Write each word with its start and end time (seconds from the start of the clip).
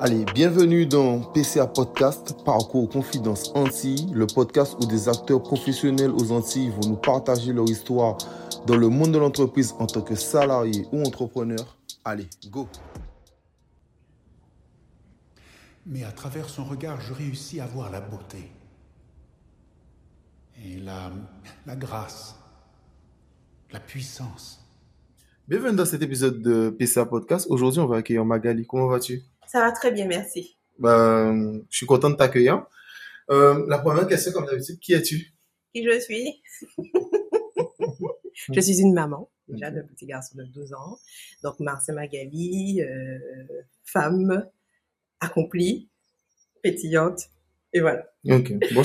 Allez, 0.00 0.24
bienvenue 0.32 0.86
dans 0.86 1.18
PCA 1.18 1.66
Podcast, 1.66 2.44
Parcours 2.44 2.88
Confidence 2.88 3.50
Antilles, 3.56 4.06
le 4.14 4.28
podcast 4.28 4.76
où 4.80 4.86
des 4.86 5.08
acteurs 5.08 5.42
professionnels 5.42 6.12
aux 6.12 6.30
Antilles 6.30 6.70
vont 6.70 6.90
nous 6.90 6.96
partager 6.96 7.52
leur 7.52 7.68
histoire 7.68 8.16
dans 8.68 8.76
le 8.76 8.88
monde 8.88 9.10
de 9.10 9.18
l'entreprise 9.18 9.74
en 9.80 9.88
tant 9.88 10.02
que 10.02 10.14
salarié 10.14 10.86
ou 10.92 11.02
entrepreneur. 11.02 11.76
Allez, 12.04 12.28
go 12.48 12.68
Mais 15.84 16.04
à 16.04 16.12
travers 16.12 16.48
son 16.48 16.64
regard, 16.64 17.00
je 17.00 17.12
réussis 17.12 17.58
à 17.58 17.66
voir 17.66 17.90
la 17.90 18.00
beauté 18.00 18.52
et 20.64 20.78
la, 20.78 21.10
la 21.66 21.74
grâce, 21.74 22.36
la 23.72 23.80
puissance. 23.80 24.64
Bienvenue 25.48 25.74
dans 25.74 25.86
cet 25.86 26.02
épisode 26.02 26.40
de 26.40 26.70
PCA 26.70 27.04
Podcast. 27.04 27.48
Aujourd'hui, 27.50 27.80
on 27.80 27.86
va 27.86 27.96
accueillir 27.96 28.24
Magali. 28.24 28.64
Comment 28.64 28.86
vas-tu? 28.86 29.24
Ça 29.48 29.60
va 29.60 29.72
très 29.72 29.90
bien, 29.90 30.06
merci. 30.06 30.58
Ben, 30.78 31.62
je 31.70 31.76
suis 31.76 31.86
content 31.86 32.10
de 32.10 32.16
t'accueillir. 32.16 32.66
Euh, 33.30 33.64
la 33.66 33.78
première 33.78 34.06
question, 34.06 34.30
comme 34.32 34.44
d'habitude, 34.44 34.78
qui 34.78 34.92
es-tu? 34.92 35.32
Qui 35.74 35.84
je 35.84 36.00
suis? 36.00 36.42
Je 38.54 38.60
suis 38.60 38.80
une 38.80 38.94
maman, 38.94 39.28
déjà 39.48 39.70
d'un 39.70 39.82
petit 39.82 40.06
garçon 40.06 40.38
de 40.38 40.44
12 40.44 40.72
ans. 40.72 40.96
Donc, 41.42 41.58
Marcel 41.58 41.96
Magali, 41.96 42.80
euh, 42.80 43.18
femme, 43.84 44.46
accomplie, 45.20 45.88
pétillante, 46.62 47.28
et 47.72 47.80
voilà. 47.80 48.06
Ok, 48.30 48.52
bon, 48.72 48.84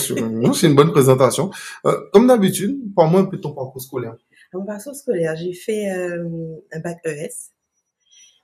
c'est 0.53 0.67
une 0.67 0.75
bonne 0.75 0.91
présentation. 0.91 1.51
Euh, 1.85 2.09
comme 2.11 2.27
d'habitude, 2.27 2.93
parle-moi 2.95 3.21
un 3.21 3.25
peu 3.25 3.37
de 3.37 3.41
ton 3.41 3.53
parcours 3.53 3.81
scolaire. 3.81 4.17
Mon 4.53 4.65
parcours 4.65 4.95
scolaire, 4.95 5.35
j'ai 5.35 5.53
fait 5.53 5.87
un 5.89 6.79
bac 6.79 6.99
ES. 7.05 7.51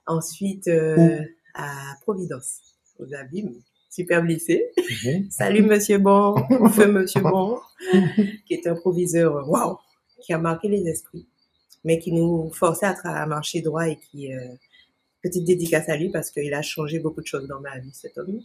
Ensuite, 0.06 0.70
à 1.60 1.96
Providence, 2.02 2.62
aux 3.00 3.14
Abîmes, 3.14 3.62
superbe 3.90 4.26
lycée. 4.26 4.72
Mhm. 4.78 5.28
Salut 5.30 5.64
Monsieur 5.64 5.98
Bon, 5.98 6.36
feu 6.72 6.88
Monsieur 6.88 7.22
Bon, 7.22 7.60
qui 8.46 8.54
est 8.54 8.68
un 8.68 8.76
proviseur, 8.76 9.48
waouh, 9.50 9.78
qui 10.22 10.34
a 10.34 10.38
marqué 10.38 10.70
les 10.70 10.88
esprits, 10.88 11.28
mais 11.84 12.00
qui 12.00 12.12
nous 12.14 12.50
forçait 12.52 12.94
à, 13.04 13.26
marcher 13.26 13.62
droit 13.62 13.88
et 13.88 13.98
qui, 13.98 14.34
euh, 14.34 14.40
petite 15.22 15.46
dédicace 15.46 15.90
à 15.90 15.98
lui 15.98 16.10
parce 16.10 16.32
qu'il 16.32 16.54
a 16.54 16.62
changé 16.62 17.00
beaucoup 17.00 17.22
de 17.22 17.28
choses 17.28 17.48
dans 17.48 17.60
ma 17.60 17.78
vie, 17.80 17.92
cet 17.94 18.18
homme. 18.18 18.42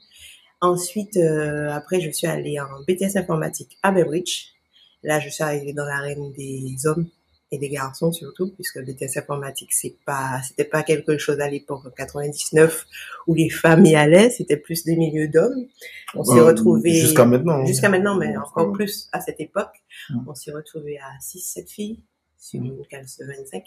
Ensuite, 0.60 1.16
euh, 1.16 1.70
après, 1.70 2.00
je 2.00 2.10
suis 2.10 2.26
allée 2.26 2.58
en 2.58 2.82
BTS 2.88 3.16
informatique 3.16 3.78
à 3.82 3.92
Beveridge. 3.92 4.54
Là, 5.02 5.20
je 5.20 5.28
suis 5.28 5.44
arrivée 5.44 5.72
dans 5.72 5.84
l'arène 5.84 6.32
des 6.32 6.86
hommes 6.86 7.06
et 7.50 7.58
des 7.58 7.68
garçons 7.68 8.10
surtout, 8.10 8.50
puisque 8.52 8.76
le 8.76 8.84
BTS 8.84 9.16
informatique, 9.18 9.72
c'est 9.72 9.96
pas, 10.04 10.40
c'était 10.46 10.64
pas 10.64 10.82
quelque 10.82 11.18
chose 11.18 11.38
à 11.40 11.48
l'époque 11.48 11.84
en 11.86 11.90
99 11.90 12.86
où 13.26 13.34
les 13.34 13.48
femmes 13.50 13.84
y 13.86 13.94
allaient, 13.94 14.30
c'était 14.30 14.56
plus 14.56 14.84
des 14.84 14.96
milieux 14.96 15.28
d'hommes. 15.28 15.66
On 16.14 16.24
s'est 16.24 16.40
retrouvés 16.40 16.90
Jusqu'à 16.94 17.24
maintenant. 17.26 17.60
hein. 17.60 17.64
jusqu'à 17.66 17.88
maintenant, 17.88 18.16
mais 18.16 18.36
encore 18.36 18.72
plus 18.72 19.08
à 19.12 19.20
cette 19.20 19.40
époque. 19.40 19.82
Mm. 20.10 20.20
On 20.28 20.34
s'est 20.34 20.50
retrouvés 20.52 20.98
à 20.98 21.10
6-7 21.20 21.68
filles 21.70 22.00
sur 22.38 22.60
Mm. 22.60 22.64
une 22.66 22.86
classe 22.86 23.18
de 23.18 23.26
25. 23.26 23.64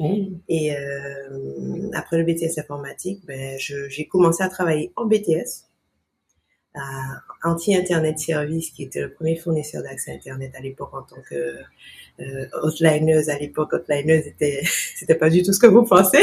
Mhm. 0.00 0.40
Et 0.48 0.74
euh, 0.76 1.90
après 1.94 2.18
le 2.18 2.24
BTS 2.24 2.58
informatique, 2.58 3.24
ben, 3.26 3.58
je- 3.58 3.88
j'ai 3.88 4.06
commencé 4.08 4.42
à 4.42 4.48
travailler 4.48 4.90
en 4.96 5.06
BTS, 5.06 5.68
à 6.74 7.20
Anti-Internet 7.44 8.18
Service, 8.18 8.70
qui 8.70 8.84
était 8.84 9.00
le 9.02 9.12
premier 9.12 9.36
fournisseur 9.36 9.82
d'accès 9.82 10.12
Internet 10.14 10.52
à 10.56 10.60
l'époque 10.60 10.94
en 10.94 11.02
tant 11.02 11.20
que 11.28 11.56
euh, 12.20 12.46
hotlineuse. 12.62 13.28
À 13.28 13.38
l'époque, 13.38 13.72
hotlineuse, 13.72 14.24
c'était, 14.24 14.60
c'était 14.96 15.14
pas 15.14 15.30
du 15.30 15.42
tout 15.42 15.52
ce 15.52 15.58
que 15.58 15.66
vous 15.66 15.84
pensez. 15.84 16.18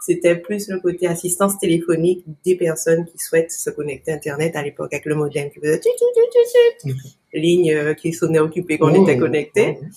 C'était 0.00 0.36
plus 0.36 0.68
le 0.68 0.80
côté 0.80 1.06
assistance 1.06 1.58
téléphonique 1.58 2.24
des 2.44 2.56
personnes 2.56 3.06
qui 3.06 3.18
souhaitent 3.18 3.52
se 3.52 3.70
connecter 3.70 4.12
à 4.12 4.14
Internet 4.16 4.56
à 4.56 4.62
l'époque 4.62 4.92
avec 4.92 5.06
le 5.06 5.14
modem 5.14 5.50
qui 5.50 5.60
faisait 5.60 5.78
tut, 5.80 5.88
tut, 5.98 6.90
tut. 6.92 6.94
ligne 7.32 7.72
euh, 7.72 7.94
qui 7.94 8.12
sonnait 8.12 8.38
occupée 8.38 8.78
quand 8.78 8.92
on 8.92 9.02
était 9.04 9.18
connecté. 9.18 9.72
Mhm. 9.72 9.90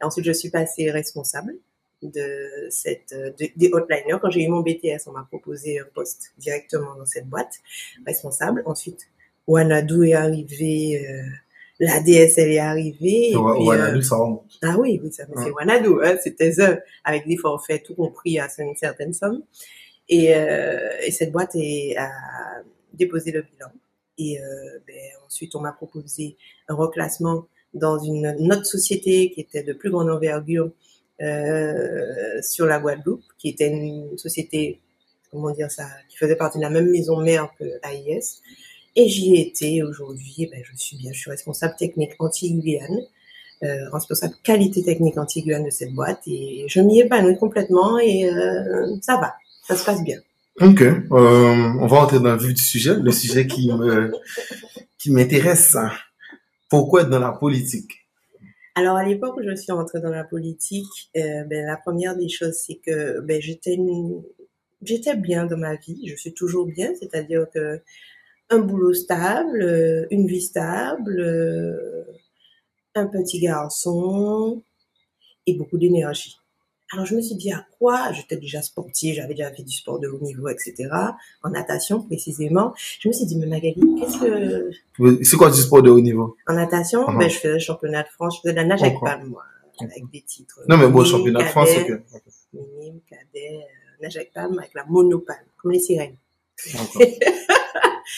Et 0.00 0.04
ensuite, 0.04 0.24
je 0.24 0.32
suis 0.32 0.50
passée 0.50 0.90
responsable 0.90 1.54
de 2.02 2.66
cette 2.70 3.12
euh, 3.12 3.30
de- 3.38 3.50
des 3.56 3.70
hotliners. 3.72 4.18
Quand 4.20 4.30
j'ai 4.30 4.42
eu 4.42 4.48
mon 4.48 4.60
BTS, 4.60 5.06
on 5.06 5.12
m'a 5.12 5.22
proposé 5.28 5.78
un 5.78 5.86
poste 5.94 6.32
directement 6.38 6.96
dans 6.96 7.06
cette 7.06 7.28
boîte, 7.28 7.60
responsable. 8.06 8.62
Ensuite, 8.66 9.06
Wanadu 9.46 10.08
est 10.08 10.14
arrivé, 10.14 11.06
euh, 11.06 11.22
la 11.82 11.98
DSL 12.00 12.52
est 12.52 12.58
arrivée. 12.58 13.30
et 13.30 13.32
puis, 13.32 13.36
ouais, 13.36 13.76
euh, 13.76 13.92
nous, 13.92 14.02
ça 14.02 14.16
remonte. 14.16 14.44
ah 14.62 14.76
oui, 14.78 15.00
oui, 15.02 15.12
ça, 15.12 15.24
c'est 15.26 15.34
Ouais. 15.34 15.50
Wanadu, 15.50 16.04
hein, 16.04 16.16
c'était 16.22 16.52
eux, 16.60 16.78
avec 17.02 17.26
des 17.26 17.36
forfaits 17.36 17.82
tout 17.82 17.96
compris 17.96 18.38
à 18.38 18.46
une 18.58 18.76
certaine 18.76 19.12
somme. 19.12 19.42
Et, 20.08 20.32
euh, 20.36 20.90
et 21.04 21.10
cette 21.10 21.32
boîte 21.32 21.56
est, 21.56 21.96
a 21.96 22.08
déposé 22.94 23.32
le 23.32 23.42
bilan. 23.42 23.72
Et 24.16 24.40
euh, 24.40 24.78
ben, 24.86 24.94
ensuite, 25.26 25.56
on 25.56 25.60
m'a 25.60 25.72
proposé 25.72 26.36
un 26.68 26.74
reclassement 26.76 27.46
dans 27.74 27.98
une, 27.98 28.26
une 28.38 28.52
autre 28.52 28.66
société 28.66 29.32
qui 29.32 29.40
était 29.40 29.64
de 29.64 29.72
plus 29.72 29.90
grande 29.90 30.08
envergure 30.08 30.70
sur 32.42 32.66
la 32.66 32.78
Guadeloupe, 32.80 33.22
qui 33.38 33.48
était 33.50 33.68
une 33.68 34.18
société, 34.18 34.80
comment 35.30 35.50
dire 35.50 35.70
ça, 35.70 35.86
qui 36.08 36.16
faisait 36.16 36.36
partie 36.36 36.58
de 36.58 36.62
la 36.62 36.70
même 36.70 36.90
maison 36.90 37.20
mère 37.20 37.52
que 37.58 37.64
AIS. 37.84 38.40
Et 38.94 39.08
j'y 39.08 39.34
ai 39.34 39.48
été. 39.48 39.82
Aujourd'hui, 39.82 40.34
et 40.38 40.46
ben, 40.46 40.62
je 40.62 40.76
suis 40.76 40.96
bien, 40.96 41.12
je 41.12 41.18
suis 41.18 41.30
responsable 41.30 41.74
technique 41.76 42.12
anti-Guyane, 42.18 42.98
euh, 43.62 43.88
responsable 43.90 44.34
qualité 44.42 44.82
technique 44.82 45.16
anti-Guyane 45.16 45.64
de 45.64 45.70
cette 45.70 45.92
boîte, 45.94 46.20
et 46.26 46.64
je 46.68 46.80
m'y 46.80 47.00
épanouis 47.00 47.38
complètement, 47.38 47.98
et 47.98 48.28
euh, 48.28 48.96
ça 49.00 49.16
va, 49.16 49.34
ça 49.66 49.76
se 49.76 49.84
passe 49.84 50.02
bien. 50.04 50.18
Ok, 50.60 50.82
euh, 50.82 51.02
on 51.10 51.86
va 51.86 52.02
entrer 52.02 52.20
dans 52.20 52.32
le 52.32 52.38
vif 52.38 52.52
du 52.52 52.62
sujet, 52.62 52.94
le 52.94 53.10
sujet 53.10 53.46
qui 53.46 53.72
me 53.72 54.12
qui 54.98 55.10
m'intéresse. 55.10 55.76
Pourquoi 56.68 57.02
être 57.02 57.10
dans 57.10 57.18
la 57.18 57.32
politique? 57.32 58.06
Alors 58.74 58.96
à 58.96 59.04
l'époque 59.04 59.36
où 59.38 59.42
je 59.42 59.54
suis 59.54 59.72
entrée 59.72 60.00
dans 60.00 60.10
la 60.10 60.24
politique, 60.24 61.10
euh, 61.16 61.44
ben, 61.44 61.64
la 61.64 61.78
première 61.78 62.16
des 62.16 62.28
choses 62.28 62.54
c'est 62.66 62.78
que 62.86 63.20
ben, 63.20 63.40
j'étais 63.40 63.78
bien 65.16 65.46
dans 65.46 65.56
ma 65.56 65.76
vie, 65.76 66.06
je 66.06 66.16
suis 66.16 66.34
toujours 66.34 66.66
bien, 66.66 66.92
c'est-à-dire 67.00 67.46
que 67.54 67.80
un 68.52 68.58
boulot 68.58 68.92
stable, 68.94 69.62
euh, 69.62 70.06
une 70.10 70.26
vie 70.26 70.42
stable, 70.42 71.18
euh, 71.20 72.04
un 72.94 73.06
petit 73.06 73.40
garçon 73.40 74.62
et 75.46 75.54
beaucoup 75.54 75.78
d'énergie. 75.78 76.36
Alors 76.92 77.06
je 77.06 77.16
me 77.16 77.22
suis 77.22 77.36
dit 77.36 77.50
à 77.50 77.64
quoi? 77.78 78.12
J'étais 78.12 78.36
déjà 78.36 78.60
sportive, 78.60 79.14
j'avais 79.14 79.32
déjà 79.32 79.50
fait 79.50 79.62
du 79.62 79.72
sport 79.74 79.98
de 79.98 80.08
haut 80.08 80.20
niveau, 80.20 80.48
etc. 80.48 80.90
En 81.42 81.48
natation 81.48 82.02
précisément. 82.02 82.74
Je 83.00 83.08
me 83.08 83.14
suis 83.14 83.24
dit 83.24 83.36
mais 83.36 83.46
Magali, 83.46 83.80
qu'est-ce 83.98 84.18
que 84.18 85.24
C'est 85.24 85.36
quoi 85.38 85.50
du 85.50 85.56
sport 85.60 85.82
de 85.82 85.88
haut 85.90 86.00
niveau? 86.02 86.36
En 86.46 86.52
natation, 86.54 87.08
Mhm. 87.08 87.18
ben, 87.18 87.30
je 87.30 87.38
faisais 87.38 87.54
le 87.54 87.58
championnat 87.60 88.02
de 88.02 88.08
France, 88.08 88.36
je 88.36 88.40
faisais 88.42 88.52
de 88.52 88.58
la 88.58 88.64
nage 88.66 88.82
avec 88.82 89.00
palme, 89.00 89.28
moi, 89.28 89.42
avec 89.80 90.04
des 90.12 90.20
titres. 90.20 90.60
Non, 90.68 90.76
mais 90.76 90.86
bon, 90.88 91.02
championnat 91.02 91.40
de 91.44 91.48
France, 91.48 91.70
ok. 91.80 91.90
ok. 92.14 92.20
Minime, 92.52 93.00
cadet, 93.08 93.54
euh, 93.56 94.02
nage 94.02 94.16
avec 94.18 94.34
palme, 94.34 94.58
avec 94.58 94.74
la 94.74 94.84
monopalme, 94.84 95.46
comme 95.56 95.70
les 95.72 95.80
sirènes. 95.80 96.16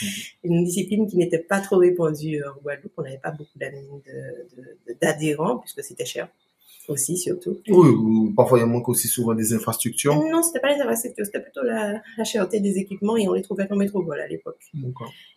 D'accord. 0.00 0.19
Une 0.45 0.65
discipline 0.65 1.06
qui 1.09 1.17
n'était 1.17 1.39
pas 1.39 1.61
trop 1.61 1.77
répandue 1.77 2.43
en 2.45 2.61
Guadeloupe, 2.62 2.93
on 2.97 3.03
n'avait 3.03 3.19
pas 3.19 3.31
beaucoup 3.31 3.59
d'adhérents, 5.00 5.59
puisque 5.59 5.83
c'était 5.83 6.05
cher 6.05 6.28
aussi, 6.89 7.17
surtout. 7.17 7.61
Oui, 7.69 7.89
ou 7.89 8.33
parfois 8.34 8.59
il 8.59 8.67
manque 8.67 8.89
aussi 8.89 9.09
souvent 9.09 9.34
des 9.34 9.53
infrastructures. 9.55 10.17
Non, 10.17 10.43
c'était 10.43 10.61
pas 10.61 10.75
les 10.75 10.81
infrastructures, 10.81 11.25
c'était 11.25 11.41
plutôt 11.41 11.62
la, 11.62 12.03
la 12.17 12.25
cherté 12.25 12.61
des 12.61 12.78
équipements 12.78 13.17
et 13.17 13.28
on 13.28 13.33
les 13.33 13.43
trouvait 13.43 13.67
qu'en 13.67 13.77
métropole 13.77 14.21
à 14.21 14.28
l'époque. 14.28 14.61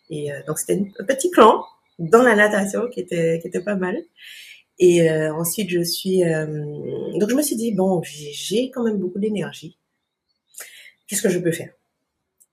Et 0.09 0.31
euh, 0.31 0.41
donc 0.47 0.59
c'était 0.59 0.81
un 0.99 1.03
petit 1.05 1.31
clan 1.31 1.63
dans 1.99 2.23
la 2.23 2.35
natation 2.35 2.87
qui 2.89 2.99
était 2.99 3.39
qui 3.41 3.47
était 3.47 3.61
pas 3.61 3.75
mal. 3.75 3.97
Et 4.79 5.09
euh, 5.09 5.33
ensuite 5.33 5.69
je 5.69 5.83
suis 5.83 6.23
euh, 6.23 6.45
donc 7.19 7.29
je 7.29 7.35
me 7.35 7.41
suis 7.41 7.55
dit 7.55 7.73
bon 7.73 8.01
j'ai 8.03 8.69
quand 8.69 8.83
même 8.83 8.97
beaucoup 8.97 9.19
d'énergie. 9.19 9.77
Qu'est-ce 11.07 11.21
que 11.21 11.29
je 11.29 11.39
peux 11.39 11.51
faire? 11.51 11.71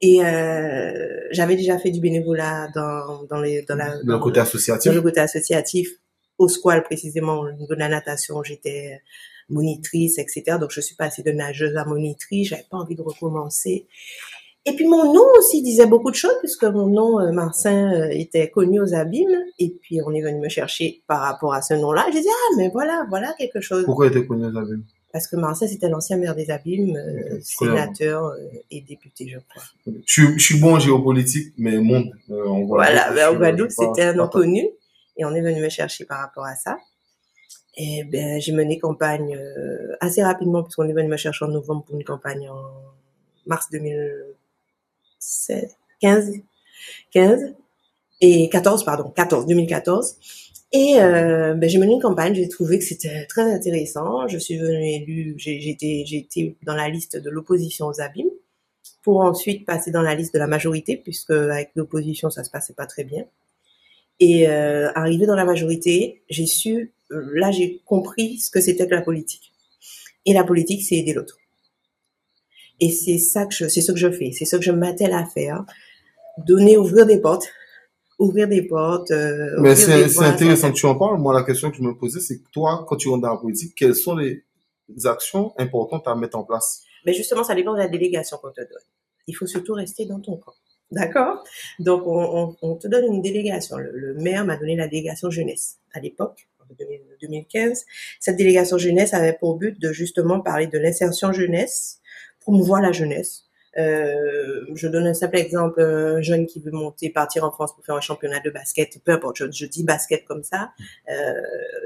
Et 0.06 0.22
euh, 0.22 1.28
j'avais 1.30 1.56
déjà 1.56 1.78
fait 1.78 1.90
du 1.90 1.98
bénévolat 2.00 2.68
dans 2.74 3.22
dans 3.30 3.40
les 3.40 3.62
dans 3.62 3.74
la 3.74 3.94
Le 4.04 4.18
côté 4.18 4.36
dans 4.36 4.42
associatif? 4.42 4.92
le 4.92 5.00
côté 5.00 5.20
associatif. 5.20 5.88
Au 6.36 6.46
squal 6.48 6.82
précisément 6.82 7.38
au 7.40 7.50
niveau 7.52 7.74
de 7.74 7.78
la 7.78 7.88
natation 7.88 8.42
j'étais 8.42 9.00
monitrice 9.48 10.18
etc 10.18 10.58
donc 10.60 10.70
je 10.72 10.80
suis 10.80 10.96
passée 10.96 11.22
de 11.22 11.30
nageuse 11.32 11.74
à 11.76 11.86
monitrice. 11.86 12.48
J'avais 12.48 12.66
pas 12.70 12.76
envie 12.76 12.96
de 12.96 13.02
recommencer. 13.02 13.86
Et 14.66 14.72
puis 14.76 14.86
mon 14.86 15.04
nom 15.14 15.24
aussi 15.38 15.62
disait 15.62 15.86
beaucoup 15.86 16.10
de 16.10 16.16
choses 16.16 16.36
puisque 16.40 16.64
mon 16.64 16.86
nom 16.86 17.18
euh, 17.20 17.32
Marcin 17.32 17.92
euh, 17.94 18.08
était 18.10 18.50
connu 18.50 18.80
aux 18.82 18.92
abîmes. 18.94 19.38
Et 19.58 19.70
puis 19.80 20.00
on 20.04 20.12
est 20.12 20.22
venu 20.22 20.38
me 20.38 20.50
chercher 20.50 21.02
par 21.06 21.20
rapport 21.20 21.54
à 21.54 21.62
ce 21.62 21.72
nom-là. 21.74 22.04
J'ai 22.12 22.20
dit 22.20 22.28
ah 22.30 22.54
mais 22.58 22.68
voilà 22.68 23.06
voilà 23.08 23.32
quelque 23.38 23.60
chose 23.62 23.84
Pourquoi 23.86 24.06
il 24.06 24.16
était 24.16 24.26
connu 24.26 24.44
aux 24.44 24.56
abîmes? 24.58 24.84
Parce 25.14 25.26
que 25.28 25.36
Marcin 25.36 25.66
c'était 25.66 25.88
l'ancien 25.88 26.18
maire 26.18 26.34
des 26.34 26.50
abîmes 26.50 26.94
euh, 26.96 27.40
sénateur 27.40 28.24
euh, 28.26 28.36
et 28.70 28.82
député 28.82 29.28
je 29.28 29.38
crois 29.48 29.62
je, 29.86 29.92
suis- 30.12 30.38
je 30.38 30.44
suis 30.44 30.60
bon 30.60 30.74
en 30.74 30.78
géopolitique, 30.78 31.54
mais 31.56 31.78
monde. 31.78 32.10
euh, 32.30 32.46
en 32.46 32.64
Voilà, 32.64 33.04
Guadeloupe, 33.12 33.16
ben, 33.16 33.28
en 33.28 33.38
Guadeloupe, 33.38 33.70
c'était 33.94 34.02
un 34.02 34.18
inconnu. 34.18 34.68
Et 35.16 35.24
on 35.24 35.32
est 35.34 35.40
venu 35.40 35.60
me 35.62 35.68
chercher 35.68 36.04
par 36.04 36.18
rapport 36.20 36.44
à 36.44 36.56
ça. 36.56 36.76
Et 37.76 38.02
ben, 38.04 38.40
j'ai 38.40 38.52
mené 38.52 38.78
campagne 38.80 39.36
euh, 39.36 39.94
assez 40.00 40.22
rapidement, 40.22 40.62
puisqu'on 40.64 40.88
est 40.88 40.92
venu 40.92 41.08
me 41.08 41.16
chercher 41.16 41.44
en 41.44 41.48
novembre 41.48 41.84
pour 41.84 41.94
une 41.96 42.04
campagne 42.04 42.48
en 42.50 42.62
mars 43.46 43.68
2016, 43.72 45.76
15. 46.00 46.32
15 47.12 47.54
et 48.20 48.48
14, 48.48 48.84
pardon, 48.84 49.10
14, 49.10 49.46
2014. 49.46 50.16
Et 50.72 51.00
euh, 51.00 51.54
ben, 51.54 51.70
j'ai 51.70 51.78
mené 51.78 51.94
une 51.94 52.02
campagne, 52.02 52.34
j'ai 52.34 52.48
trouvé 52.48 52.78
que 52.78 52.84
c'était 52.84 53.26
très 53.26 53.42
intéressant. 53.42 54.26
Je 54.26 54.38
suis 54.38 54.58
venue 54.58 54.90
élue, 54.92 55.34
j'ai 55.36 55.68
été, 55.68 56.56
dans 56.64 56.74
la 56.74 56.88
liste 56.88 57.16
de 57.16 57.30
l'opposition 57.30 57.86
aux 57.86 58.00
abîmes, 58.00 58.30
pour 59.02 59.20
ensuite 59.20 59.66
passer 59.66 59.90
dans 59.90 60.02
la 60.02 60.14
liste 60.14 60.34
de 60.34 60.38
la 60.38 60.46
majorité, 60.48 60.96
puisque 60.96 61.30
avec 61.30 61.70
l'opposition 61.76 62.30
ça 62.30 62.42
se 62.42 62.50
passait 62.50 62.74
pas 62.74 62.86
très 62.86 63.04
bien. 63.04 63.24
Et 64.20 64.48
euh, 64.48 64.90
arrivé 64.94 65.26
dans 65.26 65.36
la 65.36 65.44
majorité, 65.44 66.22
j'ai 66.28 66.46
su, 66.46 66.92
euh, 67.10 67.30
là 67.34 67.50
j'ai 67.50 67.80
compris 67.84 68.38
ce 68.38 68.50
que 68.50 68.60
c'était 68.60 68.86
que 68.86 68.94
la 68.94 69.02
politique. 69.02 69.52
Et 70.26 70.32
la 70.32 70.44
politique, 70.44 70.82
c'est 70.82 70.96
aider 70.96 71.12
l'autre. 71.12 71.38
Et 72.80 72.90
c'est 72.90 73.18
ça 73.18 73.46
que 73.46 73.54
je, 73.54 73.68
c'est 73.68 73.80
ce 73.80 73.92
que 73.92 73.98
je 73.98 74.10
fais, 74.10 74.32
c'est 74.32 74.44
ce 74.44 74.56
que 74.56 74.62
je 74.62 74.72
m'attelle 74.72 75.12
à 75.12 75.24
faire, 75.26 75.64
donner, 76.38 76.76
ouvrir 76.76 77.06
des 77.06 77.20
portes, 77.20 77.48
ouvrir 78.18 78.48
des 78.48 78.62
portes. 78.62 79.10
Euh, 79.10 79.60
Mais 79.60 79.74
c'est 79.76 80.18
intéressant 80.20 80.70
que 80.70 80.76
tu 80.76 80.86
en 80.86 80.94
parles. 80.94 81.18
Moi, 81.18 81.34
la 81.34 81.42
question 81.42 81.70
que 81.70 81.76
je 81.76 81.82
me 81.82 81.94
posais, 81.96 82.20
c'est 82.20 82.38
que 82.38 82.48
toi, 82.52 82.84
quand 82.88 82.96
tu 82.96 83.08
rentres 83.08 83.22
dans 83.22 83.32
la 83.32 83.38
politique, 83.38 83.74
quelles 83.76 83.94
sont 83.94 84.16
les 84.16 84.44
actions 85.04 85.52
importantes 85.58 86.06
à 86.06 86.14
mettre 86.14 86.38
en 86.38 86.44
place? 86.44 86.82
Mais 87.04 87.12
justement, 87.12 87.44
ça 87.44 87.54
dépend 87.54 87.72
de 87.72 87.78
la 87.78 87.88
délégation 87.88 88.38
qu'on 88.38 88.50
te 88.50 88.60
donne. 88.60 88.82
Il 89.26 89.34
faut 89.34 89.46
surtout 89.46 89.74
rester 89.74 90.06
dans 90.06 90.20
ton 90.20 90.36
camp. 90.36 90.54
D'accord? 90.90 91.42
Donc, 91.78 92.06
on, 92.06 92.56
on, 92.62 92.76
te 92.76 92.86
donne 92.86 93.12
une 93.12 93.22
délégation. 93.22 93.76
Le, 93.78 94.14
maire 94.14 94.44
m'a 94.44 94.56
donné 94.56 94.76
la 94.76 94.86
délégation 94.86 95.30
jeunesse 95.30 95.78
à 95.92 96.00
l'époque, 96.00 96.48
en 96.60 96.74
2015. 97.20 97.84
Cette 98.20 98.36
délégation 98.36 98.78
jeunesse 98.78 99.14
avait 99.14 99.32
pour 99.32 99.56
but 99.56 99.80
de 99.80 99.92
justement 99.92 100.40
parler 100.40 100.66
de 100.66 100.78
l'insertion 100.78 101.32
jeunesse, 101.32 102.00
promouvoir 102.40 102.80
la 102.80 102.92
jeunesse, 102.92 103.43
euh, 103.78 104.64
je 104.74 104.88
donne 104.88 105.06
un 105.06 105.14
simple 105.14 105.36
exemple, 105.36 105.80
un 105.80 106.20
jeune 106.20 106.46
qui 106.46 106.60
veut 106.60 106.70
monter, 106.70 107.10
partir 107.10 107.44
en 107.44 107.50
France 107.50 107.74
pour 107.74 107.84
faire 107.84 107.94
un 107.94 108.00
championnat 108.00 108.40
de 108.40 108.50
basket, 108.50 108.98
peu 109.04 109.12
importe, 109.12 109.36
je, 109.50 109.66
dis 109.66 109.84
basket 109.84 110.24
comme 110.24 110.42
ça, 110.42 110.70
euh, 111.10 111.32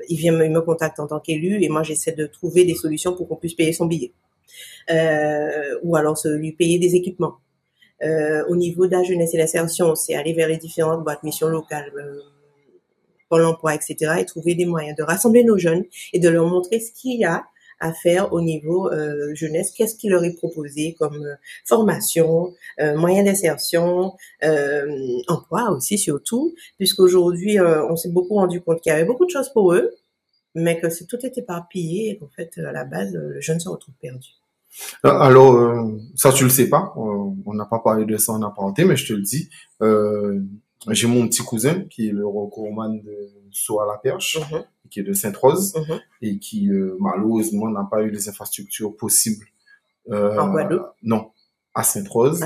il 0.08 0.16
vient 0.16 0.38
il 0.42 0.50
me 0.50 0.60
contacte 0.60 1.00
en 1.00 1.06
tant 1.06 1.20
qu'élu 1.20 1.62
et 1.62 1.68
moi 1.68 1.82
j'essaie 1.82 2.12
de 2.12 2.26
trouver 2.26 2.64
des 2.64 2.74
solutions 2.74 3.14
pour 3.14 3.28
qu'on 3.28 3.36
puisse 3.36 3.54
payer 3.54 3.72
son 3.72 3.86
billet. 3.86 4.12
Euh, 4.90 5.78
ou 5.82 5.96
alors 5.96 6.16
se 6.16 6.28
lui 6.28 6.52
payer 6.52 6.78
des 6.78 6.94
équipements. 6.94 7.36
Euh, 8.02 8.44
au 8.48 8.56
niveau 8.56 8.86
de 8.86 8.92
la 8.92 9.02
jeunesse 9.02 9.34
et 9.34 9.38
l'insertion, 9.38 9.94
c'est 9.94 10.14
aller 10.14 10.32
vers 10.32 10.48
les 10.48 10.56
différentes 10.56 11.02
boîtes 11.04 11.22
missions 11.22 11.48
locales, 11.48 11.92
euh, 11.96 12.20
Pôle 13.28 13.44
emploi, 13.44 13.74
etc. 13.74 14.14
et 14.20 14.24
trouver 14.24 14.54
des 14.54 14.64
moyens 14.64 14.96
de 14.96 15.02
rassembler 15.02 15.44
nos 15.44 15.58
jeunes 15.58 15.84
et 16.14 16.18
de 16.18 16.30
leur 16.30 16.46
montrer 16.46 16.80
ce 16.80 16.92
qu'il 16.92 17.20
y 17.20 17.26
a 17.26 17.44
à 17.80 17.92
faire 17.92 18.32
au 18.32 18.40
niveau 18.40 18.90
euh, 18.90 19.34
jeunesse, 19.34 19.72
qu'est-ce 19.76 19.96
qui 19.96 20.08
leur 20.08 20.24
est 20.24 20.34
proposé 20.34 20.94
comme 20.98 21.24
euh, 21.24 21.34
formation, 21.64 22.54
euh, 22.80 22.96
moyen 22.96 23.24
d'insertion, 23.24 24.14
euh, 24.42 24.86
emploi 25.28 25.70
aussi 25.70 25.98
surtout, 25.98 26.54
puisqu'aujourd'hui 26.78 27.58
on 27.60 27.96
s'est 27.96 28.10
beaucoup 28.10 28.34
rendu 28.34 28.60
compte 28.60 28.80
qu'il 28.80 28.90
y 28.90 28.94
avait 28.94 29.04
beaucoup 29.04 29.24
de 29.24 29.30
choses 29.30 29.50
pour 29.50 29.72
eux, 29.72 29.90
mais 30.54 30.80
que 30.80 30.90
c'est 30.90 31.06
tout 31.06 31.18
est 31.24 31.36
éparpillé 31.38 32.10
et 32.10 32.18
qu'en 32.18 32.28
fait 32.28 32.58
à 32.58 32.72
la 32.72 32.84
base 32.84 33.12
le 33.14 33.40
jeune 33.40 33.60
se 33.60 33.68
retrouve 33.68 33.94
perdu. 34.00 34.28
Alors, 35.02 35.88
ça 36.14 36.32
tu 36.32 36.44
le 36.44 36.50
sais 36.50 36.68
pas, 36.68 36.92
on 36.96 37.54
n'a 37.54 37.64
pas 37.64 37.78
parlé 37.78 38.04
de 38.04 38.16
ça 38.16 38.32
en 38.32 38.42
apparenté, 38.42 38.84
mais 38.84 38.96
je 38.96 39.06
te 39.06 39.12
le 39.12 39.22
dis, 39.22 39.48
j'ai 40.90 41.06
mon 41.06 41.26
petit 41.28 41.42
cousin 41.42 41.82
qui 41.90 42.08
est 42.08 42.12
le 42.12 42.26
recordman 42.26 43.00
de 43.00 43.16
saut 43.50 43.80
à 43.80 43.86
la 43.86 43.98
perche, 43.98 44.38
mhm. 44.38 44.64
qui 44.90 45.00
est 45.00 45.02
de 45.02 45.12
Sainte-Rose, 45.12 45.74
mhm. 45.76 46.00
et 46.22 46.38
qui 46.38 46.70
euh, 46.70 46.96
malheureusement 47.00 47.68
n'a 47.70 47.86
pas 47.90 48.02
eu 48.02 48.10
les 48.10 48.28
infrastructures 48.28 48.96
possibles. 48.96 49.44
Euh, 50.10 50.38
en 50.38 50.50
Guadeloupe? 50.50 50.86
Non, 51.02 51.30
à 51.74 51.82
Sainte-Rose. 51.82 52.40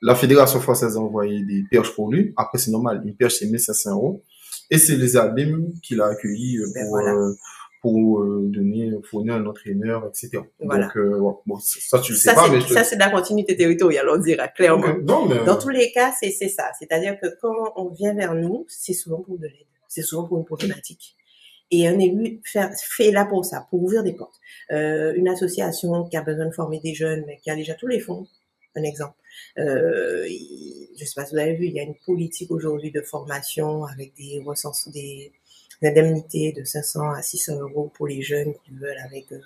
La 0.00 0.14
Fédération 0.14 0.60
française 0.60 0.96
a 0.96 1.00
envoyé 1.00 1.44
des 1.44 1.64
perches 1.70 1.94
pour 1.94 2.10
lui. 2.10 2.32
Après, 2.36 2.58
c'est 2.58 2.70
normal, 2.70 3.02
une 3.04 3.14
perche, 3.14 3.36
c'est 3.38 3.46
1500 3.46 3.92
euros. 3.92 4.22
Et 4.70 4.78
c'est 4.78 4.96
les 4.96 5.16
abîmes 5.16 5.72
qu'il 5.82 6.00
a 6.00 6.06
accueillis 6.06 6.58
euh, 6.58 6.66
ben 6.74 6.86
pour, 6.86 6.98
pour 7.80 8.20
euh, 8.20 8.42
donner, 8.44 8.92
fournir 9.04 9.34
un 9.34 9.46
entraîneur, 9.46 10.06
etc. 10.06 10.42
Donc, 10.60 10.96
euh, 10.96 11.20
bon, 11.46 11.58
ça, 11.60 12.00
tu 12.00 12.12
le 12.12 12.18
sais 12.18 12.34
pas, 12.34 12.48
mais 12.48 12.60
Ça, 12.60 12.84
c'est 12.84 12.96
de 12.96 13.00
la 13.00 13.10
continuité 13.10 13.56
territoriale, 13.56 14.08
on 14.08 14.18
dira 14.18 14.48
clairement. 14.48 14.94
Dans 15.02 15.58
tous 15.58 15.68
les 15.68 15.92
cas, 15.92 16.12
c'est 16.20 16.30
ça. 16.48 16.70
C'est-à-dire 16.78 17.18
que 17.20 17.26
quand 17.40 17.72
on 17.76 17.90
vient 17.90 18.14
vers 18.14 18.34
nous, 18.34 18.64
c'est 18.68 18.94
souvent 18.94 19.20
pour 19.20 19.38
de 19.38 19.46
l'aide. 19.46 19.66
C'est 19.88 20.02
souvent 20.02 20.24
pour 20.24 20.38
une 20.38 20.44
problématique. 20.44 21.16
Et 21.70 21.86
un 21.86 21.98
élu 21.98 22.40
fait, 22.44 22.70
fait 22.78 23.10
là 23.10 23.26
pour 23.26 23.44
ça, 23.44 23.66
pour 23.70 23.82
ouvrir 23.82 24.02
des 24.02 24.14
portes. 24.14 24.40
Euh, 24.70 25.12
une 25.14 25.28
association 25.28 26.04
qui 26.04 26.16
a 26.16 26.22
besoin 26.22 26.46
de 26.46 26.54
former 26.54 26.80
des 26.80 26.94
jeunes, 26.94 27.24
mais 27.26 27.36
qui 27.38 27.50
a 27.50 27.56
déjà 27.56 27.74
tous 27.74 27.86
les 27.86 28.00
fonds, 28.00 28.26
un 28.74 28.82
exemple. 28.82 29.14
Euh, 29.58 30.26
je 30.98 31.04
sais 31.04 31.12
pas 31.14 31.26
si 31.26 31.34
vous 31.34 31.40
avez 31.40 31.54
vu, 31.54 31.66
il 31.66 31.74
y 31.74 31.80
a 31.80 31.82
une 31.82 31.96
politique 32.06 32.50
aujourd'hui 32.50 32.90
de 32.90 33.02
formation 33.02 33.84
avec 33.84 34.14
des 34.16 34.42
recenses, 34.44 34.88
des 34.88 35.32
indemnités 35.82 36.52
de 36.52 36.64
500 36.64 37.10
à 37.10 37.22
600 37.22 37.60
euros 37.60 37.90
pour 37.94 38.06
les 38.06 38.22
jeunes 38.22 38.54
qui 38.64 38.72
veulent 38.72 38.98
avec 39.04 39.30
euh, 39.32 39.40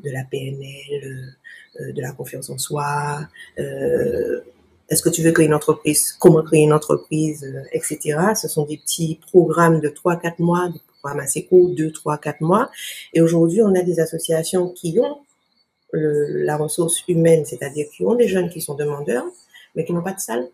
de 0.00 0.10
la 0.10 0.24
PNL, 0.24 1.36
euh, 1.80 1.92
de 1.92 2.00
la 2.00 2.12
confiance 2.12 2.50
en 2.50 2.58
soi. 2.58 3.28
Euh, 3.58 4.40
est-ce 4.88 5.02
que 5.02 5.08
tu 5.08 5.22
veux 5.22 5.32
créer 5.32 5.46
une 5.46 5.54
entreprise 5.54 6.12
Comment 6.12 6.42
créer 6.42 6.62
une 6.62 6.72
entreprise, 6.72 7.44
etc. 7.72 8.18
Ce 8.40 8.48
sont 8.48 8.66
des 8.66 8.76
petits 8.76 9.18
programmes 9.32 9.80
de 9.80 9.88
3-4 9.88 10.34
mois, 10.40 10.68
des 10.68 10.80
programmes 11.00 11.20
assez 11.20 11.44
courts, 11.44 11.70
2, 11.70 11.90
3, 11.90 12.18
4 12.18 12.40
mois. 12.42 12.70
Et 13.14 13.22
aujourd'hui, 13.22 13.62
on 13.62 13.74
a 13.74 13.82
des 13.82 13.98
associations 14.00 14.68
qui 14.68 14.98
ont 15.00 15.18
la 15.96 16.56
ressource 16.56 17.04
humaine, 17.06 17.44
c'est-à-dire 17.44 17.86
qui 17.94 18.04
ont 18.04 18.16
des 18.16 18.26
jeunes 18.26 18.50
qui 18.50 18.60
sont 18.60 18.74
demandeurs, 18.74 19.24
mais 19.74 19.84
qui 19.84 19.92
n'ont 19.92 20.02
pas 20.02 20.12
de 20.12 20.18
salle 20.18 20.48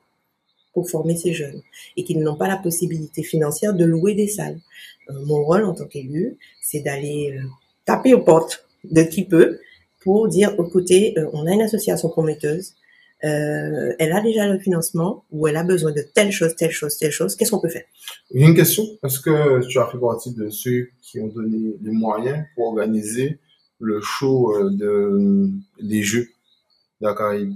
pour 0.72 0.88
former 0.88 1.16
ces 1.16 1.32
jeunes 1.32 1.62
et 1.96 2.04
qui 2.04 2.16
n'ont 2.16 2.36
pas 2.36 2.48
la 2.48 2.56
possibilité 2.56 3.22
financière 3.22 3.74
de 3.74 3.84
louer 3.84 4.14
des 4.14 4.28
salles. 4.28 4.60
Euh, 5.08 5.14
mon 5.26 5.42
rôle 5.42 5.64
en 5.64 5.74
tant 5.74 5.86
qu'élu, 5.86 6.36
c'est 6.62 6.80
d'aller 6.80 7.36
euh, 7.36 7.42
taper 7.84 8.14
aux 8.14 8.22
portes 8.22 8.66
de 8.84 9.02
qui 9.02 9.24
peut 9.24 9.58
pour 10.00 10.28
dire, 10.28 10.54
écoutez, 10.58 11.18
euh, 11.18 11.28
on 11.32 11.46
a 11.46 11.52
une 11.52 11.62
association 11.62 12.08
prometteuse, 12.08 12.74
elle 13.22 14.12
a 14.14 14.22
déjà 14.22 14.50
le 14.50 14.58
financement 14.58 15.24
ou 15.30 15.46
elle 15.46 15.56
a 15.56 15.62
besoin 15.62 15.92
de 15.92 16.00
telle 16.14 16.32
chose, 16.32 16.56
telle 16.56 16.70
chose, 16.70 16.96
telle 16.96 17.10
chose, 17.10 17.36
qu'est-ce 17.36 17.50
qu'on 17.50 17.60
peut 17.60 17.68
faire? 17.68 17.84
Une 18.32 18.54
question, 18.54 18.82
est-ce 19.04 19.20
que 19.20 19.62
tu 19.66 19.78
as 19.78 19.86
fait 19.88 19.98
partie 19.98 20.32
de 20.32 20.48
ceux 20.48 20.88
qui 21.02 21.20
ont 21.20 21.26
donné 21.26 21.76
les 21.82 21.90
moyens 21.90 22.46
pour 22.54 22.68
organiser 22.68 23.38
le 23.78 24.00
show 24.00 24.70
de, 24.70 25.50
des 25.82 26.02
jeux 26.02 26.30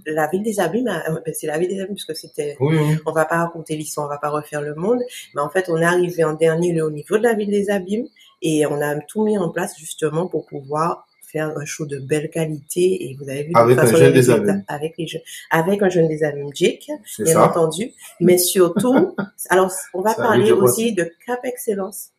la 0.06 0.28
ville 0.28 0.42
des 0.42 0.58
abîmes, 0.60 0.88
euh, 0.88 1.20
ben, 1.24 1.34
c'est 1.34 1.46
la 1.46 1.58
ville 1.58 1.68
des 1.68 1.80
abîmes 1.80 1.94
parce 1.94 2.06
que 2.06 2.14
c'était. 2.14 2.56
On 2.60 3.12
va 3.12 3.24
pas 3.24 3.38
raconter 3.38 3.76
l'histoire, 3.76 4.06
on 4.06 4.10
va 4.10 4.18
pas 4.18 4.30
refaire 4.30 4.62
le 4.62 4.74
monde, 4.74 5.00
mais 5.34 5.42
en 5.42 5.50
fait, 5.50 5.68
on 5.68 5.76
est 5.76 5.84
arrivé 5.84 6.24
en 6.24 6.32
dernier 6.34 6.72
lieu 6.72 6.82
au 6.82 6.90
niveau 6.90 7.18
de 7.18 7.22
la 7.22 7.34
ville 7.34 7.50
des 7.50 7.70
abîmes 7.70 8.06
et 8.42 8.66
on 8.66 8.80
a 8.80 8.98
tout 9.00 9.24
mis 9.24 9.38
en 9.38 9.50
place 9.50 9.78
justement 9.78 10.26
pour 10.26 10.46
pouvoir 10.46 11.06
faire 11.34 11.52
un 11.58 11.64
show 11.64 11.84
de 11.84 11.98
belle 11.98 12.30
qualité 12.30 13.10
et 13.10 13.16
vous 13.18 13.28
avez 13.28 13.42
vu 13.44 13.52
avec 13.54 13.76
un 13.76 13.86
jeune 13.86 14.12
des 14.12 14.30
abîmes. 14.30 14.64
avec 14.68 14.94
les 14.96 15.06
jeunes, 15.06 15.22
avec 15.50 15.82
un 15.82 15.88
jeune 15.88 16.08
des 16.08 16.22
abîmes, 16.22 16.50
Jake, 16.54 16.88
bien 17.18 17.42
entendu, 17.42 17.92
mais 18.20 18.38
surtout, 18.38 19.16
alors 19.50 19.70
on 19.92 20.00
va 20.00 20.14
parler 20.14 20.52
aussi 20.52 20.94
de 20.94 21.10
Cap 21.26 21.40
Excellence. 21.44 22.10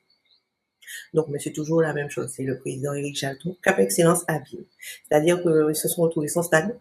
Donc, 1.13 1.27
mais 1.29 1.39
c'est 1.39 1.53
toujours 1.53 1.81
la 1.81 1.93
même 1.93 2.09
chose. 2.09 2.29
C'est 2.35 2.43
le 2.43 2.59
président 2.59 2.93
Eric 2.93 3.17
Chalton, 3.17 3.55
Cap 3.63 3.79
Excellence 3.79 4.25
Abîme. 4.27 4.65
C'est-à-dire 5.07 5.41
qu'ils 5.41 5.75
se 5.75 5.87
sont 5.87 6.01
retrouvés 6.01 6.27
sans 6.27 6.43
stade, 6.43 6.77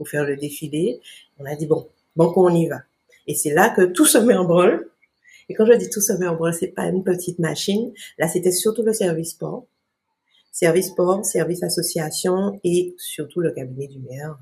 pour 0.00 0.08
faire 0.08 0.24
le 0.24 0.34
défilé. 0.34 0.98
On 1.38 1.44
a 1.44 1.54
dit 1.54 1.66
bon, 1.66 1.86
bon 2.16 2.32
on 2.34 2.54
y 2.54 2.66
va. 2.66 2.80
Et 3.26 3.34
c'est 3.34 3.52
là 3.52 3.68
que 3.68 3.82
tout 3.82 4.06
se 4.06 4.16
met 4.16 4.34
en 4.34 4.46
branle. 4.46 4.88
Et 5.50 5.54
quand 5.54 5.66
je 5.66 5.74
dis 5.74 5.90
tout 5.90 6.00
se 6.00 6.14
met 6.14 6.26
en 6.26 6.36
branle, 6.36 6.54
c'est 6.54 6.68
pas 6.68 6.86
une 6.86 7.04
petite 7.04 7.38
machine. 7.38 7.92
Là, 8.16 8.26
c'était 8.26 8.50
surtout 8.50 8.82
le 8.82 8.94
service 8.94 9.32
sport, 9.32 9.66
service 10.52 10.86
sport, 10.86 11.22
service 11.26 11.62
association 11.62 12.58
et 12.64 12.94
surtout 12.96 13.40
le 13.40 13.50
cabinet 13.50 13.88
du 13.88 13.98
maire 13.98 14.38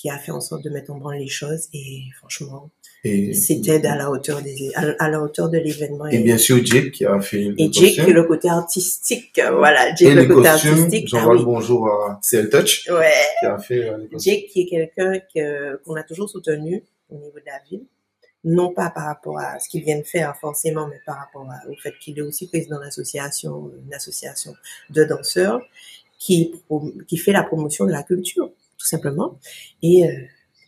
qui 0.00 0.08
a 0.10 0.18
fait 0.18 0.30
en 0.30 0.40
sorte 0.40 0.62
de 0.62 0.70
mettre 0.70 0.92
en 0.92 0.98
branle 0.98 1.18
les 1.18 1.26
choses 1.26 1.68
et 1.74 2.02
franchement 2.18 2.70
c'était 3.02 3.84
à 3.84 3.96
la 3.96 4.10
hauteur 4.10 4.42
des 4.42 4.70
à, 4.74 5.08
la 5.08 5.20
hauteur 5.20 5.48
de 5.48 5.58
l'événement 5.58 6.06
et, 6.06 6.20
bien 6.20 6.38
sûr 6.38 6.64
Jake 6.64 6.92
qui 6.92 7.04
a 7.04 7.20
fait 7.20 7.52
et 7.58 7.72
Jake 7.72 7.94
qui 7.94 8.00
est 8.00 8.12
le 8.12 8.24
côté 8.24 8.48
artistique 8.48 9.40
voilà 9.50 9.92
Jake 9.96 10.14
le 10.14 10.26
côté 10.26 10.48
artistique 10.48 11.08
j'envoie 11.08 11.34
ah, 11.34 11.38
le 11.38 11.44
bonjour 11.44 11.88
à 11.88 12.20
CL 12.22 12.48
Touch 12.48 12.88
ouais. 12.90 13.10
qui 13.40 13.46
a 13.46 13.58
fait 13.58 13.88
euh, 13.88 14.06
Jake 14.18 14.46
qui 14.52 14.62
est 14.62 14.66
quelqu'un 14.66 15.20
qu'on 15.84 15.96
a 15.96 16.04
toujours 16.04 16.30
soutenu 16.30 16.84
au 17.10 17.16
niveau 17.16 17.38
de 17.38 17.46
la 17.46 17.60
ville 17.68 17.84
non 18.44 18.72
pas 18.72 18.90
par 18.90 19.06
rapport 19.06 19.38
à 19.40 19.58
ce 19.58 19.68
qu'il 19.68 19.82
vient 19.82 19.98
de 19.98 20.04
faire 20.06 20.36
forcément 20.36 20.86
mais 20.86 21.00
par 21.04 21.16
rapport 21.16 21.44
au 21.68 21.74
fait 21.74 21.94
qu'il 21.98 22.16
est 22.18 22.22
aussi 22.22 22.46
président 22.46 22.78
d'association 22.78 23.72
une 23.84 23.94
association 23.94 24.54
de 24.90 25.02
danseurs 25.04 25.60
qui 26.20 26.52
qui 27.08 27.16
fait 27.16 27.32
la 27.32 27.42
promotion 27.42 27.84
de 27.84 27.92
la 27.92 28.04
culture 28.04 28.52
tout 28.78 28.86
simplement. 28.86 29.38
Et 29.82 30.08
euh, 30.08 30.12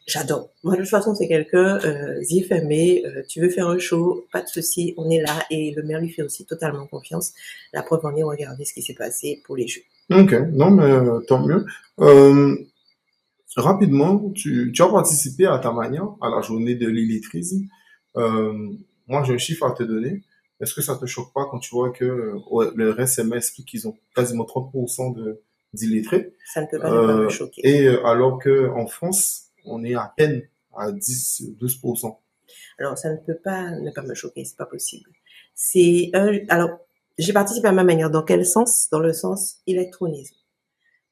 j'adore. 0.07 0.51
Moi, 0.63 0.75
de 0.75 0.81
toute 0.81 0.91
façon, 0.91 1.15
c'est 1.15 1.29
quelqu'un, 1.29 1.79
euh, 1.85 2.21
euh, 2.21 3.23
tu 3.29 3.41
veux 3.41 3.49
faire 3.49 3.69
un 3.69 3.79
show, 3.79 4.27
pas 4.33 4.43
de 4.43 4.49
souci, 4.49 4.95
on 4.97 5.09
est 5.11 5.21
là. 5.21 5.45
Et 5.51 5.73
le 5.75 5.83
maire 5.83 6.01
lui 6.01 6.11
fait 6.11 6.23
aussi 6.23 6.45
totalement 6.45 6.87
confiance. 6.87 7.33
La 7.73 7.83
preuve 7.83 8.05
en 8.05 8.15
est, 8.17 8.23
regardez 8.23 8.65
ce 8.65 8.75
qui 8.75 8.83
s'est 8.83 8.95
passé 8.95 9.41
pour 9.47 9.57
les 9.57 9.69
jeux. 9.69 9.83
Ok, 10.13 10.35
non, 10.53 10.71
mais 10.71 10.91
euh, 10.91 11.21
tant 11.21 11.47
mieux. 11.47 11.65
Rapidement, 13.57 14.31
tu, 14.31 14.73
as 14.79 14.89
participé 14.89 15.47
à 15.47 15.59
ta 15.59 15.73
manière 15.73 16.09
à 16.21 16.29
la 16.31 16.41
journée 16.41 16.77
de 16.77 16.87
l'illettrisme. 16.87 17.67
Moi, 18.15 19.25
j'ai 19.25 19.35
un 19.35 19.39
chiffre 19.39 19.67
à 19.67 19.73
te 19.73 19.83
donner. 19.83 20.23
Est-ce 20.61 20.75
que 20.75 20.83
ça 20.83 20.97
te 20.97 21.07
choque 21.07 21.33
pas 21.33 21.47
quand 21.51 21.59
tu 21.59 21.75
vois 21.75 21.91
que 21.91 22.35
le 22.77 22.91
RSMA 22.93 23.37
explique 23.37 23.67
qu'ils 23.67 23.89
ont 23.89 23.97
quasiment 24.15 24.45
30% 24.45 25.17
de 25.17 25.41
d'illettrés 25.73 26.35
Ça 26.53 26.63
ne 26.63 26.67
peut 26.67 26.79
pas 26.79 26.91
ne 26.91 27.07
pas 27.07 27.15
me 27.15 27.27
euh, 27.27 27.29
choquer. 27.29 27.61
et 27.65 27.87
euh, 27.87 28.05
alors 28.07 28.39
que 28.39 28.69
en 28.71 28.87
France, 28.87 29.51
on 29.65 29.85
est 29.85 29.95
à 29.95 30.13
peine 30.17 30.43
à 30.77 30.93
10 30.93 31.53
12%. 31.61 32.17
Alors, 32.79 32.99
ça 32.99 33.13
ne 33.13 33.17
peut 33.19 33.37
pas 33.37 33.71
ne 33.71 33.91
pas 33.91 34.03
me 34.03 34.15
choquer, 34.15 34.45
c'est 34.45 34.57
pas 34.57 34.67
possible. 34.67 35.11
C'est 35.55 36.11
un, 36.15 36.39
alors, 36.49 36.71
j'ai 37.19 37.33
participé 37.33 37.69
à 37.69 37.73
ma 37.73 37.85
manière. 37.85 38.11
Dans 38.11 38.23
quel 38.23 38.47
sens? 38.47 38.89
Dans 38.91 39.01
le 39.01 39.13
sens 39.13 39.59
électronisme. 39.67 40.37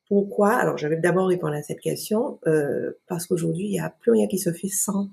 Pourquoi? 0.08 0.54
Alors, 0.54 0.78
je 0.78 0.88
vais 0.88 0.96
d'abord 0.96 1.28
répondre 1.28 1.54
à 1.54 1.62
cette 1.62 1.80
question, 1.80 2.38
euh, 2.46 2.92
parce 3.06 3.26
qu'aujourd'hui, 3.26 3.66
il 3.66 3.70
n'y 3.72 3.80
a 3.80 3.90
plus 3.90 4.12
rien 4.12 4.26
qui 4.26 4.38
se 4.38 4.52
fait 4.52 4.68
sans 4.68 5.10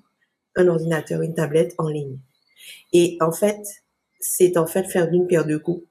un 0.56 0.68
ordinateur, 0.68 1.22
une 1.22 1.34
tablette 1.34 1.75
en 1.78 1.90
ligne. 1.90 2.18
Et 2.94 3.18
en 3.20 3.34
fait, 3.34 3.84
c'est 4.22 4.58
en 4.58 4.66
fait 4.66 4.86
faire 4.86 5.10
d'une 5.10 5.28
pierre 5.28 5.46
deux 5.46 5.60
coups, 5.60 5.86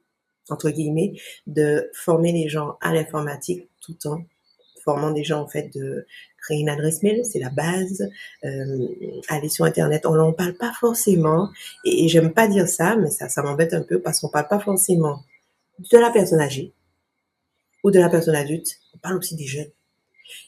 entre 0.51 0.71
guillemets, 0.71 1.15
de 1.47 1.91
former 1.95 2.33
les 2.33 2.49
gens 2.49 2.77
à 2.81 2.93
l'informatique 2.93 3.69
tout 3.81 3.97
en 4.07 4.23
formant 4.85 5.11
des 5.13 5.25
gens 5.25 5.41
en 5.41 5.49
fait 5.49 5.71
de 5.75 6.07
créer 6.43 6.59
une 6.61 6.69
adresse 6.69 7.03
mail, 7.03 7.25
c'est 7.25 7.39
la 7.39 7.49
base, 7.49 8.07
euh, 8.45 8.89
aller 9.29 9.49
sur 9.49 9.65
internet, 9.65 10.05
on 10.05 10.15
n'en 10.15 10.33
parle 10.35 10.55
pas 10.55 10.73
forcément, 10.79 11.49
et, 11.87 12.07
j'aime 12.09 12.35
pas 12.35 12.49
dire 12.49 12.69
ça, 12.69 12.95
mais 12.97 13.09
ça, 13.11 13.31
ça 13.31 13.43
m'embête 13.43 13.73
un 13.73 13.81
peu 13.83 13.99
parce 14.01 14.21
qu'on 14.21 14.29
parle 14.29 14.49
pas 14.49 14.59
forcément 14.61 15.23
de 15.91 15.99
la 15.99 16.11
personne 16.11 16.41
âgée 16.41 16.75
ou 17.83 17.91
de 17.91 17.99
la 17.99 18.11
personne 18.11 18.35
adulte, 18.37 18.79
on 18.95 18.99
parle 18.99 19.17
aussi 19.17 19.37
des 19.37 19.47
jeunes. 19.47 19.71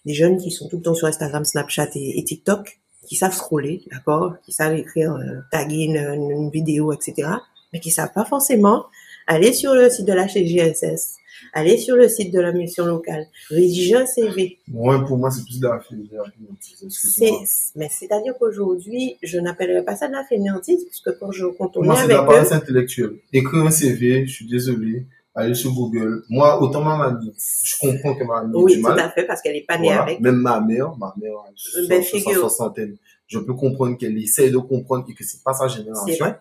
Des 0.04 0.14
jeunes 0.14 0.36
qui 0.38 0.50
sont 0.50 0.68
tout 0.68 0.76
le 0.76 0.82
temps 0.82 0.94
sur 0.94 1.06
Instagram, 1.06 1.44
Snapchat 1.44 1.88
et, 1.94 2.22
TikTok, 2.24 2.78
qui 3.06 3.16
savent 3.16 3.34
scroller, 3.34 3.84
d'accord, 3.90 4.34
qui 4.44 4.52
savent 4.52 4.74
écrire, 4.74 5.14
euh, 5.14 5.40
taguer 5.50 5.84
une, 5.84 5.96
une- 5.96 6.30
une 6.30 6.50
vidéo, 6.50 6.92
etc., 6.92 7.28
mais 7.72 7.80
qui 7.80 7.90
savent 7.90 8.12
pas 8.12 8.24
forcément 8.24 8.86
aller 9.26 9.52
sur 9.52 9.74
le 9.74 9.90
site 9.90 10.06
de 10.06 10.12
la 10.12 10.28
CGSS, 10.28 11.16
aller 11.52 11.76
sur 11.78 11.96
le 11.96 12.08
site 12.08 12.32
de 12.32 12.40
la 12.40 12.52
mission 12.52 12.86
locale, 12.86 13.26
rédiger 13.50 13.96
un 13.96 14.06
CV, 14.06 14.58
Ouais, 14.72 14.96
pour 15.06 15.18
moi, 15.18 15.30
c'est 15.30 15.44
plus 15.44 15.60
de 15.60 15.66
la 15.68 15.80
fainéantise. 15.80 17.72
mais 17.76 17.88
c'est-à-dire 17.90 18.34
qu'aujourd'hui, 18.38 19.16
je 19.22 19.38
n'appellerais 19.38 19.84
pas 19.84 19.96
ça 19.96 20.08
de 20.08 20.12
la 20.12 20.24
fainéantise, 20.24 20.84
puisque 20.84 21.18
quand 21.18 21.32
je, 21.32 21.46
quand 21.46 21.68
on 21.76 21.80
Pour 21.80 21.84
moi, 21.84 21.94
est 21.94 22.02
c'est 22.02 22.08
de 22.08 22.12
avec 22.14 22.20
la 22.28 22.34
paresse 22.34 22.52
intellectuelle. 22.52 23.16
Écrire 23.32 23.62
un 23.64 23.70
CV, 23.70 24.26
je 24.26 24.32
suis 24.32 24.46
désolé, 24.46 25.06
aller 25.34 25.54
sur 25.54 25.72
Google. 25.74 26.22
Moi, 26.30 26.62
autant 26.62 26.82
ma 26.82 26.96
mamie, 26.96 27.32
je 27.64 27.74
comprends 27.80 28.14
que 28.14 28.24
ma 28.24 28.42
mamie 28.42 28.54
oui, 28.54 28.76
du 28.76 28.82
tout 28.82 28.88
à 28.88 29.10
fait, 29.10 29.24
parce 29.24 29.42
qu'elle 29.42 29.56
est 29.56 29.66
pas 29.66 29.76
née 29.78 29.88
Voilà. 29.88 30.02
avec. 30.02 30.20
Même 30.20 30.36
ma 30.36 30.60
mère, 30.60 30.96
ma 30.96 31.12
mère, 31.20 31.34
a 31.36 31.88
Ben, 31.88 32.02
soixantaine. 32.02 32.96
Je 33.26 33.38
peux 33.40 33.54
comprendre 33.54 33.98
qu'elle 33.98 34.16
essaie 34.18 34.50
de 34.50 34.56
comprendre 34.58 35.04
et 35.10 35.14
que 35.14 35.24
c'est 35.24 35.42
pas 35.42 35.52
sa 35.52 35.66
génération. 35.68 36.34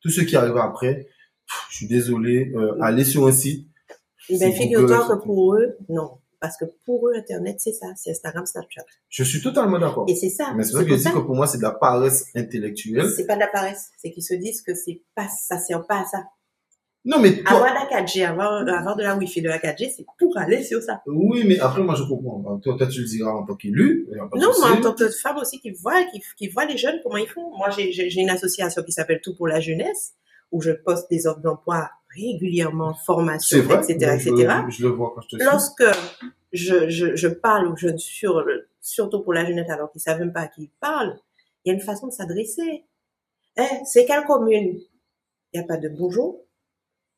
Tout 0.00 0.08
ce 0.10 0.22
qui 0.22 0.36
arrive 0.36 0.56
après, 0.56 1.06
je 1.70 1.76
suis 1.76 1.86
désolé, 1.86 2.52
euh, 2.54 2.80
aller 2.80 3.04
sur 3.04 3.26
un 3.26 3.32
site, 3.32 3.66
Ben, 4.28 4.38
c'est 4.38 4.52
figure-toi 4.52 5.08
que 5.08 5.24
pour 5.24 5.54
eux, 5.54 5.76
non. 5.88 6.18
Parce 6.40 6.56
que 6.56 6.64
pour 6.86 7.08
eux, 7.08 7.12
Internet, 7.16 7.56
c'est 7.58 7.72
ça, 7.74 7.88
c'est 7.96 8.12
Instagram, 8.12 8.46
Snapchat. 8.46 8.84
je 9.10 9.24
suis 9.24 9.42
totalement 9.42 9.78
d'accord. 9.78 10.06
Et 10.08 10.14
c'est 10.16 10.30
ça. 10.30 10.54
Mais 10.56 10.64
c'est 10.64 10.72
vrai 10.72 10.84
que 10.84 10.90
je 10.90 10.94
pour 10.94 10.98
dis 10.98 11.04
ça. 11.04 11.10
que 11.12 11.18
pour 11.18 11.34
moi, 11.34 11.46
c'est 11.46 11.58
de 11.58 11.62
la 11.62 11.72
paresse 11.72 12.28
intellectuelle. 12.34 13.10
C'est 13.14 13.26
pas 13.26 13.34
de 13.34 13.40
la 13.40 13.48
paresse. 13.48 13.90
C'est 13.98 14.10
qu'ils 14.10 14.22
se 14.22 14.34
disent 14.34 14.62
que 14.62 14.74
c'est 14.74 15.02
pas, 15.14 15.26
ça 15.28 15.58
sert 15.58 15.86
pas 15.86 16.00
à 16.00 16.04
ça. 16.06 16.24
Non, 17.04 17.18
mais 17.18 17.42
toi, 17.42 17.56
Avoir 17.56 17.74
la 17.74 17.86
4G, 18.02 18.26
avoir, 18.26 18.66
avoir 18.68 18.94
de 18.96 19.02
la 19.02 19.16
Wi-Fi, 19.16 19.40
de 19.40 19.48
la 19.48 19.58
4G, 19.58 19.90
c'est 19.96 20.04
pour 20.18 20.36
aller 20.36 20.62
sur 20.62 20.82
ça. 20.82 21.02
oui, 21.06 21.44
mais 21.46 21.58
après, 21.58 21.82
moi, 21.82 21.94
je 21.94 22.02
comprends. 22.04 22.58
Toi, 22.58 22.76
toi, 22.76 22.86
tu 22.86 23.00
le 23.00 23.06
diras 23.06 23.32
en 23.32 23.44
tant 23.44 23.54
qu'élu. 23.56 24.06
Non, 24.34 24.52
moi, 24.58 24.72
en 24.72 24.80
tant 24.80 24.94
que 24.94 25.08
femme 25.08 25.38
aussi 25.38 25.60
qui 25.60 25.70
voit, 25.70 26.04
qui, 26.12 26.22
qui 26.36 26.48
voit 26.48 26.66
les 26.66 26.76
jeunes, 26.76 27.00
comment 27.02 27.16
ils 27.16 27.28
font. 27.28 27.56
Moi, 27.56 27.68
j'ai 27.70 28.20
une 28.20 28.28
association 28.30 28.82
qui 28.82 28.92
s'appelle 28.92 29.20
Tout 29.22 29.34
pour 29.34 29.48
la 29.48 29.60
jeunesse, 29.60 30.14
où 30.52 30.60
je 30.60 30.72
poste 30.72 31.08
des 31.10 31.26
offres 31.26 31.40
d'emploi 31.40 31.90
régulièrement, 32.16 32.94
formation, 33.06 33.58
etc., 33.58 34.18
je, 34.18 34.28
etc. 34.30 34.52
Je, 34.68 34.76
je 34.78 34.82
le 34.86 34.92
vois 34.92 35.12
quand 35.14 35.20
je 35.22 35.36
te. 35.36 35.42
Lorsque 35.44 35.84
je, 36.52 36.88
je, 36.88 37.14
je 37.14 37.28
parle 37.28 37.68
aux 37.68 37.76
jeunes 37.76 37.98
sur, 37.98 38.40
le- 38.42 38.68
surtout 38.80 39.20
pour 39.22 39.32
la 39.32 39.44
jeunesse, 39.46 39.70
alors 39.70 39.90
qu'ils 39.92 40.00
savent 40.00 40.18
même 40.18 40.32
pas 40.32 40.40
à 40.40 40.48
qui 40.48 40.62
ils 40.64 40.70
parlent, 40.80 41.18
il 41.64 41.68
y 41.68 41.72
a 41.72 41.74
une 41.74 41.80
façon 41.80 42.08
de 42.08 42.12
s'adresser. 42.12 42.84
Hein, 43.56 43.66
c'est 43.84 44.04
quelle 44.06 44.24
commune? 44.24 44.80
Il 45.52 45.58
n'y 45.58 45.60
a 45.60 45.66
pas 45.66 45.76
de 45.76 45.88
bonjour. 45.88 46.44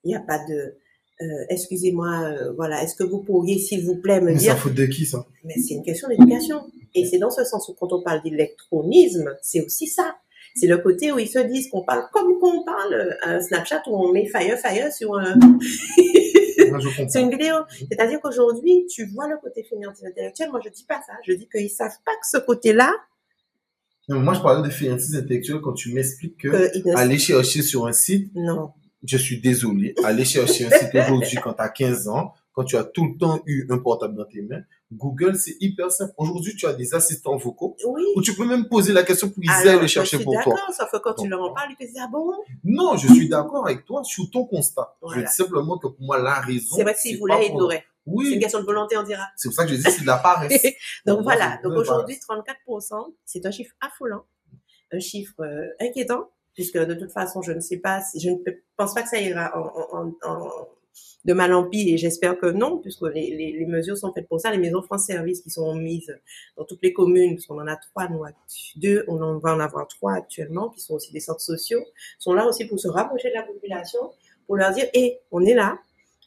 Il 0.05 0.09
n'y 0.09 0.15
a 0.17 0.21
pas 0.21 0.39
de, 0.47 0.75
euh, 1.21 1.45
excusez-moi, 1.49 2.25
euh, 2.25 2.53
voilà, 2.55 2.83
est-ce 2.83 2.97
que 2.97 3.05
vous 3.05 3.23
pourriez, 3.23 3.59
s'il 3.59 3.85
vous 3.87 3.97
plaît, 3.97 4.21
me 4.21 4.33
Mais 4.33 4.35
dire? 4.35 4.53
ça 4.53 4.59
faute 4.59 4.75
de 4.75 4.85
qui, 4.87 5.07
ça? 5.07 5.25
mais 5.45 5.55
c'est 5.55 5.75
une 5.75 5.83
question 5.85 6.09
d'éducation. 6.09 6.67
Et 6.95 7.07
c'est 7.07 7.19
dans 7.19 7.31
ce 7.31 7.45
sens 7.45 7.69
où 7.69 7.75
quand 7.75 7.93
on 7.93 8.03
parle 8.03 8.23
d'électronisme, 8.23 9.35
c'est 9.43 9.65
aussi 9.65 9.87
ça. 9.87 10.17
C'est 10.55 10.67
le 10.67 10.79
côté 10.79 11.13
où 11.13 11.19
ils 11.19 11.29
se 11.29 11.39
disent 11.39 11.69
qu'on 11.71 11.83
parle 11.83 12.05
comme 12.13 12.39
quand 12.41 12.55
on 12.55 12.65
parle 12.65 12.95
euh, 12.95 13.15
un 13.23 13.41
Snapchat 13.41 13.83
où 13.87 13.97
on 13.97 14.13
met 14.13 14.27
fire 14.27 14.59
fire 14.59 14.93
sur, 14.93 15.15
un, 15.17 15.35
sur 17.09 17.21
une 17.21 17.31
vidéo. 17.31 17.57
C'est-à-dire 17.91 18.21
qu'aujourd'hui, 18.21 18.87
tu 18.87 19.07
vois 19.07 19.29
le 19.29 19.39
côté 19.39 19.63
financier 19.63 20.07
intellectuel. 20.07 20.51
Moi, 20.51 20.61
je 20.65 20.71
dis 20.71 20.85
pas 20.85 21.01
ça. 21.07 21.15
Je 21.27 21.33
dis 21.33 21.49
qu'ils 21.49 21.71
savent 21.71 21.99
pas 22.05 22.13
que 22.13 22.27
ce 22.31 22.39
côté-là, 22.39 22.93
moi, 24.09 24.35
je 24.35 24.41
parlais 24.41 24.67
de 24.67 24.73
fainéantise 24.73 25.15
intellectuelle 25.17 25.61
quand 25.61 25.73
tu 25.73 25.93
m'expliques 25.93 26.39
que 26.39 26.49
que 26.49 26.97
aller 26.97 27.19
chercher 27.19 27.63
sur 27.63 27.87
un 27.87 27.93
site, 27.93 28.35
non. 28.35 28.73
je 29.05 29.17
suis 29.17 29.41
désolé, 29.41 29.95
aller 30.05 30.25
chercher 30.25 30.67
un 30.67 30.71
site 30.71 30.91
aujourd'hui 30.95 31.39
quand 31.43 31.55
tu 31.55 31.63
as 31.63 31.69
15 31.69 32.09
ans, 32.09 32.35
quand 32.53 32.65
tu 32.65 32.77
as 32.77 32.85
tout 32.85 33.07
le 33.07 33.19
temps 33.19 33.43
eu 33.47 33.67
un 33.71 33.79
portable 33.79 34.17
dans 34.17 34.25
tes 34.25 34.43
mains, 34.43 34.63
Google, 34.93 35.37
c'est 35.37 35.57
hyper 35.61 35.91
simple. 35.91 36.13
Aujourd'hui, 36.17 36.55
tu 36.57 36.67
as 36.67 36.73
des 36.75 36.95
assistants 36.95 37.37
vocaux 37.37 37.77
Oui. 37.87 38.03
où 38.17 38.23
tu 38.23 38.35
peux 38.35 38.45
même 38.45 38.69
poser 38.69 38.93
la 38.93 39.03
question 39.03 39.29
pour 39.31 39.43
qu'ils 39.43 39.51
aillent 39.69 39.81
le 39.81 39.87
chercher 39.87 40.19
pour 40.23 40.35
toi. 40.43 40.55
d'accord, 40.55 40.75
sauf 40.75 40.91
que 40.91 40.99
quand 40.99 41.15
tu 41.15 41.29
leur 41.29 41.41
en 41.43 41.53
parles, 41.53 41.71
ils 41.73 41.77
te 41.77 41.85
disent, 41.91 42.01
ah 42.03 42.09
bon? 42.13 42.33
Non, 42.65 42.97
je 42.97 43.13
suis 43.13 43.29
d'accord 43.29 43.65
avec 43.67 43.85
toi 43.85 44.03
sur 44.05 44.31
ton 44.31 44.45
constat. 44.45 44.95
Je 45.15 45.21
dis 45.21 45.27
simplement 45.33 45.79
que 45.79 45.89
pour 45.89 46.01
moi, 46.05 46.19
la 46.21 46.41
raison. 46.41 46.77
C'est 46.77 46.83
vrai 46.83 46.95
que 46.95 47.01
s'ils 47.01 47.19
voulaient, 47.19 47.49
ils 47.49 47.57
l'auraient. 47.57 47.85
C'est 48.05 48.11
une 48.13 48.19
Oui, 48.19 48.39
question 48.41 48.61
de 48.61 48.65
volonté, 48.67 48.97
on 48.97 49.05
dira. 49.05 49.23
c'est 49.37 49.49
pour 49.49 49.55
ça 49.55 49.65
que 49.65 49.71
je 49.71 49.77
dis 49.77 49.83
c'est 49.83 50.01
de 50.03 50.07
la 50.07 50.17
paresse. 50.19 50.61
Donc 51.07 51.23
voilà, 51.23 51.59
donc 51.63 51.73
aujourd'hui, 51.75 52.17
34%, 52.69 53.15
c'est 53.25 53.47
un 53.47 53.51
chiffre 53.53 53.73
affolant, 53.81 54.25
un 54.93 54.99
chiffre 54.99 55.41
euh, 55.41 55.69
inquiétant, 55.81 56.29
puisque 56.53 56.77
de 56.79 56.95
toute 56.95 57.13
façon, 57.13 57.43
je 57.43 57.53
ne 57.53 57.61
sais 57.61 57.77
pas, 57.79 58.01
si, 58.03 58.19
je 58.19 58.31
ne 58.31 58.37
pense 58.77 58.93
pas 58.93 59.03
que 59.03 59.09
ça 59.09 59.21
ira 59.21 59.53
en, 59.57 59.61
en- 59.61 60.13
en- 60.25 60.33
en- 60.33 60.69
de 61.25 61.33
mal 61.33 61.53
en 61.53 61.69
pis, 61.69 61.91
et 61.91 61.99
j'espère 61.99 62.39
que 62.39 62.47
non, 62.47 62.79
puisque 62.79 63.03
les, 63.03 63.65
mesures 63.69 63.97
sont 63.97 64.13
faites 64.13 64.29
pour 64.29 64.41
ça. 64.41 64.51
Les 64.51 64.59
maisons 64.59 64.83
France 64.83 65.07
Service 65.07 65.41
qui 65.41 65.51
sont 65.51 65.75
mises 65.75 66.13
dans 66.57 66.65
toutes 66.65 66.83
les 66.83 66.93
communes, 66.93 67.35
puisqu'on 67.35 67.61
en 67.61 67.67
a 67.67 67.77
trois, 67.77 68.09
nous, 68.09 68.25
deux, 68.77 69.05
on 69.09 69.39
va 69.39 69.55
en 69.55 69.61
avoir 69.61 69.87
trois 69.89 70.15
actuellement, 70.15 70.71
qui 70.71 70.81
sont 70.81 70.95
aussi 70.95 71.13
des 71.13 71.21
centres 71.21 71.41
sociaux, 71.41 71.81
sont 72.19 72.35
là 72.35 72.47
aussi 72.47 72.65
pour 72.65 72.81
se 72.81 72.89
rapprocher 72.89 73.29
de 73.31 73.35
la 73.35 73.43
population, 73.43 74.01
pour 74.47 74.57
leur 74.57 74.73
dire, 74.73 74.87
hé, 74.95 75.21
on 75.31 75.45
est 75.45 75.55
là, 75.55 75.79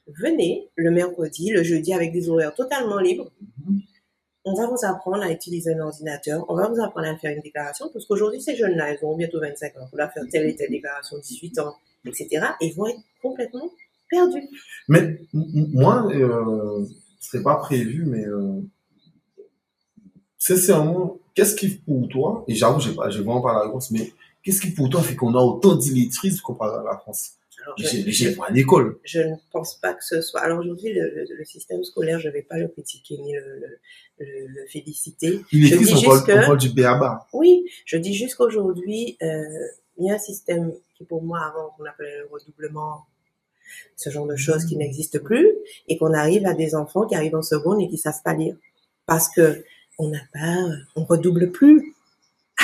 venez 0.08 0.70
le 0.76 0.92
mercredi, 0.92 1.52
le 1.52 1.64
jeudi, 1.64 1.94
avec 1.94 2.14
des 2.14 2.30
horaires 2.30 2.54
totalement 2.54 3.00
libres, 3.00 3.30
on 4.46 4.54
va 4.54 4.68
vous 4.68 4.86
apprendre 4.86 5.24
à 5.24 5.32
utiliser 5.32 5.74
un 5.74 5.80
ordinateur, 5.80 6.46
on 6.48 6.56
va 6.56 6.68
vous 6.68 6.80
apprendre 6.80 7.08
à 7.08 7.18
faire 7.18 7.36
une 7.36 7.42
déclaration, 7.42 7.90
parce 7.92 8.06
qu'aujourd'hui, 8.06 8.42
ces 8.42 8.56
jeunes-là, 8.56 8.94
ils 8.94 9.04
ont 9.04 9.18
bientôt 9.18 9.42
25 9.42 9.78
ans, 9.78 9.88
pour 9.90 9.98
leur 9.98 10.12
faire 10.14 10.24
telle 10.32 10.48
et 10.48 10.56
telle 10.56 10.70
déclaration, 10.70 11.18
18 11.18 11.60
ans, 11.60 11.76
etc., 12.06 12.46
et 12.62 12.72
vont 12.72 12.86
être 12.88 13.00
complètement 13.22 13.70
perdus. 14.10 14.50
Mais 14.88 15.20
moi, 15.34 16.08
euh, 16.14 16.86
ce 17.20 17.30
serait 17.32 17.44
pas 17.44 17.56
prévu, 17.56 18.06
mais 18.06 18.26
euh, 18.26 18.62
sincèrement, 20.38 21.20
qu'est-ce 21.34 21.56
qui 21.56 21.70
pour 21.70 22.08
toi, 22.10 22.44
et 22.48 22.56
j'avoue, 22.56 22.80
pas, 22.96 23.10
j'ai 23.10 23.20
vraiment 23.22 23.42
pas 23.42 23.54
la 23.54 23.62
réponse, 23.62 23.92
mais 23.92 24.12
qu'est-ce 24.44 24.62
qui 24.62 24.72
pour 24.72 24.90
toi 24.90 25.02
fait 25.02 25.16
qu'on 25.16 25.34
a 25.36 25.42
autant 25.42 25.76
d'illettrisme 25.76 26.42
comparé 26.42 26.78
à 26.80 26.84
la 26.84 26.98
France? 26.98 27.32
Je, 27.80 27.88
J'ai 28.12 28.36
pas 28.36 28.52
l'école. 28.52 29.00
je 29.04 29.20
ne 29.22 29.34
pense 29.52 29.76
pas 29.80 29.96
que 29.96 30.04
ce 30.06 30.22
soit... 30.22 30.40
Alors 30.42 30.60
aujourd'hui, 30.60 30.94
le, 30.94 31.02
le- 31.16 31.36
le 31.36 31.46
système 31.46 31.84
scolaire, 31.84 32.20
je 32.20 32.28
ne 32.28 32.34
vais 32.34 32.44
pas 32.44 32.60
le 32.60 32.68
critiquer 32.68 33.18
ni 33.18 33.34
le, 33.34 33.80
féliciter. 34.72 35.42
Illetrisme, 35.52 35.96
dis 35.96 36.04
on 36.06 36.10
parle, 36.10 36.16
juste 36.18 36.26
que- 36.28 36.32
on 36.34 36.46
parle 36.46 36.58
du 36.60 36.70
béaba. 36.70 37.28
Oui, 37.34 37.66
je 37.86 37.98
dis 37.98 38.14
juste 38.14 38.36
qu'aujourd'hui, 38.36 39.18
euh, 39.24 39.42
il 39.98 40.06
y 40.06 40.12
a 40.12 40.14
un 40.14 40.20
système 40.20 40.74
qui 40.96 41.06
pour 41.06 41.24
moi 41.24 41.40
avant 41.40 41.72
qu'on 41.72 41.86
appelait 41.86 42.20
le 42.20 42.28
redoublement, 42.32 43.06
ce 43.96 44.10
genre 44.10 44.28
de 44.28 44.36
choses 44.36 44.66
qui 44.66 44.78
n'existe 44.78 45.20
plus, 45.20 45.52
et 45.88 45.98
qu'on 45.98 46.14
arrive 46.14 46.46
à 46.46 46.54
des 46.54 46.76
enfants 46.76 47.06
qui 47.06 47.16
arrivent 47.16 47.36
en 47.36 47.42
seconde 47.42 47.82
et 47.82 47.88
qui 47.88 47.98
savent 47.98 48.22
pas 48.24 48.34
lire. 48.34 48.56
Parce 49.06 49.30
que 49.30 49.64
on 49.98 50.10
n'a 50.10 50.22
pas, 50.34 50.58
on 50.96 51.06
redouble 51.06 51.52
plus. 51.52 51.96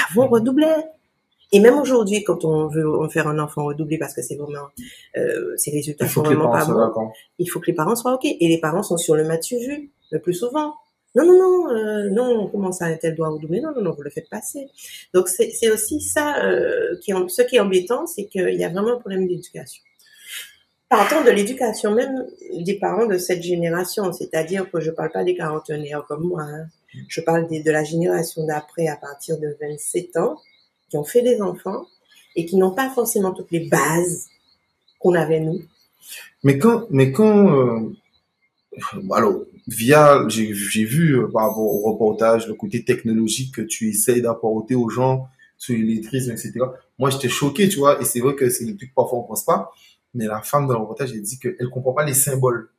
Avant, 0.10 0.25
on 0.25 0.29
redoublait. 0.29 0.86
Et 1.53 1.60
même 1.60 1.77
aujourd'hui, 1.77 2.24
quand 2.24 2.46
on 2.46 2.67
veut 2.67 2.86
faire 3.10 3.27
un 3.27 3.38
enfant 3.39 3.65
redoublé 3.65 3.98
parce 3.98 4.13
que 4.13 4.22
c'est 4.22 4.36
vraiment, 4.36 4.67
euh, 5.17 5.53
ses 5.58 5.72
résultats 5.72 6.08
sont 6.08 6.24
vraiment 6.24 6.50
pas 6.50 6.65
bons, 6.65 7.12
il 7.39 7.46
faut 7.48 7.60
que 7.60 7.67
les 7.67 7.74
parents 7.74 7.96
soient 7.96 8.13
OK. 8.13 8.25
Et 8.25 8.48
les 8.48 8.60
parents 8.60 8.84
sont 8.84 8.98
sur 8.98 9.15
le 9.15 9.25
match 9.25 9.51
vu, 9.53 9.91
le 10.12 10.20
plus 10.20 10.34
souvent. 10.34 10.74
Non, 11.13 11.25
non, 11.25 11.38
non, 11.38 11.70
euh, 11.72 12.10
non, 12.10 12.48
comment 12.48 12.72
ça, 12.72 12.96
tel 12.96 13.15
doit 13.15 13.27
redoubler? 13.27 13.60
Non, 13.60 13.74
non, 13.75 13.81
non, 13.81 13.91
vous 13.91 14.01
le 14.01 14.10
faites 14.10 14.29
passer. 14.29 14.70
Donc, 15.13 15.27
c'est 15.27 15.70
aussi 15.70 16.00
ça, 16.00 16.41
euh, 16.46 16.96
qui, 17.01 17.12
ce 17.27 17.41
qui 17.41 17.58
est 17.58 17.60
embêtant, 17.60 18.08
c'est 18.08 18.25
qu'il 18.25 18.55
y 18.55 18.63
a 18.63 18.70
vraiment 18.70 18.93
un 18.93 19.00
problème 19.00 19.27
d'éducation. 19.27 19.84
Partant 20.91 21.24
de 21.24 21.29
l'éducation 21.29 21.95
même 21.95 22.25
des 22.53 22.74
parents 22.77 23.05
de 23.05 23.17
cette 23.17 23.41
génération, 23.41 24.12
c'est-à-dire 24.12 24.69
que 24.69 24.81
je 24.81 24.91
parle 24.91 25.10
pas 25.10 25.24
des 25.24 25.36
quarantenaires 25.38 26.03
comme 26.05 26.27
moi, 26.27 26.41
hein. 26.41 26.65
je 27.07 27.21
parle 27.21 27.48
des- 27.48 27.63
de 27.63 27.71
la 27.71 27.86
génération 27.86 28.45
d'après 28.45 28.88
à 28.88 28.98
partir 28.98 29.39
de 29.39 29.55
27 29.62 30.17
ans, 30.17 30.36
qui 30.89 30.98
ont 30.98 31.05
fait 31.05 31.21
des 31.21 31.41
enfants 31.41 31.86
et 32.36 32.45
qui 32.45 32.57
n'ont 32.57 32.71
pas 32.75 32.89
forcément 32.89 33.31
toutes 33.31 33.51
les 33.51 33.69
bases 33.69 34.27
qu'on 35.00 35.13
avait 35.13 35.39
nous. 35.39 35.62
Mais 36.43 36.57
quand, 36.57 36.88
mais 36.89 37.13
quand, 37.13 37.55
euh, 37.57 37.95
alors, 39.13 39.43
via, 39.69 40.25
j'ai 40.27 40.53
j'ai 40.53 40.83
vu 40.83 41.17
euh, 41.17 41.27
par 41.31 41.48
rapport 41.48 41.63
au 41.74 41.89
reportage 41.89 42.50
le 42.50 42.53
côté 42.53 42.83
technologique 42.83 43.55
que 43.55 43.62
tu 43.62 43.88
essayes 43.88 44.21
d'apporter 44.21 44.75
aux 44.75 44.89
gens 44.89 45.29
sur 45.57 45.74
l'électrisme, 45.74 46.31
etc. 46.31 46.51
Moi, 47.00 47.12
j'étais 47.12 47.29
choqué, 47.29 47.69
tu 47.69 47.77
vois, 47.77 48.01
et 48.01 48.03
c'est 48.03 48.19
vrai 48.19 48.36
que 48.36 48.50
c'est 48.50 48.65
des 48.65 48.75
trucs 48.75 48.89
que 48.89 48.95
parfois 48.95 49.19
on 49.19 49.24
pense 49.24 49.45
pas, 49.45 49.71
mais 50.13 50.25
la 50.25 50.41
femme 50.41 50.67
dans 50.67 50.73
le 50.73 50.79
reportage, 50.81 51.11
elle 51.13 51.21
dit 51.21 51.39
qu'elle 51.39 51.69
comprend 51.71 51.93
pas 51.93 52.05
les 52.05 52.13
symboles. 52.13 52.69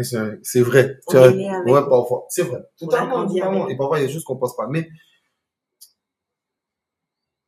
C'est 0.00 0.60
vrai. 0.60 1.00
On 1.08 1.10
Tu 1.12 1.16
est 1.16 1.20
vois, 1.20 1.32
né 1.32 1.48
avec. 1.50 1.66
ouais, 1.66 1.88
parfois. 1.88 2.26
C'est 2.28 2.42
vrai. 2.42 2.60
Totalement. 2.78 3.68
Et 3.68 3.76
parfois, 3.76 3.98
il 3.98 4.02
y 4.02 4.04
a 4.04 4.06
des 4.06 4.12
choses 4.12 4.24
qu'on 4.24 4.36
pense 4.36 4.54
pas. 4.56 4.68
Mais, 4.68 4.88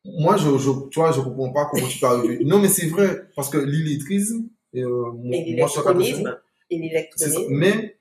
moi, 0.05 0.37
je, 0.37 0.57
je, 0.59 0.71
tu 0.91 0.99
vois, 0.99 1.13
je 1.13 1.21
comprends 1.21 1.53
pas 1.53 1.67
comment 1.71 1.87
tu 1.87 1.99
peux 2.01 2.07
arriver. 2.07 2.45
non, 2.45 2.59
mais 2.59 2.69
c'est 2.69 2.87
vrai, 2.89 3.29
parce 3.37 3.51
que 3.51 3.59
l'illettrisme, 3.59 4.49
euh, 4.75 5.13
Et 5.23 5.45
l'électronisme. 5.45 6.39
Mais, 7.51 7.99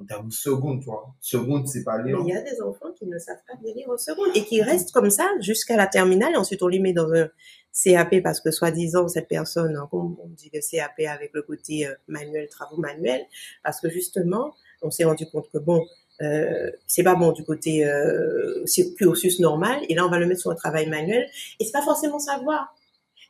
en 0.00 0.04
termes 0.04 0.28
de 0.28 0.32
secondes, 0.32 0.80
tu 0.80 0.86
vois. 0.86 1.14
Seconde, 1.20 1.68
c'est 1.68 1.84
pas 1.84 1.98
Mais 1.98 2.10
lire. 2.10 2.18
il 2.24 2.28
y 2.28 2.32
a 2.36 2.42
des 2.42 2.60
enfants 2.60 2.90
qui 2.98 3.06
ne 3.06 3.18
savent 3.18 3.42
pas 3.46 3.54
bien 3.62 3.72
lire 3.72 3.88
en 3.88 3.96
seconde 3.96 4.30
et 4.34 4.44
qui 4.44 4.60
restent 4.60 4.90
comme 4.90 5.10
ça 5.10 5.30
jusqu'à 5.40 5.76
la 5.76 5.86
terminale 5.86 6.32
et 6.34 6.36
ensuite 6.36 6.60
on 6.62 6.66
les 6.68 6.80
met 6.80 6.92
dans 6.92 7.12
un 7.12 7.28
CAP 7.72 8.22
parce 8.22 8.40
que 8.40 8.50
soi-disant 8.50 9.08
cette 9.08 9.28
personne, 9.28 9.76
hein, 9.76 9.88
on 9.92 10.16
dit 10.30 10.50
le 10.52 10.60
CAP 10.60 11.00
avec 11.08 11.30
le 11.32 11.42
côté 11.42 11.86
euh, 11.86 11.94
manuel, 12.08 12.48
travaux 12.48 12.76
manuels, 12.76 13.24
parce 13.64 13.80
que 13.80 13.88
justement 13.88 14.54
on 14.82 14.90
s'est 14.90 15.04
rendu 15.04 15.26
compte 15.26 15.50
que 15.52 15.58
bon, 15.58 15.84
euh, 16.20 16.70
c'est 16.86 17.02
pas 17.02 17.14
bon 17.14 17.32
du 17.32 17.44
côté 17.44 17.84
euh, 17.86 18.64
cursus 18.96 19.40
normal 19.40 19.80
et 19.88 19.94
là 19.94 20.06
on 20.06 20.10
va 20.10 20.18
le 20.18 20.26
mettre 20.26 20.40
sur 20.40 20.50
un 20.50 20.54
travail 20.54 20.88
manuel 20.88 21.26
et 21.58 21.64
c'est 21.64 21.72
pas 21.72 21.82
forcément 21.82 22.18
savoir. 22.18 22.74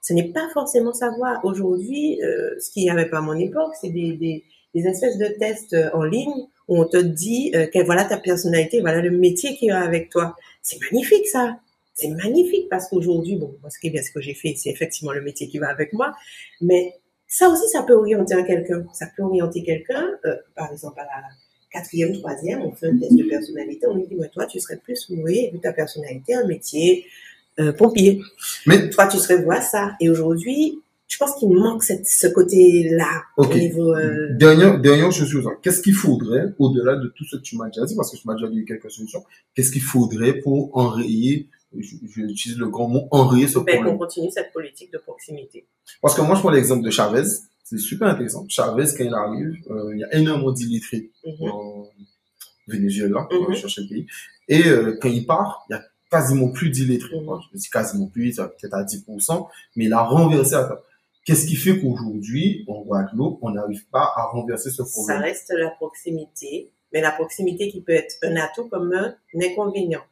Ce 0.03 0.13
n'est 0.13 0.33
pas 0.33 0.49
forcément 0.53 0.93
savoir. 0.93 1.45
Aujourd'hui, 1.45 2.21
euh, 2.23 2.59
ce 2.59 2.71
qu'il 2.73 2.83
n'y 2.83 2.91
avait 2.91 3.09
pas 3.09 3.19
à 3.19 3.23
mon 3.23 3.39
époque, 3.39 3.73
c'est 3.81 3.91
des, 3.91 4.15
des, 4.15 4.45
des 4.75 4.87
espèces 4.87 5.17
de 5.17 5.27
tests 5.39 5.75
euh, 5.75 5.91
en 5.95 6.03
ligne 6.03 6.49
où 6.67 6.81
on 6.81 6.85
te 6.87 6.97
dit 6.97 7.53
euh, 7.55 7.67
voilà 7.87 8.05
ta 8.05 8.19
personnalité, 8.19 8.81
voilà 8.81 9.01
le 9.01 9.11
métier 9.11 9.55
qui 9.55 9.69
va 9.69 9.81
avec 9.81 10.11
toi. 10.11 10.35
C'est 10.61 10.79
magnifique 10.81 11.29
ça. 11.29 11.61
C'est 11.95 12.09
magnifique 12.09 12.69
parce 12.71 12.89
qu'aujourd'hui, 12.89 13.37
bon, 13.37 13.55
moi 13.61 13.71
ce 13.71 13.79
qui 13.79 13.89
est 13.89 13.91
bien, 13.91 14.03
ce 14.03 14.11
que 14.13 14.21
j'ai 14.21 14.35
fait, 14.35 14.55
c'est 14.57 14.71
effectivement 14.71 15.13
le 15.13 15.23
métier 15.23 15.49
qui 15.49 15.59
va 15.59 15.69
avec 15.69 15.93
moi. 15.93 16.15
Mais 16.61 16.95
ça 17.27 17.49
aussi, 17.49 17.69
ça 17.69 17.83
peut 17.83 17.95
orienter 17.95 18.35
un 18.35 18.43
quelqu'un. 18.43 18.85
Ça 18.93 19.07
peut 19.17 19.23
orienter 19.23 19.63
quelqu'un, 19.63 20.09
euh, 20.25 20.37
par 20.55 20.73
exemple 20.73 21.01
à 21.01 21.05
la 21.05 21.23
quatrième, 21.73 22.13
troisième, 22.13 22.61
on 22.63 22.73
fait 22.73 22.89
un 22.89 22.99
test 22.99 23.17
de 23.17 23.25
personnalité, 23.25 23.87
on 23.87 23.97
lui 23.97 24.07
dit, 24.07 24.15
ouais, 24.17 24.29
toi, 24.29 24.47
tu 24.47 24.61
serais 24.61 24.77
plus 24.77 25.07
oui, 25.11 25.49
vu 25.53 25.59
ta 25.59 25.73
personnalité, 25.73 26.35
un 26.35 26.47
métier 26.47 27.07
euh, 27.59 27.73
pompier. 27.73 28.21
Mais, 28.67 28.91
Toi, 28.91 29.07
tu 29.09 29.19
serais 29.19 29.43
voir 29.43 29.63
ça. 29.63 29.93
Et 30.01 30.09
aujourd'hui, 30.09 30.79
je 31.09 31.19
pense 31.19 31.35
qu'il 31.35 31.51
manque 31.51 31.83
cette, 31.83 32.07
ce 32.07 32.27
côté-là 32.27 33.25
au 33.37 33.47
niveau. 33.47 33.95
euh, 33.95 34.35
dernière, 34.39 34.81
dernière 34.81 35.13
chose, 35.13 35.31
ça. 35.43 35.51
qu'est-ce 35.63 35.83
qu'il 35.83 35.95
faudrait, 35.95 36.55
au-delà 36.59 36.97
de 36.97 37.09
tout 37.09 37.25
ce 37.25 37.37
que 37.37 37.43
tu 37.43 37.57
m'as 37.57 37.67
déjà 37.67 37.85
dit, 37.85 37.95
parce 37.95 38.11
que 38.11 38.17
tu 38.17 38.27
m'as 38.27 38.35
déjà 38.35 38.49
dit 38.49 38.65
quelques 38.65 38.91
solutions, 38.91 39.23
qu'est-ce 39.55 39.71
qu'il 39.71 39.83
faudrait 39.83 40.35
pour 40.35 40.75
enrayer, 40.77 41.49
je, 41.79 41.97
je 42.09 42.21
utilise 42.23 42.59
le 42.59 42.69
grand 42.69 42.89
mot, 42.89 43.09
enrayer 43.11 43.49
ce 43.49 43.55
problème. 43.59 43.85
qu'on 43.85 43.99
continue 43.99 44.31
cette 44.31 44.53
politique 44.53 44.93
de 44.93 44.99
proximité. 44.99 45.67
Parce 46.01 46.15
que 46.15 46.23
moi, 46.23 46.35
je 46.37 46.41
prends 46.41 46.51
l'exemple 46.51 46.85
de 46.85 46.91
Chavez. 46.91 47.25
C'est 47.65 47.79
super 47.79 48.09
intéressant. 48.09 48.45
Chavez, 48.49 48.85
quand 48.97 49.05
il 49.05 49.15
arrive, 49.15 49.55
euh, 49.71 49.91
il 49.95 50.01
y 50.01 50.05
a 50.05 50.15
énormément 50.15 50.53
d'illettrés 50.53 51.11
Mhm. 51.25 51.49
en 51.51 51.89
Venezuela, 52.69 53.27
Mhm. 53.31 53.55
chercher 53.55 53.83
le 53.83 53.89
pays. 53.89 54.07
Et 54.49 54.67
euh, 54.67 54.99
quand 55.01 55.09
il 55.09 55.27
part, 55.27 55.65
il 55.69 55.73
y 55.73 55.77
a 55.77 55.83
quasiment 56.11 56.51
plus 56.51 56.71
d'illettrés. 56.71 57.17
Mhm. 57.19 57.25
Moi, 57.25 57.41
Je 57.53 57.59
dis 57.59 57.71
quasiment 57.71 58.07
plus, 58.07 58.33
ça 58.35 58.49
peut-être 58.49 58.75
à 58.75 58.85
10%, 58.85 59.49
mais 59.77 59.87
il 59.87 59.93
a 59.93 60.03
renversé. 60.03 60.57
Qu'est-ce 61.25 61.47
qui 61.47 61.55
fait 61.55 61.79
qu'aujourd'hui, 61.81 62.65
en 62.69 62.83
Guadeloupe, 62.83 63.39
on 63.43 63.51
n'arrive 63.51 63.87
pas 63.91 64.13
à 64.17 64.25
renverser 64.27 64.71
ce 64.71 64.83
Ça 64.85 64.91
problème 64.93 65.23
reste 65.23 65.53
la 65.57 65.71
proximité, 65.71 66.71
mais 66.93 67.01
la 67.01 67.13
proximité 67.13 67.69
qui 67.71 67.81
peut 67.81 67.93
être 67.93 68.17
un 68.23 68.35
atout 68.37 68.69
comme 68.69 68.93
un 68.93 69.15
inconvénient. 69.41 70.03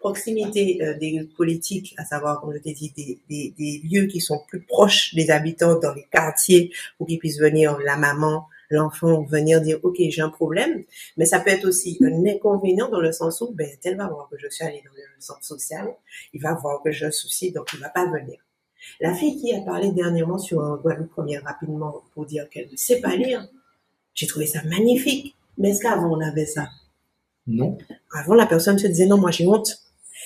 Proximité 0.00 0.82
euh, 0.82 0.98
des 0.98 1.28
politiques, 1.36 1.94
à 1.96 2.04
savoir, 2.04 2.40
comme 2.40 2.52
je 2.54 2.58
t'ai 2.58 2.72
dit, 2.72 2.92
des, 2.96 3.18
des, 3.28 3.54
des 3.56 3.82
lieux 3.86 4.06
qui 4.06 4.20
sont 4.20 4.40
plus 4.48 4.62
proches 4.62 5.14
des 5.14 5.30
habitants 5.30 5.78
dans 5.78 5.94
les 5.94 6.06
quartiers 6.10 6.72
pour 6.98 7.06
qu'ils 7.06 7.18
puissent 7.18 7.38
venir, 7.38 7.78
la 7.84 7.96
maman, 7.96 8.46
l'enfant, 8.70 9.22
venir 9.22 9.60
dire, 9.60 9.78
OK, 9.82 9.96
j'ai 9.98 10.22
un 10.22 10.30
problème. 10.30 10.84
Mais 11.16 11.26
ça 11.26 11.40
peut 11.40 11.50
être 11.50 11.66
aussi 11.66 11.98
un 12.00 12.26
inconvénient 12.26 12.88
dans 12.88 13.00
le 13.00 13.12
sens 13.12 13.40
où, 13.40 13.52
ben, 13.52 13.68
tel 13.80 13.96
va 13.96 14.08
voir 14.08 14.28
que 14.30 14.38
je 14.38 14.48
suis 14.48 14.64
allée 14.64 14.82
dans 14.84 14.92
le 14.94 15.02
centre 15.20 15.44
social, 15.44 15.94
il 16.32 16.40
va 16.40 16.54
voir 16.54 16.82
que 16.82 16.90
j'ai 16.90 17.06
un 17.06 17.10
souci, 17.10 17.52
donc 17.52 17.68
il 17.74 17.80
va 17.80 17.90
pas 17.90 18.06
venir. 18.06 18.38
La 19.00 19.14
fille 19.14 19.38
qui 19.38 19.54
a 19.54 19.60
parlé 19.60 19.92
dernièrement 19.92 20.38
sur 20.38 20.62
un 20.62 20.76
Guadeloupe 20.76 21.10
Première 21.10 21.44
rapidement 21.44 22.02
pour 22.14 22.26
dire 22.26 22.48
qu'elle 22.48 22.70
ne 22.70 22.76
sait 22.76 23.00
pas 23.00 23.14
lire, 23.16 23.46
j'ai 24.14 24.26
trouvé 24.26 24.46
ça 24.46 24.62
magnifique. 24.64 25.36
Mais 25.58 25.70
est-ce 25.70 25.82
qu'avant 25.82 26.16
on 26.16 26.20
avait 26.20 26.46
ça? 26.46 26.68
Non. 27.46 27.76
Avant 28.12 28.34
la 28.34 28.46
personne 28.46 28.78
se 28.78 28.86
disait 28.86 29.06
non, 29.06 29.18
moi 29.18 29.30
j'ai 29.30 29.46
honte. 29.46 29.78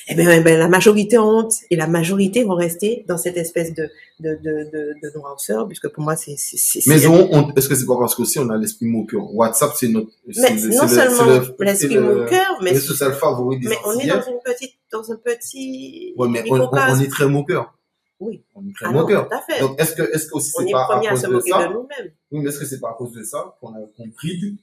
Eh 0.08 0.14
bien, 0.14 0.40
ben, 0.42 0.58
la 0.58 0.68
majorité 0.68 1.16
honte 1.18 1.54
et 1.70 1.76
la 1.76 1.86
majorité 1.86 2.44
vont 2.44 2.54
rester 2.56 3.04
dans 3.08 3.16
cette 3.16 3.38
espèce 3.38 3.72
de, 3.72 3.88
de, 4.20 4.34
de, 4.42 4.70
de, 4.70 4.94
de 5.02 5.18
noirceur, 5.18 5.66
puisque 5.66 5.88
pour 5.88 6.04
moi 6.04 6.14
c'est... 6.14 6.36
c'est- 6.36 6.58
c'est- 6.58 6.86
Mais 6.86 7.06
on, 7.06 7.54
est-ce 7.54 7.68
que 7.70 7.74
c'est 7.74 7.86
pas 7.86 7.96
parce 7.98 8.14
qu'aussi 8.14 8.38
on 8.38 8.50
a 8.50 8.56
l'esprit 8.58 8.84
moqueur 8.86 9.34
WhatsApp, 9.34 9.72
c'est 9.74 9.88
notre. 9.88 10.10
mais 10.26 10.34
non 10.68 10.86
seulement 10.88 11.40
l'esprit 11.58 11.98
moqueur, 11.98 12.58
mais, 12.62 12.74
social 12.74 13.14
favori 13.14 13.58
des 13.60 13.68
mais 13.68 13.76
on 13.86 13.98
est 13.98 14.06
dans 14.06 14.20
une 14.22 14.40
petite, 14.44 14.74
dans 14.92 15.10
un 15.10 15.16
petit 15.16 16.12
Ouais, 16.18 16.28
mais 16.28 16.42
on, 16.50 16.52
on- 16.52 16.58
microcosme. 16.58 16.84
on 16.90 17.00
est 17.00 17.08
très 17.10 17.26
moqueur. 17.28 17.74
Oui. 18.20 18.44
On 18.54 18.60
est 18.68 18.74
très 18.74 18.86
Ah 18.86 18.92
non, 18.92 19.00
moqueur. 19.00 19.28
tout 19.28 19.34
à 19.34 19.40
fait. 19.40 19.60
Donc, 19.60 19.80
est-ce 19.80 19.94
que, 19.94 20.02
est-ce 20.14 20.28
que 20.28 20.34
aussi 20.34 20.52
on 20.56 20.60
c'est 20.62 20.68
est 20.68 20.72
pas 20.72 20.84
à 20.84 20.98
à 20.98 21.08
cause 21.08 21.20
se 21.20 21.26
de 21.26 21.32
moquer 21.32 21.50
ça 21.50 21.66
de 21.66 21.72
nous-mêmes. 21.72 22.12
Oui, 22.30 22.40
mais 22.42 22.48
est-ce 22.50 22.58
que 22.60 22.66
c'est 22.66 22.80
pas 22.80 22.90
à 22.90 22.94
cause 22.94 23.12
de 23.12 23.22
ça 23.24 23.56
qu'on 23.60 23.70
a 23.74 23.80
compris 23.96 24.56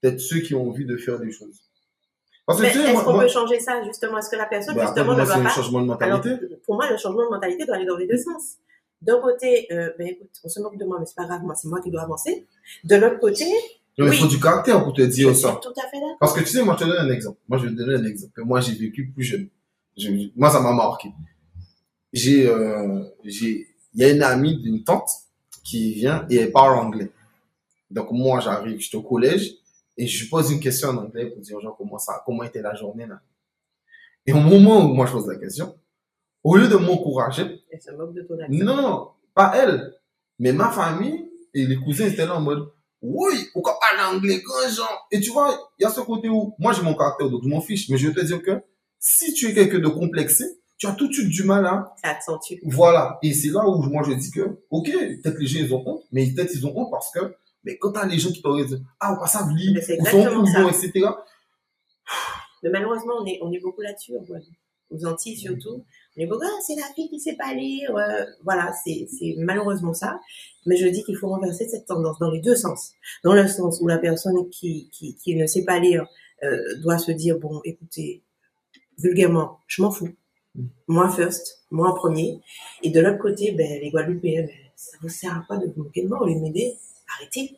peut-être 0.00 0.20
ceux 0.20 0.38
qui 0.40 0.54
ont 0.54 0.68
envie 0.68 0.86
de 0.86 0.96
faire 0.96 1.18
des 1.18 1.30
choses? 1.32 1.60
Parce 2.46 2.60
Mais 2.60 2.68
est-ce 2.68 3.02
qu'on 3.04 3.18
peut 3.18 3.28
changer 3.28 3.58
ça 3.60 3.82
justement? 3.84 4.18
Est-ce 4.18 4.30
que 4.30 4.36
la 4.36 4.46
personne 4.46 4.78
après, 4.78 4.86
justement 4.86 5.14
ne 5.16 5.24
doit 5.24 5.34
pas? 5.42 5.48
changement 5.48 5.82
de 5.82 5.92
Alors, 6.00 6.18
mentalité. 6.18 6.56
pour 6.64 6.76
moi, 6.76 6.88
le 6.90 6.96
changement 6.96 7.24
de 7.24 7.30
mentalité 7.30 7.64
doit 7.66 7.74
aller 7.76 7.86
dans 7.86 7.96
les 7.96 8.06
deux 8.06 8.16
sens. 8.16 8.54
D'un 9.02 9.20
côté, 9.20 9.66
euh, 9.72 9.90
ben 9.98 10.06
écoute, 10.08 10.30
on 10.44 10.48
se 10.48 10.60
moque 10.60 10.78
de 10.78 10.84
moi, 10.84 10.98
mais 11.00 11.06
c'est 11.06 11.16
pas 11.16 11.24
grave, 11.26 11.42
moi 11.42 11.54
c'est 11.54 11.68
moi 11.68 11.80
qui 11.80 11.90
dois 11.90 12.02
avancer. 12.02 12.46
De 12.84 12.96
l'autre 12.96 13.18
côté, 13.18 13.44
Non, 13.98 14.04
mais 14.04 14.10
oui. 14.10 14.16
il 14.16 14.20
faut 14.20 14.26
du 14.28 14.38
caractère 14.40 14.82
pour 14.84 14.92
te 14.94 15.02
je 15.02 15.06
dire 15.06 15.30
suis 15.32 15.42
ça. 15.42 15.58
tout 15.60 15.68
à 15.76 15.88
fait 15.88 15.98
d'accord. 16.00 16.16
Parce 16.20 16.32
que 16.32 16.40
tu 16.40 16.46
sais, 16.46 16.62
moi, 16.62 16.76
je 16.78 16.84
te 16.84 16.88
donne 16.88 16.98
un 17.06 17.12
exemple. 17.12 17.38
Moi, 17.48 17.58
je 17.58 17.64
vais 17.64 17.70
te 17.72 17.76
donner 17.76 17.94
un 17.96 18.04
exemple 18.04 18.32
que 18.34 18.40
moi, 18.42 18.60
j'ai 18.60 18.72
vécu 18.74 19.08
plus 19.12 19.24
jeune. 19.24 19.48
Je- 19.98 20.30
moi, 20.36 20.48
ça 20.50 20.60
m'a 20.60 20.72
marqué. 20.72 21.10
J'ai, 22.12 22.46
euh, 22.48 23.02
j'ai, 23.24 23.66
il 23.94 24.00
y 24.00 24.04
a 24.04 24.10
une 24.10 24.22
amie 24.22 24.56
d'une 24.62 24.82
tante 24.84 25.08
qui 25.64 25.92
vient 25.94 26.24
et 26.30 26.36
elle 26.36 26.52
parle 26.52 26.78
anglais. 26.78 27.10
Donc, 27.90 28.10
moi, 28.12 28.40
j'arrive, 28.40 28.78
je 28.80 28.86
suis 28.88 28.96
au 28.96 29.02
collège 29.02 29.54
et 29.96 30.06
je 30.06 30.28
pose 30.28 30.50
une 30.50 30.60
question 30.60 30.90
en 30.90 30.96
anglais 30.98 31.26
pour 31.30 31.40
dire, 31.40 31.60
genre, 31.60 31.76
comment 31.76 31.98
ça, 31.98 32.22
comment 32.24 32.42
était 32.42 32.62
la 32.62 32.74
journée, 32.74 33.06
là. 33.06 33.20
Et 34.26 34.32
au 34.32 34.40
moment 34.40 34.84
où 34.84 34.94
moi, 34.94 35.06
je 35.06 35.12
pose 35.12 35.28
la 35.28 35.36
question, 35.36 35.78
au 36.42 36.56
lieu 36.56 36.68
de 36.68 36.76
m'encourager, 36.76 37.62
non, 38.48 39.10
pas 39.34 39.52
elle, 39.56 39.94
mais 40.38 40.52
ma 40.52 40.70
famille 40.70 41.30
et 41.54 41.66
les 41.66 41.76
cousins 41.76 42.06
étaient 42.06 42.26
là 42.26 42.36
en 42.36 42.40
mode, 42.40 42.68
oui, 43.02 43.34
pourquoi 43.52 43.78
parler 43.78 44.16
anglais, 44.16 44.40
grand 44.40 44.68
genre 44.68 45.06
Et 45.10 45.20
tu 45.20 45.30
vois, 45.30 45.70
il 45.78 45.82
y 45.82 45.86
a 45.86 45.90
ce 45.90 46.00
côté 46.00 46.28
où, 46.28 46.54
moi 46.58 46.72
j'ai 46.72 46.82
mon 46.82 46.94
caractère, 46.94 47.30
donc 47.30 47.42
je 47.44 47.48
m'en 47.48 47.60
fiche, 47.60 47.88
mais 47.88 47.98
je 47.98 48.08
veux 48.08 48.14
te 48.14 48.24
dire 48.24 48.42
que 48.42 48.62
si 48.98 49.32
tu 49.34 49.48
es 49.48 49.54
quelqu'un 49.54 49.78
de 49.78 49.88
complexé, 49.88 50.44
tu 50.78 50.86
as 50.86 50.92
tout 50.92 51.08
de 51.08 51.12
suite 51.12 51.28
du 51.28 51.44
mal 51.44 51.64
à, 51.64 51.94
accentue. 52.02 52.54
voilà. 52.64 53.18
Et 53.22 53.32
c'est 53.32 53.48
là 53.48 53.66
où 53.66 53.82
moi 53.82 54.02
je 54.06 54.12
dis 54.12 54.30
que, 54.30 54.58
ok, 54.70 54.90
peut-être 54.90 55.38
les 55.38 55.46
gens 55.46 55.60
ils 55.60 55.74
ont 55.74 55.82
honte, 55.86 56.02
mais 56.12 56.26
peut-être 56.32 56.52
ils 56.54 56.66
ont 56.66 56.76
honte 56.76 56.90
parce 56.90 57.10
que, 57.12 57.34
mais 57.66 57.76
quand 57.78 57.92
t'as 57.92 58.06
les 58.06 58.18
gens 58.18 58.30
qui 58.30 58.40
t'auraient 58.40 58.64
dit, 58.64 58.76
ah, 59.00 59.18
on 59.20 59.26
c'est 59.26 59.38
ou 59.38 59.42
sont 59.42 59.92
exactement 59.92 60.44
couillons, 60.44 60.72
ça. 60.72 60.86
etc. 60.86 61.06
Mais 62.62 62.70
malheureusement, 62.70 63.14
on 63.20 63.26
est, 63.26 63.38
on 63.42 63.52
est 63.52 63.58
beaucoup 63.60 63.80
là-dessus, 63.80 64.12
aux 64.90 65.04
Antilles 65.04 65.36
surtout. 65.36 65.84
On 66.16 66.20
est 66.20 66.26
beaucoup, 66.26 66.44
ah, 66.46 66.60
c'est 66.64 66.76
la 66.76 66.86
fille 66.94 67.10
qui 67.10 67.18
sait 67.18 67.34
pas 67.36 67.52
lire. 67.52 67.92
voilà, 68.44 68.72
c'est 68.84 69.08
c'est 69.10 69.34
malheureusement 69.38 69.92
ça. 69.92 70.20
Mais 70.64 70.76
je 70.76 70.86
dis 70.86 71.02
qu'il 71.02 71.16
faut 71.16 71.28
renverser 71.28 71.68
cette 71.68 71.86
tendance 71.86 72.18
dans 72.20 72.30
les 72.30 72.40
deux 72.40 72.54
sens. 72.54 72.92
Dans 73.24 73.34
le 73.34 73.48
sens 73.48 73.80
où 73.80 73.88
la 73.88 73.98
personne 73.98 74.48
qui, 74.50 74.88
qui, 74.92 75.16
qui 75.16 75.34
ne 75.34 75.46
sait 75.46 75.64
pas 75.64 75.80
lire 75.80 76.06
euh, 76.44 76.78
doit 76.82 76.98
se 76.98 77.10
dire, 77.10 77.38
bon, 77.38 77.60
écoutez, 77.64 78.22
vulgairement, 78.98 79.58
je 79.66 79.82
m'en 79.82 79.90
fous. 79.90 80.14
Moi 80.86 81.10
first, 81.10 81.64
moi 81.70 81.90
en 81.90 81.94
premier. 81.94 82.40
Et 82.82 82.90
de 82.90 83.00
l'autre 83.00 83.18
côté, 83.18 83.52
ben, 83.52 83.80
les 83.82 83.90
Guadeloupéens, 83.90 84.42
ben, 84.42 84.56
ça 84.76 84.96
vous 85.02 85.08
sert 85.08 85.34
à 85.34 85.44
quoi 85.46 85.58
de 85.58 85.66
vous 85.66 85.84
moquer 85.84 86.02
de 86.02 86.08
moi 86.08 86.22
au 86.22 86.26
lieu 86.26 86.34
de 86.34 86.40
m'aider? 86.40 86.76
Arrêtez. 87.16 87.56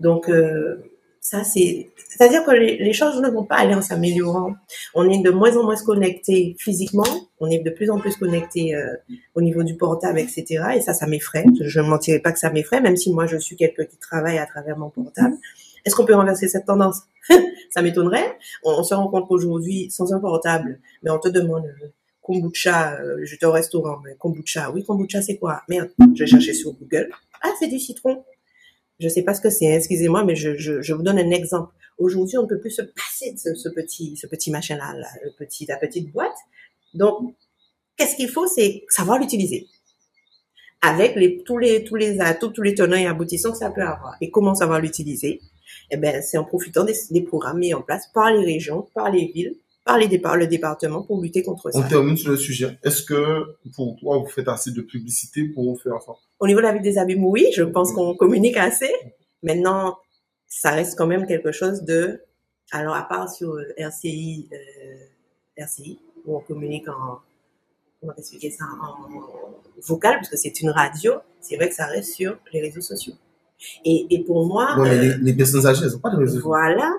Donc, 0.00 0.28
euh, 0.28 0.76
ça, 1.20 1.42
c'est, 1.42 1.90
c'est-à-dire 2.08 2.44
que 2.44 2.52
les, 2.52 2.92
choses 2.92 3.20
ne 3.20 3.28
vont 3.28 3.44
pas 3.44 3.56
aller 3.56 3.74
en 3.74 3.82
s'améliorant. 3.82 4.54
On 4.94 5.10
est 5.10 5.22
de 5.22 5.30
moins 5.30 5.56
en 5.56 5.64
moins 5.64 5.76
connecté 5.76 6.54
physiquement, 6.58 7.02
on 7.40 7.50
est 7.50 7.58
de 7.58 7.70
plus 7.70 7.90
en 7.90 7.98
plus 7.98 8.16
connecté 8.16 8.76
euh, 8.76 8.94
au 9.34 9.42
niveau 9.42 9.64
du 9.64 9.76
portable, 9.76 10.20
etc. 10.20 10.64
Et 10.76 10.80
ça, 10.80 10.94
ça 10.94 11.06
m'effraie. 11.06 11.44
Je 11.60 11.80
ne 11.80 11.88
mentirai 11.88 12.20
pas 12.20 12.32
que 12.32 12.38
ça 12.38 12.50
m'effraie, 12.50 12.80
même 12.80 12.96
si 12.96 13.12
moi, 13.12 13.26
je 13.26 13.38
suis 13.38 13.56
quelqu'un 13.56 13.84
qui 13.86 13.96
travaille 13.96 14.38
à 14.38 14.46
travers 14.46 14.78
mon 14.78 14.90
portable. 14.90 15.36
Est-ce 15.84 15.96
qu'on 15.96 16.04
peut 16.04 16.14
renverser 16.14 16.48
cette 16.48 16.66
tendance? 16.66 17.02
Ça 17.70 17.80
m'étonnerait. 17.80 18.38
On, 18.64 18.72
on 18.72 18.82
se 18.82 18.94
rend 18.94 19.08
compte 19.08 19.28
qu'aujourd'hui, 19.28 19.88
sans 19.90 20.12
un 20.12 20.18
portable, 20.18 20.80
mais 21.02 21.10
on 21.10 21.18
te 21.18 21.28
demande 21.28 21.66
euh, 21.66 21.88
kombucha, 22.26 22.98
euh, 23.00 23.24
j'étais 23.24 23.46
au 23.46 23.52
restaurant, 23.52 23.98
mais 24.04 24.16
kombucha, 24.16 24.70
oui, 24.72 24.84
kombucha, 24.84 25.22
c'est 25.22 25.36
quoi? 25.36 25.62
Merde, 25.68 25.90
je 26.14 26.24
vais 26.24 26.26
chercher 26.26 26.54
sur 26.54 26.72
Google. 26.72 27.08
Ah, 27.40 27.50
c'est 27.58 27.68
du 27.68 27.78
citron. 27.78 28.24
Je 28.98 29.08
sais 29.08 29.22
pas 29.22 29.34
ce 29.34 29.40
que 29.40 29.50
c'est, 29.50 29.66
excusez-moi, 29.66 30.24
mais 30.24 30.36
je, 30.36 30.56
je, 30.56 30.80
je 30.80 30.94
vous 30.94 31.02
donne 31.02 31.18
un 31.18 31.30
exemple. 31.30 31.72
Aujourd'hui, 31.98 32.38
on 32.38 32.42
ne 32.42 32.48
peut 32.48 32.58
plus 32.58 32.70
se 32.70 32.82
passer 32.82 33.32
de 33.32 33.54
ce, 33.54 33.68
petit, 33.68 34.16
ce 34.16 34.26
petit 34.26 34.50
machin-là, 34.50 34.94
là, 34.94 35.08
le 35.24 35.32
petit, 35.38 35.66
la 35.66 35.76
petite 35.76 36.12
boîte. 36.12 36.36
Donc, 36.94 37.34
qu'est-ce 37.96 38.16
qu'il 38.16 38.28
faut, 38.28 38.46
c'est 38.46 38.84
savoir 38.88 39.18
l'utiliser. 39.18 39.66
Avec 40.82 41.16
les, 41.16 41.42
tous 41.42 41.58
les, 41.58 41.84
tous 41.84 41.96
les 41.96 42.20
atouts, 42.20 42.48
tous 42.48 42.62
les 42.62 42.74
tenants 42.74 42.96
et 42.96 43.06
aboutissants 43.06 43.52
que 43.52 43.58
ça 43.58 43.70
peut 43.70 43.82
avoir. 43.82 44.16
Et 44.20 44.30
comment 44.30 44.54
savoir 44.54 44.80
l'utiliser? 44.80 45.40
Eh 45.90 45.96
ben, 45.96 46.22
c'est 46.22 46.38
en 46.38 46.44
profitant 46.44 46.84
des, 46.84 46.94
des 47.10 47.22
programmes 47.22 47.58
mis 47.58 47.74
en 47.74 47.82
place 47.82 48.08
par 48.14 48.32
les 48.32 48.44
régions, 48.44 48.86
par 48.94 49.10
les 49.10 49.26
villes, 49.26 49.56
par 49.86 49.98
les 49.98 50.08
départ, 50.08 50.36
le 50.36 50.48
département 50.48 51.02
pour 51.02 51.22
lutter 51.22 51.44
contre 51.44 51.70
ça. 51.70 51.78
On 51.78 51.88
termine 51.88 52.16
sur 52.16 52.32
le 52.32 52.36
sujet. 52.36 52.76
Est-ce 52.82 53.04
que 53.04 53.56
pour 53.76 53.96
toi, 54.00 54.18
vous 54.18 54.26
faites 54.26 54.48
assez 54.48 54.72
de 54.72 54.82
publicité 54.82 55.44
pour 55.44 55.80
faire 55.80 56.02
ça? 56.04 56.12
Au 56.40 56.48
niveau 56.48 56.58
de 56.58 56.64
la 56.64 56.72
ville 56.72 56.82
des 56.82 56.98
abîmes, 56.98 57.24
oui, 57.24 57.46
je 57.54 57.62
pense 57.62 57.92
qu'on 57.92 58.16
communique 58.16 58.56
assez. 58.56 58.90
Maintenant, 59.44 59.96
ça 60.48 60.72
reste 60.72 60.98
quand 60.98 61.06
même 61.06 61.24
quelque 61.24 61.52
chose 61.52 61.82
de... 61.82 62.20
Alors, 62.72 62.96
à 62.96 63.04
part 63.04 63.30
sur 63.30 63.52
euh, 63.52 63.62
RCI, 63.76 64.48
euh, 64.52 64.56
RCI, 65.56 66.00
où 66.26 66.36
on 66.36 66.40
communique 66.40 66.88
en... 66.88 67.20
Comment 68.00 68.14
expliquer 68.16 68.50
ça 68.50 68.64
En 68.64 69.08
vocal, 69.86 70.16
parce 70.16 70.28
que 70.28 70.36
c'est 70.36 70.60
une 70.60 70.70
radio, 70.70 71.12
c'est 71.40 71.54
vrai 71.54 71.68
que 71.68 71.76
ça 71.76 71.86
reste 71.86 72.12
sur 72.12 72.36
les 72.52 72.60
réseaux 72.60 72.80
sociaux. 72.80 73.14
Et, 73.84 74.06
et 74.10 74.24
pour 74.24 74.44
moi... 74.46 74.76
Euh, 74.80 75.00
les, 75.00 75.16
les 75.16 75.32
personnes 75.32 75.64
âgées, 75.64 75.84
elles 75.84 75.92
n'ont 75.92 76.00
pas 76.00 76.10
de 76.10 76.16
réseaux 76.16 76.34
sociaux. 76.34 76.48
Voilà. 76.48 76.92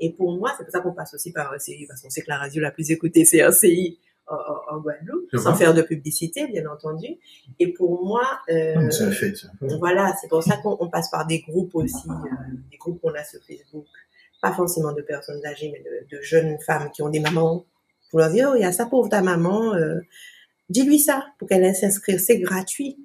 Et 0.00 0.12
pour 0.12 0.36
moi, 0.38 0.52
c'est 0.56 0.64
pour 0.64 0.72
ça 0.72 0.80
qu'on 0.80 0.92
passe 0.92 1.14
aussi 1.14 1.32
par 1.32 1.52
RCI, 1.54 1.86
parce 1.88 2.02
qu'on 2.02 2.10
sait 2.10 2.22
que 2.22 2.28
la 2.30 2.38
radio 2.38 2.62
la 2.62 2.70
plus 2.70 2.90
écoutée, 2.90 3.24
c'est 3.24 3.38
RCI 3.38 3.98
en, 4.28 4.34
en- 4.34 4.76
en 4.76 4.80
Guadeloupe, 4.80 5.28
sans 5.36 5.54
faire 5.54 5.74
de 5.74 5.82
publicité, 5.82 6.46
bien 6.46 6.66
entendu. 6.70 7.06
Et 7.58 7.72
pour 7.72 8.04
moi, 8.06 8.22
euh, 8.50 8.74
Non, 8.76 8.90
fait. 9.10 9.32
voilà, 9.78 10.14
c'est 10.20 10.28
pour 10.28 10.42
ça 10.42 10.56
qu'on 10.58 10.76
on 10.80 10.88
passe 10.88 11.10
par 11.10 11.26
des 11.26 11.40
groupes 11.40 11.74
aussi, 11.74 12.08
euh, 12.08 12.54
des 12.70 12.76
groupes 12.76 13.00
qu'on 13.00 13.14
a 13.14 13.24
sur 13.24 13.40
Facebook, 13.42 13.86
pas 14.42 14.52
forcément 14.52 14.92
de 14.92 15.02
personnes 15.02 15.44
âgées, 15.46 15.70
mais 15.72 15.80
de, 15.80 16.16
de 16.16 16.22
jeunes 16.22 16.58
femmes 16.60 16.90
qui 16.92 17.02
ont 17.02 17.08
des 17.08 17.20
mamans, 17.20 17.64
pour 18.10 18.20
leur 18.20 18.30
dire, 18.30 18.50
oh, 18.52 18.56
il 18.56 18.62
y 18.62 18.64
a 18.64 18.72
ça 18.72 18.86
pour 18.86 19.08
ta 19.08 19.20
maman, 19.22 19.74
euh, 19.74 19.98
dis-lui 20.68 20.98
ça, 21.00 21.26
pour 21.38 21.48
qu'elle 21.48 21.64
aille 21.64 21.74
s'inscrire, 21.74 22.20
c'est 22.20 22.38
gratuit. 22.38 22.98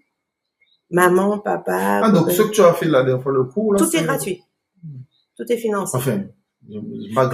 Maman, 0.92 1.40
papa, 1.40 2.02
Ah, 2.04 2.12
donc 2.12 2.30
ce 2.32 2.44
que 2.44 2.52
tu 2.52 2.62
as 2.62 2.74
fait 2.74 2.86
la 2.86 3.02
dernière 3.04 3.24
fois, 3.24 3.32
le 3.32 3.46
cours, 3.46 3.74
là, 3.74 3.80
tout 3.80 3.86
est 3.86 3.98
c'est- 4.00 4.04
gratuit. 4.04 4.44
Tout 5.36 5.52
est 5.52 5.58
financé. 5.58 5.98
Enfin, 5.98 6.24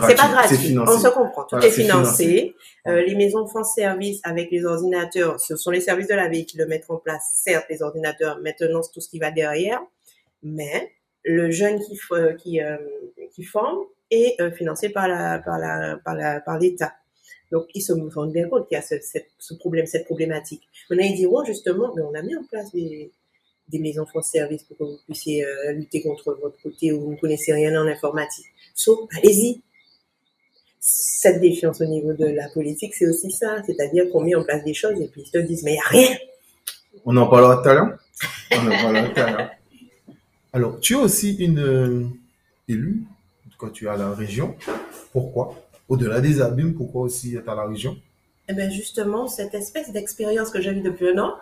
C'est 0.07 0.15
pas 0.15 0.27
gratuit. 0.29 0.55
c'est 0.55 0.61
financé. 0.61 0.93
On 0.95 0.99
se 0.99 1.07
comprend. 1.09 1.43
Tout 1.43 1.47
Voilà, 1.51 1.67
est 1.67 1.71
financé. 1.71 2.55
Euh, 2.87 3.01
les 3.05 3.15
maisons 3.15 3.45
France 3.47 3.73
Service 3.75 4.19
avec 4.23 4.49
les 4.51 4.65
ordinateurs, 4.65 5.39
ce 5.39 5.55
sont 5.55 5.71
les 5.71 5.81
services 5.81 6.07
de 6.07 6.15
la 6.15 6.27
ville 6.27 6.45
qui 6.45 6.57
le 6.57 6.65
mettent 6.65 6.85
en 6.89 6.97
place. 6.97 7.29
Certes, 7.33 7.65
les 7.69 7.81
ordinateurs, 7.83 8.39
maintenant, 8.41 8.81
c'est 8.81 8.91
tout 8.91 9.01
ce 9.01 9.09
qui 9.09 9.19
va 9.19 9.31
derrière. 9.31 9.81
Mais 10.41 10.91
le 11.23 11.51
jeune 11.51 11.79
qui, 11.79 11.95
f- 11.95 12.35
qui, 12.37 12.61
euh, 12.61 12.77
qui 13.33 13.43
forme 13.43 13.79
est 14.09 14.39
euh, 14.41 14.51
financé 14.51 14.89
par 14.89 15.07
la, 15.07 15.39
par 15.39 15.59
la, 15.59 15.97
par 16.03 16.15
la, 16.15 16.39
par 16.39 16.57
l'État. 16.57 16.93
Donc, 17.51 17.65
ils 17.73 17.81
se 17.81 17.93
rendent 17.93 18.31
bien 18.31 18.47
compte 18.47 18.67
qu'il 18.67 18.75
y 18.75 18.79
a 18.79 18.81
ce, 18.81 18.99
cette- 19.01 19.29
ce 19.37 19.53
problème, 19.55 19.85
cette 19.85 20.05
problématique. 20.05 20.67
Maintenant, 20.89 21.05
ils 21.05 21.15
diront 21.15 21.43
justement, 21.43 21.91
mais 21.95 22.01
on 22.01 22.13
a 22.13 22.21
mis 22.21 22.35
en 22.35 22.43
place 22.43 22.71
des, 22.71 23.11
des 23.69 23.79
maisons 23.79 24.05
France 24.05 24.31
Service 24.31 24.63
pour 24.63 24.77
que 24.77 24.83
vous 24.83 24.99
puissiez 25.05 25.45
euh, 25.45 25.73
lutter 25.73 26.01
contre 26.01 26.37
votre 26.41 26.61
côté 26.61 26.91
où 26.91 27.01
vous 27.01 27.11
ne 27.11 27.17
connaissez 27.17 27.53
rien 27.53 27.79
en 27.79 27.87
informatique. 27.87 28.45
So, 28.73 29.07
allez-y. 29.17 29.61
Cette 30.79 31.41
défiance 31.41 31.81
au 31.81 31.85
niveau 31.85 32.13
de 32.13 32.25
la 32.25 32.49
politique, 32.49 32.95
c'est 32.95 33.07
aussi 33.07 33.31
ça. 33.31 33.61
C'est-à-dire 33.65 34.09
qu'on 34.11 34.21
met 34.21 34.35
en 34.35 34.43
place 34.43 34.63
des 34.63 34.73
choses 34.73 34.99
et 35.01 35.07
puis 35.07 35.23
ils 35.25 35.31
te 35.31 35.37
disent, 35.37 35.63
mais 35.63 35.71
il 35.71 35.75
n'y 35.75 35.79
a 35.79 35.89
rien. 35.89 36.17
On 37.05 37.15
en 37.17 37.27
parlera 37.27 37.61
tout 37.61 37.69
à 37.69 37.73
l'heure. 37.73 37.99
On 38.51 38.67
en 38.67 38.69
parlera 38.69 39.09
tout 39.09 39.19
à 39.19 39.31
l'heure. 39.31 39.49
Alors, 40.51 40.79
tu 40.79 40.93
es 40.93 40.95
aussi 40.95 41.35
une 41.35 41.59
euh, 41.59 42.05
élue, 42.67 43.03
quand 43.57 43.69
tu 43.69 43.85
es 43.85 43.89
à 43.89 43.97
la 43.97 44.13
région. 44.13 44.55
Pourquoi? 45.11 45.55
Au-delà 45.87 46.21
des 46.21 46.41
abîmes, 46.41 46.73
pourquoi 46.73 47.01
aussi 47.03 47.35
être 47.35 47.49
à 47.49 47.55
la 47.55 47.65
région? 47.67 47.97
Eh 48.47 48.53
bien, 48.53 48.69
justement, 48.69 49.27
cette 49.27 49.53
espèce 49.53 49.91
d'expérience 49.91 50.49
que 50.49 50.59
j'ai 50.59 50.71
eue 50.71 50.81
depuis 50.81 51.09
un 51.09 51.19
an 51.19 51.35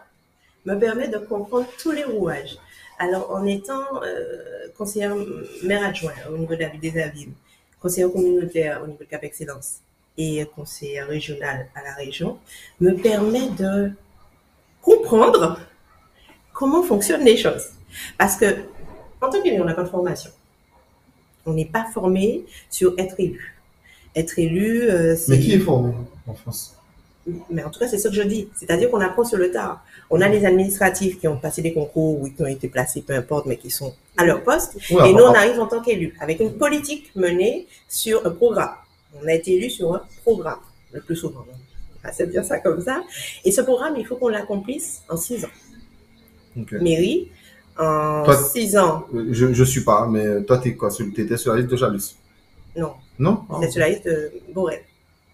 me 0.68 0.76
permet 0.78 1.08
de 1.08 1.18
comprendre 1.18 1.68
tous 1.82 1.92
les 1.92 2.04
rouages. 2.04 2.58
Alors, 3.00 3.32
en 3.32 3.46
étant 3.46 3.86
euh, 4.04 4.68
conseillère 4.78 5.16
maire 5.64 5.84
adjoint 5.86 6.20
au 6.30 6.38
niveau 6.38 6.56
de 6.56 6.62
la 6.62 6.70
ville 6.70 6.82
des 6.82 7.02
Abîmes, 7.02 7.34
conseillère 7.82 8.12
communautaire 8.12 8.82
au 8.84 8.88
niveau 8.88 9.00
de 9.00 9.06
Cap 9.06 9.24
Excellence 9.24 9.78
et 10.18 10.46
conseillère 10.56 11.08
régionale 11.08 11.70
à 11.74 11.84
la 11.84 11.94
région, 11.94 12.38
me 12.82 12.92
permet 12.92 13.50
de 13.52 13.92
comprendre 14.82 15.60
comment 16.52 16.84
fonctionnent 16.84 17.24
les 17.24 17.38
choses. 17.38 17.70
Parce 18.18 18.36
que, 18.36 18.46
en 19.22 19.30
tant 19.30 19.42
qu'élu, 19.42 19.62
on 19.62 19.66
n'a 19.66 19.74
pas 19.74 19.84
de 19.84 19.90
formation. 19.90 20.32
On 21.46 21.54
n'est 21.54 21.66
pas 21.66 21.86
formé 21.94 22.46
sur 22.70 22.94
être 22.98 23.16
élu. 23.20 23.56
Être 24.16 24.38
élu, 24.38 24.82
euh, 24.82 25.16
c'est... 25.16 25.32
Mais 25.32 25.40
qui 25.40 25.54
est 25.54 25.60
formé 25.60 25.94
en 26.26 26.34
France? 26.34 26.77
Mais 27.50 27.63
en 27.63 27.70
tout 27.70 27.80
cas, 27.80 27.88
c'est 27.88 27.98
ce 27.98 28.08
que 28.08 28.13
je 28.13 28.22
dis. 28.22 28.48
C'est-à-dire 28.56 28.90
qu'on 28.90 29.02
apprend 29.02 29.24
sur 29.24 29.38
le 29.38 29.52
tard. 29.52 29.84
On 30.10 30.22
a 30.22 30.30
les 30.30 30.46
administratifs 30.46 31.20
qui 31.20 31.28
ont 31.28 31.38
passé 31.38 31.62
des 31.62 31.74
concours 31.74 32.22
ou 32.22 32.30
qui 32.30 32.42
ont 32.42 32.48
été 32.48 32.68
placés, 32.70 33.02
peu 33.02 33.13
importe, 33.13 33.46
mais 33.46 33.58
qui 33.58 33.70
sont 33.70 33.94
à 34.16 34.26
leur 34.26 34.44
poste. 34.44 34.78
Et 34.90 35.13
nous, 35.13 35.24
on 35.24 35.34
arrive 35.34 35.60
en 35.60 35.68
tant 35.68 35.82
qu'élus 35.82 36.16
avec 36.20 36.40
une 36.40 36.54
politique 36.54 37.12
menée 37.16 37.68
sur 37.90 38.26
un 38.26 38.32
programme. 38.32 38.76
On 39.22 39.28
a 39.28 39.34
été 39.34 39.56
élu 39.56 39.70
sur 39.70 39.94
un 39.94 40.02
programme, 40.24 40.60
le 40.94 41.02
plus 41.02 41.16
souvent. 41.16 41.46
On 42.04 42.08
va 42.08 42.26
dire 42.26 42.46
ça 42.46 42.60
comme 42.60 42.82
ça. 42.82 43.04
Et 43.44 43.52
ce 43.52 43.62
programme, 43.62 43.96
il 43.98 44.06
faut 44.06 44.16
qu'on 44.16 44.30
l'accomplisse 44.30 45.02
en 45.10 45.18
six 45.18 45.44
ans. 45.44 45.50
Okay. 46.62 46.80
Mairie, 46.80 47.30
en 47.78 48.26
six 48.34 48.78
ans. 48.78 49.06
Euh, 49.13 49.28
je 49.32 49.46
ne 49.48 49.66
suis 49.66 49.84
pas, 49.84 50.08
mais 50.08 50.26
euh, 50.26 50.42
toi, 50.42 50.60
tu 50.60 50.76
étais 51.18 51.38
sur 51.38 51.54
la 51.54 51.60
liste 51.60 51.72
de 51.72 51.78
Jalus 51.78 52.16
Non. 52.76 52.94
Non? 53.20 53.44
Ah, 53.50 53.68
sur 53.68 53.80
la 53.80 53.90
liste 53.90 54.06
de 54.06 54.32
Borel. 54.54 54.80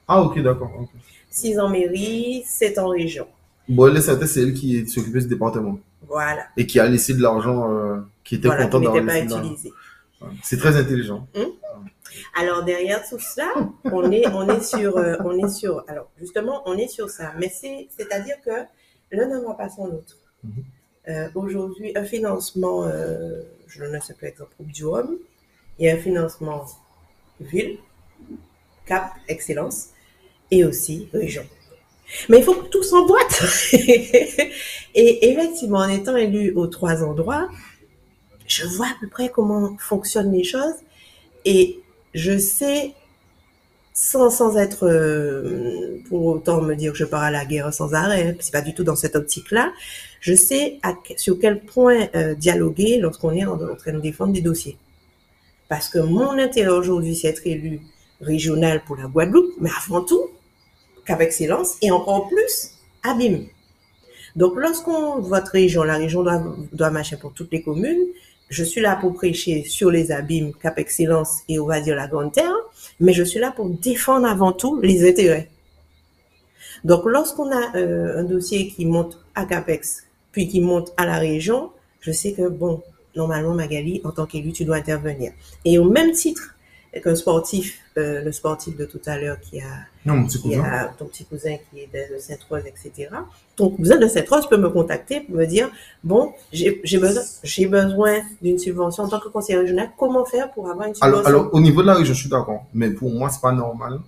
Ah, 0.07 0.21
ok, 0.21 0.41
d'accord. 0.41 0.71
Okay. 0.75 1.02
6 1.33 1.59
en 1.59 1.69
mairie, 1.69 2.43
7 2.45 2.77
en 2.77 2.89
région. 2.89 3.27
Bon, 3.67 3.93
Santé, 3.99 4.27
c'est 4.27 4.41
elle 4.41 4.53
qui 4.53 4.87
s'occupait 4.87 5.21
du 5.21 5.27
département. 5.27 5.79
Voilà. 6.07 6.45
Et 6.57 6.67
qui 6.67 6.79
a 6.79 6.87
laissé 6.87 7.15
de 7.15 7.21
l'argent 7.21 7.71
euh, 7.71 8.01
qui 8.23 8.35
était 8.35 8.47
voilà, 8.47 8.65
content 8.65 8.79
d'avoir 8.79 9.05
pas 9.05 9.19
utilisé. 9.19 9.73
C'est 10.43 10.57
très 10.57 10.75
intelligent. 10.77 11.27
Hum? 11.35 11.47
Alors 12.35 12.63
derrière 12.63 13.07
tout 13.07 13.19
ça, 13.19 13.51
on 13.85 14.11
est 14.11 14.27
on 14.27 14.47
est 14.47 14.63
sur 14.63 14.97
euh, 14.97 15.15
on 15.25 15.35
est 15.43 15.49
sur 15.49 15.83
alors 15.87 16.11
justement 16.19 16.61
on 16.67 16.77
est 16.77 16.87
sur 16.87 17.09
ça, 17.09 17.33
mais 17.39 17.49
c'est 17.49 17.87
c'est 17.89 18.11
à 18.13 18.19
dire 18.19 18.35
que 18.45 18.51
l'un 19.11 19.27
ne 19.27 19.43
va 19.43 19.55
pas 19.55 19.69
sans 19.69 19.87
l'autre. 19.87 20.17
Mhm. 20.43 20.51
Euh, 21.09 21.29
aujourd'hui, 21.33 21.91
un 21.95 22.03
financement, 22.03 22.87
je 23.67 23.83
ne 23.83 23.99
sais 23.99 24.13
plus 24.13 24.27
exemple 24.27 24.53
du 24.59 24.85
Rhum, 24.85 25.17
il 25.79 25.87
y 25.87 25.89
a 25.89 25.95
un 25.95 25.97
financement 25.97 26.65
ville, 27.41 27.79
cap 28.85 29.13
excellence, 29.27 29.89
et 30.53 30.63
aussi 30.63 31.07
région. 31.13 31.43
Mais 32.29 32.39
il 32.39 32.43
faut 32.43 32.53
que 32.53 32.67
tout 32.67 32.83
s'emboîte. 32.83 33.43
et 33.73 35.29
effectivement, 35.29 35.79
en 35.79 35.89
étant 35.89 36.15
élu 36.15 36.53
aux 36.55 36.67
trois 36.67 37.03
endroits, 37.03 37.49
je 38.47 38.65
vois 38.67 38.87
à 38.87 38.95
peu 38.99 39.07
près 39.07 39.29
comment 39.29 39.75
fonctionnent 39.79 40.31
les 40.31 40.43
choses 40.43 40.75
et 41.45 41.79
je 42.13 42.37
sais, 42.37 42.93
sans, 43.93 44.29
sans 44.29 44.57
être 44.57 44.87
euh, 44.87 45.97
pour 46.07 46.25
autant 46.25 46.61
me 46.61 46.75
dire 46.75 46.91
que 46.91 46.97
je 46.97 47.05
pars 47.05 47.23
à 47.23 47.31
la 47.31 47.45
guerre 47.45 47.73
sans 47.73 47.93
arrêt, 47.93 48.27
hein, 48.27 48.35
c'est 48.39 48.51
pas 48.51 48.61
du 48.61 48.75
tout 48.75 48.83
dans 48.83 48.95
cette 48.95 49.15
optique-là, 49.15 49.73
je 50.19 50.35
sais 50.35 50.79
sur 51.17 51.39
quel 51.39 51.61
point 51.61 52.07
euh, 52.15 52.35
dialoguer 52.35 52.99
lorsqu'on 52.99 53.31
est 53.31 53.45
en, 53.45 53.53
en 53.53 53.75
train 53.75 53.93
de 53.93 53.99
défendre 53.99 54.33
des 54.33 54.41
dossiers. 54.41 54.77
Parce 55.67 55.89
que 55.89 55.97
mon 55.97 56.37
intérêt 56.37 56.69
aujourd'hui, 56.69 57.15
c'est 57.15 57.29
être 57.29 57.47
élu 57.47 57.81
régional 58.21 58.83
pour 58.85 58.95
la 58.95 59.07
Guadeloupe, 59.07 59.53
mais 59.59 59.71
avant 59.85 60.03
tout, 60.03 60.29
Cap 61.05 61.21
Excellence, 61.21 61.77
et 61.81 61.91
encore 61.91 62.27
plus, 62.29 62.71
Abîme. 63.03 63.47
Donc, 64.35 64.53
lorsqu'on, 64.55 65.19
votre 65.19 65.51
région, 65.51 65.83
la 65.83 65.95
région 65.95 66.23
doit, 66.23 66.43
doit 66.71 66.89
marcher 66.89 67.17
pour 67.17 67.33
toutes 67.33 67.51
les 67.51 67.61
communes, 67.61 68.05
je 68.49 68.63
suis 68.63 68.81
là 68.81 68.95
pour 68.95 69.13
prêcher 69.13 69.63
sur 69.63 69.89
les 69.89 70.11
abîmes, 70.11 70.53
Cap 70.53 70.77
Excellence 70.77 71.39
et 71.49 71.59
on 71.59 71.65
va 71.65 71.81
dire 71.81 71.95
la 71.95 72.07
Grande 72.07 72.31
Terre, 72.31 72.55
mais 72.99 73.13
je 73.13 73.23
suis 73.23 73.39
là 73.39 73.51
pour 73.51 73.69
défendre 73.69 74.27
avant 74.27 74.51
tout 74.51 74.79
les 74.81 75.07
intérêts. 75.07 75.49
Donc, 76.83 77.05
lorsqu'on 77.05 77.51
a 77.51 77.75
euh, 77.77 78.19
un 78.19 78.23
dossier 78.23 78.67
qui 78.67 78.85
monte 78.85 79.19
à 79.35 79.45
CAPEX, 79.45 80.03
puis 80.31 80.47
qui 80.47 80.61
monte 80.61 80.93
à 80.97 81.05
la 81.05 81.17
région, 81.17 81.71
je 82.01 82.11
sais 82.11 82.33
que, 82.33 82.47
bon, 82.47 82.81
normalement, 83.15 83.53
Magali, 83.53 84.01
en 84.03 84.11
tant 84.11 84.25
qu'élu, 84.25 84.51
tu 84.51 84.65
dois 84.65 84.77
intervenir. 84.77 85.31
Et 85.63 85.77
au 85.79 85.85
même 85.85 86.11
titre 86.11 86.55
qu'un 87.01 87.15
sportif, 87.15 87.79
euh, 87.97 88.21
le 88.21 88.31
sportif 88.31 88.77
de 88.77 88.85
tout 88.85 89.01
à 89.05 89.17
l'heure 89.17 89.39
qui 89.39 89.59
a 89.59 89.65
Non, 90.05 90.25
petit 90.25 90.39
ton 90.97 91.05
petit 91.05 91.25
cousin 91.25 91.55
qui 91.69 91.79
est 91.79 91.89
de 91.91 92.19
Sainte-Rose, 92.19 92.63
etc. 92.65 93.09
Ton 93.55 93.69
cousin 93.69 93.97
de 93.97 94.07
Sainte-Rose 94.07 94.47
peut 94.47 94.57
me 94.57 94.69
contacter 94.69 95.21
pour 95.21 95.35
me 95.35 95.45
dire, 95.45 95.71
bon, 96.03 96.33
j'ai 96.51 96.81
besoin, 96.99 97.23
besoin 97.69 98.21
d'une 98.41 98.59
subvention 98.59 99.03
en 99.03 99.07
tant 99.09 99.19
que 99.19 99.29
conseiller 99.29 99.59
régional. 99.59 99.91
Comment 99.97 100.25
faire 100.25 100.51
pour 100.51 100.69
avoir 100.69 100.87
une 100.87 100.93
subvention? 100.93 101.25
Alors, 101.25 101.27
alors, 101.27 101.53
au 101.53 101.59
niveau 101.59 101.81
de 101.81 101.87
la 101.87 101.95
région, 101.95 102.13
je 102.13 102.19
suis 102.19 102.29
d'accord. 102.29 102.65
Mais 102.73 102.91
pour 102.91 103.11
moi, 103.11 103.29
c'est 103.29 103.41
pas 103.41 103.53
normal 103.53 103.99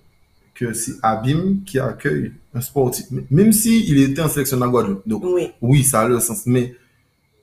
que 0.54 0.74
c'est 0.74 0.94
Abim 1.02 1.58
qui 1.66 1.80
accueille 1.80 2.34
un 2.54 2.62
sportif. 2.62 3.08
Même 3.30 3.52
s'il 3.52 3.90
il 3.90 4.12
était 4.12 4.22
en 4.22 4.30
sélection 4.30 4.62
à 4.62 4.68
Guadeloupe. 4.68 5.08
Donc, 5.08 5.24
Oui, 5.26 5.52
oui, 5.62 5.84
ça 5.84 6.02
a 6.02 6.08
le 6.08 6.20
sens. 6.20 6.44
Mais 6.46 6.76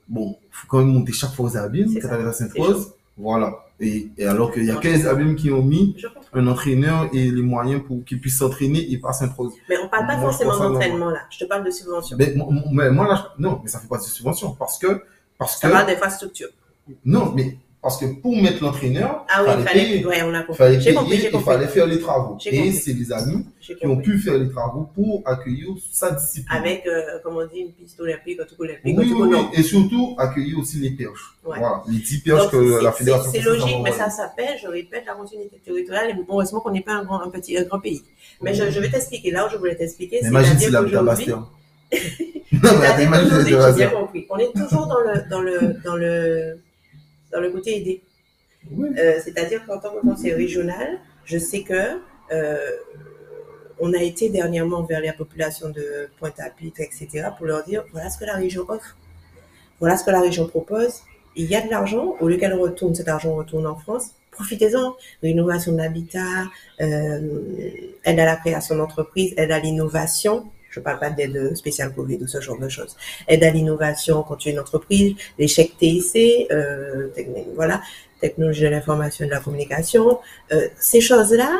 bon, 0.07 0.37
il 0.41 0.47
faut 0.51 0.67
quand 0.67 0.79
même 0.79 0.87
monter 0.87 1.11
chaque 1.11 1.33
fois 1.33 1.45
aux 1.45 1.57
Abim, 1.57 1.85
quand 2.01 2.09
à 2.09 2.33
Sainte-Rose. 2.33 2.93
Voilà. 3.17 3.62
Et, 3.79 4.09
et 4.17 4.25
alors 4.25 4.51
qu'il 4.51 4.65
y 4.65 4.71
a 4.71 4.75
Non, 4.75 4.79
15 4.79 5.07
Abim 5.07 5.35
qui 5.35 5.51
ont 5.51 5.63
mis 5.63 5.95
un 6.33 6.47
entraîneur 6.47 7.09
et 7.11 7.29
les 7.31 7.41
moyens 7.41 7.81
pour 7.85 8.03
qu'ils 8.05 8.19
puissent 8.21 8.37
s'entraîner 8.37 8.91
et 8.91 8.97
pas 8.97 9.09
à 9.09 9.13
Sainte-Rose. 9.13 9.53
Mais 9.67 9.75
on 9.83 9.89
parle 9.89 10.07
pas 10.07 10.17
Moi, 10.17 10.31
forcément 10.31 10.57
d'entraînement 10.57 11.09
là. 11.09 11.19
Je 11.29 11.39
te 11.39 11.45
parle 11.45 11.65
de 11.65 11.71
subvention. 11.71 12.15
Ben, 12.17 12.37
moi, 12.37 12.89
moi- 12.91 13.07
là, 13.07 13.33
non, 13.39 13.59
mais 13.63 13.69
ça 13.69 13.79
fait 13.79 13.87
pas 13.87 13.97
de 13.97 14.03
subvention. 14.03 14.51
Parce 14.57 14.77
que, 14.77 15.03
parce 15.37 15.59
Ça 15.59 15.67
que, 15.67 15.73
parle 15.73 15.87
d'infrastructure. 15.87 16.49
non, 17.03 17.33
mais 17.35 17.57
parce 17.83 17.97
que 17.99 18.05
pour 18.05 18.35
mettre 18.41 18.63
l'entraîneur, 18.63 19.25
Ah 19.29 19.43
oui, 19.43 19.51
il 19.59 19.63
fallait. 19.67 19.81
payer. 19.83 20.05
Ouais, 20.05 20.21
on 20.23 20.33
a 20.33 20.39
Il 20.39 20.45
compris. 20.45 20.57
fallait 20.57 20.79
J'ai 20.79 20.93
compris, 20.93 21.09
payer, 21.09 21.21
j'ai 21.21 21.27
il 21.27 21.31
compris. 21.33 21.45
fallait 21.53 21.67
faire 21.67 21.85
les 21.85 21.99
travaux. 21.99 22.37
J'ai 22.39 22.55
Et 22.67 22.71
c'est 22.71 22.93
les 22.93 23.11
amis 23.11 23.45
J'ai 23.59 23.75
qui 23.75 23.85
ont 23.85 23.97
pu 23.97 24.17
faire 24.17 24.37
les 24.37 24.49
travaux 24.49 24.87
pour 24.95 25.21
accueillir 25.25 25.67
sa 25.91 26.11
discipline. 26.11 26.47
Avec, 26.57 26.87
euh, 26.87 27.19
comme 27.23 27.35
on 27.35 27.45
dit, 27.45 27.59
une 27.59 27.71
piste 27.73 27.99
olympique, 27.99 28.39
un 28.39 28.45
truc 28.45 28.59
olympique, 28.61 28.97
oui, 28.97 29.13
oui, 29.13 29.27
oui, 29.29 29.37
et 29.53 29.61
surtout 29.63 30.15
accueillir 30.17 30.57
aussi 30.59 30.77
les 30.77 30.91
perches. 30.91 31.35
Ouais. 31.45 31.57
Voilà, 31.59 31.83
les 31.89 31.99
10 31.99 32.19
perches 32.19 32.41
Donc, 32.43 32.51
que 32.51 32.77
c'est- 32.77 32.83
la 32.83 32.91
c'est- 32.93 32.97
fédération 32.99 33.31
C'est 33.33 33.41
logique, 33.41 33.77
mais 33.83 33.91
ça 33.91 34.09
s'appelle, 34.09 34.55
je 34.63 34.67
répète, 34.69 35.03
la 35.05 35.13
continuité 35.15 35.57
territoriale. 35.63 36.11
Et 36.11 36.15
heureusement 36.29 36.61
qu'on 36.61 36.71
n'est 36.71 36.81
pas 36.81 36.93
un, 36.93 37.03
grand, 37.03 37.21
un 37.21 37.29
petit, 37.29 37.57
un 37.57 37.63
grand 37.63 37.79
pays. 37.81 38.01
Mais 38.41 38.53
je, 38.53 38.71
je 38.71 38.79
vais 38.79 38.89
t'expliquer. 38.89 39.29
Là 39.31 39.45
où 39.45 39.49
je 39.51 39.57
voulais 39.57 39.75
t'expliquer, 39.75 40.19
Mais 40.23 40.29
imagine 40.29 40.57
si 40.57 40.69
la 40.71 40.81
Bastien. 41.03 41.45
non, 42.63 42.69
mais 42.97 43.03
imagine 43.03 43.29
si 43.29 43.35
j'ai 43.43 43.43
bien 43.49 43.57
Bastien. 43.57 43.89
compris. 43.89 44.25
On 44.29 44.37
est 44.37 44.51
toujours 44.55 44.87
dans 44.87 45.41
le, 45.41 46.57
dans 47.33 47.41
le, 47.41 47.51
côté 47.51 47.77
aidé. 47.77 48.01
Oui. 48.71 48.89
Euh, 48.97 49.19
c'est-à-dire 49.23 49.65
qu'en 49.65 49.79
tant 49.79 49.93
que 49.93 50.01
conseiller 50.01 50.33
régional, 50.33 50.99
je 51.25 51.37
sais 51.37 51.63
que 51.63 51.99
euh, 52.31 52.71
on 53.79 53.93
a 53.93 54.01
été 54.01 54.29
dernièrement 54.29 54.83
vers 54.83 55.01
la 55.01 55.13
population 55.13 55.69
de 55.69 56.09
Pointe-à-Pitre, 56.19 56.81
etc., 56.81 57.27
pour 57.37 57.45
leur 57.45 57.63
dire 57.63 57.83
voilà 57.91 58.09
ce 58.09 58.17
que 58.17 58.25
la 58.25 58.35
région 58.35 58.65
offre, 58.69 58.97
voilà 59.79 59.97
ce 59.97 60.05
que 60.05 60.11
la 60.11 60.21
région 60.21 60.47
propose. 60.47 61.01
Il 61.35 61.45
y 61.45 61.55
a 61.55 61.61
de 61.61 61.69
l'argent, 61.69 62.15
au 62.19 62.27
lieu 62.27 62.37
qu'elle 62.37 62.53
retourne, 62.53 62.93
cet 62.93 63.07
argent 63.07 63.35
retourne 63.35 63.65
en 63.65 63.75
France. 63.75 64.11
Profitez-en. 64.31 64.95
Rénovation 65.21 65.73
de 65.73 65.77
l'habitat, 65.77 66.45
euh, 66.81 67.39
aide 68.05 68.19
à 68.19 68.25
la 68.25 68.35
création 68.35 68.75
d'entreprises, 68.75 69.33
aide 69.37 69.51
à 69.51 69.59
l'innovation. 69.59 70.45
Je 70.73 70.79
ne 70.79 70.83
parle 70.83 70.99
pas 70.99 71.11
d'aide 71.11 71.55
spéciale 71.55 71.93
Covid 71.93 72.17
ou 72.23 72.27
ce 72.27 72.41
genre 72.41 72.57
de 72.57 72.67
choses. 72.67 72.95
Aide 73.27 73.43
à 73.43 73.51
l'innovation 73.51 74.23
quand 74.23 74.37
tu 74.37 74.49
es 74.49 74.53
une 74.53 74.59
entreprise, 74.59 75.13
les 75.37 75.47
chèques 75.47 75.77
TIC, 75.77 76.47
voilà, 77.55 77.79
technologie 78.19 78.63
de 78.63 78.69
l'information 78.69 79.25
et 79.25 79.27
de 79.27 79.33
la 79.33 79.39
communication. 79.39 80.19
Euh, 80.51 80.67
ces 80.79 80.99
choses-là, 80.99 81.51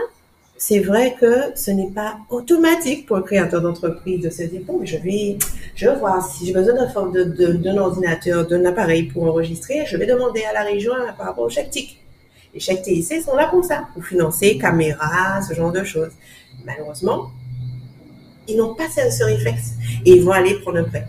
c'est 0.57 0.79
vrai 0.79 1.15
que 1.19 1.51
ce 1.55 1.69
n'est 1.71 1.91
pas 1.91 2.17
automatique 2.31 3.05
pour 3.05 3.17
le 3.17 3.23
créateur 3.23 3.61
d'entreprise 3.61 4.19
de 4.23 4.29
se 4.31 4.43
dire, 4.43 4.61
bon, 4.65 4.79
je 4.83 4.97
vais, 4.97 5.37
je 5.75 5.87
vais 5.89 5.95
voir 5.97 6.25
si 6.27 6.47
j'ai 6.47 6.53
besoin 6.53 6.73
d'un 6.73 7.05
de- 7.11 7.23
de- 7.23 7.53
d'un 7.53 7.77
ordinateur, 7.77 8.47
d'un 8.47 8.65
appareil 8.65 9.03
pour 9.03 9.23
enregistrer, 9.25 9.85
je 9.85 9.95
vais 9.97 10.05
demander 10.07 10.43
à 10.45 10.53
la 10.53 10.63
région 10.63 10.93
par 11.17 11.27
rapport 11.27 11.43
au 11.45 11.49
chèque 11.49 11.69
TIC. 11.69 11.99
Les 12.53 12.59
chèques 12.59 12.81
TIC 12.83 13.21
sont 13.21 13.35
là 13.35 13.47
pour 13.47 13.63
ça, 13.63 13.87
pour 13.93 14.03
financer 14.05 14.57
caméras, 14.57 15.41
ce 15.47 15.53
genre 15.53 15.71
de 15.71 15.83
choses. 15.83 16.11
Malheureusement, 16.65 17.29
ils 18.47 18.57
n'ont 18.57 18.73
pas 18.75 18.87
ce, 18.89 19.09
ce 19.09 19.23
réflexe 19.23 19.71
et 20.05 20.11
ils 20.11 20.23
vont 20.23 20.31
aller 20.31 20.55
prendre 20.55 20.79
un 20.79 20.83
prêt. 20.83 21.07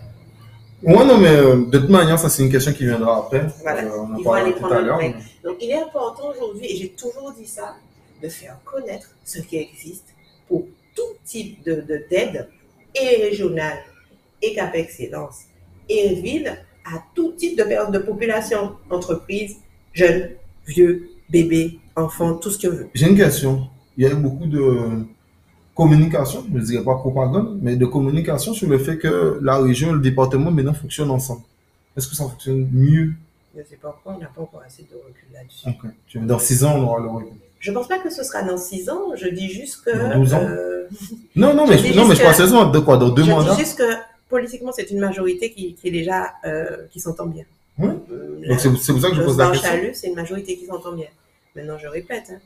Ouais, 0.83 1.03
non, 1.05 1.17
mais 1.17 1.29
euh, 1.35 1.65
de 1.65 1.77
toute 1.79 1.89
manière, 1.89 2.19
ça, 2.19 2.29
c'est 2.29 2.43
une 2.43 2.51
question 2.51 2.71
qui 2.73 2.85
viendra 2.85 3.17
après. 3.19 3.47
Voilà. 3.61 3.83
Euh, 3.83 3.89
on 3.97 4.13
en 4.13 4.17
Ils 4.17 4.23
vont 4.23 4.33
aller 4.33 4.51
prendre 4.51 4.79
l'heure. 4.81 4.97
prêt. 4.97 5.15
Donc, 5.43 5.57
il 5.61 5.69
est 5.71 5.81
important 5.81 6.29
aujourd'hui, 6.35 6.65
et 6.71 6.75
j'ai 6.75 6.89
toujours 6.89 7.33
dit 7.37 7.47
ça, 7.47 7.75
de 8.21 8.29
faire 8.29 8.57
connaître 8.63 9.09
ce 9.23 9.39
qui 9.39 9.57
existe 9.57 10.05
pour 10.47 10.65
tout 10.95 11.01
type 11.25 11.63
de 11.63 11.75
de- 11.75 12.05
d'aide, 12.09 12.49
et 12.93 13.23
régionale, 13.23 13.79
et 14.41 14.53
Cap 14.53 14.75
Excellence, 14.75 15.37
et 15.89 16.13
ville, 16.15 16.55
à 16.85 17.01
tout 17.15 17.31
type 17.31 17.57
de, 17.57 17.91
de 17.91 17.99
population, 17.99 18.73
entreprise, 18.91 19.55
jeunes, 19.91 20.31
vieux, 20.67 21.09
bébés, 21.29 21.79
enfants, 21.95 22.35
tout 22.35 22.51
ce 22.51 22.59
que 22.59 22.67
veut. 22.67 22.87
J'ai 22.93 23.07
une 23.07 23.17
question. 23.17 23.67
Il 23.97 24.03
y 24.03 24.07
a 24.07 24.13
beaucoup 24.13 24.45
de 24.45 25.03
communication, 25.75 26.43
je 26.51 26.57
ne 26.57 26.63
dirais 26.63 26.83
pas 26.83 26.95
propagande, 26.95 27.59
mais 27.61 27.75
de 27.75 27.85
communication 27.85 28.53
sur 28.53 28.69
le 28.69 28.77
fait 28.79 28.97
que 28.97 29.39
la 29.41 29.57
région 29.57 29.89
et 29.89 29.93
le 29.93 29.99
département 29.99 30.49
maintenant 30.51 30.73
fonctionnent 30.73 31.11
ensemble. 31.11 31.41
Est-ce 31.97 32.07
que 32.07 32.15
ça 32.15 32.23
fonctionne 32.23 32.67
mieux? 32.71 33.11
Je 33.55 33.59
ne 33.61 33.65
sais 33.65 33.75
pas 33.75 33.89
pourquoi 33.91 34.15
on 34.15 34.19
n'a 34.19 34.27
pas 34.27 34.41
encore 34.41 34.61
assez 34.65 34.83
de 34.83 34.95
recul 34.95 35.27
là-dessus. 35.33 35.67
Ok. 35.69 35.91
Tu 36.07 36.19
veux, 36.19 36.25
Dans 36.25 36.39
six 36.39 36.63
ans, 36.63 36.75
on 36.77 36.83
aura 36.83 36.99
le 37.01 37.07
recul. 37.09 37.29
Je 37.59 37.71
pense 37.71 37.87
pas 37.87 37.99
que 37.99 38.09
ce 38.09 38.23
sera 38.23 38.43
dans 38.43 38.57
six 38.57 38.89
ans, 38.89 39.15
je 39.15 39.27
dis 39.27 39.49
juste 39.49 39.83
que... 39.85 39.91
Dans 39.97 40.19
12 40.19 40.33
ans 40.33 40.41
euh, 40.43 40.87
Non, 41.35 41.53
non, 41.53 41.65
mais, 41.67 41.77
Je 41.77 41.93
non, 41.97 42.07
mais 42.07 42.15
je 42.15 42.21
pense 42.21 42.31
que- 42.31 42.35
sérieusement, 42.37 42.65
de 42.65 42.79
quoi 42.79 42.97
Dans 42.97 43.09
deux 43.09 43.23
je 43.23 43.31
mandats? 43.31 43.53
dis 43.55 43.59
juste 43.61 43.77
que 43.77 43.89
politiquement, 44.29 44.71
c'est 44.71 44.89
une 44.91 44.99
majorité 44.99 45.51
qui, 45.51 45.73
qui 45.73 45.87
est 45.87 45.91
déjà... 45.91 46.33
euh, 46.45 46.85
qui 46.91 46.99
s'entend 46.99 47.25
bien. 47.25 47.43
Oui. 47.79 47.89
Euh, 48.11 48.47
Donc 48.47 48.59
c'est 48.59 48.69
pour 48.93 49.01
ça 49.01 49.09
que 49.09 49.15
je 49.15 49.21
pose 49.23 49.37
la 49.37 49.49
question. 49.51 49.69
Chalut, 49.69 49.91
c'est 49.93 50.07
une 50.07 50.15
majorité 50.15 50.55
qui 50.57 50.65
s'entend 50.65 50.93
bien. 50.93 51.07
Maintenant, 51.55 51.77
je 51.77 51.87
répète, 51.87 52.25
hein, 52.33 52.39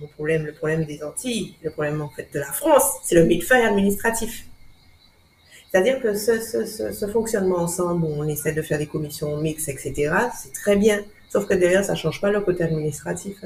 mon 0.00 0.06
problème, 0.08 0.44
le 0.46 0.52
problème 0.52 0.84
des 0.84 1.02
Antilles, 1.02 1.54
le 1.62 1.70
problème 1.70 2.00
en 2.02 2.08
fait 2.08 2.28
de 2.32 2.38
la 2.38 2.52
France, 2.52 2.84
c'est 3.02 3.14
le 3.14 3.24
millefeuille 3.24 3.62
administratif. 3.64 4.44
C'est-à-dire 5.70 6.00
que 6.00 6.14
ce, 6.14 6.40
ce, 6.40 6.64
ce, 6.66 6.92
ce 6.92 7.06
fonctionnement 7.06 7.58
ensemble, 7.58 8.04
où 8.04 8.08
on 8.16 8.26
essaie 8.28 8.52
de 8.52 8.62
faire 8.62 8.78
des 8.78 8.86
commissions 8.86 9.36
mixtes, 9.36 9.68
etc., 9.68 10.12
c'est 10.40 10.52
très 10.52 10.76
bien. 10.76 11.00
Sauf 11.28 11.46
que 11.46 11.54
derrière, 11.54 11.84
ça 11.84 11.94
change 11.94 12.20
pas 12.20 12.30
le 12.30 12.40
côté 12.40 12.64
administratif. 12.64 13.36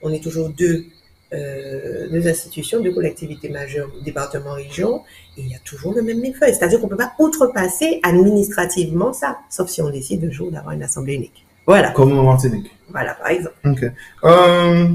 On 0.00 0.12
est 0.12 0.22
toujours 0.22 0.50
deux, 0.50 0.84
euh, 1.32 2.08
deux 2.08 2.28
institutions, 2.28 2.80
deux 2.80 2.92
collectivités 2.94 3.48
majeures, 3.48 3.90
département, 4.04 4.52
région, 4.52 5.02
et 5.36 5.40
il 5.40 5.48
y 5.48 5.56
a 5.56 5.58
toujours 5.64 5.92
le 5.92 6.02
même 6.02 6.20
millefeuille. 6.20 6.54
C'est-à-dire 6.54 6.80
qu'on 6.80 6.86
peut 6.88 6.96
pas 6.96 7.14
outrepasser 7.18 7.98
administrativement 8.04 9.12
ça, 9.12 9.38
sauf 9.50 9.68
si 9.68 9.82
on 9.82 9.90
décide 9.90 10.24
un 10.24 10.30
jour 10.30 10.52
d'avoir 10.52 10.72
une 10.72 10.84
assemblée 10.84 11.14
unique. 11.14 11.44
Voilà, 11.66 11.90
Comme 11.92 12.16
en 12.16 12.22
Martinique. 12.22 12.70
voilà, 12.90 13.14
par 13.14 13.28
exemple. 13.28 13.56
Ok. 13.64 13.84
Euh, 14.24 14.88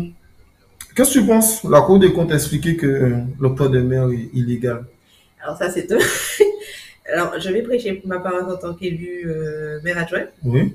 Qu'est-ce 1.00 1.14
que 1.14 1.20
tu 1.20 1.26
penses? 1.28 1.64
La 1.64 1.80
Cour 1.80 1.98
des 1.98 2.12
comptes 2.12 2.30
a 2.34 2.36
expliqué 2.36 2.76
que 2.76 3.14
l'octroi 3.40 3.70
de 3.70 3.80
mer 3.80 4.10
est 4.10 4.30
illégal. 4.34 4.84
Alors 5.42 5.56
ça, 5.58 5.72
c'est 5.72 5.88
tout. 5.88 5.96
Alors, 7.14 7.40
je 7.40 7.50
vais 7.52 7.62
prêcher 7.62 7.94
pour 7.94 8.10
ma 8.10 8.20
paroisse 8.20 8.54
en 8.54 8.58
tant 8.58 8.74
qu'élu 8.74 9.24
euh, 9.26 9.80
maire 9.82 9.98
adjoint, 9.98 10.26
Oui. 10.44 10.74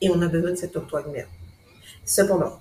et 0.00 0.08
on 0.08 0.22
a 0.22 0.26
besoin 0.28 0.52
de 0.52 0.56
cet 0.56 0.74
octroi 0.74 1.02
de 1.02 1.10
mer. 1.10 1.26
Cependant, 2.02 2.58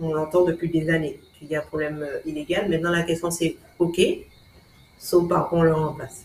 on 0.00 0.14
l'entend 0.14 0.46
depuis 0.46 0.70
des 0.70 0.88
années 0.88 1.20
qu'il 1.38 1.48
y 1.48 1.54
a 1.54 1.58
un 1.58 1.66
problème 1.66 1.98
euh, 2.00 2.18
illégal. 2.24 2.70
Maintenant, 2.70 2.92
la 2.92 3.02
question 3.02 3.30
c'est, 3.30 3.56
ok, 3.78 4.00
sauf 4.98 5.28
par 5.28 5.50
contre, 5.50 5.60
on 5.60 5.62
le 5.64 5.74
remplace? 5.74 6.24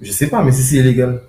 Je 0.00 0.10
sais 0.10 0.26
pas, 0.26 0.42
mais 0.42 0.50
si 0.50 0.64
c'est 0.64 0.78
illégal. 0.78 1.22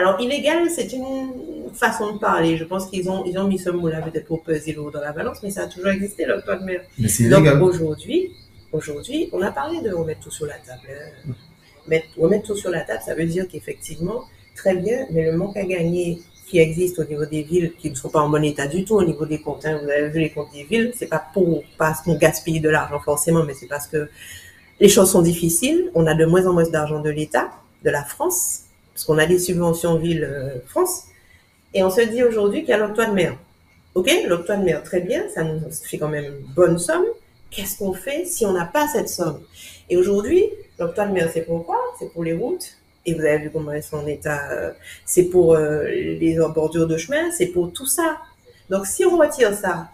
Alors, 0.00 0.18
illégal, 0.18 0.70
c'est 0.74 0.90
une 0.94 1.28
façon 1.74 2.14
de 2.14 2.18
parler. 2.18 2.56
Je 2.56 2.64
pense 2.64 2.86
qu'ils 2.86 3.10
ont, 3.10 3.22
ils 3.26 3.38
ont 3.38 3.46
mis 3.46 3.58
ce 3.58 3.68
mot-là 3.68 4.00
peut-être 4.00 4.24
pour 4.24 4.42
peser 4.42 4.72
lourd 4.72 4.90
dans 4.90 5.02
la 5.02 5.12
balance, 5.12 5.38
mais 5.42 5.50
ça 5.50 5.64
a 5.64 5.66
toujours 5.66 5.90
existé, 5.90 6.24
l'octroi 6.24 6.56
de 6.56 6.64
mer. 6.64 6.80
Mais 6.98 7.08
c'est 7.08 7.28
Donc 7.28 7.44
aujourd'hui, 7.60 8.32
aujourd'hui, 8.72 9.28
on 9.34 9.42
a 9.42 9.50
parlé 9.50 9.82
de 9.82 9.92
remettre 9.92 10.20
tout 10.20 10.30
sur 10.30 10.46
la 10.46 10.54
table. 10.54 10.88
hein. 10.88 11.32
Mettre, 11.86 12.06
remettre 12.18 12.46
tout 12.46 12.56
sur 12.56 12.70
la 12.70 12.80
table, 12.80 13.02
ça 13.04 13.14
veut 13.14 13.26
dire 13.26 13.46
qu'effectivement, 13.46 14.24
très 14.56 14.74
bien, 14.74 15.06
mais 15.10 15.30
le 15.30 15.36
manque 15.36 15.58
à 15.58 15.64
gagner 15.64 16.22
qui 16.46 16.58
existe 16.58 16.98
au 16.98 17.04
niveau 17.04 17.26
des 17.26 17.42
villes, 17.42 17.74
qui 17.78 17.90
ne 17.90 17.94
sont 17.94 18.08
pas 18.08 18.20
en 18.20 18.30
bon 18.30 18.42
état 18.42 18.66
du 18.66 18.84
tout 18.86 18.94
au 18.94 19.04
niveau 19.04 19.26
des 19.26 19.40
comptes, 19.42 19.66
hein, 19.66 19.80
vous 19.82 19.90
avez 19.90 20.08
vu 20.08 20.20
les 20.20 20.30
comptes 20.30 20.52
des 20.54 20.64
villes, 20.64 20.92
c'est 20.96 21.08
pas 21.08 21.22
pour 21.34 21.62
parce 21.76 22.00
qu'on 22.00 22.14
gaspille 22.16 22.60
de 22.60 22.70
l'argent 22.70 23.00
forcément, 23.00 23.44
mais 23.44 23.52
c'est 23.54 23.66
parce 23.68 23.86
que 23.86 24.08
les 24.80 24.88
choses 24.88 25.10
sont 25.10 25.20
difficiles. 25.22 25.90
On 25.94 26.06
a 26.06 26.14
de 26.14 26.24
moins 26.24 26.46
en 26.46 26.54
moins 26.54 26.68
d'argent 26.68 27.00
de 27.00 27.10
l'État, 27.10 27.50
de 27.84 27.90
la 27.90 28.02
France, 28.02 28.62
parce 29.00 29.06
qu'on 29.06 29.16
a 29.16 29.24
des 29.24 29.38
subventions 29.38 29.96
ville 29.96 30.28
euh, 30.30 30.58
France, 30.66 31.04
et 31.72 31.82
on 31.82 31.88
se 31.88 32.02
dit 32.02 32.22
aujourd'hui 32.22 32.60
qu'il 32.60 32.68
y 32.68 32.72
a 32.74 32.76
l'octroi 32.76 33.06
de 33.06 33.12
mer. 33.12 33.34
Ok, 33.94 34.10
l'octroi 34.28 34.56
de 34.56 34.64
mer, 34.64 34.82
très 34.82 35.00
bien, 35.00 35.22
ça 35.34 35.42
nous 35.42 35.58
fait 35.70 35.96
quand 35.96 36.08
même 36.08 36.26
une 36.26 36.54
bonne 36.54 36.78
somme. 36.78 37.06
Qu'est-ce 37.50 37.78
qu'on 37.78 37.94
fait 37.94 38.26
si 38.26 38.44
on 38.44 38.52
n'a 38.52 38.66
pas 38.66 38.86
cette 38.88 39.08
somme? 39.08 39.40
Et 39.88 39.96
aujourd'hui, 39.96 40.44
l'octroi 40.78 41.06
de 41.06 41.12
mer, 41.12 41.30
c'est 41.32 41.46
pour 41.46 41.64
quoi? 41.64 41.78
C'est 41.98 42.12
pour 42.12 42.24
les 42.24 42.34
routes. 42.34 42.76
Et 43.06 43.14
vous 43.14 43.20
avez 43.20 43.38
vu 43.38 43.50
comment 43.50 43.72
elles 43.72 43.82
sont 43.82 43.96
en 43.96 44.06
état. 44.06 44.50
euh, 44.52 44.72
c'est 45.06 45.24
pour 45.24 45.54
euh, 45.54 45.84
les 45.84 46.36
bordures 46.54 46.86
de 46.86 46.98
chemin, 46.98 47.30
c'est 47.30 47.46
pour 47.46 47.72
tout 47.72 47.86
ça. 47.86 48.18
Donc 48.68 48.84
si 48.84 49.06
on 49.06 49.16
retire 49.16 49.54
ça, 49.54 49.88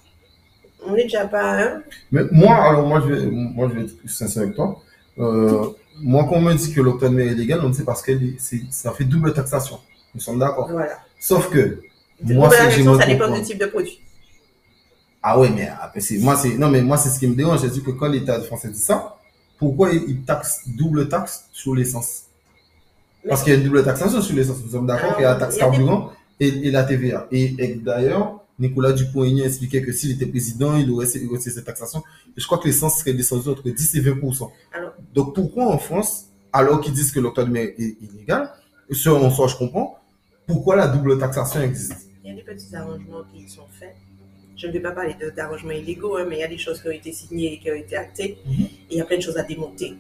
on 0.84 0.94
n'est 0.94 1.04
déjà 1.04 1.28
pas. 1.28 1.62
Hein? 1.62 1.82
Mais 2.10 2.22
moi, 2.32 2.56
alors 2.56 2.84
moi, 2.88 3.00
je 3.06 3.12
vais, 3.12 3.26
moi, 3.30 3.68
je 3.68 3.78
vais 3.78 3.84
être 3.84 3.94
sincère 4.08 4.42
avec 4.42 4.56
toi. 4.56 4.82
Euh, 5.20 5.68
moi, 6.00 6.24
quand 6.28 6.36
on 6.36 6.40
me 6.42 6.54
dit 6.54 6.72
que 6.72 6.80
l'octroi 6.80 7.08
est 7.08 7.32
illégal, 7.32 7.60
on 7.62 7.70
dit 7.70 7.82
parce 7.82 8.02
que 8.02 8.12
ça 8.70 8.92
fait 8.92 9.04
double 9.04 9.32
taxation. 9.32 9.78
Nous 10.14 10.20
sommes 10.20 10.38
d'accord. 10.38 10.68
voilà. 10.70 10.98
Sauf 11.18 11.50
que, 11.50 11.80
moi, 12.22 12.50
c'est 12.50 12.66
que 12.66 12.70
j'ai 12.72 12.84
ça 12.84 13.06
dépend 13.06 13.34
du 13.34 13.42
type 13.42 13.58
de 13.58 13.66
produit. 13.66 14.00
Ah 15.22 15.38
ouais, 15.38 15.50
mais 15.50 15.68
après, 15.68 16.00
c'est, 16.00 16.18
moi, 16.18 16.36
c'est, 16.36 16.56
non, 16.56 16.68
mais 16.68 16.82
moi, 16.82 16.96
c'est 16.96 17.10
ce 17.10 17.18
qui 17.18 17.26
me 17.26 17.34
dérange. 17.34 17.60
C'est 17.60 17.82
que 17.82 17.90
quand 17.90 18.08
l'État 18.08 18.40
français 18.42 18.68
dit 18.68 18.78
ça, 18.78 19.16
pourquoi 19.58 19.92
il, 19.92 20.04
il 20.08 20.22
taxe, 20.22 20.62
double 20.66 21.08
taxe 21.08 21.46
sur 21.52 21.74
l'essence? 21.74 22.24
Parce 23.28 23.42
qu'il 23.42 23.52
y 23.52 23.56
a 23.56 23.58
une 23.58 23.64
double 23.64 23.84
taxation 23.84 24.22
sur 24.22 24.36
l'essence. 24.36 24.58
Nous 24.64 24.70
sommes 24.70 24.86
d'accord 24.86 25.04
Alors, 25.04 25.16
qu'il 25.16 25.22
y 25.24 25.26
a 25.26 25.34
la 25.34 25.40
taxe 25.40 25.56
carburant 25.56 26.12
et, 26.38 26.48
et 26.48 26.70
la 26.70 26.84
TVA. 26.84 27.26
Et, 27.32 27.54
et 27.58 27.74
d'ailleurs, 27.74 28.40
Nicolas 28.58 28.92
Dupont-Aignan 28.92 29.44
expliquait 29.44 29.82
que 29.82 29.92
s'il 29.92 30.10
était 30.12 30.26
président, 30.26 30.76
il 30.76 30.90
aurait 30.90 31.06
retiré 31.06 31.38
cette 31.54 31.64
taxation. 31.64 32.00
Et 32.36 32.40
je 32.40 32.46
crois 32.46 32.58
que 32.58 32.66
l'essence 32.66 32.98
serait 32.98 33.12
descendue 33.14 33.48
entre 33.48 33.62
10 33.68 33.94
et 33.96 34.00
20%. 34.00 34.50
Alors- 34.72 34.92
Donc 35.14 35.34
pourquoi 35.34 35.66
en 35.66 35.78
France, 35.78 36.26
alors 36.52 36.80
qu'ils 36.80 36.94
disent 36.94 37.12
que 37.12 37.20
l'octroi 37.20 37.44
de 37.44 37.50
mer 37.50 37.68
est 37.78 37.96
illégal, 38.00 38.50
ce 38.90 39.08
en 39.10 39.30
soi 39.30 39.46
je 39.48 39.56
comprends, 39.56 39.98
pourquoi 40.46 40.76
la 40.76 40.88
double 40.88 41.18
taxation 41.18 41.60
existe? 41.60 42.08
Il 42.24 42.30
y 42.30 42.32
a 42.32 42.36
des 42.36 42.42
petits 42.42 42.74
arrangements 42.74 43.22
qui 43.32 43.48
sont 43.48 43.66
faits. 43.78 43.94
Je 44.56 44.66
ne 44.68 44.72
vais 44.72 44.80
pas 44.80 44.92
parler 44.92 45.14
d'arrangements 45.36 45.72
illégaux, 45.72 46.16
hein, 46.16 46.24
mais 46.28 46.36
il 46.36 46.40
y 46.40 46.44
a 46.44 46.48
des 46.48 46.56
choses 46.56 46.80
qui 46.80 46.88
ont 46.88 46.92
été 46.92 47.12
signées 47.12 47.54
et 47.54 47.58
qui 47.58 47.70
ont 47.70 47.74
été 47.74 47.94
actées. 47.96 48.38
Mhm. 48.46 48.52
Et 48.64 48.68
il 48.92 48.96
y 48.96 49.00
a 49.00 49.04
plein 49.04 49.18
de 49.18 49.22
choses 49.22 49.36
à 49.36 49.42
démonter. 49.42 49.94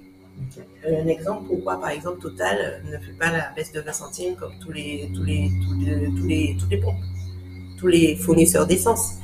Euh, 0.86 1.02
Un 1.02 1.06
exemple, 1.08 1.46
pourquoi 1.48 1.80
par 1.80 1.90
exemple 1.90 2.20
Total 2.20 2.56
euh, 2.86 2.90
ne 2.92 2.98
fait 3.04 3.12
pas 3.18 3.30
la 3.32 3.52
baisse 3.54 3.72
de 3.72 3.80
20 3.80 3.92
centimes 3.92 4.34
comme 4.36 4.52
tous 4.60 4.70
les, 4.72 5.10
tous 5.14 5.22
les, 5.24 5.50
tous 5.62 5.74
les, 5.80 6.06
tous 6.10 6.26
les, 6.26 6.56
toutes 6.58 6.70
les 6.70 6.76
pompes, 6.78 6.94
tous 7.78 7.86
les 7.88 8.16
fournisseurs 8.16 8.66
d'essence 8.66 9.14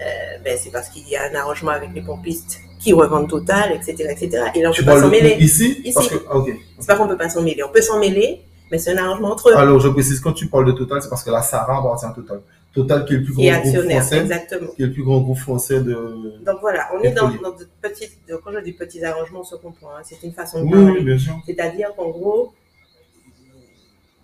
Euh, 0.00 0.04
ben, 0.44 0.58
C'est 0.60 0.70
parce 0.70 0.88
qu'il 0.88 1.06
y 1.08 1.14
a 1.16 1.22
un 1.30 1.34
arrangement 1.34 1.70
avec 1.70 1.90
les 1.94 2.02
pompistes 2.02 2.58
qui 2.80 2.92
revendent 2.92 3.28
Total, 3.28 3.70
etc. 3.76 3.92
etc. 4.10 4.28
Et 4.56 4.60
là, 4.62 4.68
on 4.70 4.72
ne 4.72 4.76
peut 4.76 4.84
pas 4.84 5.00
s'en 5.00 5.08
mêler. 5.08 5.36
ici, 5.38 5.80
Ici. 5.84 5.92
Parce 5.94 6.08
que, 6.08 6.16
ah, 6.28 6.36
ok. 6.38 6.48
C'est 6.80 6.86
pas 6.88 6.96
qu'on 6.96 7.06
peut 7.06 7.16
pas 7.16 7.28
s'en 7.28 7.42
mêler. 7.42 7.62
On 7.62 7.68
peut 7.70 7.80
s'en 7.82 8.00
mêler, 8.00 8.40
mais 8.70 8.78
c'est 8.78 8.90
un 8.92 8.96
arrangement 9.04 9.30
entre 9.30 9.50
eux. 9.50 9.54
Alors 9.56 9.78
je 9.78 9.88
précise, 9.88 10.18
quand 10.18 10.32
tu 10.32 10.46
parles 10.48 10.66
de 10.66 10.72
Total, 10.72 11.00
c'est 11.02 11.08
parce 11.08 11.22
que 11.22 11.30
la 11.30 11.42
Sarah 11.42 11.78
appartient 11.78 12.06
à 12.06 12.10
Total. 12.10 12.40
Total 12.74 13.04
qui 13.04 13.12
est 13.14 13.18
le 13.18 13.22
plus 13.24 13.34
grand 13.34 13.44
groupe 13.44 13.76
français, 14.00 14.18
exactement. 14.18 14.68
qui 14.74 14.82
est 14.82 14.86
le 14.86 14.92
plus 14.92 15.04
grand 15.04 15.20
groupe 15.20 15.38
français 15.38 15.80
de... 15.82 15.92
Donc 16.44 16.56
voilà, 16.62 16.88
on 16.96 17.00
est 17.02 17.12
dans, 17.12 17.28
dans 17.28 17.50
de 17.50 17.68
petites, 17.82 18.18
de- 18.28 18.36
quand 18.42 18.50
je 18.50 18.60
dis 18.60 18.72
petits 18.72 19.04
arrangements, 19.04 19.40
on 19.40 19.44
se 19.44 19.56
comprend. 19.56 19.88
hein, 19.96 20.02
c'est 20.02 20.20
une 20.26 20.32
façon 20.32 20.58
de 20.60 20.64
Oui, 20.64 20.70
parler. 20.72 20.90
oui, 20.98 21.04
bien 21.04 21.18
sûr. 21.18 21.34
C'est-à-dire 21.46 21.90
qu'en 21.96 22.08
gros, 22.08 22.52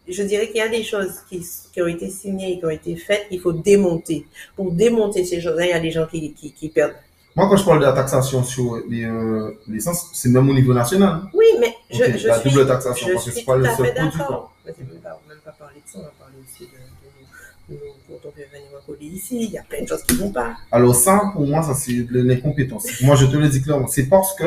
je 0.09 0.23
dirais 0.23 0.47
qu'il 0.49 0.57
y 0.57 0.61
a 0.61 0.69
des 0.69 0.83
choses 0.83 1.15
qui, 1.29 1.45
qui 1.73 1.83
ont 1.83 1.87
été 1.87 2.09
signées 2.11 2.55
et 2.55 2.59
qui 2.59 2.65
ont 2.65 2.71
été 2.71 2.97
faites 2.97 3.29
qu'il 3.29 3.41
faut 3.41 3.53
démonter. 3.53 4.27
Pour 4.57 4.73
démonter 4.73 5.25
ces 5.25 5.41
choses-là, 5.41 5.67
il 5.67 5.71
y 5.71 5.73
a 5.73 5.81
des 5.81 5.91
gens 5.91 6.07
qui, 6.07 6.33
qui, 6.33 6.53
qui 6.53 6.69
perdent. 6.69 6.95
Moi, 7.37 7.49
quand 7.49 7.57
je 7.57 7.65
parle 7.65 7.79
de 7.81 7.85
la 7.85 7.93
taxation 7.93 8.43
sur 8.43 8.83
les, 8.89 9.05
euh, 9.05 9.53
l'essence, 9.69 10.11
c'est 10.13 10.29
même 10.29 10.49
au 10.49 10.55
niveau 10.55 10.75
national. 10.75 11.23
Oui, 11.35 11.47
mais 11.61 11.73
je, 11.91 12.03
Ok, 12.03 12.17
je 12.17 12.27
la 12.27 12.41
suis, 12.41 12.51
double 12.51 12.67
taxation, 12.67 13.07
je 13.07 13.13
parce 13.13 13.25
que 13.27 13.31
c'est 13.31 13.45
pas 13.45 13.55
tout 13.55 13.61
le 13.61 13.67
seul 13.67 13.95
d'accord. 13.95 14.53
C'est 14.67 14.79
même 14.81 15.01
pas, 15.01 15.21
même 15.29 15.39
pas 15.45 15.53
parler 15.53 15.77
de 15.87 15.91
ça, 15.91 15.99
on 15.99 16.03
va 16.03 16.13
parler 16.19 16.35
aussi 16.43 16.65
de, 16.65 17.75
de, 17.75 17.79
de, 17.79 17.85
quand 18.09 18.29
on 18.29 18.33
fait 18.33 18.49
venir 18.53 18.69
colis 18.85 19.07
ici, 19.07 19.37
il 19.45 19.51
y 19.51 19.59
a 19.59 19.63
plein 19.63 19.83
de 19.83 19.87
choses 19.87 20.03
qui 20.03 20.17
vont 20.17 20.33
pas. 20.33 20.57
Alors 20.73 20.95
ça, 20.97 21.31
pour 21.33 21.47
moi, 21.47 21.63
ça 21.63 21.75
c'est 21.75 21.93
de 21.93 22.21
l'incompétence. 22.23 23.03
moi, 23.03 23.15
je 23.15 23.27
te 23.27 23.37
le 23.37 23.49
dis 23.49 23.63
clairement. 23.63 23.87
C'est 23.87 24.09
parce 24.09 24.35
que 24.35 24.45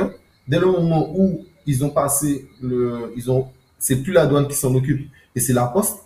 dès 0.48 0.60
le 0.60 0.66
moment 0.66 1.14
où 1.16 1.46
ils 1.66 1.86
ont 1.86 1.92
passé 1.92 2.46
le, 2.62 3.14
ils 3.16 3.32
ont, 3.32 3.48
c'est 3.82 3.98
plus 3.98 4.14
la 4.14 4.26
douane 4.26 4.48
qui 4.48 4.56
s'en 4.56 4.74
occupe 4.76 5.10
et 5.36 5.40
c'est 5.42 5.54
la 5.54 5.66
poste. 5.66 5.98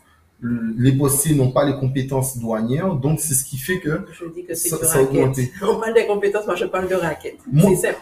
Le- 0.41 0.73
Les 0.77 0.91
postiers 0.91 1.33
n'ont 1.35 1.51
pas 1.51 1.63
les 1.65 1.75
compétences 1.79 2.37
douanières, 2.37 2.93
donc 2.95 3.19
c'est 3.19 3.33
ce 3.33 3.45
qui 3.45 3.57
fait 3.57 3.79
que 3.79 4.01
Je 4.11 4.25
dis 4.33 4.43
que 4.45 4.53
c'est 4.53 4.69
Ça- 4.69 4.83
ça 4.83 4.97
a 4.99 5.01
augmenté. 5.03 5.51
On 5.61 5.79
parle 5.79 5.93
des 5.93 6.05
compétences, 6.07 6.45
moi 6.45 6.55
je 6.55 6.65
parle 6.65 6.87
de. 6.89 6.95
Moi- 7.51 7.71
C'est 7.71 7.87
simple. 7.87 7.99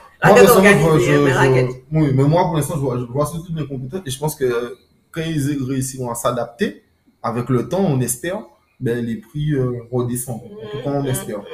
Mais 1.91 2.01
oui, 2.01 2.11
mais 2.15 2.23
moi, 2.23 2.43
pour 2.45 2.55
l'instant, 2.55 2.75
je 2.75 2.79
vois, 2.79 2.97
je 2.97 3.03
vois 3.05 3.25
surtout 3.27 3.53
des 3.53 3.67
compétences 3.67 4.01
et 4.05 4.09
je 4.09 4.17
pense 4.19 4.35
que 4.35 4.77
quand 5.11 5.21
ils 5.21 5.63
réussiront 5.69 6.09
à 6.09 6.15
s'adapter, 6.15 6.81
avec 7.21 7.49
le 7.49 7.69
temps, 7.69 7.85
on 7.85 7.99
espère, 8.01 8.41
ben, 8.79 9.03
les 9.05 9.17
prix 9.17 9.53
euh, 9.53 9.81
redescendent. 9.91 10.41
En 10.43 10.69
tout 10.71 10.83
cas, 10.83 10.91
on 10.91 11.03
Mhm, 11.03 11.07
espère. 11.09 11.39
mhm. 11.39 11.45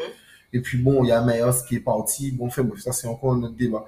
Et 0.53 0.61
puis 0.61 0.77
bon, 0.79 1.03
il 1.03 1.09
y 1.09 1.11
a 1.11 1.21
Mayos 1.21 1.63
qui 1.67 1.75
est 1.75 1.79
parti. 1.81 2.31
Bon, 2.31 2.47
enfin 2.47 2.63
bref, 2.63 2.79
ça 2.81 2.91
c'est 2.93 3.07
encore 3.07 3.33
un 3.33 3.43
autre 3.43 3.55
débat. 3.55 3.85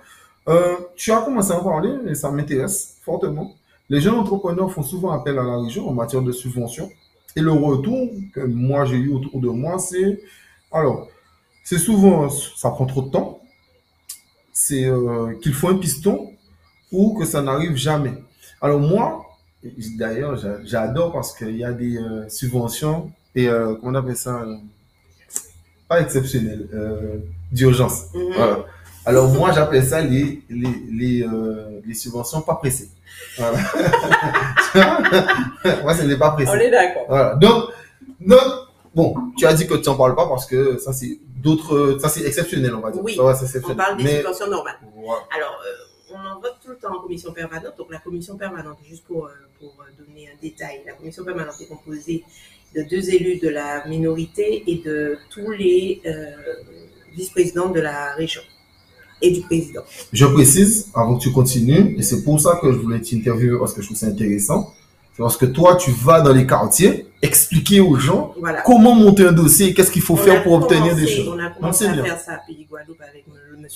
Euh, 0.50 0.76
tu 0.96 1.12
as 1.12 1.22
commencé 1.22 1.52
à 1.54 1.60
en 1.60 1.64
parler 1.64 1.92
et 2.08 2.16
ça 2.16 2.30
m'intéresse 2.32 2.98
fortement. 3.04 3.56
Les 3.92 4.00
jeunes 4.02 4.16
entrepreneurs 4.16 4.72
font 4.72 4.84
souvent 4.84 5.12
appel 5.12 5.38
à 5.38 5.44
la 5.44 5.58
région 5.66 5.88
en 5.90 5.94
matière 5.94 6.22
de 6.24 6.32
subventions. 6.32 6.90
Et 7.36 7.42
le 7.42 7.52
retour 7.52 8.10
que 8.34 8.40
moi 8.42 8.86
j'ai 8.86 8.96
eu 9.06 9.12
autour 9.18 9.40
de 9.40 9.50
moi, 9.50 9.78
c'est 9.80 10.22
alors, 10.72 11.08
c'est 11.64 11.78
souvent, 11.78 12.30
ça 12.30 12.70
prend 12.72 12.86
trop 12.86 13.02
de 13.04 13.10
temps. 13.12 13.42
C'est 14.54 14.86
euh, 14.86 15.34
qu'il 15.42 15.54
faut 15.54 15.70
un 15.70 15.78
piston 15.78 16.32
ou 16.92 17.18
que 17.18 17.26
ça 17.26 17.42
n'arrive 17.42 17.76
jamais. 17.76 18.14
Alors 18.62 18.80
moi, 18.80 19.26
d'ailleurs, 19.98 20.36
j'a- 20.38 20.64
j'adore 20.64 21.12
parce 21.14 21.36
qu'il 21.38 21.56
y 21.58 21.64
a 21.64 21.74
des 21.74 21.98
euh, 21.98 22.28
subventions 22.30 23.12
et 23.36 23.48
euh, 23.50 23.76
comment 23.76 23.92
on 23.92 23.96
appelle 23.96 24.18
ça? 24.18 24.46
Pas 25.88 26.02
exceptionnelles, 26.02 26.68
euh, 26.74 27.18
d'urgence. 27.52 28.06
Mhm. 28.14 28.34
Voilà. 28.36 28.66
Alors 29.06 29.30
moi, 29.30 29.52
j'appelle 29.52 29.84
ça 29.84 30.02
les, 30.02 30.42
les, 30.50 30.70
les, 30.92 31.24
euh, 31.24 31.82
les 31.86 31.94
subventions 31.94 32.42
pas 32.42 32.56
pressées. 32.56 32.90
Voilà. 33.38 33.58
moi, 35.84 35.96
ce 35.96 36.04
n'est 36.04 36.18
pas 36.18 36.32
pressé. 36.32 36.52
On 36.52 36.56
est 36.60 36.70
d'accord. 36.70 37.06
Voilà. 37.08 37.36
Donc, 37.36 37.70
donc, 38.20 38.40
bon, 38.94 39.16
tu 39.38 39.46
as 39.46 39.54
dit 39.54 39.68
que 39.68 39.76
tu 39.76 39.90
n'en 39.90 39.96
parles 39.96 40.16
pas 40.16 40.28
parce 40.28 40.46
que 40.46 40.78
ça, 40.78 40.94
c'est 40.94 41.20
d'autres, 41.38 41.98
ça, 42.00 42.10
c'est 42.10 42.24
exceptionnel, 42.26 42.76
on 42.76 42.82
va 42.82 42.92
dire. 42.92 43.04
Oui. 43.04 43.16
Ça, 43.16 43.24
On 43.68 43.76
parle 43.76 43.98
des 43.98 44.04
Mais, 44.04 44.18
subventions 44.18 44.48
normales. 44.48 44.78
voilà. 44.96 45.22
Alors, 45.36 45.60
euh, 45.66 46.14
on 46.14 46.38
en 46.38 46.40
vote 46.40 46.56
tout 46.64 46.70
le 46.70 46.78
temps 46.78 46.96
en 46.96 47.02
commission 47.02 47.32
permanente. 47.32 47.74
Donc, 47.78 47.88
la 47.92 48.00
commission 48.00 48.38
permanente, 48.38 48.78
juste 48.88 49.04
pour, 49.06 49.26
euh, 49.26 49.30
pour 49.60 49.74
donner 49.98 50.30
un 50.30 50.42
détail, 50.42 50.82
la 50.86 50.94
commission 50.94 51.24
permanente 51.24 51.56
est 51.60 51.68
composée 51.68 52.24
de 52.76 52.84
deux 52.84 53.10
élus 53.10 53.40
de 53.40 53.50
la 53.50 53.86
minorité 53.88 54.64
et 54.68 54.76
de 54.78 55.18
tous 55.30 55.52
les 55.52 56.02
euh, 56.06 56.32
vice-présidents 57.14 57.70
de 57.70 57.80
la 57.82 58.14
région 58.14 58.42
et 59.22 59.32
du 59.32 59.42
président. 59.42 59.82
Je 60.14 60.26
précise, 60.26 60.88
avant 60.94 61.16
que 61.18 61.22
tu 61.24 61.32
continues, 61.32 61.96
et 61.98 62.02
c'est 62.02 62.24
pour 62.24 62.40
ça 62.40 62.60
que 62.62 62.72
je 62.72 62.78
voulais 62.78 63.02
t'interviewer 63.02 63.58
parce 63.60 63.74
que 63.74 63.82
je 63.82 63.88
trouve 63.88 63.98
ça 63.98 64.08
intéressant. 64.08 64.74
C'est 65.14 65.22
parce 65.24 65.36
que 65.38 65.46
toi, 65.46 65.76
tu 65.76 65.92
vas 65.92 66.22
dans 66.22 66.34
les 66.34 66.48
quartiers 66.48 67.08
expliquer 67.22 67.82
aux 67.82 67.96
gens 67.98 68.34
Voilà. 68.40 68.62
comment 68.62 68.96
monter 68.96 69.26
un 69.28 69.32
dossier 69.34 69.68
et 69.68 69.74
qu'est-ce 69.74 69.92
qu'il 69.92 70.02
faut 70.02 70.14
On 70.14 70.18
faire 70.18 70.42
pour 70.42 70.54
obtenir 70.54 70.96
des 70.96 71.06
choses. 71.08 71.28
On 71.28 71.38
a 71.40 71.50
commencé 71.50 71.86
à 71.86 71.92
bien. 71.94 72.04
faire 72.04 72.20
ça 72.20 72.34
à 72.34 72.38
Pays 72.48 72.66
Guadeloupe 72.70 73.02
avec 73.02 73.26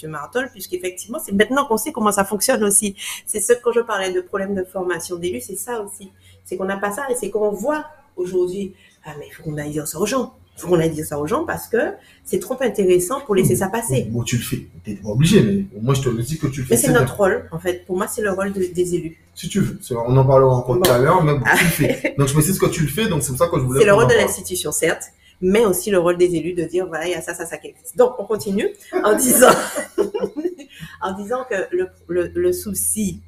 M. 0.04 0.10
Martol, 0.10 0.50
puisqu'effectivement, 0.52 1.20
c'est 1.24 1.34
maintenant 1.34 1.66
qu'on 1.66 1.78
sait 1.78 1.92
comment 1.92 2.12
ça 2.12 2.24
fonctionne 2.26 2.64
aussi. 2.64 2.96
C'est 3.26 3.42
ce 3.42 3.54
que 3.54 3.72
je 3.74 3.82
parlais 3.82 4.12
de 4.14 4.22
problème 4.22 4.56
de 4.56 4.64
formation 4.64 5.18
d'élus, 5.18 5.42
c'est 5.42 5.58
ça 5.58 5.82
aussi. 5.82 6.10
C'est 6.46 6.56
qu'on 6.58 6.66
n'a 6.66 6.78
pas 6.78 6.92
ça 6.92 7.04
et 7.12 7.16
c'est 7.16 7.30
qu'on 7.30 7.52
voit 7.52 7.86
aujourd'hui, 8.16 8.74
ah 9.06 9.12
mais 9.20 9.26
il 9.30 9.32
faut 9.34 9.44
qu'on 9.44 9.58
aille 9.58 9.72
dire 9.72 9.88
ça 9.88 10.00
aux 10.00 10.06
gens. 10.06 10.34
Il 10.58 10.62
faut 10.62 10.70
qu'on 10.70 10.80
aille 10.80 10.92
dire 10.92 11.06
ça 11.06 11.20
aux 11.20 11.28
gens 11.28 11.44
parce 11.46 11.68
que 11.68 11.78
c'est 12.24 12.40
trop 12.40 12.56
intéressant 12.62 13.20
pour 13.22 13.36
laisser 13.36 13.58
ça 13.58 13.68
passer. 13.68 14.08
Bon, 14.10 14.24
tu 14.24 14.38
le 14.38 14.44
fais. 14.44 14.66
T'es 14.86 14.94
pas 14.96 15.10
obligé, 15.10 15.42
mais 15.42 15.66
moi, 15.82 15.94
je 15.94 16.02
te 16.02 16.08
le 16.10 16.24
dis 16.24 16.38
que 16.38 16.48
tu 16.48 16.62
le 16.62 16.68
fais. 16.68 16.76
Mais 16.76 16.80
c'est 16.82 16.88
bien. 16.92 17.02
notre 17.02 17.18
rôle, 17.18 17.50
en 17.52 17.60
fait. 17.60 17.86
Pour 17.86 17.98
moi, 17.98 18.08
c'est 18.08 18.22
le 18.22 18.32
rôle 18.32 18.54
de- 18.54 18.66
des 18.74 18.96
élus. 18.96 19.18
Si 19.34 19.50
tu 19.50 19.60
veux. 19.60 19.78
On 20.08 20.16
en 20.16 20.24
parlera 20.26 20.56
encore 20.56 20.76
Bon. 20.76 20.82
tout 20.82 20.90
à 20.92 20.98
l'heure, 20.98 21.22
mais 21.24 21.34
bon, 21.34 21.44
tu 21.58 21.64
le 21.66 21.70
fais. 21.70 22.16
Donc, 22.18 22.28
je 22.30 22.34
précise 22.34 22.58
que 22.58 22.68
tu 22.68 22.84
le 22.84 22.88
fais, 22.88 23.08
donc 23.10 23.22
c'est 23.22 23.30
pour 23.30 23.38
ça 23.38 23.48
que 23.50 23.58
je 23.60 23.64
voulais. 23.66 23.82
C'est 23.82 23.86
le 23.86 23.94
rôle 23.94 24.08
de 24.08 24.14
l'institution, 24.14 24.72
certes, 24.72 25.04
mais 25.42 25.66
aussi 25.66 25.92
le 25.92 26.00
rôle 26.00 26.18
des 26.18 26.34
élus 26.36 26.54
de 26.54 26.64
dire 26.64 26.88
voilà, 26.88 27.06
il 27.08 27.12
y 27.12 27.16
a 27.16 27.22
ça, 27.22 27.34
ça, 27.34 27.46
ça 27.46 27.58
qui 27.58 27.68
existe. 27.68 27.98
Donc, 27.98 28.14
on 28.18 28.26
continue 28.26 28.70
en 29.04 29.14
disant, 29.18 29.52
en 31.02 31.14
disant 31.18 31.46
que 31.50 31.56
le, 31.76 31.88
le, 32.08 32.32
le 32.34 32.54
souci 32.54 33.20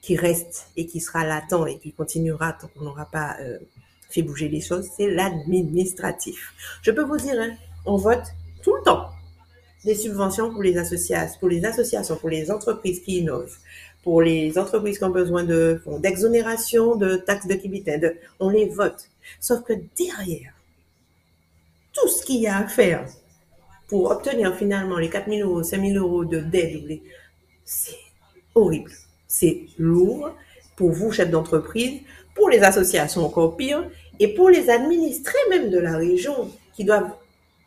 qui 0.00 0.16
reste 0.16 0.68
et 0.76 0.86
qui 0.86 1.00
sera 1.00 1.24
latent 1.26 1.66
et 1.68 1.78
qui 1.78 1.92
continuera 1.92 2.52
tant 2.52 2.68
qu'on 2.68 2.84
n'aura 2.84 3.06
pas 3.06 3.36
euh, 3.40 3.58
fait 4.14 4.22
bouger 4.22 4.48
les 4.48 4.60
choses, 4.60 4.88
c'est 4.96 5.10
l'administratif. 5.10 6.54
Je 6.82 6.90
peux 6.90 7.02
vous 7.02 7.16
dire, 7.16 7.34
hein, 7.38 7.54
on 7.84 7.96
vote 7.96 8.24
tout 8.62 8.74
le 8.76 8.82
temps 8.82 9.08
des 9.84 9.94
subventions 9.94 10.50
pour 10.52 10.62
les 10.62 10.78
associations, 10.78 11.38
pour 11.38 11.48
les 11.48 11.64
associations, 11.64 12.16
pour 12.16 12.30
les 12.30 12.50
entreprises 12.50 13.00
qui 13.00 13.18
innovent, 13.18 13.56
pour 14.02 14.22
les 14.22 14.56
entreprises 14.58 14.98
qui 14.98 15.04
ont 15.04 15.10
besoin 15.10 15.44
de 15.44 15.82
d'exonération 15.98 16.96
de 16.96 17.16
taxes 17.16 17.46
de 17.46 18.16
on 18.40 18.50
les 18.50 18.68
vote. 18.68 19.10
Sauf 19.40 19.62
que 19.62 19.74
derrière, 19.96 20.54
tout 21.92 22.08
ce 22.08 22.24
qu'il 22.24 22.40
y 22.40 22.46
a 22.46 22.58
à 22.58 22.66
faire 22.66 23.06
pour 23.88 24.10
obtenir 24.10 24.56
finalement 24.56 24.98
les 24.98 25.10
4 25.10 25.28
000 25.30 25.48
euros, 25.48 25.62
5 25.62 25.80
000 25.80 25.98
euros 25.98 26.24
de 26.24 26.40
d'aide, 26.40 27.00
c'est 27.64 27.98
horrible. 28.54 28.92
C'est 29.26 29.62
lourd 29.78 30.30
pour 30.76 30.92
vous, 30.92 31.12
chefs 31.12 31.30
d'entreprise, 31.30 32.00
pour 32.34 32.48
les 32.48 32.62
associations 32.62 33.24
encore 33.24 33.56
pire, 33.56 33.88
et 34.20 34.28
pour 34.34 34.48
les 34.50 34.70
administrés 34.70 35.38
même 35.50 35.70
de 35.70 35.78
la 35.78 35.96
région 35.96 36.50
qui 36.74 36.84
doivent, 36.84 37.10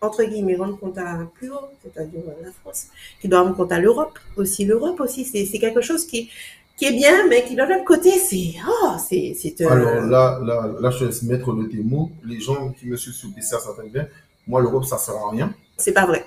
entre 0.01 0.23
guillemets, 0.23 0.55
rendre 0.55 0.77
compte 0.79 0.97
à 0.97 1.19
plus 1.36 1.49
haut, 1.51 1.69
c'est-à-dire 1.83 2.21
la 2.43 2.51
France, 2.51 2.87
qui 3.21 3.27
doivent 3.27 3.43
rendre 3.45 3.56
compte 3.58 3.71
à 3.71 3.79
l'Europe 3.79 4.17
aussi. 4.35 4.65
L'Europe 4.65 5.00
aussi, 5.00 5.25
c'est 5.25 5.60
quelque 5.60 5.81
chose 5.81 6.06
qui, 6.06 6.29
qui 6.77 6.85
est 6.85 6.93
bien, 6.93 7.27
mais 7.27 7.43
qui 7.43 7.56
de 7.56 7.62
l'autre 7.63 7.83
côté, 7.85 8.12
c'est... 8.12 8.54
Oh, 8.67 8.91
c'est... 8.98 9.35
euh, 9.62 9.69
Alors 9.69 10.02
là, 10.06 10.39
là, 10.43 10.71
là, 10.79 10.89
je 10.91 11.06
laisse 11.06 11.23
mettre 11.23 11.52
le 11.52 11.83
mots. 11.83 12.12
Les 12.23 12.39
gens 12.39 12.69
qui 12.71 12.87
me 12.87 12.95
suivent 12.95 13.13
sur 13.13 13.29
PCR 13.33 13.60
certaines 13.60 13.89
bien. 13.89 14.08
Moi, 14.48 14.62
l'Europe, 14.62 14.85
ça 14.85 14.98
sert 14.98 15.15
à 15.15 15.31
rien. 15.31 15.54
c'est 15.77 15.91
pas 15.93 16.06
vrai. 16.06 16.23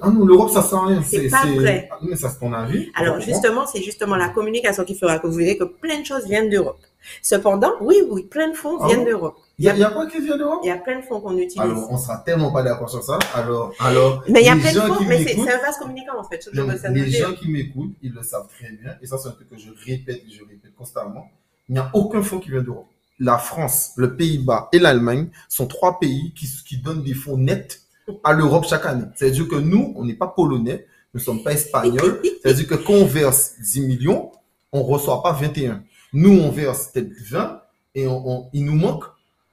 Ah 0.00 0.10
non, 0.10 0.24
l'Europe, 0.24 0.50
ça 0.50 0.62
sert 0.62 0.78
à 0.78 0.86
rien. 0.86 1.02
C'est 1.02 1.28
pas 1.28 1.44
vrai. 1.46 1.88
Ah, 1.92 1.98
mais 2.02 2.16
ça, 2.16 2.30
c'est 2.30 2.38
ton 2.38 2.52
avis. 2.52 2.90
Alors 2.94 3.20
justement, 3.20 3.66
c'est 3.66 3.82
justement 3.82 4.16
la 4.16 4.28
communication 4.28 4.84
qui 4.84 4.96
fera 4.96 5.18
que 5.18 5.26
vous 5.26 5.34
verrez 5.36 5.58
que 5.58 5.64
plein 5.64 6.00
de 6.00 6.06
choses 6.06 6.24
viennent 6.24 6.48
d'Europe. 6.48 6.78
Cependant, 7.22 7.72
oui, 7.80 7.96
oui, 8.08 8.24
plein 8.24 8.48
de 8.48 8.54
fonds 8.54 8.78
Ah 8.80 8.86
viennent 8.86 9.00
bon 9.00 9.10
d'Europe. 9.10 9.36
Il 9.58 9.64
y, 9.64 9.68
a, 9.68 9.74
il 9.74 9.80
y 9.80 9.84
a 9.84 9.90
quoi 9.90 10.06
qui 10.06 10.20
vient 10.20 10.36
d'Europe 10.36 10.60
Il 10.64 10.68
y 10.68 10.70
a 10.70 10.78
plein 10.78 10.98
de 10.98 11.04
fonds 11.04 11.20
qu'on 11.20 11.36
utilise. 11.36 11.60
Alors, 11.60 11.90
on 11.90 11.96
sera 11.96 12.18
tellement 12.18 12.50
pas 12.52 12.62
d'accord 12.62 12.90
sur 12.90 13.02
ça. 13.02 13.18
Alors, 13.34 13.72
alors, 13.78 14.24
mais 14.28 14.40
il 14.40 14.46
y 14.46 14.48
a 14.48 14.56
plein 14.56 14.72
de 14.72 14.80
fonds, 14.80 15.04
mais 15.06 15.24
c'est 15.24 15.40
un 15.40 15.58
vase 15.58 15.78
communicant 15.78 16.18
en 16.18 16.24
fait. 16.24 16.48
Je 16.52 16.88
les 16.90 17.10
gens 17.10 17.32
qui 17.34 17.48
m'écoutent, 17.50 17.94
ils 18.02 18.12
le 18.12 18.22
savent 18.22 18.48
très 18.48 18.70
bien. 18.72 18.96
Et 19.00 19.06
ça, 19.06 19.18
c'est 19.18 19.28
un 19.28 19.32
truc 19.32 19.48
que 19.48 19.58
je 19.58 19.70
répète 19.86 20.22
et 20.26 20.30
je 20.30 20.40
répète 20.40 20.74
constamment. 20.76 21.28
Il 21.68 21.74
n'y 21.74 21.78
a 21.78 21.90
aucun 21.94 22.22
fonds 22.22 22.40
qui 22.40 22.50
vient 22.50 22.62
d'Europe. 22.62 22.88
la 23.20 23.38
France, 23.38 23.92
le 23.96 24.16
Pays-Bas 24.16 24.68
et 24.72 24.78
l'Allemagne 24.78 25.28
sont 25.48 25.66
trois 25.66 25.98
pays 25.98 26.32
qui, 26.34 26.46
qui 26.66 26.78
donnent 26.78 27.02
des 27.04 27.14
fonds 27.14 27.36
nets 27.38 27.80
à 28.22 28.32
l'Europe 28.32 28.66
chaque 28.68 28.86
année. 28.86 29.06
C'est-à-dire 29.14 29.48
que 29.48 29.56
nous, 29.56 29.92
on 29.96 30.04
n'est 30.04 30.14
pas 30.14 30.26
polonais, 30.26 30.86
nous 31.14 31.20
ne 31.20 31.24
sommes 31.24 31.42
pas 31.42 31.52
espagnols. 31.52 32.20
C'est-à-dire 32.42 32.66
que 32.66 32.74
quand 32.74 32.92
on 32.92 33.06
verse 33.06 33.54
10 33.60 33.80
millions, 33.82 34.32
on 34.72 34.80
ne 34.80 34.84
reçoit 34.84 35.22
pas 35.22 35.32
21. 35.32 35.82
Nous, 36.14 36.30
on 36.32 36.50
verse 36.50 36.86
peut-être 36.92 37.12
20 37.28 37.60
et 37.94 38.06
on, 38.06 38.22
on- 38.28 38.50
il 38.54 38.64
nous 38.64 38.74
manque 38.74 39.04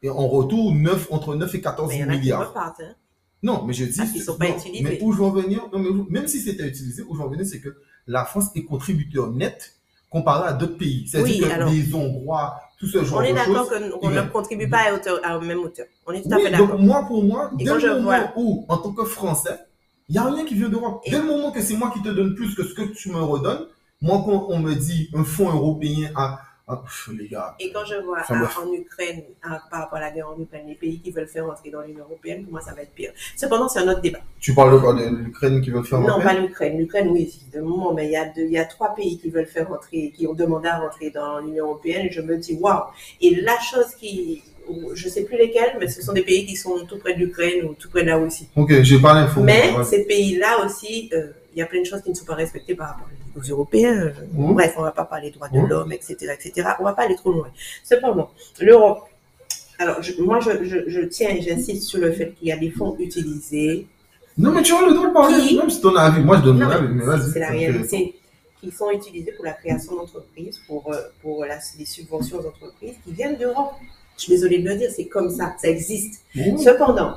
et 0.01 0.09
on 0.09 0.27
retourne 0.29 0.81
9, 0.81 1.07
entre 1.11 1.35
9 1.35 1.53
et 1.53 1.61
14 1.61 1.89
Mais 1.89 1.97
il 1.97 2.01
y 2.01 2.03
en 2.05 2.09
a 2.09 2.13
qui 2.13 2.19
milliards. 2.19 2.47
repartent. 2.49 2.79
hein. 2.81 2.95
Non, 3.43 3.63
mais 3.65 3.73
je 3.73 3.85
dis. 3.85 3.99
Qu'ils 4.11 4.21
sont 4.21 4.37
pas 4.37 4.47
non, 4.49 4.57
utilisés. 4.57 4.83
Mais 4.83 4.99
où 5.01 5.11
je 5.11 5.17
veux 5.17 5.23
en 5.25 5.31
venir, 5.31 5.67
non, 5.73 5.79
mais 5.79 5.89
où- 5.89 6.05
même 6.09 6.27
si 6.27 6.39
c'était 6.39 6.67
utilisé, 6.67 7.03
où 7.07 7.13
je 7.15 7.19
veux 7.19 7.25
en 7.25 7.29
venir, 7.29 7.45
c'est 7.45 7.59
que 7.59 7.75
la 8.07 8.23
France 8.25 8.45
est 8.55 8.63
contributeur 8.63 9.31
net 9.31 9.73
comparé 10.09 10.47
à 10.49 10.53
d'autres 10.53 10.77
pays. 10.77 11.07
C'est-à-dire 11.07 11.35
Oui, 11.35 11.49
que 11.49 11.53
alors- 11.53 11.69
les 11.71 11.93
Hongrois, 11.95 12.55
tout 12.79 12.85
ce 12.87 13.03
genre 13.03 13.19
On 13.19 13.21
est 13.23 13.31
de 13.31 13.35
d'accord 13.37 13.67
choses. 13.69 13.91
qu'on 13.99 14.09
ne 14.11 14.21
contribue 14.23 14.69
pas 14.69 14.89
à, 14.89 14.93
hauteur, 14.93 15.19
à 15.23 15.29
la 15.33 15.39
même 15.39 15.59
hauteur. 15.59 15.85
On 16.05 16.11
est 16.13 16.21
tout 16.21 16.29
à 16.31 16.35
Oui, 16.37 16.43
fait 16.43 16.51
donc 16.57 16.67
d'accord. 16.69 16.79
moi, 16.79 17.05
pour 17.07 17.23
moi, 17.23 17.49
dès 17.57 17.65
le 17.65 17.79
moment 17.95 18.01
vois- 18.03 18.33
où, 18.35 18.65
en 18.69 18.77
tant 18.77 18.91
que 18.93 19.05
Français, 19.05 19.57
il 20.09 20.13
n'y 20.13 20.17
a 20.19 20.25
rien 20.25 20.45
qui 20.45 20.53
vient 20.55 20.69
d'Europe. 20.69 21.01
Et- 21.05 21.11
Dès 21.11 21.17
le 21.19 21.23
moment 21.25 21.51
que 21.51 21.61
c'est 21.61 21.75
moi 21.77 21.91
qui 21.93 22.01
te 22.03 22.09
donne 22.09 22.35
plus 22.35 22.53
que 22.53 22.63
ce 22.63 22.73
que 22.75 22.81
tu 22.93 23.09
me 23.09 23.21
redonnes, 23.21 23.65
moi, 24.01 24.21
quand 24.25 24.47
on 24.49 24.59
me 24.59 24.75
dit 24.75 25.09
un 25.15 25.23
fonds 25.23 25.49
européen 25.49 26.11
à. 26.15 26.39
À- 26.71 26.83
les 27.17 27.27
gars. 27.27 27.55
Et 27.59 27.71
quand 27.71 27.85
je 27.85 27.95
vois 28.03 28.19
Enfin, 28.21 28.41
ah, 28.45 28.59
en 28.61 28.71
Ukraine, 28.73 29.23
ah, 29.43 29.61
par 29.69 29.81
rapport 29.81 29.97
à 29.97 30.01
la 30.01 30.11
guerre 30.11 30.29
en 30.29 30.39
Ukraine, 30.39 30.65
les 30.67 30.75
pays 30.75 30.99
qui 30.99 31.11
veulent 31.11 31.27
faire 31.27 31.45
entrer 31.49 31.69
dans 31.71 31.81
l'Union 31.81 32.03
européenne, 32.05 32.43
pour 32.43 32.53
moi, 32.53 32.61
ça 32.61 32.73
va 32.73 32.81
être 32.81 32.91
pire. 32.93 33.11
Cependant, 33.35 33.67
c'est 33.67 33.79
un 33.79 33.87
autre 33.89 34.01
débat. 34.01 34.19
Tu 34.39 34.53
parles 34.53 34.71
de 34.71 35.15
l'Ukraine 35.23 35.61
qui 35.61 35.69
veut 35.71 35.83
faire 35.83 35.99
Non, 35.99 36.13
rentrer 36.15 36.23
pas 36.23 36.33
l'Ukraine. 36.39 36.77
L'Ukraine, 36.77 37.09
oui, 37.09 37.31
évidemment, 37.43 37.93
mais 37.93 38.05
il 38.07 38.11
y, 38.11 38.15
a 38.15 38.25
deux- 38.25 38.43
il 38.43 38.51
y 38.51 38.57
a 38.57 38.65
trois 38.65 38.93
pays 38.95 39.17
qui 39.19 39.29
veulent 39.29 39.45
faire 39.47 39.67
rentrer, 39.69 40.11
qui 40.15 40.25
ont 40.27 40.33
demandé 40.33 40.67
à 40.67 40.79
rentrer 40.79 41.09
dans 41.09 41.39
l'Union 41.39 41.65
européenne, 41.65 42.07
et 42.07 42.11
je 42.11 42.21
me 42.21 42.37
dis, 42.37 42.57
waouh! 42.59 42.83
Et 43.21 43.35
la 43.41 43.59
chose 43.59 43.93
qui, 43.99 44.43
je 44.93 45.09
sais 45.09 45.23
plus 45.23 45.37
lesquels, 45.37 45.77
mais 45.79 45.87
ce 45.87 46.01
sont 46.01 46.13
des 46.13 46.21
pays 46.23 46.45
qui 46.45 46.55
sont 46.55 46.85
tout 46.87 46.97
près 46.99 47.13
de 47.13 47.19
l'Ukraine 47.19 47.65
ou 47.65 47.73
tout 47.73 47.89
près 47.89 48.03
de 48.03 48.07
la 48.07 48.17
Russie. 48.17 48.47
Ok, 48.55 48.81
j'ai 48.81 48.99
pas 48.99 49.13
l'info. 49.13 49.41
Mais 49.41 49.73
Ouais. 49.75 49.83
ces 49.83 50.05
pays-là 50.05 50.63
aussi, 50.65 51.09
euh, 51.13 51.27
il 51.53 51.59
y 51.59 51.61
a 51.61 51.65
plein 51.65 51.81
de 51.81 51.85
choses 51.85 52.01
qui 52.01 52.09
ne 52.09 52.15
sont 52.15 52.25
pas 52.25 52.35
respectées 52.35 52.75
par 52.75 52.89
rapport 52.89 53.07
aux 53.37 53.41
Européens. 53.41 54.11
Mhm. 54.33 54.53
Bref, 54.53 54.73
on 54.77 54.81
va 54.83 54.91
pas 54.91 55.05
parler 55.05 55.31
droits 55.31 55.49
de 55.49 55.57
Mhm. 55.59 55.67
l'homme, 55.67 55.91
etc., 55.91 56.15
etc. 56.33 56.69
On 56.79 56.83
va 56.83 56.93
pas 56.93 57.03
aller 57.03 57.15
trop 57.15 57.31
loin. 57.31 57.47
Cependant, 57.83 58.29
l'Europe. 58.59 58.99
Alors, 59.79 60.01
je- 60.03 60.21
moi, 60.21 60.39
je, 60.39 60.63
je, 60.63 60.77
je 60.87 61.01
tiens 61.01 61.29
et 61.29 61.41
j'insiste 61.41 61.83
sur 61.83 61.99
le 61.99 62.11
fait 62.11 62.33
qu'il 62.37 62.47
y 62.49 62.51
a 62.51 62.57
des 62.57 62.69
fonds 62.69 62.95
utilisés. 62.99 63.87
Non, 64.37 64.51
mais 64.51 64.61
tu 64.61 64.73
as 64.73 64.81
le 64.85 64.93
droit 64.93 65.07
de 65.07 65.13
parler, 65.13 65.41
Qui- 65.47 65.57
même 65.57 65.69
si 65.69 65.81
ton 65.81 65.95
avis. 65.95 66.21
Moi, 66.23 66.37
je 66.37 66.43
donne 66.43 66.59
Non, 66.59 66.65
mon 66.67 66.71
avis, 66.71 66.87
mais 66.93 67.03
vas-y. 67.03 67.31
c'est 67.31 67.39
la 67.39 67.49
réalité. 67.49 68.15
Qui 68.61 68.71
sont 68.71 68.91
utilisés 68.91 69.31
pour 69.31 69.43
la 69.45 69.53
création 69.53 69.95
d'entreprises, 69.95 70.59
pour, 70.67 70.93
euh, 70.93 70.97
pour 71.23 71.43
la- 71.45 71.57
les 71.79 71.85
subventions 71.85 72.37
aux 72.37 72.45
entreprises 72.47 72.93
qui 73.03 73.11
viennent 73.11 73.35
d'Europe. 73.37 73.73
Je 74.17 74.23
suis 74.23 74.33
désolée 74.33 74.59
de 74.59 74.69
le 74.69 74.75
dire, 74.75 74.89
c'est 74.95 75.07
comme 75.07 75.31
ça, 75.31 75.55
ça 75.59 75.67
existe. 75.67 76.21
Mmh. 76.35 76.57
Cependant, 76.59 77.15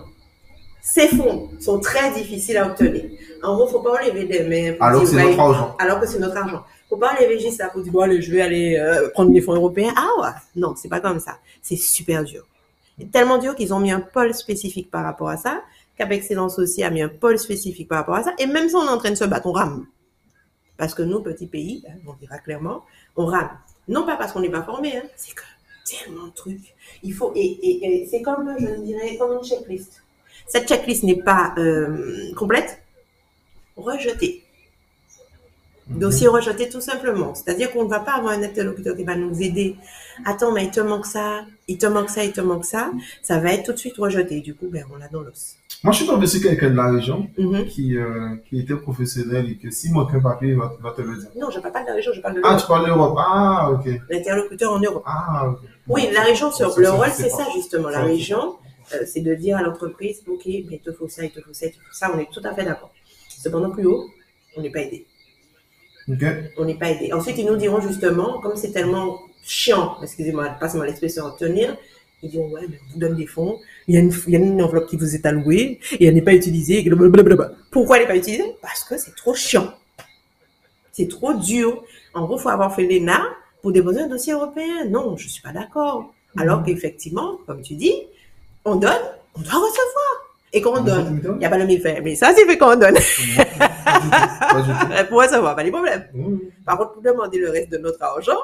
ces 0.86 1.08
fonds 1.08 1.48
sont 1.58 1.80
très 1.80 2.12
difficiles 2.12 2.58
à 2.58 2.66
obtenir. 2.66 3.04
En 3.42 3.54
gros, 3.56 3.66
faut 3.66 3.80
pas 3.80 3.94
enlever 4.02 4.24
des 4.26 4.42
mains. 4.44 4.76
Alors 4.80 5.00
que 5.02 5.08
c'est 5.08 5.16
ouais, 5.16 5.24
notre 5.30 5.40
argent. 5.40 5.76
alors 5.78 5.98
que 6.00 6.06
c'est 6.06 6.18
notre 6.18 6.36
argent. 6.36 6.62
Faut 6.90 6.98
pas 6.98 7.12
enlever 7.18 7.38
juste 7.40 7.56
ça 7.56 7.68
pour 7.68 7.80
dire, 7.82 7.90
bon, 7.90 8.00
allez, 8.00 8.20
je 8.20 8.30
vais 8.30 8.42
aller 8.42 8.76
euh, 8.78 9.08
prendre 9.10 9.32
des 9.32 9.40
fonds 9.40 9.54
européens. 9.54 9.94
Ah 9.96 10.08
ouais, 10.20 10.28
non, 10.56 10.74
c'est 10.76 10.88
pas 10.90 11.00
comme 11.00 11.18
ça. 11.20 11.38
C'est 11.62 11.76
super 11.76 12.22
dur. 12.22 12.46
C'est 12.98 13.10
tellement 13.10 13.38
dur 13.38 13.54
qu'ils 13.56 13.72
ont 13.72 13.80
mis 13.80 13.90
un 13.90 14.00
pôle 14.00 14.34
spécifique 14.34 14.90
par 14.90 15.02
rapport 15.04 15.28
à 15.30 15.36
ça, 15.38 15.62
Cap 15.96 16.12
Excellence 16.12 16.58
aussi 16.58 16.82
a 16.84 16.90
mis 16.90 17.02
un 17.02 17.08
pôle 17.08 17.38
spécifique 17.38 17.88
par 17.88 17.98
rapport 17.98 18.16
à 18.16 18.22
ça, 18.22 18.34
et 18.38 18.46
même 18.46 18.68
si 18.68 18.74
on 18.76 18.84
est 18.84 18.88
en 18.90 18.98
train 18.98 19.10
de 19.10 19.14
se 19.16 19.24
battre, 19.24 19.46
on 19.46 19.52
rame. 19.52 19.86
Parce 20.76 20.94
que 20.94 21.02
nous, 21.02 21.20
petits 21.20 21.46
pays, 21.46 21.82
hein, 21.88 21.94
on 22.06 22.12
dira 22.14 22.38
clairement, 22.38 22.84
on 23.16 23.26
rame. 23.26 23.50
Non 23.88 24.04
pas 24.04 24.16
parce 24.16 24.32
qu'on 24.32 24.40
n'est 24.40 24.50
pas 24.50 24.62
formé, 24.62 24.96
hein, 24.96 25.02
c'est 25.16 25.34
que 25.34 25.42
tellement 25.88 26.26
de 26.26 26.32
trucs. 26.32 26.74
Il 27.02 27.12
faut, 27.14 27.32
et, 27.34 27.40
et- 27.44 28.02
et 28.02 28.06
c'est 28.06 28.22
comme, 28.22 28.54
je 28.58 28.80
dirais, 28.82 29.16
comme 29.16 29.32
une 29.32 29.44
checklist. 29.44 30.02
Cette 30.46 30.68
checklist 30.68 31.02
n'est 31.02 31.22
pas 31.22 31.54
euh, 31.58 32.32
complète, 32.36 32.80
rejetée. 33.76 34.42
Mhm. 35.88 35.98
Dossier 35.98 36.28
rejeté 36.28 36.68
tout 36.70 36.80
simplement. 36.80 37.34
C'est-à-dire 37.34 37.70
qu'on 37.72 37.84
ne 37.84 37.88
va 37.90 38.00
pas 38.00 38.12
avoir 38.12 38.32
un 38.32 38.42
interlocuteur 38.42 38.96
qui 38.96 39.04
va 39.04 39.16
nous 39.16 39.42
aider. 39.42 39.76
Attends, 40.24 40.52
mais 40.52 40.64
il 40.64 40.70
te 40.70 40.80
manque 40.80 41.04
ça, 41.04 41.42
il 41.68 41.76
te 41.76 41.84
manque 41.86 42.08
ça, 42.08 42.24
il 42.24 42.32
te 42.32 42.40
manque 42.40 42.64
ça. 42.64 42.90
Ça 43.22 43.38
va 43.38 43.52
être 43.52 43.66
tout 43.66 43.72
de 43.72 43.76
suite 43.78 43.96
rejeté. 43.98 44.40
Du 44.40 44.54
coup, 44.54 44.68
ben, 44.70 44.84
on 44.94 44.96
l'a 44.96 45.08
dans 45.08 45.20
l'os. 45.20 45.56
Moi, 45.82 45.92
je 45.92 45.98
suis 45.98 46.06
tombé 46.06 46.26
sur 46.26 46.40
quelqu'un 46.40 46.70
de 46.70 46.76
la 46.76 46.90
région 46.90 47.28
Mhm. 47.36 47.66
qui, 47.66 47.98
euh, 47.98 48.36
qui 48.48 48.60
était 48.60 48.76
professionnel 48.76 49.50
et 49.50 49.56
que 49.58 49.70
s'il 49.70 49.92
manque 49.92 50.14
un 50.14 50.20
papier, 50.20 50.50
il 50.50 50.56
va, 50.56 50.72
va 50.80 50.92
te 50.92 51.02
le 51.02 51.18
dire. 51.18 51.28
Non, 51.36 51.50
je 51.50 51.58
ne 51.58 51.62
parle 51.62 51.74
pas 51.74 51.82
de 51.82 51.88
la 51.88 51.94
région, 51.94 52.12
je 52.14 52.20
parle 52.22 52.34
de 52.36 52.40
Ah, 52.42 52.48
l'Europe. 52.48 52.62
tu 52.62 52.66
parles 52.68 52.82
de 52.84 52.86
l'Europe. 52.88 53.18
Ah, 53.18 53.70
ok. 53.72 54.00
L'interlocuteur 54.08 54.72
en 54.72 54.78
Europe. 54.80 55.02
Ah, 55.04 55.48
ok. 55.50 55.58
Oui, 55.88 56.08
la 56.14 56.22
région, 56.22 56.50
le 56.78 56.88
rôle, 56.90 57.10
c'est 57.12 57.28
ça 57.28 57.44
justement. 57.54 57.90
La 57.90 58.00
région, 58.00 58.56
euh, 58.92 59.04
c'est 59.06 59.20
de 59.20 59.34
dire 59.34 59.56
à 59.56 59.62
l'entreprise, 59.62 60.22
OK, 60.26 60.42
mais 60.46 60.76
il 60.76 60.80
te 60.80 60.92
faut 60.92 61.08
ça, 61.08 61.24
il 61.24 61.30
te 61.30 61.40
faut 61.40 61.52
ça, 61.52 61.66
il 61.66 61.72
te 61.72 61.76
faut 61.76 61.92
ça. 61.92 62.12
On 62.14 62.18
est 62.18 62.30
tout 62.30 62.42
à 62.44 62.54
fait 62.54 62.64
d'accord. 62.64 62.92
Cependant, 63.28 63.70
plus 63.70 63.86
haut, 63.86 64.08
on 64.56 64.62
n'est 64.62 64.70
pas 64.70 64.80
aidé. 64.80 65.06
Ok. 66.08 66.22
on 66.58 66.64
n'est 66.66 66.78
pas 66.78 66.90
aidé. 66.90 67.12
Ensuite, 67.12 67.38
ils 67.38 67.46
nous 67.46 67.56
diront 67.56 67.80
justement, 67.80 68.40
comme 68.40 68.56
c'est 68.56 68.72
tellement 68.72 69.20
chiant, 69.42 69.96
excusez-moi, 70.02 70.50
passe-moi 70.60 70.86
l'expression 70.86 71.24
à 71.24 71.28
obtenir, 71.28 71.76
ils 72.22 72.30
diront, 72.30 72.50
ouais, 72.50 72.66
mais 72.68 72.78
on 72.88 72.92
vous 72.92 72.98
donne 72.98 73.16
des 73.16 73.26
fonds, 73.26 73.58
il 73.86 73.94
y, 73.94 73.98
a 73.98 74.00
une, 74.00 74.12
il 74.26 74.32
y 74.32 74.36
a 74.36 74.38
une 74.38 74.62
enveloppe 74.62 74.88
qui 74.88 74.96
vous 74.96 75.14
est 75.14 75.24
allouée, 75.26 75.80
et 75.92 76.06
elle 76.06 76.14
n'est 76.14 76.22
pas 76.22 76.34
utilisée, 76.34 76.82
blablabla. 76.82 77.52
Pourquoi 77.70 77.96
elle 77.96 78.02
n'est 78.02 78.08
pas 78.08 78.16
utilisée? 78.16 78.56
Parce 78.62 78.84
que 78.84 78.96
c'est 78.98 79.14
trop 79.14 79.34
chiant. 79.34 79.72
C'est 80.92 81.08
trop 81.08 81.34
dur. 81.34 81.84
En 82.14 82.24
gros, 82.24 82.38
il 82.38 82.42
faut 82.42 82.48
avoir 82.48 82.74
fait 82.74 82.86
l'ENA 82.86 83.20
pour 83.60 83.72
déposer 83.72 84.00
un 84.00 84.08
dossier 84.08 84.32
européen. 84.32 84.84
Non, 84.88 85.16
je 85.16 85.24
ne 85.24 85.30
suis 85.30 85.42
pas 85.42 85.52
d'accord. 85.52 86.14
Alors 86.36 86.62
qu'effectivement, 86.62 87.38
comme 87.46 87.62
tu 87.62 87.74
dis, 87.74 87.94
on 88.64 88.76
donne, 88.76 89.02
on 89.34 89.40
doit 89.40 89.52
recevoir. 89.52 90.14
Et 90.52 90.60
quand 90.60 90.78
on 90.78 90.82
donne, 90.82 91.20
il 91.24 91.38
n'y 91.38 91.44
a 91.44 91.50
pas 91.50 91.58
le 91.58 91.66
millefeuille. 91.66 92.00
Mais 92.02 92.14
ça, 92.14 92.32
c'est 92.34 92.46
fait 92.46 92.56
quand 92.56 92.76
on 92.76 92.78
donne. 92.78 92.94
Pour 95.08 95.20
recevoir, 95.20 95.56
pas 95.56 95.64
de 95.64 95.70
problème. 95.70 96.04
Par 96.64 96.78
contre, 96.78 96.92
pour 96.92 97.02
demander 97.02 97.38
le 97.38 97.50
reste 97.50 97.72
de 97.72 97.78
notre 97.78 98.00
argent, 98.02 98.38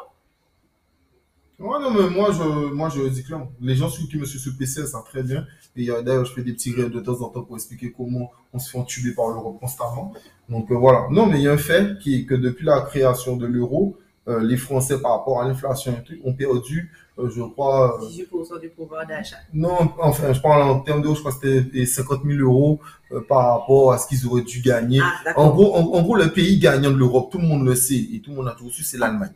Ouais, 1.61 1.79
non, 1.79 1.91
mais 1.91 2.09
moi, 2.09 2.31
je, 2.33 2.73
moi, 2.73 2.89
je 2.89 3.07
dis 3.07 3.23
clairement. 3.23 3.53
Les 3.61 3.75
gens 3.75 3.91
qui 3.91 4.17
me 4.17 4.25
suivent 4.25 4.41
sur 4.41 4.57
PC, 4.57 4.87
ça 4.87 5.03
très 5.05 5.23
bien. 5.23 5.47
Et 5.77 5.91
euh, 5.91 6.01
d'ailleurs, 6.01 6.25
je 6.25 6.33
fais 6.33 6.43
des 6.43 6.55
petits 6.55 6.73
rêves 6.73 6.91
de 6.91 7.01
temps 7.01 7.21
en 7.21 7.29
temps 7.29 7.43
pour 7.43 7.57
expliquer 7.57 7.93
comment 7.95 8.31
on 8.55 8.59
se 8.59 8.71
fait 8.71 8.79
entuber 8.79 9.13
par 9.13 9.29
l'euro 9.29 9.53
constamment. 9.53 10.15
Donc, 10.49 10.71
euh, 10.71 10.75
voilà. 10.75 11.07
Non, 11.11 11.27
mais 11.27 11.39
il 11.39 11.43
y 11.43 11.49
a 11.49 11.53
un 11.53 11.59
fait 11.59 11.99
qui 11.99 12.17
est 12.17 12.25
que 12.25 12.35
depuis 12.35 12.65
la 12.65 12.81
création 12.81 13.37
de 13.37 13.47
l'euro, 13.47 13.99
euh, 14.27 14.43
les 14.43 14.57
Français, 14.57 15.03
par 15.03 15.19
rapport 15.19 15.43
à 15.43 15.47
l'inflation 15.47 15.93
et 15.93 16.03
tout, 16.03 16.15
ont 16.25 16.33
perdu, 16.33 16.93
je 17.29 17.43
crois, 17.43 18.01
euh, 18.03 18.07
18% 18.07 18.61
du 18.61 18.69
pouvoir 18.71 19.07
d'achat. 19.07 19.37
non, 19.53 19.77
enfin, 19.99 20.33
je 20.33 20.41
parle 20.41 20.63
en 20.63 20.81
termes 20.81 21.03
d'euros, 21.03 21.15
je 21.15 21.21
crois 21.21 21.33
que 21.33 21.39
c'était 21.43 21.61
des 21.63 21.85
50 21.87 22.23
000 22.25 22.39
euros 22.41 22.81
euh, 23.13 23.21
par 23.29 23.59
rapport 23.61 23.93
à 23.93 23.99
ce 23.99 24.07
qu'ils 24.07 24.27
auraient 24.27 24.43
dû 24.43 24.61
gagner. 24.61 25.01
Ah, 25.03 25.33
En 25.37 25.51
gros, 25.51 25.75
en, 25.75 25.81
en 25.81 26.03
gros, 26.03 26.17
le 26.17 26.33
pays 26.33 26.59
gagnant 26.59 26.91
de 26.91 26.97
l'Europe, 26.97 27.31
tout 27.31 27.39
le 27.39 27.47
monde 27.47 27.65
le 27.67 27.75
sait 27.75 27.97
et 28.15 28.21
tout 28.23 28.31
le 28.31 28.37
monde 28.37 28.49
a 28.49 28.53
toujours 28.53 28.73
su, 28.73 28.83
c'est 28.85 28.99
l'Allemagne. 28.99 29.33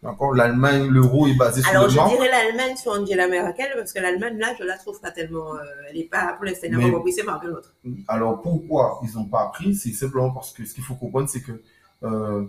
D'accord? 0.00 0.32
L'Allemagne, 0.32 0.86
l'euro 0.88 1.26
est 1.26 1.34
basé 1.34 1.60
sur 1.60 1.70
Alors, 1.70 1.84
le 1.84 1.90
je 1.90 1.96
marque. 1.96 2.10
dirais 2.10 2.28
l'Allemagne 2.30 2.76
sur 2.76 2.92
Angela 2.92 3.26
Merkel, 3.26 3.66
parce 3.76 3.92
que 3.92 3.98
l'Allemagne, 3.98 4.38
là, 4.38 4.54
je 4.56 4.62
la 4.64 4.78
trouve 4.78 5.00
pas 5.00 5.10
tellement. 5.10 5.54
euh, 5.56 5.58
elle 5.90 5.96
n'est 5.96 6.04
pas, 6.04 6.34
pour 6.36 6.44
l'instant, 6.44 6.68
n'a 6.70 6.78
pas 6.78 6.90
compris 6.90 7.14
marques, 7.26 7.44
l'autre. 7.44 7.74
Alors 8.06 8.40
pourquoi 8.40 9.00
ils 9.02 9.16
n'ont 9.18 9.24
pas 9.24 9.42
appris? 9.46 9.74
C'est 9.74 9.90
simplement 9.90 10.30
parce 10.30 10.52
que 10.52 10.64
ce 10.64 10.72
qu'il 10.74 10.84
faut 10.84 10.94
comprendre, 10.94 11.28
c'est 11.28 11.40
que 11.40 11.60
euh, 12.04 12.44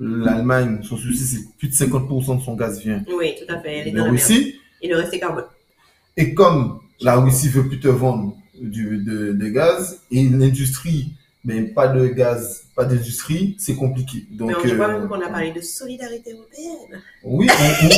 l'Allemagne, 0.00 0.80
son 0.82 0.96
souci, 0.96 1.24
c'est 1.24 1.56
plus 1.58 1.68
de 1.68 1.72
50% 1.74 2.38
de 2.38 2.42
son 2.42 2.54
gaz 2.54 2.80
vient 2.80 3.04
Oui, 3.12 3.34
tout 3.38 3.52
à 3.52 3.60
fait. 3.60 3.78
Elle 3.78 3.88
est 3.88 3.90
de 3.92 3.98
dans 3.98 4.04
la. 4.04 4.10
Russie. 4.10 4.56
Et 4.80 4.88
le 4.88 4.96
reste 4.96 5.14
est 5.14 5.18
carbone. 5.18 5.44
Et 6.16 6.34
comme 6.34 6.80
la 7.00 7.16
Russie 7.16 7.48
veut 7.48 7.68
plus 7.68 7.80
te 7.80 7.88
vendre 7.88 8.36
du, 8.60 8.98
de, 8.98 9.32
de 9.32 9.48
gaz 9.48 10.00
et 10.10 10.28
l'industrie, 10.28 11.12
mais 11.48 11.62
pas 11.62 11.88
de 11.88 12.06
gaz, 12.08 12.64
pas 12.76 12.84
d'industrie, 12.84 13.56
c'est 13.58 13.74
compliqué. 13.74 14.26
Donc, 14.30 14.48
Mais 14.50 14.54
on, 14.54 14.80
euh, 14.82 14.88
même 14.98 15.08
qu'on 15.08 15.20
a 15.22 15.30
parlé 15.30 15.50
de 15.50 15.62
solidarité 15.62 16.34
européenne. 16.34 17.00
oui, 17.24 17.48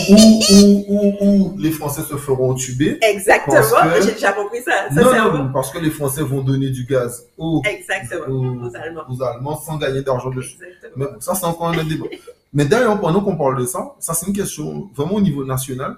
ou, 0.09 0.15
ou, 0.15 0.45
ou, 0.55 0.95
ou, 1.21 1.55
ou 1.55 1.59
les 1.59 1.73
Français 1.73 2.03
se 2.03 2.17
feront 2.17 2.55
tuber. 2.55 2.99
Exactement. 3.03 3.61
J'ai 4.05 4.13
déjà 4.13 4.33
compris 4.35 4.63
ça. 4.63 4.89
Ça, 4.95 5.01
Non, 5.03 5.33
non, 5.39 5.53
parce 5.53 5.73
que 5.73 5.79
les 5.81 5.91
Français 5.91 6.23
vont 6.23 6.43
donner 6.43 6.71
du 6.71 6.85
gaz 6.85 7.27
aux, 7.37 7.61
Exactement. 7.69 8.27
aux, 8.29 8.69
Aux 8.69 8.77
Allemands. 8.77 9.03
aux 9.11 9.21
Allemands 9.21 9.61
sans 9.61 9.79
gagner 9.79 10.03
d'argent 10.03 10.31
dessus. 10.31 10.57
Mais 10.95 11.07
ça, 11.19 11.35
c'est 11.35 11.45
encore 11.47 11.71
un 11.71 11.79
autre 11.79 11.89
débat. 11.89 12.07
Mais 12.53 12.67
d'ailleurs, 12.67 13.01
pendant 13.01 13.21
qu'on 13.21 13.37
parle 13.37 13.59
de 13.61 13.67
ça, 13.67 13.97
ça, 13.99 14.15
c'est 14.15 14.27
une 14.29 14.33
question 14.33 14.89
vraiment 14.95 15.15
au 15.15 15.21
niveau 15.21 15.45
national. 15.45 15.97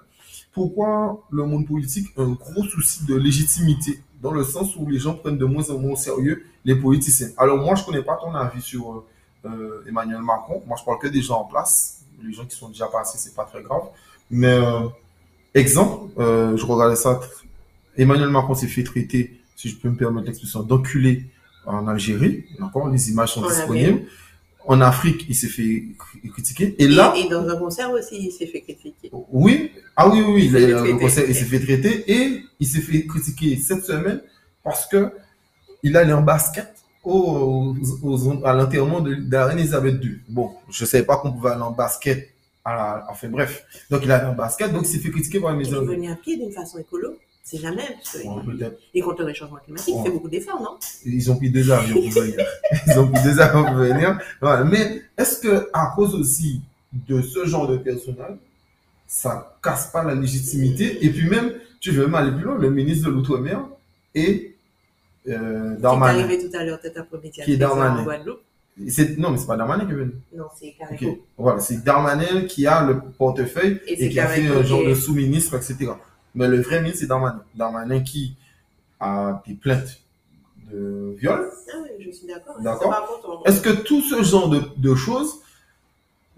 Pourquoi 0.54 1.22
le 1.30 1.44
monde 1.44 1.66
politique 1.66 2.06
a 2.16 2.22
un 2.22 2.32
gros 2.32 2.64
souci 2.64 3.04
de 3.04 3.14
légitimité 3.14 4.00
dans 4.22 4.30
le 4.30 4.44
sens 4.44 4.76
où 4.76 4.88
les 4.88 5.00
gens 5.00 5.14
prennent 5.14 5.36
de 5.36 5.44
moins 5.44 5.68
en 5.70 5.78
moins 5.78 5.92
au 5.92 5.96
sérieux 5.96 6.46
les 6.64 6.76
politiciens 6.76 7.28
Alors, 7.36 7.58
moi, 7.58 7.74
je 7.74 7.84
connais 7.84 8.02
pas 8.02 8.16
ton 8.16 8.32
avis 8.34 8.62
sur 8.62 9.04
euh, 9.44 9.84
Emmanuel 9.86 10.22
Macron. 10.22 10.62
Moi, 10.66 10.76
je 10.78 10.84
parle 10.84 10.98
que 11.00 11.08
des 11.08 11.20
gens 11.20 11.40
en 11.40 11.44
place. 11.44 12.04
Les 12.22 12.32
gens 12.32 12.46
qui 12.46 12.56
sont 12.56 12.68
déjà 12.68 12.86
passés, 12.86 13.18
c'est 13.18 13.34
pas 13.34 13.44
très 13.44 13.62
grave. 13.62 13.82
Mais, 14.30 14.52
euh, 14.52 14.86
exemple, 15.54 16.12
euh, 16.18 16.56
je 16.56 16.64
regardais 16.64 16.94
ça. 16.94 17.20
Emmanuel 17.96 18.28
Macron 18.28 18.54
s'est 18.54 18.68
fait 18.68 18.84
traiter, 18.84 19.40
si 19.56 19.68
je 19.68 19.76
peux 19.76 19.88
me 19.90 19.96
permettre 19.96 20.28
l'expression, 20.28 20.62
d'enculé 20.62 21.26
en 21.66 21.88
Algérie. 21.88 22.44
D'accord? 22.60 22.88
Les 22.88 23.10
images 23.10 23.32
sont 23.32 23.42
On 23.42 23.48
disponibles. 23.48 24.02
En 24.66 24.80
Afrique, 24.80 25.26
il 25.28 25.34
s'est 25.34 25.48
fait 25.48 25.84
critiquer. 26.32 26.74
Et 26.78 26.86
là, 26.88 27.14
Et, 27.16 27.28
dans 27.28 27.46
un 27.48 27.56
concert 27.58 27.90
aussi, 27.90 28.16
il 28.18 28.30
s'est 28.32 28.46
fait 28.46 28.60
critiquer. 28.60 29.10
oui, 29.32 29.72
ah 29.96 30.08
oui, 30.08 30.20
oui, 30.20 30.32
oui, 30.34 30.44
il, 30.46 30.52
s'est 30.52 30.58
fait 30.58 30.64
a- 30.64 30.68
le 30.68 30.76
traiter. 30.82 30.98
conseil, 30.98 31.24
il 31.28 31.34
s'est 31.34 31.44
fait 31.44 31.60
traiter 31.60 32.12
et 32.12 32.42
il 32.60 32.66
s'est 32.66 32.80
fait 32.80 33.06
critiquer 33.06 33.56
cette 33.56 33.84
semaine 33.84 34.20
parce 34.62 34.86
que 34.86 35.10
il 35.82 35.96
allait 35.96 36.12
en 36.12 36.22
basket 36.22 36.72
au, 37.04 37.74
aux- 38.02 38.44
à 38.46 38.52
l'enterrement 38.54 39.00
de, 39.00 39.14
de 39.14 39.52
Elisabeth 39.52 40.02
II. 40.02 40.20
Bon, 40.28 40.50
je 40.70 40.84
savais 40.84 41.04
pas 41.04 41.16
qu'on 41.16 41.32
pouvait 41.32 41.50
aller 41.50 41.62
en 41.62 41.72
basket. 41.72 42.28
À 42.64 42.76
la- 42.76 43.06
enfin 43.10 43.28
bref, 43.28 43.64
donc 43.90 44.02
il 44.04 44.10
allait 44.12 44.26
en 44.28 44.34
basket, 44.34 44.72
donc 44.72 44.82
il 44.84 44.88
s'est 44.88 44.98
fait 45.00 45.10
critiquer 45.10 45.40
par 45.40 45.56
les 45.56 45.66
Il 45.66 45.74
est 45.74 45.80
venu 45.80 46.08
à 46.12 46.14
pied 46.14 46.36
d'une 46.36 46.52
façon 46.52 46.78
écolo. 46.78 47.16
C'est 47.44 47.58
jamais. 47.58 47.82
Est 48.94 49.00
contre 49.00 49.20
le 49.20 49.26
réchauffement 49.26 49.56
climatique. 49.56 49.88
Il 49.94 49.98
Ouais. 49.98 50.04
fait 50.04 50.10
beaucoup 50.10 50.28
d'efforts, 50.28 50.60
non? 50.62 50.78
Ils 51.04 51.30
ont 51.30 51.36
pris 51.36 51.50
deux 51.50 51.70
avions 51.70 51.94
pour 52.00 52.10
venir. 52.10 52.46
Ils 52.86 52.98
ont 52.98 53.08
pris 53.08 53.22
deux 53.24 53.40
avions 53.40 53.64
pour 53.64 53.74
venir. 53.74 54.18
Voilà. 54.40 54.64
Mais 54.64 55.02
est-ce 55.18 55.38
que 55.40 55.68
à 55.72 55.92
cause 55.94 56.14
aussi 56.14 56.60
de 56.92 57.20
ce 57.20 57.44
genre 57.44 57.66
de 57.68 57.76
personnage, 57.78 58.36
ça 59.06 59.56
casse 59.62 59.86
pas 59.92 60.04
la 60.04 60.14
légitimité? 60.14 61.04
Et 61.04 61.10
puis 61.10 61.28
même, 61.28 61.52
tu 61.80 61.90
veux 61.90 62.04
même 62.06 62.14
aller 62.14 62.32
plus 62.32 62.44
loin, 62.44 62.56
le 62.58 62.70
ministre 62.70 63.08
de 63.08 63.12
l'Outre-mer 63.14 63.60
et 64.14 64.54
euh, 65.28 65.72
Qui 65.72 65.78
est 65.78 65.80
Darmanin. 65.82 66.24
arrivé 66.24 66.48
tout 66.48 66.56
à 66.56 66.64
l'heure, 66.64 66.80
tête 66.80 66.96
après-midi, 66.96 67.40
Qui 67.44 67.52
est 67.52 67.56
Darmanin. 67.56 67.98
en 68.00 68.04
Guadeloupe. 68.04 68.40
C'est- 68.88 69.18
Non, 69.18 69.30
mais 69.30 69.36
c'est 69.38 69.46
pas 69.46 69.56
Darmanin 69.56 69.84
qui 69.84 69.92
est 69.92 69.96
venu. 69.96 70.12
Non, 70.34 70.44
c'est. 70.58 70.74
Voilà, 71.36 71.60
c'est 71.60 71.84
Darmanin 71.84 72.42
qui 72.46 72.66
a 72.66 72.86
le 72.86 73.00
portefeuille 73.18 73.80
Et 73.86 74.04
et, 74.06 74.08
qui 74.08 74.18
a 74.20 74.26
fait 74.28 74.46
un 74.46 74.62
genre 74.62 74.84
de 74.84 74.94
sous-ministre, 74.94 75.54
etc. 75.56 75.90
Mais 76.34 76.48
le 76.48 76.60
vrai 76.60 76.80
ministre, 76.80 77.00
c'est 77.00 77.06
Darmanin. 77.06 77.42
Darmanin 77.54 78.00
qui 78.00 78.36
a 79.00 79.42
des 79.46 79.54
plaintes 79.54 80.00
de 80.70 81.14
viol. 81.18 81.50
Ah 81.72 81.76
oui, 81.82 82.04
je 82.04 82.10
suis 82.10 82.26
d'accord. 82.26 82.56
On- 83.26 83.44
Est-ce 83.44 83.60
que 83.60 83.70
tout 83.70 84.00
ce 84.00 84.22
genre 84.22 84.48
de, 84.48 84.60
de 84.76 84.94
choses, 84.94 85.40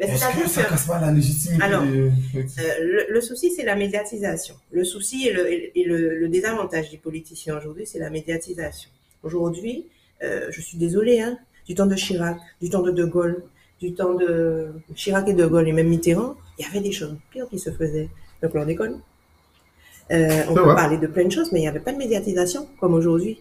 est-ce 0.00 0.12
que 0.42 0.48
ça 0.48 0.62
que- 0.64 0.68
casse 0.70 0.86
pas 0.86 1.00
la 1.00 1.12
légitimité 1.12 1.62
Alors, 1.62 1.82
de- 1.82 2.10
Euh, 2.34 2.42
le, 2.80 3.06
le 3.12 3.20
souci, 3.20 3.52
c'est 3.52 3.64
la 3.64 3.76
médiatisation. 3.76 4.56
Le 4.72 4.84
souci 4.84 5.28
et 5.28 5.32
le, 5.32 5.52
et 5.52 5.84
le, 5.84 6.18
le 6.18 6.28
désavantage 6.28 6.90
des 6.90 6.98
politiciens 6.98 7.56
aujourd'hui, 7.58 7.86
c'est 7.86 8.00
la 8.00 8.10
médiatisation. 8.10 8.90
Aujourd'hui, 9.22 9.86
euh, 10.22 10.48
je 10.50 10.60
suis 10.60 10.78
désolée, 10.78 11.20
hein, 11.20 11.38
du 11.68 11.74
temps 11.76 11.86
de 11.86 11.94
Chirac, 11.94 12.38
du 12.60 12.68
temps 12.70 12.82
de 12.82 12.90
De 12.90 13.04
Gaulle, 13.04 13.44
du 13.80 13.94
temps 13.94 14.14
de 14.14 14.72
Chirac 14.96 15.28
et 15.28 15.34
De 15.34 15.46
Gaulle 15.46 15.68
et 15.68 15.72
même 15.72 15.88
Mitterrand, 15.88 16.34
il 16.58 16.64
y 16.64 16.68
avait 16.68 16.80
des 16.80 16.92
choses 16.92 17.16
pires 17.30 17.48
qui 17.48 17.58
se 17.58 17.70
faisaient. 17.70 18.08
Le 18.42 18.48
chlordécone. 18.48 19.00
Euh, 20.12 20.42
on 20.48 20.54
peut 20.54 20.74
parler 20.74 20.98
de 20.98 21.06
plein 21.06 21.24
de 21.24 21.32
choses, 21.32 21.50
mais 21.52 21.60
il 21.60 21.62
n'y 21.62 21.68
avait 21.68 21.80
pas 21.80 21.92
de 21.92 21.98
médiatisation 21.98 22.66
comme 22.80 22.94
aujourd'hui. 22.94 23.38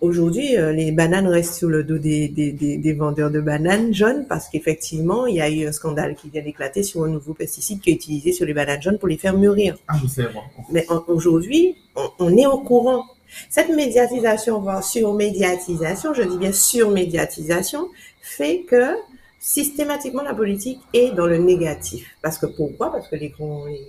Aujourd'hui, 0.00 0.56
euh, 0.56 0.72
les 0.72 0.90
bananes 0.92 1.28
restent 1.28 1.54
sur 1.54 1.68
le 1.68 1.84
dos 1.84 1.98
des, 1.98 2.26
des, 2.28 2.50
des, 2.52 2.78
des 2.78 2.92
vendeurs 2.94 3.30
de 3.30 3.40
bananes 3.40 3.94
jaunes 3.94 4.26
parce 4.28 4.48
qu'effectivement, 4.48 5.26
il 5.26 5.36
y 5.36 5.40
a 5.40 5.48
eu 5.48 5.66
un 5.68 5.72
scandale 5.72 6.16
qui 6.16 6.30
vient 6.30 6.42
d'éclater 6.42 6.82
sur 6.82 7.04
un 7.04 7.08
nouveau 7.08 7.34
pesticide 7.34 7.80
qui 7.80 7.90
est 7.90 7.94
utilisé 7.94 8.32
sur 8.32 8.44
les 8.46 8.54
bananes 8.54 8.82
jaunes 8.82 8.98
pour 8.98 9.08
les 9.08 9.18
faire 9.18 9.36
mûrir. 9.36 9.76
Ah, 9.86 9.94
je 10.02 10.08
sais. 10.08 10.26
Mais 10.72 10.84
aujourd'hui, 11.06 11.76
on, 11.94 12.08
on 12.18 12.36
est 12.36 12.46
au 12.46 12.58
courant. 12.58 13.04
Cette 13.50 13.68
médiatisation, 13.68 14.60
voire 14.60 14.82
surmédiatisation, 14.82 16.14
je 16.14 16.22
dis 16.22 16.38
bien 16.38 16.52
surmédiatisation, 16.52 17.88
fait 18.20 18.62
que 18.62 18.94
systématiquement 19.38 20.22
la 20.22 20.34
politique 20.34 20.80
est 20.92 21.12
dans 21.14 21.26
le 21.26 21.38
négatif. 21.38 22.06
Parce 22.22 22.38
que 22.38 22.46
pourquoi? 22.46 22.90
Parce 22.90 23.06
que 23.08 23.16
les, 23.16 23.28
grands- 23.28 23.66
les, 23.66 23.80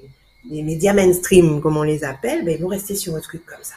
les 0.49 0.63
médias 0.63 0.93
mainstream, 0.93 1.61
comme 1.61 1.77
on 1.77 1.83
les 1.83 2.03
appelle, 2.03 2.43
ben, 2.43 2.55
ils 2.57 2.61
vont 2.61 2.67
rester 2.69 2.95
sur 2.95 3.15
un 3.15 3.19
truc 3.21 3.45
comme 3.45 3.63
ça. 3.63 3.75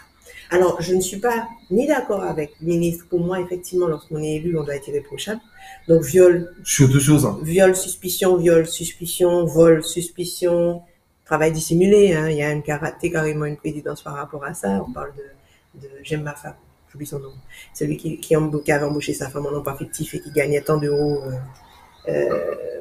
Alors, 0.51 0.81
je 0.83 0.95
ne 0.95 1.01
suis 1.01 1.19
pas 1.19 1.49
ni 1.71 1.87
d'accord 1.87 2.23
avec 2.25 2.53
le 2.61 2.67
ministre. 2.69 3.07
Pour 3.09 3.21
moi, 3.21 3.41
effectivement, 3.41 3.87
lorsqu'on 3.87 4.23
est 4.23 4.35
élu, 4.37 4.59
on 4.59 4.65
doit 4.65 4.77
être 4.77 4.89
irréprochable. 4.89 5.41
Donc, 5.89 6.03
viol, 6.03 6.55
Sur 6.65 6.89
deux 6.89 7.01
choses. 7.01 7.25
hein. 7.25 7.39
viol, 7.43 7.75
suspicion, 7.75 8.37
viol, 8.37 8.67
suspicion, 8.67 9.47
vol, 9.47 9.83
suspicion, 9.83 10.83
travail 11.25 11.53
dissimulé. 11.53 12.13
Hein. 12.15 12.29
Il 12.29 12.37
y 12.37 12.43
a 12.43 12.51
une 12.53 12.63
karaté, 12.63 13.11
carrément 13.11 13.47
une 13.47 13.57
présidence 13.57 14.03
par 14.03 14.15
rapport 14.15 14.45
à 14.45 14.53
ça. 14.53 14.85
On 14.87 14.93
parle 14.93 15.13
de, 15.17 15.81
de 15.83 15.89
j'aime 16.03 16.23
ma 16.23 16.35
femme, 16.35 16.57
j'oublie 16.91 17.07
son 17.07 17.19
nom. 17.21 17.33
Celui 17.73 17.97
qui, 17.97 18.19
qui, 18.21 18.35
qui 18.65 18.73
avait 18.73 18.85
embauché 18.85 19.15
sa 19.15 19.31
femme 19.31 19.47
en 19.47 19.53
nom 19.53 19.63
pas 19.63 19.77
fictif 19.77 20.15
et 20.15 20.21
qui 20.21 20.31
gagnait 20.33 20.61
tant 20.61 20.77
d'euros. 20.77 21.23
Euh, 21.27 21.31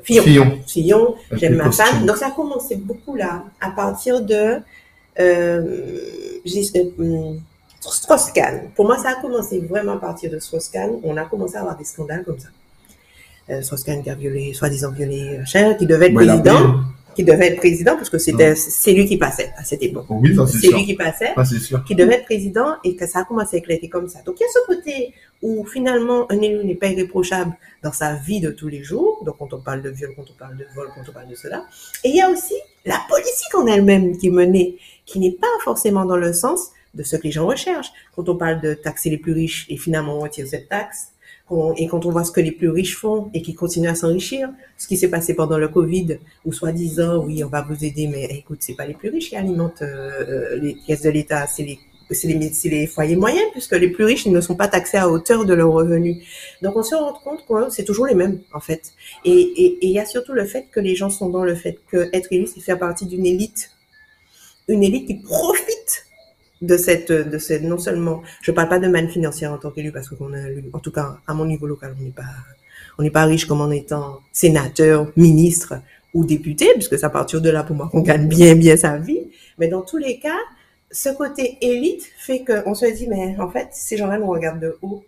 Fillon. 0.04 0.24
Fillon. 0.24 0.60
Fillon, 0.68 1.16
Avec 1.30 1.40
j'aime 1.42 1.56
ma 1.56 1.66
costumes. 1.66 1.86
femme. 1.86 2.06
Donc 2.06 2.18
ça 2.18 2.28
a 2.28 2.32
commencé 2.32 2.76
beaucoup 2.76 3.16
là, 3.16 3.44
à 3.60 3.70
partir 3.72 4.22
de 4.22 4.34
euh, 4.36 4.60
euh, 5.20 6.40
hum, 7.00 7.40
Strauss-Kahn. 7.82 8.70
Pour 8.76 8.86
moi, 8.86 8.98
ça 8.98 9.10
a 9.10 9.22
commencé 9.22 9.60
vraiment 9.60 9.94
à 9.94 9.98
partir 9.98 10.32
de 10.32 10.40
Strauss-Kahn. 10.40 11.00
On 11.04 11.18
a 11.18 11.26
commencé 11.26 11.56
à 11.56 11.62
avoir 11.62 11.78
des 11.78 11.84
scandales 11.84 12.24
comme 12.24 12.40
ça. 12.40 12.50
Euh, 13.50 13.62
Strauss-Kahn 13.62 14.04
qui 14.04 14.10
a 14.10 14.16
violé, 14.16 14.54
soi-disant 14.54 14.92
violé, 14.92 15.38
euh, 15.40 15.46
Cher, 15.46 15.76
qui 15.78 15.86
devait 15.86 16.08
être 16.08 16.16
Ouais, 16.16 16.26
président, 16.26 16.62
paix. 16.74 16.78
Qui 17.16 17.24
devait 17.24 17.48
être 17.48 17.58
président 17.58 17.96
parce 17.96 18.10
que 18.10 18.18
c'était, 18.18 18.56
c'est 18.56 18.94
lui 18.94 19.06
qui 19.06 19.18
passait 19.18 19.52
à 19.58 19.64
cette 19.64 19.84
époque. 19.84 20.06
Oui, 20.10 20.36
ça 20.36 20.46
c'est 20.48 20.58
C'est 20.60 20.68
sûr. 20.68 20.78
lui 20.78 20.86
qui 20.86 20.94
passait 20.96 21.34
Ça 21.36 21.46
c'est 21.46 21.60
sûr. 21.60 21.84
qui 21.84 21.96
devait 21.96 22.16
être 22.16 22.26
président 22.26 22.76
et 22.84 22.96
que 22.96 23.06
ça 23.08 23.20
a 23.20 23.24
commencé 23.26 23.58
à 23.58 23.60
éclater 23.60 23.90
comme 23.90 24.08
ça. 24.08 24.20
Donc 24.26 24.36
il 24.40 24.44
y 24.44 24.46
a 24.46 24.50
ce 24.50 24.66
côté 24.66 25.14
où 25.42 25.66
finalement 25.66 26.32
un 26.32 26.40
élu 26.42 26.64
n'est 26.64 26.76
pas 26.76 26.88
irréprochable 26.88 27.54
dans 27.84 27.92
sa 27.92 28.14
vie 28.16 28.40
de 28.40 28.52
tous 28.52 28.68
les 28.68 28.84
jours, 28.84 29.24
donc 29.26 29.38
quand 29.40 29.54
on 29.54 29.60
parle 29.62 29.82
de 29.82 29.90
viol, 29.90 30.12
quand 30.16 30.26
on 30.30 30.38
parle 30.38 30.56
de 30.58 30.66
vol, 30.76 30.88
quand 30.96 31.02
on 31.10 31.12
parle 31.14 31.28
de 31.28 31.36
cela. 31.36 31.66
Et 32.04 32.10
il 32.10 32.16
y 32.16 32.22
a 32.22 32.30
aussi 32.30 32.54
la 32.86 33.00
politique 33.10 33.56
en 33.56 33.66
elle-même 33.68 34.18
qui 34.18 34.28
est 34.28 34.32
menée, 34.32 34.78
qui 35.06 35.20
n'est 35.20 35.32
pas 35.32 35.48
forcément 35.64 36.06
dans 36.06 36.18
le 36.18 36.32
sens 36.34 36.70
de 36.94 37.04
ce 37.04 37.16
que 37.16 37.24
les 37.24 37.32
gens 37.32 37.48
recherchent. 37.48 37.92
Quand 38.16 38.30
on 38.30 38.36
parle 38.36 38.62
de 38.62 38.74
taxer 38.74 39.10
les 39.10 39.18
plus 39.18 39.34
riches 39.34 39.66
et 39.70 39.78
finalement 39.78 40.18
on 40.18 40.22
retire 40.22 40.46
cette 40.48 40.70
taxe, 40.70 41.08
et 41.78 41.88
quand 41.88 42.06
on 42.06 42.12
voit 42.12 42.24
ce 42.24 42.32
que 42.32 42.42
les 42.42 42.52
plus 42.52 42.70
riches 42.70 42.98
font 42.98 43.30
et 43.34 43.42
qui 43.42 43.54
continuent 43.54 43.90
à 43.90 43.96
s'enrichir, 43.96 44.50
ce 44.78 44.88
qui 44.88 44.98
s'est 44.98 45.10
passé 45.10 45.34
pendant 45.34 45.58
le 45.58 45.68
Covid, 45.68 46.18
où 46.46 46.54
soi-disant, 46.54 47.24
oui, 47.26 47.44
on 47.44 47.50
va 47.50 47.62
vous 47.62 47.84
aider, 47.84 48.08
mais 48.08 48.26
écoute, 48.26 48.60
c'est 48.62 48.76
pas 48.76 48.86
les 48.86 48.94
plus 48.94 49.10
riches 49.10 49.30
qui 49.30 49.36
alimentent 49.36 49.82
euh, 49.82 50.12
euh, 50.28 50.56
les 50.62 50.76
caisses 50.76 51.02
de 51.02 51.10
l'État, 51.10 51.48
c'est 51.48 51.64
les 51.64 51.80
les, 52.24 52.52
les 52.66 52.88
foyers 52.88 53.16
moyens, 53.16 53.46
puisque 53.52 53.74
les 53.74 53.90
plus 53.90 54.04
riches 54.04 54.26
ne 54.26 54.42
sont 54.42 54.56
pas 54.56 54.68
taxés 54.68 54.98
à 54.98 55.10
hauteur 55.10 55.46
de 55.46 55.54
leurs 55.54 55.72
revenus. 55.72 56.18
Donc 56.62 56.76
on 56.76 56.84
se 56.84 56.96
rend 56.96 57.14
compte 57.14 57.46
que 57.48 57.70
c'est 57.70 57.86
toujours 57.86 58.06
les 58.06 58.16
mêmes, 58.16 58.42
en 58.54 58.60
fait. 58.60 58.94
Et 59.24 59.78
il 59.82 59.92
y 59.92 60.00
a 60.00 60.06
surtout 60.06 60.34
le 60.34 60.46
fait 60.46 60.68
que 60.72 60.80
les 60.80 60.96
gens 60.96 61.10
sont 61.10 61.30
dans 61.30 61.44
le 61.44 61.56
fait 61.56 61.80
que 61.90 62.10
être 62.14 62.28
élu, 62.32 62.48
c'est 62.48 62.60
faire 62.60 62.80
partie 62.80 63.06
d'une 63.06 63.26
élite. 63.26 63.72
Une 64.68 64.84
élite 64.84 65.08
qui 65.08 65.16
profite 65.16 66.06
de 66.62 66.78
cette, 66.78 67.12
de 67.12 67.38
cette, 67.38 67.64
non 67.64 67.78
seulement, 67.78 68.22
je 68.42 68.52
parle 68.52 68.70
pas 68.70 68.80
de 68.80 68.88
manne 68.88 69.10
financière 69.10 69.52
en 69.52 69.58
tant 69.58 69.72
qu'élu, 69.72 69.92
parce 69.92 70.10
qu'on 70.10 70.34
a, 70.34 70.42
en 70.74 70.80
tout 70.80 70.92
cas, 70.92 71.18
à 71.28 71.34
mon 71.34 71.46
niveau 71.46 71.68
local, 71.68 71.96
on 72.00 72.04
n'est 72.04 72.12
pas, 72.12 72.24
on 72.98 73.04
n'est 73.04 73.12
pas 73.12 73.26
riche 73.26 73.46
comme 73.46 73.62
en 73.62 73.72
étant 73.72 74.20
sénateur, 74.32 75.12
ministre 75.16 75.76
ou 76.14 76.26
député, 76.26 76.68
puisque 76.74 76.98
c'est 77.00 77.06
à 77.06 77.10
partir 77.10 77.42
de 77.42 77.50
là, 77.50 77.64
pour 77.64 77.76
moi, 77.76 77.90
qu'on 77.92 78.02
gagne 78.02 78.28
bien, 78.28 78.56
bien 78.56 78.78
sa 78.78 78.98
vie. 78.98 79.30
Mais 79.58 79.68
dans 79.68 79.82
tous 79.82 79.98
les 79.98 80.20
cas, 80.20 80.40
ce 80.92 81.10
côté 81.10 81.58
élite 81.62 82.04
fait 82.18 82.44
qu'on 82.44 82.76
se 82.76 82.86
dit, 82.86 83.08
mais 83.08 83.36
en 83.40 83.50
fait, 83.50 83.70
ces 83.72 83.98
gens-là 83.98 84.18
nous 84.18 84.28
regardent 84.28 84.60
de 84.60 84.78
haut. 84.82 85.04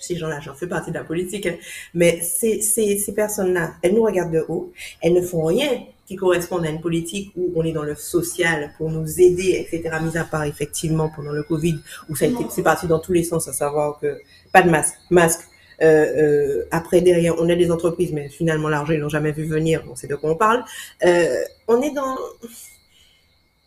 Ces 0.00 0.16
gens-là, 0.16 0.40
j'en 0.40 0.54
fais 0.54 0.66
partie 0.66 0.90
de 0.90 0.96
la 0.96 1.04
politique, 1.04 1.46
hein. 1.46 1.56
mais 1.92 2.20
ces, 2.20 2.60
ces, 2.60 2.96
ces 2.96 3.12
personnes-là, 3.12 3.72
elles 3.82 3.92
nous 3.92 4.04
regardent 4.04 4.32
de 4.32 4.44
haut, 4.48 4.72
elles 5.02 5.14
ne 5.14 5.20
font 5.20 5.44
rien 5.44 5.68
qui 6.06 6.16
corresponde 6.16 6.64
à 6.64 6.70
une 6.70 6.80
politique 6.80 7.32
où 7.36 7.52
on 7.56 7.64
est 7.64 7.72
dans 7.72 7.82
le 7.82 7.96
social 7.96 8.72
pour 8.78 8.90
nous 8.90 9.20
aider, 9.20 9.56
etc. 9.58 9.96
Mis 10.02 10.16
à 10.16 10.24
part 10.24 10.44
effectivement 10.44 11.10
pendant 11.14 11.32
le 11.32 11.42
Covid 11.42 11.78
où 12.08 12.16
ça 12.16 12.26
a 12.26 12.28
été, 12.28 12.44
c'est 12.50 12.62
parti 12.62 12.86
dans 12.86 13.00
tous 13.00 13.12
les 13.12 13.24
sens, 13.24 13.48
à 13.48 13.52
savoir 13.52 13.98
que 13.98 14.18
pas 14.52 14.62
de 14.62 14.70
masque, 14.70 14.94
masque. 15.10 15.40
Euh, 15.82 15.84
euh, 15.86 16.64
après 16.70 17.02
derrière, 17.02 17.34
on 17.38 17.50
a 17.50 17.54
des 17.54 17.70
entreprises, 17.70 18.12
mais 18.12 18.28
finalement 18.28 18.68
l'argent 18.68 18.94
ils 18.94 19.00
l'ont 19.00 19.10
jamais 19.10 19.32
vu 19.32 19.44
venir, 19.44 19.84
on 19.90 19.94
sait 19.94 20.06
de 20.06 20.14
quoi 20.14 20.30
on 20.30 20.36
parle. 20.36 20.64
Euh, 21.04 21.36
on 21.68 21.82
est 21.82 21.90
dans, 21.90 22.16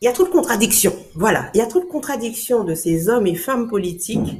il 0.01 0.05
y 0.05 0.07
a 0.07 0.13
trop 0.13 0.23
de 0.23 0.29
contradictions. 0.29 0.95
Voilà, 1.15 1.51
il 1.53 1.57
y 1.57 1.61
a 1.61 1.67
trop 1.67 1.81
de 1.81 1.85
contradictions 1.85 2.63
de 2.63 2.73
ces 2.73 3.09
hommes 3.09 3.27
et 3.27 3.35
femmes 3.35 3.67
politiques 3.67 4.37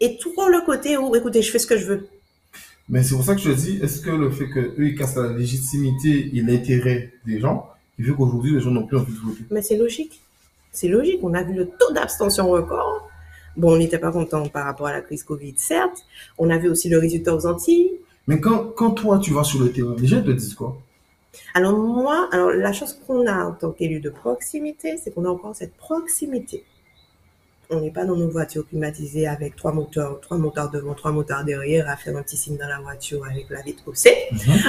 et 0.00 0.18
tout 0.18 0.32
le 0.48 0.64
côté 0.64 0.96
où, 0.96 1.14
écoutez, 1.16 1.42
je 1.42 1.50
fais 1.50 1.58
ce 1.58 1.66
que 1.66 1.78
je 1.78 1.86
veux. 1.86 2.08
Mais 2.88 3.02
c'est 3.02 3.14
pour 3.14 3.24
ça 3.24 3.34
que 3.34 3.40
je 3.40 3.50
te 3.50 3.56
dis, 3.56 3.78
est-ce 3.82 4.00
que 4.00 4.10
le 4.10 4.30
fait 4.30 4.48
qu'eux, 4.48 4.74
ils 4.78 4.94
cassent 4.94 5.16
la 5.16 5.32
légitimité 5.32 6.30
et 6.34 6.40
l'intérêt 6.40 7.12
des 7.26 7.40
gens, 7.40 7.68
il 7.98 8.04
fait 8.04 8.12
qu'aujourd'hui, 8.12 8.52
les 8.52 8.60
gens 8.60 8.70
n'ont 8.70 8.86
plus 8.86 8.96
envie 8.96 9.12
de 9.12 9.18
voter? 9.18 9.44
Mais 9.50 9.62
c'est 9.62 9.76
logique. 9.76 10.20
C'est 10.70 10.88
logique. 10.88 11.20
On 11.22 11.34
a 11.34 11.42
vu 11.42 11.54
le 11.54 11.66
taux 11.66 11.92
d'abstention 11.92 12.48
record. 12.50 13.08
Bon, 13.56 13.72
on 13.72 13.76
n'était 13.76 13.98
pas 13.98 14.12
content 14.12 14.46
par 14.48 14.66
rapport 14.66 14.86
à 14.86 14.92
la 14.92 15.00
crise 15.00 15.24
Covid, 15.24 15.54
certes. 15.56 16.04
On 16.38 16.50
a 16.50 16.58
vu 16.58 16.68
aussi 16.68 16.88
le 16.88 16.98
résultat 16.98 17.34
aux 17.34 17.46
Antilles. 17.46 17.92
Mais 18.28 18.38
quand, 18.40 18.72
quand 18.76 18.90
toi, 18.90 19.18
tu 19.18 19.32
vas 19.32 19.44
sur 19.44 19.60
le 19.60 19.72
terrain, 19.72 19.96
les 19.98 20.06
gens 20.06 20.22
te 20.22 20.30
disent 20.30 20.54
quoi? 20.54 20.80
Alors 21.54 21.76
moi, 21.78 22.28
alors 22.32 22.50
la 22.50 22.72
chose 22.72 22.98
qu'on 23.06 23.26
a 23.26 23.46
en 23.46 23.52
tant 23.52 23.70
qu'élu 23.70 24.00
de 24.00 24.10
proximité, 24.10 24.96
c'est 25.02 25.12
qu'on 25.12 25.24
a 25.24 25.28
encore 25.28 25.56
cette 25.56 25.74
proximité. 25.74 26.64
On 27.70 27.80
n'est 27.80 27.90
pas 27.90 28.04
dans 28.04 28.16
nos 28.16 28.28
voitures 28.28 28.66
climatisées 28.66 29.26
avec 29.26 29.56
trois 29.56 29.72
moteurs, 29.72 30.20
trois 30.20 30.38
moteurs 30.38 30.70
devant, 30.70 30.94
trois 30.94 31.10
moteurs 31.10 31.44
derrière, 31.44 31.88
à 31.88 31.96
faire 31.96 32.16
un 32.16 32.22
petit 32.22 32.36
signe 32.36 32.56
dans 32.56 32.68
la 32.68 32.78
voiture 32.80 33.24
avec 33.24 33.46
la 33.50 33.62
vitre 33.62 33.82
haussée. 33.86 34.16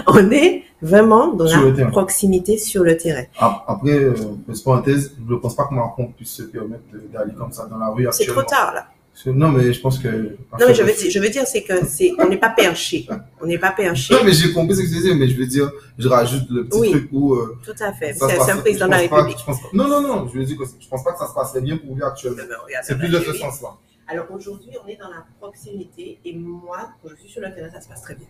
On 0.08 0.32
est 0.32 0.64
vraiment 0.82 1.34
dans 1.34 1.48
Sur 1.48 1.74
la 1.76 1.86
proximité 1.88 2.58
sur 2.58 2.84
le 2.84 2.98
terrain. 2.98 3.24
Ah, 3.40 3.64
Après, 3.68 3.92
euh, 3.92 4.16
parenthèse, 4.66 5.16
je 5.28 5.34
ne 5.34 5.40
pense 5.40 5.56
pas 5.56 5.66
que 5.66 5.74
Macron 5.74 6.12
puisse 6.16 6.32
se 6.32 6.44
permettre 6.44 6.84
d'aller 7.14 7.34
comme 7.34 7.52
ça 7.52 7.68
dans 7.68 7.78
la 7.78 7.90
rue 7.90 8.08
C'est 8.12 8.26
trop 8.26 8.44
tard 8.44 8.74
là. 8.74 8.88
Non, 9.26 9.50
mais 9.50 9.74
je 9.74 9.82
pense 9.82 9.98
que. 10.00 10.08
Non, 10.08 10.36
mais 10.68 10.74
je 10.76 10.84
veux 10.84 10.94
dire, 10.94 11.10
je 11.12 11.20
veux 11.20 11.30
dire, 11.30 11.46
c'est 11.48 11.64
que 11.64 11.86
c'est, 11.86 12.12
on 12.20 12.28
n'est 12.30 12.38
pas 12.38 12.50
perché. 12.52 13.08
On 13.42 13.48
n'est 13.48 13.58
pas 13.58 13.72
perché. 13.72 14.14
Non, 14.14 14.20
mais 14.24 14.32
j'ai 14.32 14.54
compris 14.54 14.76
ce 14.76 14.82
que 14.82 14.86
tu 14.88 14.94
disais, 14.94 15.16
mais 15.16 15.28
je 15.28 15.36
veux 15.36 15.48
dire, 15.48 15.72
je 15.98 16.08
rajoute 16.08 16.48
le 16.52 16.66
petit 16.68 16.80
Oui. 16.80 16.92
truc 16.92 17.10
où. 17.12 17.34
euh, 17.34 17.58
Tout 17.66 17.72
à 17.80 17.92
fait. 17.94 18.14
C'est 18.14 18.52
un 18.52 18.58
président 18.58 18.86
de 18.86 18.92
la 18.92 19.08
pas- 19.08 19.16
République. 19.24 19.44
pense 19.46 19.58
Non, 19.74 19.88
non, 19.88 20.02
non, 20.02 20.28
je 20.32 20.38
veux 20.38 20.46
dire 20.46 20.58
que 20.58 20.64
je 20.80 20.88
pense 20.88 21.04
pas 21.04 21.14
que 21.14 21.20
ça 21.20 21.28
se 21.28 21.34
passerait 21.34 21.62
bien 21.62 21.78
pour 21.78 21.96
lui 21.96 22.04
actuellement. 22.04 22.38
C'est 22.84 22.98
plus 22.98 23.10
de 23.10 23.20
ce 23.20 23.34
sens-là. 23.34 23.70
Alors 24.08 24.26
aujourd'hui, 24.34 24.70
on 24.86 24.88
est 24.88 24.96
dans 24.98 25.10
la 25.10 25.26
proximité 25.42 26.20
et 26.24 26.34
moi, 26.34 26.90
quand 27.04 27.10
je 27.10 27.16
suis 27.22 27.30
sur 27.30 27.42
le 27.42 27.54
terrain, 27.54 27.70
ça 27.74 27.82
se 27.82 27.90
passe 27.90 28.04
très 28.04 28.16
bien. 28.16 28.28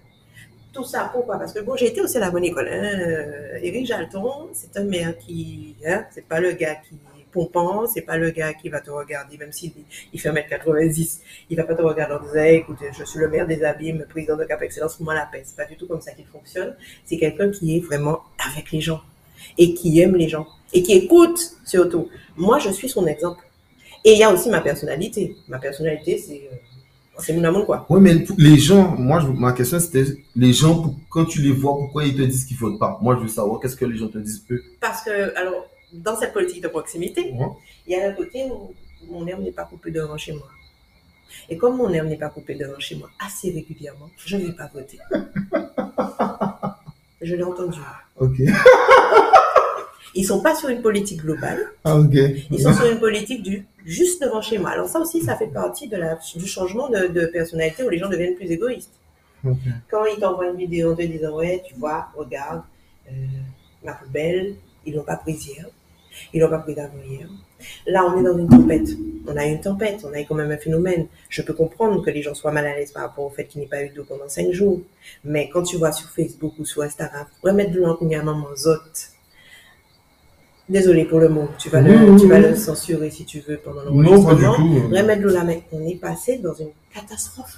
Tout 0.74 0.84
ça, 0.84 1.10
pourquoi? 1.14 1.38
Parce 1.38 1.54
que 1.54 1.60
bon, 1.60 1.76
j'ai 1.76 1.88
été 1.88 2.02
aussi 2.02 2.18
à 2.18 2.20
la 2.22 2.32
bonne 2.32 2.44
école. 2.46 2.68
Hein. 2.68 3.00
Euh, 3.00 3.60
Éric 3.62 3.86
Jalton, 3.88 4.48
c'est 4.54 4.76
un 4.80 4.84
maire 4.86 5.16
qui, 5.20 5.76
hein, 5.86 6.06
c'est 6.12 6.26
pas 6.28 6.40
le 6.40 6.52
gars 6.54 6.76
qui 6.76 6.96
pompant, 7.32 7.88
c'est 7.88 8.02
pas 8.02 8.18
le 8.18 8.32
gars 8.32 8.54
qui 8.54 8.70
va 8.70 8.80
te 8.82 8.90
regarder, 8.90 9.38
même 9.38 9.52
s'il 9.52 9.72
il 10.14 10.20
fait 10.20 10.30
1m90, 10.30 11.20
il 11.50 11.58
va 11.58 11.64
pas 11.64 11.76
te 11.76 11.82
regarder 11.82 12.16
en 12.16 12.20
disant, 12.28 12.44
écoute, 12.44 12.78
je 12.98 13.04
suis 13.04 13.20
le 13.20 13.28
maire 13.30 13.48
des 13.48 13.64
abîmes, 13.64 14.06
président 14.10 14.36
de 14.38 14.44
Cap 14.46 14.62
Excellence, 14.62 15.00
moi 15.00 15.14
la 15.14 15.26
paix. 15.26 15.44
C'est 15.46 15.56
pas 15.56 15.66
du 15.66 15.76
tout 15.78 15.88
comme 15.88 16.02
ça 16.02 16.12
qu'il 16.12 16.26
fonctionne. 16.26 16.76
C'est 17.06 17.18
quelqu'un 17.18 17.50
qui 17.52 17.78
est 17.78 17.80
vraiment 17.82 18.22
avec 18.52 18.72
les 18.72 18.82
gens 18.82 19.02
et 19.58 19.74
qui 19.74 20.00
aime 20.00 20.16
les 20.16 20.30
gens 20.30 20.48
et 20.74 20.84
qui 20.84 20.94
écoute 20.94 21.40
surtout. 21.66 22.10
Moi, 22.36 22.60
je 22.60 22.70
suis 22.72 22.90
son 22.90 23.06
exemple. 23.08 23.42
Et 24.06 24.14
il 24.14 24.20
y 24.20 24.24
a 24.24 24.32
aussi 24.32 24.50
ma 24.50 24.62
personnalité. 24.62 25.36
Ma 25.48 25.60
personnalité, 25.60 26.18
c'est 26.18 26.50
euh, 26.52 26.56
c'est 27.20 27.34
mon 27.34 27.44
amour, 27.46 27.66
quoi. 27.66 27.86
Oui, 27.90 28.00
mais 28.00 28.14
les 28.38 28.58
gens, 28.58 28.96
moi, 28.96 29.20
je- 29.20 29.28
ma 29.28 29.52
question 29.52 29.80
c'était 29.80 30.06
les 30.36 30.54
gens, 30.54 30.96
quand 31.10 31.26
tu 31.26 31.42
les 31.42 31.52
vois, 31.52 31.74
pourquoi 31.76 32.06
ils 32.06 32.16
te 32.16 32.22
disent 32.22 32.46
qu'ils 32.46 32.58
votent 32.58 32.78
pas? 32.80 33.00
Moi, 33.02 33.16
je 33.18 33.22
veux 33.24 33.28
savoir 33.28 33.60
qu'est-ce 33.60 33.76
que 33.76 33.86
les 33.86 33.98
gens 33.98 34.08
te 34.08 34.20
disent 34.20 34.46
eux? 34.52 34.64
Parce 34.80 35.02
que, 35.04 35.36
alors, 35.36 35.66
dans 35.94 36.16
cette 36.18 36.34
politique 36.34 36.62
de 36.64 36.68
proximité, 36.68 37.34
il 37.88 37.94
y 37.94 37.96
a 37.96 38.10
le 38.10 38.16
côté 38.16 38.46
où 38.52 38.74
mon 39.10 39.26
herbe 39.28 39.42
n'est 39.42 39.52
pas 39.52 39.64
coupée 39.66 39.92
devant 39.92 40.18
chez 40.18 40.34
moi. 40.34 40.48
Et 41.50 41.58
comme 41.58 41.78
mon 41.78 41.92
herbe 41.94 42.08
n'est 42.08 42.18
pas 42.18 42.30
coupée 42.30 42.56
devant 42.56 42.80
chez 42.80 42.96
moi 42.96 43.10
assez 43.26 43.52
régulièrement, 43.52 44.10
je 44.26 44.38
ne 44.38 44.46
vais 44.48 44.54
pas 44.54 44.70
voter. 44.74 45.00
Je 47.22 47.36
l'ai 47.36 47.44
entendu. 47.44 47.80
Ok. 48.18 48.36
Ils 50.16 50.24
sont 50.26 50.42
pas 50.42 50.56
sur 50.56 50.70
une 50.70 50.82
politique 50.82 51.22
globale, 51.22 51.72
Ah, 51.84 51.98
ok. 52.00 52.14
ils 52.14 52.60
sont 52.62 52.74
sur 52.74 52.86
une 52.86 53.00
politique 53.00 53.44
du 53.44 53.68
juste 53.86 54.22
devant 54.24 54.42
chez 54.42 54.58
moi. 54.58 54.72
Alors 54.72 54.88
ça 54.88 55.00
aussi, 55.00 55.22
ça 55.22 55.36
fait 55.36 55.48
partie 55.48 55.88
de 55.88 55.98
la, 55.98 56.18
du 56.36 56.48
changement 56.48 56.90
de, 56.90 57.08
de 57.08 57.26
personnalité 57.28 57.84
où 57.84 57.90
les 57.90 58.00
gens 58.00 58.10
deviennent 58.10 58.36
plus 58.36 58.50
égoïstes. 58.52 58.94
Ok. 59.46 59.58
quand 59.92 60.04
ils 60.06 60.20
t'envoient 60.20 60.50
une 60.50 60.58
vidéo 60.58 60.94
en 60.94 60.96
te 60.96 61.04
disant 61.04 61.36
ouais 61.36 61.62
tu 61.68 61.76
vois 61.76 62.08
regarde 62.16 62.64
euh, 63.08 63.14
ma 63.84 63.94
poubelle 63.94 64.56
ils 64.84 64.96
l'ont 64.96 65.04
pas 65.04 65.16
prise 65.18 65.46
hier 65.48 65.68
ils 66.34 66.40
l'ont 66.42 66.50
pas 66.50 66.64
hier. 66.68 67.28
Là 67.88 68.06
on 68.06 68.20
est 68.20 68.24
dans 68.24 68.38
une 68.38 68.48
tempête. 68.50 68.90
On 69.28 69.36
a 69.36 69.46
une 69.46 69.60
tempête. 69.60 70.06
On 70.06 70.14
a 70.14 70.24
quand 70.24 70.36
même 70.36 70.52
un 70.52 70.58
phénomène. 70.58 71.08
Je 71.30 71.42
peux 71.42 71.54
comprendre 71.54 72.04
que 72.04 72.10
les 72.12 72.22
gens 72.22 72.34
soient 72.34 72.52
mal 72.52 72.66
à 72.68 72.76
l'aise 72.76 72.92
par 72.92 73.04
rapport 73.04 73.26
au 73.26 73.30
fait 73.30 73.46
qu'il 73.46 73.60
n'y 73.60 73.66
ait 73.66 73.70
pas 73.70 73.84
eu 73.84 73.90
d'eau 73.90 74.04
pendant 74.08 74.30
cinq 74.30 74.52
jours. 74.52 74.80
Mais 75.26 75.50
quand 75.52 75.64
tu 75.64 75.78
vois 75.78 75.92
sur 75.92 76.10
Facebook 76.10 76.54
ou 76.60 76.66
sur 76.66 76.82
Instagram 76.84 77.26
remettre 77.44 77.72
de 77.72 77.80
l'encre 77.82 78.06
à 78.16 78.24
maman 78.24 78.48
zot 78.56 78.78
désolé 80.70 81.06
pour 81.06 81.20
le 81.20 81.30
mot. 81.30 81.48
Tu 81.58 81.70
vas 81.70 81.82
le, 81.82 82.20
tu 82.20 82.28
vas 82.28 82.40
le 82.40 82.56
censurer 82.56 83.10
si 83.10 83.26
tu 83.26 83.40
veux 83.40 83.58
pendant 83.58 83.84
Non, 83.90 84.24
pas 84.24 84.36
du 84.36 84.42
l'enregistrement. 84.44 84.56
tout. 84.82 84.88
Remettre 84.96 85.22
de 85.22 85.28
l'eau 85.28 85.34
là, 85.34 85.44
mais 85.44 85.64
on 85.72 85.86
est 85.88 85.96
passé 85.96 86.38
dans 86.38 86.54
une 86.54 86.70
catastrophe. 86.94 87.58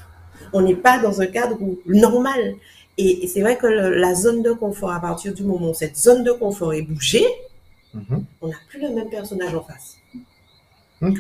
On 0.54 0.62
n'est 0.62 0.76
pas 0.76 1.00
dans 1.00 1.22
un 1.22 1.26
cadre 1.28 1.58
où- 1.62 1.80
normal. 1.88 2.56
Et, 2.98 3.24
et 3.24 3.28
c'est 3.28 3.42
vrai 3.42 3.58
que 3.58 3.66
le- 3.68 3.96
la 3.96 4.14
zone 4.14 4.44
de 4.44 4.52
confort, 4.52 4.92
à 4.92 5.00
partir 5.00 5.34
du 5.34 5.44
moment 5.44 5.72
où 5.72 5.74
cette 5.74 5.98
zone 5.98 6.24
de 6.24 6.32
confort 6.32 6.74
est 6.74 6.82
bougée, 6.82 7.26
Mhm. 7.94 8.24
on 8.42 8.48
n'a 8.50 8.58
plus 8.68 8.80
le 8.82 8.90
même 8.90 9.10
personnage 9.10 9.54
en 9.56 9.64
face. 9.64 9.98
Ok. 11.02 11.20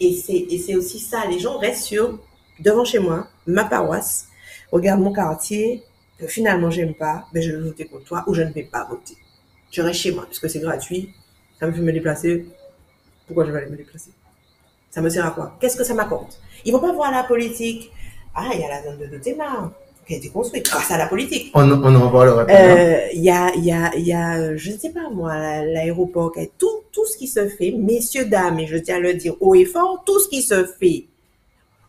Et 0.00 0.14
c'est, 0.14 0.36
et 0.36 0.58
c'est 0.58 0.74
aussi 0.74 0.98
ça, 0.98 1.26
les 1.26 1.38
gens 1.38 1.58
restent 1.58 1.84
sur, 1.84 2.18
devant 2.60 2.84
chez 2.84 2.98
moi, 2.98 3.28
ma 3.46 3.64
paroisse, 3.64 4.28
regarde 4.70 5.00
mon 5.00 5.12
quartier, 5.12 5.82
que 6.18 6.26
finalement 6.26 6.70
j'aime 6.70 6.94
pas, 6.94 7.26
ben 7.32 7.42
je 7.42 7.50
vais 7.52 7.60
voter 7.62 7.86
contre 7.86 8.04
toi 8.04 8.24
ou 8.26 8.34
je 8.34 8.42
ne 8.42 8.52
vais 8.52 8.64
pas 8.64 8.84
voter. 8.84 9.16
Je 9.70 9.82
reste 9.82 10.00
chez 10.00 10.12
moi, 10.12 10.24
puisque 10.26 10.48
c'est 10.48 10.60
gratuit, 10.60 11.12
ça 11.58 11.66
me 11.66 11.72
fait 11.72 11.80
me 11.80 11.92
déplacer, 11.92 12.46
pourquoi 13.26 13.44
je 13.46 13.52
vais 13.52 13.58
aller 13.58 13.70
me 13.70 13.76
déplacer? 13.76 14.10
Ça 14.90 15.00
me 15.00 15.08
sert 15.08 15.26
à 15.26 15.32
quoi? 15.32 15.56
Qu'est-ce 15.60 15.76
que 15.76 15.82
ça 15.84 15.94
m'apporte? 15.94 16.40
Ils 16.64 16.72
vont 16.72 16.78
pas 16.80 16.92
voir 16.92 17.10
la 17.10 17.24
politique. 17.24 17.90
Ah, 18.34 18.50
il 18.54 18.60
y 18.60 18.64
a 18.64 18.68
la 18.68 18.82
zone 18.84 18.98
de 18.98 19.06
Dotema 19.06 19.72
qui 20.06 20.14
a 20.14 20.16
été 20.18 20.28
construite 20.28 20.64
grâce 20.66 20.90
à 20.90 20.98
la 20.98 21.06
politique. 21.06 21.50
On, 21.54 21.70
on 21.70 21.94
en 21.94 22.10
parlera 22.10 22.44
tard. 22.44 22.56
Euh, 22.58 22.98
Il 23.14 23.22
y 23.22 23.30
a, 23.30 23.54
il 23.54 23.64
y 23.64 23.72
a, 23.72 23.94
il 23.96 24.06
y 24.06 24.12
a, 24.12 24.56
je 24.56 24.70
ne 24.72 24.76
sais 24.78 24.90
pas 24.90 25.08
moi, 25.10 25.34
la- 25.36 25.64
l'aéroport, 25.64 26.32
tout, 26.58 26.68
tout 26.92 27.06
ce 27.06 27.16
qui 27.16 27.26
se 27.26 27.48
fait, 27.48 27.72
messieurs, 27.72 28.26
dames, 28.26 28.58
et 28.60 28.66
je 28.66 28.76
tiens 28.76 28.96
à 28.96 29.00
le 29.00 29.14
dire 29.14 29.34
haut 29.40 29.54
et 29.54 29.64
fort, 29.64 30.02
tout 30.04 30.18
ce 30.20 30.28
qui 30.28 30.42
se 30.42 30.64
fait 30.64 31.06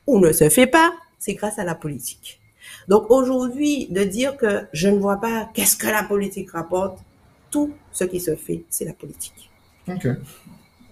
ou 0.08 0.20
ne 0.20 0.32
se 0.32 0.50
fait 0.50 0.68
pas, 0.68 0.94
c'est 1.20 1.34
grâce 1.34 1.58
à 1.60 1.64
la 1.64 1.76
politique. 1.76 2.40
Donc 2.88 3.10
aujourd'hui, 3.10 3.88
de 3.90 4.04
dire 4.04 4.38
que 4.38 4.62
je 4.74 4.88
ne 4.90 5.00
vois 5.00 5.18
pas 5.18 5.50
qu'est-ce 5.54 5.76
que 5.76 5.88
la 5.88 6.04
politique 6.04 6.52
rapporte, 6.52 7.00
tout 7.52 7.72
ce 7.92 8.04
qui 8.04 8.20
se 8.20 8.36
fait, 8.36 8.64
c'est 8.70 8.86
la 8.86 8.94
politique. 8.94 9.50
Ok. 9.88 10.08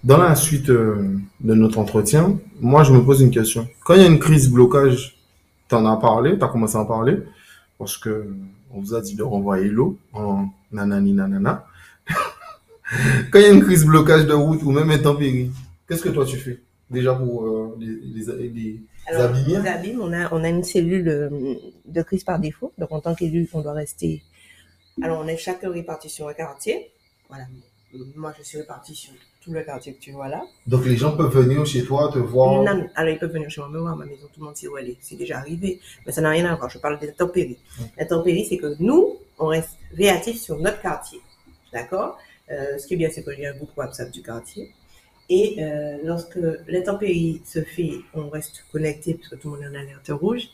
Dans 0.04 0.18
la 0.18 0.36
suite 0.36 0.70
euh, 0.70 1.16
de 1.40 1.54
notre 1.54 1.78
entretien, 1.80 2.38
moi, 2.60 2.84
je 2.84 2.92
me 2.92 3.02
pose 3.04 3.22
une 3.22 3.32
question. 3.32 3.68
Quand 3.86 3.94
il 3.94 4.02
y 4.02 4.04
a 4.04 4.08
une 4.08 4.20
crise 4.20 4.50
blocage, 4.50 5.13
tu 5.74 5.80
en 5.80 5.86
as 5.86 5.98
parlé, 5.98 6.38
tu 6.38 6.44
as 6.44 6.48
commencé 6.48 6.76
à 6.76 6.82
en 6.82 6.86
parler, 6.86 7.18
parce 7.78 7.98
que 7.98 8.28
on 8.72 8.80
vous 8.80 8.94
a 8.94 9.02
dit 9.02 9.16
de 9.16 9.24
renvoyer 9.24 9.70
l'eau 9.70 9.98
en 10.14 10.48
nanani 10.72 11.14
nanana. 11.14 11.66
Quand 13.32 13.40
il 13.40 13.42
y 13.42 13.46
a 13.46 13.52
une 13.52 13.64
crise 13.64 13.86
blocage 13.86 14.26
de 14.26 14.34
route 14.34 14.62
ou 14.64 14.72
même 14.72 14.92
intempérie, 14.92 15.52
qu'est-ce 15.88 16.04
que 16.04 16.10
toi 16.10 16.26
tu 16.26 16.38
fais 16.38 16.60
déjà 16.90 17.16
pour 17.16 17.46
euh, 17.46 17.78
les, 17.80 17.88
les, 17.88 18.50
les 18.50 18.82
Alors, 19.08 19.30
abîmés 19.30 19.62
les 19.62 19.68
abîmes, 19.68 20.02
on 20.02 20.14
a, 20.14 20.32
on 20.32 20.44
a 20.44 20.50
une 20.50 20.64
cellule 20.64 21.08
euh, 21.08 21.56
de 21.86 22.02
crise 22.04 22.24
par 22.24 22.40
défaut. 22.40 22.72
Donc, 22.78 22.92
en 22.92 23.00
tant 23.00 23.16
qu'élu, 23.16 23.50
on 23.54 23.62
doit 23.62 23.74
rester. 23.74 24.22
Alors, 25.02 25.20
on 25.24 25.28
est 25.28 25.38
chacun 25.38 25.72
réparti 25.72 26.10
sur 26.10 26.28
un 26.28 26.34
quartier. 26.34 26.92
Voilà. 27.30 27.46
Moi, 28.16 28.34
je 28.38 28.44
suis 28.44 28.60
répartie 28.60 28.96
sur 28.96 29.14
tout 29.44 29.52
le 29.52 29.62
quartier 29.64 29.94
que 29.94 30.00
tu 30.00 30.12
vois 30.12 30.30
là. 30.30 30.42
Donc 30.68 30.86
les 30.86 30.96
gens 30.96 31.18
peuvent 31.18 31.34
venir 31.34 31.66
chez 31.66 31.84
toi 31.84 32.10
te 32.14 32.20
voir. 32.20 32.64
Non, 32.64 32.88
alors, 32.96 33.14
ils 33.14 33.20
peuvent 33.20 33.34
venir 33.34 33.50
chez 33.50 33.62
moi 33.62 33.70
me 33.70 33.80
voir 33.80 33.94
à 33.94 33.96
ma 33.96 34.06
maison. 34.06 34.28
Tout 34.34 34.40
le 34.40 34.46
monde 34.46 34.56
sait 34.56 34.68
où 34.68 34.78
elle 34.78 34.90
est. 34.90 34.98
C'est 35.02 35.16
déjà 35.16 35.40
arrivé. 35.40 35.80
Mais 36.06 36.12
ça 36.12 36.22
n'a 36.22 36.30
rien 36.30 36.46
à 36.46 36.56
voir. 36.56 36.70
Je 36.70 36.78
parle 36.78 37.00
d'intempéries. 37.00 37.58
L'intempérie, 37.98 38.46
c'est 38.46 38.58
que 38.58 38.76
nous, 38.80 39.18
on 39.40 39.48
reste 39.48 39.78
réactifs 39.96 40.40
sur 40.40 40.58
notre 40.60 40.82
quartier. 40.82 41.20
D'accord? 41.74 42.18
Euh, 42.52 42.78
Ce 42.78 42.88
qui 42.88 42.94
est 42.94 42.98
bien, 42.98 43.10
c'est 43.12 43.24
qu'il 43.24 43.40
y 43.40 43.46
a 43.46 43.52
un 43.52 43.56
groupe 43.56 43.76
WhatsApp 43.76 44.12
du 44.12 44.22
quartier. 44.22 44.72
Et 45.30 45.58
euh, 45.60 45.98
lorsque 46.04 46.40
l'intempérie 46.68 47.42
se 47.46 47.62
fait, 47.62 47.94
on 48.14 48.30
reste 48.30 48.66
connecté 48.72 49.16
parce 49.16 49.30
que 49.30 49.36
tout 49.36 49.50
le 49.50 49.56
monde 49.56 49.66
est 49.66 49.78
en 49.78 49.82
alerte 49.82 50.10
rouge. 50.10 50.50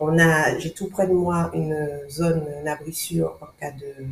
On 0.00 0.18
a, 0.18 0.58
j'ai 0.58 0.72
tout 0.72 0.88
près 0.88 1.06
de 1.06 1.12
moi 1.12 1.50
une 1.54 2.00
zone 2.10 2.44
d'abrissure 2.64 3.38
en 3.40 3.46
cas 3.60 3.70
de 3.70 4.04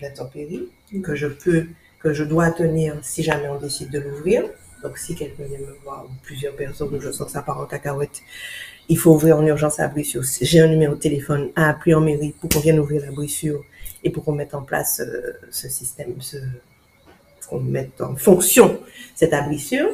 d'intempérie 0.00 0.68
que 1.02 1.14
je 1.14 1.28
peux, 1.28 1.66
que 2.02 2.12
je 2.12 2.24
dois 2.24 2.50
tenir 2.50 2.96
si 3.02 3.22
jamais 3.22 3.48
on 3.48 3.58
décide 3.58 3.90
de 3.90 4.00
l'ouvrir. 4.00 4.44
Donc 4.82 4.98
si 4.98 5.14
quelqu'un 5.14 5.44
vient 5.44 5.58
me 5.58 5.76
voir 5.84 6.04
ou 6.04 6.10
plusieurs 6.22 6.54
personnes, 6.56 6.98
je 7.00 7.10
sens 7.12 7.26
que 7.26 7.32
ça 7.32 7.42
part 7.42 7.60
en 7.60 7.66
cacahuète, 7.66 8.22
il 8.88 8.98
faut 8.98 9.12
ouvrir 9.12 9.38
en 9.38 9.46
urgence 9.46 9.78
la 9.78 9.88
brissure. 9.88 10.22
J'ai 10.40 10.60
un 10.60 10.66
numéro 10.66 10.94
de 10.94 11.00
téléphone 11.00 11.50
à 11.54 11.68
appeler 11.68 11.94
en 11.94 12.00
mairie 12.00 12.34
pour 12.40 12.50
qu'on 12.50 12.60
vienne 12.60 12.80
ouvrir 12.80 13.02
la 13.02 13.12
brissure 13.12 13.64
et 14.02 14.10
pour 14.10 14.24
qu'on 14.24 14.32
mette 14.32 14.54
en 14.54 14.62
place 14.62 15.00
euh, 15.00 15.32
ce 15.50 15.68
système, 15.68 16.20
ce, 16.20 16.36
qu'on 17.48 17.60
mette 17.60 18.00
en 18.00 18.16
fonction 18.16 18.80
cette 19.14 19.32
abrissure. 19.32 19.88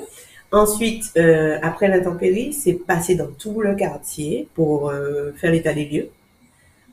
Ensuite, 0.51 1.13
euh, 1.19 1.59
après 1.63 1.89
l'intempérie, 1.89 2.55
c'est 2.55 2.73
passer 2.73 3.15
dans 3.15 3.27
tout 3.27 3.61
le 3.61 3.75
quartier 3.75 4.49
pour 4.55 4.89
euh, 4.89 5.33
faire 5.33 5.53
l'état 5.53 5.75
des 5.75 5.85
lieux, 5.85 6.09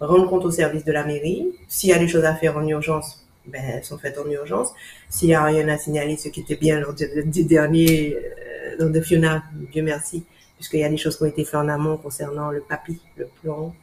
rendre 0.01 0.27
compte 0.29 0.43
au 0.43 0.51
service 0.51 0.83
de 0.83 0.91
la 0.91 1.05
mairie. 1.05 1.47
S'il 1.69 1.89
y 1.89 1.93
a 1.93 1.99
des 1.99 2.09
choses 2.09 2.25
à 2.25 2.35
faire 2.35 2.57
en 2.57 2.67
urgence, 2.67 3.24
ben, 3.47 3.81
sont 3.83 3.97
faites 3.97 4.17
en 4.17 4.29
urgence. 4.29 4.69
S'il 5.09 5.29
n'y 5.29 5.35
a 5.35 5.43
rien 5.43 5.67
à 5.67 5.77
signaler, 5.77 6.17
ce 6.17 6.29
qui 6.29 6.41
était 6.41 6.55
bien 6.55 6.79
lors 6.79 6.93
du, 6.93 7.43
dernier, 7.43 8.15
euh, 8.15 8.75
lors 8.79 8.89
de 8.89 9.01
Fiona, 9.01 9.43
Dieu 9.71 9.83
merci, 9.83 10.23
puisqu'il 10.55 10.79
y 10.79 10.83
a 10.83 10.89
des 10.89 10.97
choses 10.97 11.17
qui 11.17 11.23
ont 11.23 11.27
été 11.27 11.43
faites 11.43 11.55
en 11.55 11.67
amont 11.67 11.97
concernant 11.97 12.51
le 12.51 12.61
PAPI, 12.61 12.99
le 13.17 13.27
plan 13.41 13.73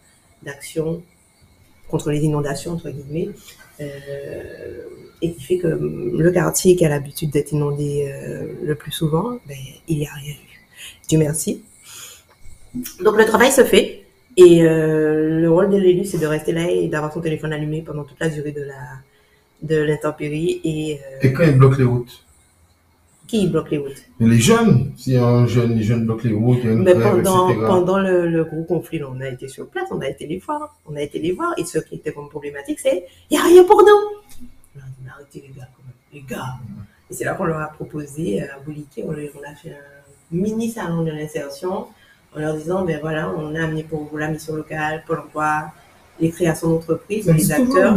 d'action 0.42 1.02
contre 1.88 2.10
les 2.10 2.20
inondations, 2.20 2.72
entre 2.72 2.90
guillemets, 2.90 3.28
euh, 3.80 4.82
et 5.20 5.32
qui 5.34 5.42
fait 5.42 5.58
que 5.58 5.68
le 5.68 6.30
quartier 6.30 6.74
qui 6.74 6.84
a 6.84 6.88
l'habitude 6.88 7.30
d'être 7.30 7.52
inondé 7.52 8.10
euh, 8.10 8.54
le 8.62 8.74
plus 8.74 8.92
souvent, 8.92 9.38
ben, 9.46 9.56
il 9.88 9.98
n'y 9.98 10.06
a 10.06 10.12
rien 10.14 10.32
eu. 10.32 10.66
Dieu 11.08 11.18
merci. 11.18 11.62
Donc 13.00 13.18
le 13.18 13.24
travail 13.26 13.52
se 13.52 13.62
fait, 13.62 14.02
et 14.36 14.62
euh, 14.62 15.40
le 15.40 15.50
rôle 15.50 15.70
de 15.70 15.76
l'élu, 15.76 16.04
c'est 16.04 16.18
de 16.18 16.26
rester 16.26 16.52
là 16.52 16.70
et 16.70 16.88
d'avoir 16.88 17.12
son 17.12 17.20
téléphone 17.20 17.52
allumé 17.52 17.82
pendant 17.82 18.04
toute 18.04 18.18
la 18.18 18.28
durée 18.28 18.52
de 18.52 18.62
la 18.62 18.74
de 19.62 19.76
l'intempérie 19.76 20.60
et 20.64 20.98
euh, 20.98 21.18
Et 21.22 21.32
quand 21.32 21.44
ils 21.44 21.56
bloquent 21.56 21.78
les 21.78 21.84
routes? 21.84 22.24
Qui 23.26 23.46
bloque 23.48 23.70
les 23.70 23.78
routes? 23.78 24.04
Mais 24.20 24.28
les 24.28 24.38
jeunes, 24.38 24.92
si 24.96 25.16
un 25.16 25.46
jeune, 25.46 25.76
les 25.76 25.82
jeunes 25.82 26.04
bloquent 26.04 26.28
les 26.28 26.34
routes, 26.34 26.58
il 26.62 26.66
y 26.66 26.68
a 26.68 26.72
une 26.72 26.82
Mais 26.82 26.92
grève, 26.92 27.22
pendant, 27.22 27.48
etc. 27.48 27.66
pendant 27.66 27.98
le, 27.98 28.28
le 28.28 28.44
gros 28.44 28.64
conflit, 28.64 28.98
là, 28.98 29.06
on 29.10 29.20
a 29.20 29.28
été 29.28 29.48
sur 29.48 29.68
place, 29.68 29.88
on 29.90 30.00
a 30.00 30.08
été 30.08 30.26
les 30.26 30.38
voir, 30.38 30.76
on 30.86 30.96
a 30.96 31.00
été 31.00 31.18
les 31.18 31.32
voir, 31.32 31.54
et 31.56 31.64
ce 31.64 31.78
qui 31.78 31.94
était 31.94 32.12
comme 32.12 32.28
problématique, 32.28 32.80
c'est 32.80 33.06
il 33.30 33.36
n'y 33.36 33.42
a 33.42 33.44
rien 33.44 33.64
pour 33.64 33.82
nous. 33.82 34.42
On 34.76 35.08
a 35.08 35.14
arrêtez 35.14 35.44
les 35.46 35.54
gars, 35.58 35.68
quand 35.74 35.82
même, 35.84 35.94
les 36.12 36.22
gars. 36.28 36.58
Et 37.10 37.14
c'est 37.14 37.24
là 37.24 37.34
qu'on 37.34 37.44
leur 37.44 37.60
a 37.60 37.68
proposé, 37.68 38.42
euh, 38.42 38.56
à 38.56 38.58
Bouliquet, 38.58 39.04
on, 39.06 39.12
a 39.12 39.54
fait 39.54 39.70
un 39.70 39.76
mini 40.30 40.70
salon 40.70 41.02
de 41.02 41.10
l'insertion 41.10 41.86
en 42.34 42.40
leur 42.40 42.56
disant, 42.56 42.84
ben 42.84 42.98
voilà, 43.00 43.32
on 43.36 43.54
a 43.54 43.64
amené 43.64 43.84
pour 43.84 44.04
vous 44.04 44.16
la 44.16 44.28
mission 44.28 44.56
locale, 44.56 45.04
Pôle 45.06 45.20
emploi, 45.20 45.72
les 46.20 46.30
créations 46.30 46.70
d'entreprises, 46.70 47.30
les 47.30 47.52
acteurs, 47.52 47.96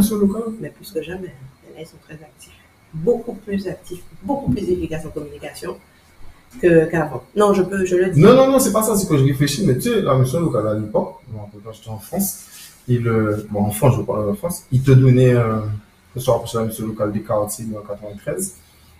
mais 0.60 0.70
plus 0.70 0.92
que 0.92 1.02
jamais. 1.02 1.34
Là, 1.76 1.82
ils 1.82 1.86
sont 1.86 1.98
très 2.02 2.14
actifs. 2.14 2.52
Beaucoup 2.94 3.34
plus 3.34 3.68
actifs, 3.68 4.02
beaucoup 4.22 4.50
plus 4.50 4.62
efficaces 4.70 5.04
en 5.04 5.10
communication 5.10 5.76
que- 6.60 6.86
qu'avant. 6.86 7.22
non, 7.34 7.52
je 7.52 7.62
peux, 7.62 7.84
je 7.84 7.96
le 7.96 8.10
dis. 8.10 8.20
Non, 8.20 8.34
non, 8.34 8.50
non, 8.50 8.58
c'est 8.58 8.72
pas 8.72 8.82
ça, 8.82 8.96
c'est 8.96 9.06
que 9.06 9.18
je 9.18 9.24
réfléchis, 9.24 9.66
mais 9.66 9.74
tu 9.74 9.82
sais, 9.90 10.00
la 10.00 10.16
mission 10.16 10.40
locale 10.40 10.68
à 10.68 10.74
l'époque, 10.74 11.16
quand 11.34 11.72
j'étais 11.72 11.90
en 11.90 11.98
France, 11.98 12.46
il, 12.88 13.06
euh, 13.06 13.46
bon, 13.50 13.64
en 13.64 13.70
France, 13.70 13.96
je 13.98 14.02
parle 14.02 14.30
en 14.30 14.34
France, 14.34 14.64
il 14.72 14.82
te 14.82 14.92
donnait, 14.92 15.34
euh, 15.34 15.58
que 16.14 16.20
ce 16.20 16.24
soit 16.24 16.42
pour 16.42 16.48
la 16.58 16.66
mission 16.66 16.86
locale 16.86 17.12
des 17.12 17.20
quartiers 17.22 17.66
en 17.76 17.82
93, 17.86 18.54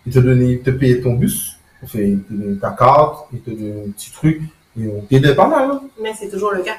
il 0.04 0.12
te 0.12 0.18
donnait, 0.18 0.52
il 0.52 0.60
te 0.60 0.70
payait 0.70 1.00
ton 1.00 1.14
bus, 1.14 1.56
te 1.90 1.96
il 1.96 2.20
te 2.22 2.32
donnait 2.34 2.56
ta 2.56 2.70
carte, 2.72 3.28
il 3.32 3.40
te 3.40 3.50
donnait 3.50 3.86
un 3.88 3.90
petit 3.92 4.10
truc, 4.10 4.42
et 4.78 4.88
on 4.88 5.00
t'aidait 5.02 5.34
pas 5.34 5.48
mal, 5.48 5.70
hein. 5.70 5.82
Mais 6.02 6.12
c'est 6.12 6.28
toujours 6.28 6.50
le 6.50 6.62
cas. 6.62 6.76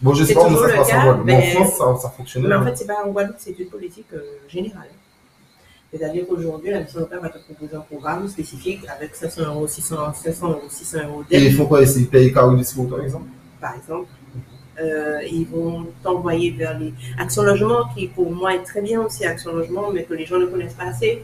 Bon, 0.00 0.14
je 0.14 0.22
sais 0.22 0.28
C'est 0.28 0.34
pas 0.34 0.44
comment 0.44 0.56
toujours 0.56 0.68
ça 0.70 0.84
se 0.84 0.90
passe 0.90 0.92
en 0.92 1.04
Guadeloupe, 1.04 1.26
mais 1.26 1.56
en 1.58 1.64
France, 1.64 1.78
ça, 1.78 2.02
ça 2.08 2.10
fonctionnait. 2.10 2.48
Mais 2.48 2.54
en 2.54 2.60
hein. 2.60 2.66
fait, 2.66 2.76
c'est 2.76 2.86
pas 2.86 3.04
en 3.04 3.10
Guadeloupe, 3.10 3.36
c'est 3.40 3.58
une 3.58 3.66
politique 3.66 4.06
euh, 4.14 4.20
générale. 4.48 4.88
C'est-à-dire 5.92 6.26
qu'aujourd'hui, 6.26 6.70
la 6.70 6.80
mission 6.80 7.00
locale 7.00 7.20
va 7.20 7.28
te 7.28 7.38
proposer 7.38 7.76
un 7.76 7.80
programme 7.80 8.26
spécifique 8.26 8.80
avec 8.88 9.14
500 9.14 9.42
euros, 9.44 9.66
600, 9.66 10.14
500 10.14 10.48
euros, 10.50 10.60
600 10.68 10.98
euros 11.06 11.22
Et 11.30 11.38
d'aide. 11.38 11.52
ils 11.52 11.56
font 11.56 11.66
quoi? 11.66 11.82
Ici 11.82 12.06
payent 12.06 12.32
Carole 12.32 12.58
par 12.88 13.02
exemple? 13.02 13.26
Par 13.60 13.76
exemple. 13.76 14.08
Euh, 14.80 15.18
ils 15.30 15.46
vont 15.46 15.86
t'envoyer 16.02 16.50
vers 16.50 16.78
les 16.78 16.94
Action 17.18 17.42
Logement, 17.42 17.88
qui 17.94 18.08
pour 18.08 18.32
moi 18.32 18.54
est 18.54 18.62
très 18.62 18.80
bien 18.80 19.02
aussi 19.02 19.26
Action 19.26 19.52
Logement, 19.52 19.90
mais 19.92 20.04
que 20.04 20.14
les 20.14 20.24
gens 20.24 20.38
ne 20.38 20.46
connaissent 20.46 20.72
pas 20.72 20.84
assez. 20.86 21.22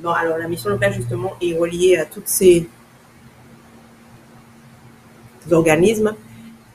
Bon, 0.00 0.10
alors 0.10 0.38
la 0.38 0.46
mission 0.46 0.70
locale, 0.70 0.92
justement, 0.94 1.32
est 1.42 1.58
reliée 1.58 1.96
à 1.96 2.04
tous 2.06 2.22
ces 2.24 2.68
organismes 5.50 6.14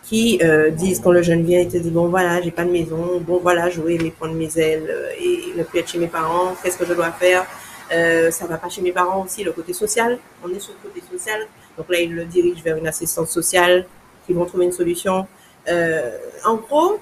qui 0.06 0.40
euh, 0.44 0.70
disent 0.70 1.00
quand 1.00 1.12
le 1.12 1.24
jeune 1.24 1.44
vient, 1.44 1.60
il 1.60 1.68
te 1.68 1.78
dit 1.78 1.90
bon 1.90 2.08
voilà, 2.08 2.42
j'ai 2.42 2.52
pas 2.52 2.64
de 2.64 2.70
maison, 2.70 3.20
bon 3.20 3.40
voilà, 3.42 3.70
j'aurais 3.70 3.96
aimé 3.96 4.14
prendre 4.18 4.36
mes 4.36 4.58
ailes 4.60 4.88
euh, 4.88 5.10
et 5.20 5.58
ne 5.58 5.64
plus 5.64 5.80
être 5.80 5.90
chez 5.90 5.98
mes 5.98 6.08
parents, 6.08 6.56
qu'est-ce 6.62 6.78
que 6.78 6.86
je 6.86 6.94
dois 6.94 7.12
faire 7.12 7.46
euh, 7.92 8.30
Ça 8.30 8.46
va 8.46 8.58
pas 8.58 8.70
chez 8.70 8.82
mes 8.82 8.92
parents 8.92 9.24
aussi, 9.24 9.44
le 9.44 9.52
côté 9.52 9.74
social, 9.74 10.20
on 10.44 10.50
est 10.50 10.60
sur 10.60 10.74
le 10.74 10.90
côté 10.90 11.04
social, 11.12 11.48
donc 11.76 11.90
là 11.90 12.00
il 12.00 12.14
le 12.14 12.26
dirige 12.26 12.62
vers 12.64 12.78
une 12.78 12.88
assistance 12.88 13.32
sociale, 13.32 13.88
qui 14.28 14.34
vont 14.34 14.46
trouver 14.46 14.66
une 14.66 14.72
solution. 14.72 15.28
Euh, 15.68 16.18
en 16.46 16.56
gros, 16.56 17.00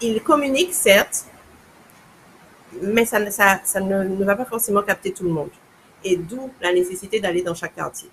il 0.00 0.22
communique 0.22 0.72
certes, 0.72 1.26
mais 2.80 3.04
ça 3.04 3.20
ne, 3.20 4.04
ne 4.04 4.24
va 4.24 4.36
pas 4.36 4.46
forcément 4.46 4.82
capter 4.82 5.12
tout 5.12 5.24
le 5.24 5.30
monde. 5.30 5.50
Et 6.02 6.16
d'où 6.16 6.50
la 6.62 6.72
nécessité 6.72 7.20
d'aller 7.20 7.42
dans 7.42 7.54
chaque 7.54 7.74
quartier 7.74 8.08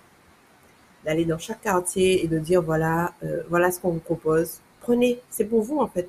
d'aller 1.04 1.24
dans 1.24 1.38
chaque 1.38 1.60
quartier 1.62 2.24
et 2.24 2.28
de 2.28 2.38
dire 2.38 2.62
voilà, 2.62 3.12
euh, 3.24 3.42
voilà 3.48 3.70
ce 3.70 3.80
qu'on 3.80 3.90
vous 3.90 4.00
propose. 4.00 4.58
Prenez, 4.80 5.20
c'est 5.30 5.44
pour 5.44 5.62
vous 5.62 5.78
en 5.78 5.86
fait. 5.88 6.08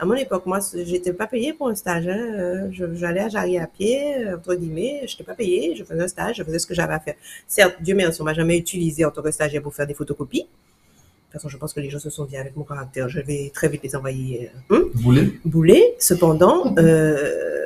À 0.00 0.04
mon 0.04 0.14
époque, 0.14 0.46
moi, 0.46 0.60
j'étais 0.84 1.12
pas 1.12 1.26
payée 1.26 1.52
pour 1.52 1.66
un 1.68 1.74
stage. 1.74 2.06
hein. 2.06 2.16
Euh, 2.38 2.68
J'allais 2.94 3.18
à 3.18 3.28
Jarry 3.28 3.58
à 3.58 3.66
pied, 3.66 4.14
euh, 4.28 4.36
entre 4.36 4.54
guillemets. 4.54 5.00
Je 5.08 5.14
n'étais 5.14 5.24
pas 5.24 5.34
payée. 5.34 5.74
Je 5.74 5.82
faisais 5.82 6.00
un 6.00 6.06
stage. 6.06 6.36
Je 6.36 6.44
faisais 6.44 6.60
ce 6.60 6.68
que 6.68 6.74
j'avais 6.74 6.94
à 6.94 7.00
faire. 7.00 7.14
Certes, 7.48 7.74
Dieu 7.80 7.96
merci, 7.96 8.20
on 8.22 8.24
m'a 8.24 8.32
jamais 8.32 8.56
utilisé 8.56 9.04
en 9.04 9.10
tant 9.10 9.22
que 9.22 9.32
stagiaire 9.32 9.60
pour 9.60 9.74
faire 9.74 9.88
des 9.88 9.94
photocopies. 9.94 10.42
De 10.42 10.46
toute 10.46 11.32
façon, 11.32 11.48
je 11.48 11.56
pense 11.56 11.72
que 11.74 11.80
les 11.80 11.90
gens 11.90 11.98
se 11.98 12.10
sont 12.10 12.26
dit 12.26 12.36
avec 12.36 12.56
mon 12.56 12.62
caractère, 12.62 13.08
je 13.08 13.20
vais 13.20 13.50
très 13.52 13.68
vite 13.68 13.82
les 13.82 13.96
envoyer 13.96 14.50
Vous 14.70 14.88
voulez 14.94 15.40
bouler. 15.44 15.94
Cependant, 15.98 16.72
euh, 16.78 17.57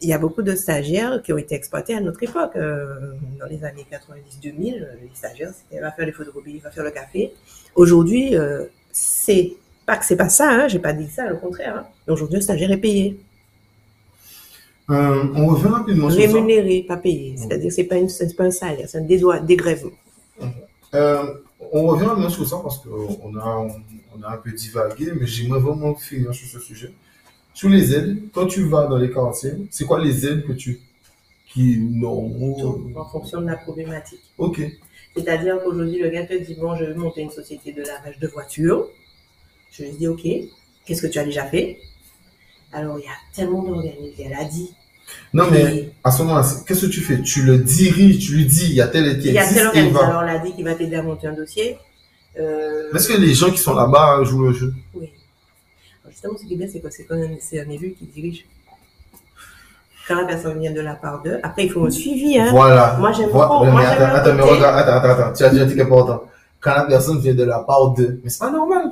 il 0.00 0.08
y 0.08 0.12
a 0.12 0.18
beaucoup 0.18 0.42
de 0.42 0.54
stagiaires 0.54 1.22
qui 1.22 1.32
ont 1.32 1.38
été 1.38 1.54
exploités 1.54 1.94
à 1.94 2.00
notre 2.00 2.22
époque. 2.22 2.52
Euh, 2.56 3.12
dans 3.40 3.46
les 3.46 3.64
années 3.64 3.86
90-2000, 3.90 4.82
euh, 4.82 4.86
les 5.00 5.10
stagiaires, 5.14 5.52
c'était 5.54 5.80
va 5.80 5.92
faire 5.92 6.06
les 6.06 6.12
photocopies, 6.12 6.58
va 6.58 6.70
faire 6.70 6.84
le 6.84 6.90
café. 6.90 7.32
Aujourd'hui, 7.74 8.36
euh, 8.36 8.64
c'est 8.92 9.54
pas 9.86 9.96
que 9.96 10.04
c'est 10.04 10.16
pas 10.16 10.28
ça, 10.28 10.50
hein, 10.50 10.68
j'ai 10.68 10.78
pas 10.78 10.92
dit 10.92 11.08
ça, 11.08 11.32
au 11.32 11.36
contraire. 11.36 11.76
hein. 11.78 11.86
Mais 12.06 12.12
aujourd'hui, 12.12 12.36
le 12.36 12.42
stagiaire 12.42 12.70
est 12.72 12.78
payé, 12.78 13.18
Euh, 14.90 15.24
On 15.34 15.46
revient 15.46 15.68
rapidement 15.68 16.10
sur 16.10 16.20
ça. 16.20 16.26
rémunéré, 16.26 16.84
pas 16.86 16.98
payé. 16.98 17.36
C'est-à-dire 17.38 17.68
que 17.68 17.74
c'est 17.74 17.84
pas, 17.84 17.96
une- 17.96 18.10
c'est 18.10 18.36
pas 18.36 18.44
un 18.44 18.50
salaire, 18.50 18.86
c'est 18.86 18.98
un 18.98 19.40
dégrèvement. 19.40 19.90
Euh, 20.94 21.24
on 21.72 21.86
revient 21.86 22.04
maintenant 22.04 22.28
sur 22.28 22.46
ça 22.46 22.58
parce 22.62 22.78
qu'on 22.78 23.34
a, 23.36 23.56
on, 23.56 23.70
on 24.14 24.22
a 24.22 24.28
un 24.34 24.36
peu 24.36 24.52
divagué, 24.52 25.12
mais 25.18 25.26
j'aimerais 25.26 25.60
vraiment 25.60 25.94
finir 25.94 26.34
sur 26.34 26.46
ce 26.46 26.58
sujet. 26.60 26.92
Sur 27.54 27.68
les 27.68 27.94
aides, 27.94 28.18
quand 28.32 28.46
tu 28.46 28.64
vas 28.64 28.86
dans 28.86 28.98
les 28.98 29.10
quartiers, 29.10 29.52
c'est 29.70 29.84
quoi 29.84 30.02
les 30.02 30.26
aides 30.26 30.44
que 30.46 30.52
tu. 30.52 30.80
qui 31.52 31.78
non. 31.78 32.32
En 32.96 33.04
fonction 33.04 33.40
de 33.40 33.46
la 33.46 33.56
problématique. 33.56 34.20
Ok. 34.38 34.60
C'est-à-dire 35.16 35.58
qu'aujourd'hui, 35.62 36.00
le 36.00 36.08
gars 36.10 36.26
te 36.26 36.34
dit, 36.34 36.54
bon, 36.60 36.74
je 36.76 36.84
veux 36.84 36.94
monter 36.94 37.20
une 37.22 37.30
société 37.30 37.72
de 37.72 37.82
lavage 37.82 38.18
de 38.18 38.26
voitures. 38.26 38.88
Je 39.70 39.84
lui 39.84 39.92
dis, 39.92 40.08
OK, 40.08 40.26
qu'est-ce 40.84 41.02
que 41.02 41.06
tu 41.06 41.18
as 41.20 41.24
déjà 41.24 41.46
fait? 41.46 41.78
Alors, 42.72 42.98
il 42.98 43.04
y 43.04 43.08
a 43.08 43.16
tellement 43.34 43.62
d'organismes. 43.62 44.22
Elle 44.24 44.34
a 44.34 44.44
dit. 44.44 44.74
Non, 45.32 45.44
mais 45.50 45.90
à 46.02 46.10
ce 46.10 46.22
moment-là, 46.22 46.44
qu'est-ce 46.66 46.86
que 46.86 46.90
tu 46.90 47.00
fais? 47.00 47.22
Tu 47.22 47.42
le 47.42 47.58
diriges, 47.58 48.18
tu 48.18 48.34
lui 48.36 48.46
dis, 48.46 48.64
il 48.64 48.74
y 48.74 48.80
a 48.80 48.88
tel 48.88 49.06
et 49.06 49.18
qui 49.20 49.28
Il 49.28 49.34
y 49.34 49.38
a 49.38 49.46
tel 49.46 49.66
organisme. 49.66 49.96
Alors, 49.98 50.22
elle 50.22 50.36
a 50.36 50.38
dit 50.40 50.52
qu'il 50.54 50.64
va 50.64 50.74
t'aider 50.74 50.96
à 50.96 51.02
monter 51.02 51.28
un 51.28 51.34
dossier. 51.34 51.76
Euh, 52.36 52.92
Est-ce 52.92 53.08
que 53.08 53.16
les 53.20 53.32
gens 53.32 53.50
qui 53.52 53.58
sont 53.58 53.74
là-bas 53.74 54.24
jouent 54.24 54.46
le 54.46 54.52
jeu? 54.52 54.74
Oui. 54.94 55.10
C'est 56.68 56.82
c'est 57.40 57.60
un 57.60 57.70
élu 57.70 57.94
qui 57.98 58.06
dirige. 58.06 58.44
Quand 60.06 60.16
la 60.16 60.24
personne 60.26 60.60
vient 60.60 60.72
de 60.72 60.80
la 60.80 60.94
part 60.94 61.22
d'eux, 61.22 61.38
après, 61.42 61.64
il 61.64 61.70
faut 61.72 61.86
un 61.86 61.90
suivi. 61.90 62.38
Hein. 62.38 62.48
Voilà. 62.50 62.96
Moi, 62.98 63.12
j'aime 63.12 63.30
Voilà. 63.30 63.48
beaucoup. 63.48 63.64
Moi, 63.70 63.80
attends, 63.80 64.14
attends, 64.14 64.34
mais 64.34 64.42
regarde, 64.42 64.78
attends, 64.78 64.92
attends, 65.08 65.22
attends. 65.22 65.32
Tu 65.32 65.44
as 65.44 65.50
dit 65.50 65.60
un 65.60 65.66
truc 65.66 65.80
important. 65.80 66.24
Quand 66.60 66.74
la 66.74 66.84
personne 66.84 67.18
vient 67.20 67.34
de 67.34 67.44
la 67.44 67.60
part 67.60 67.90
de. 67.94 68.20
Mais 68.22 68.28
c'est 68.30 68.38
pas 68.38 68.50
normal. 68.50 68.90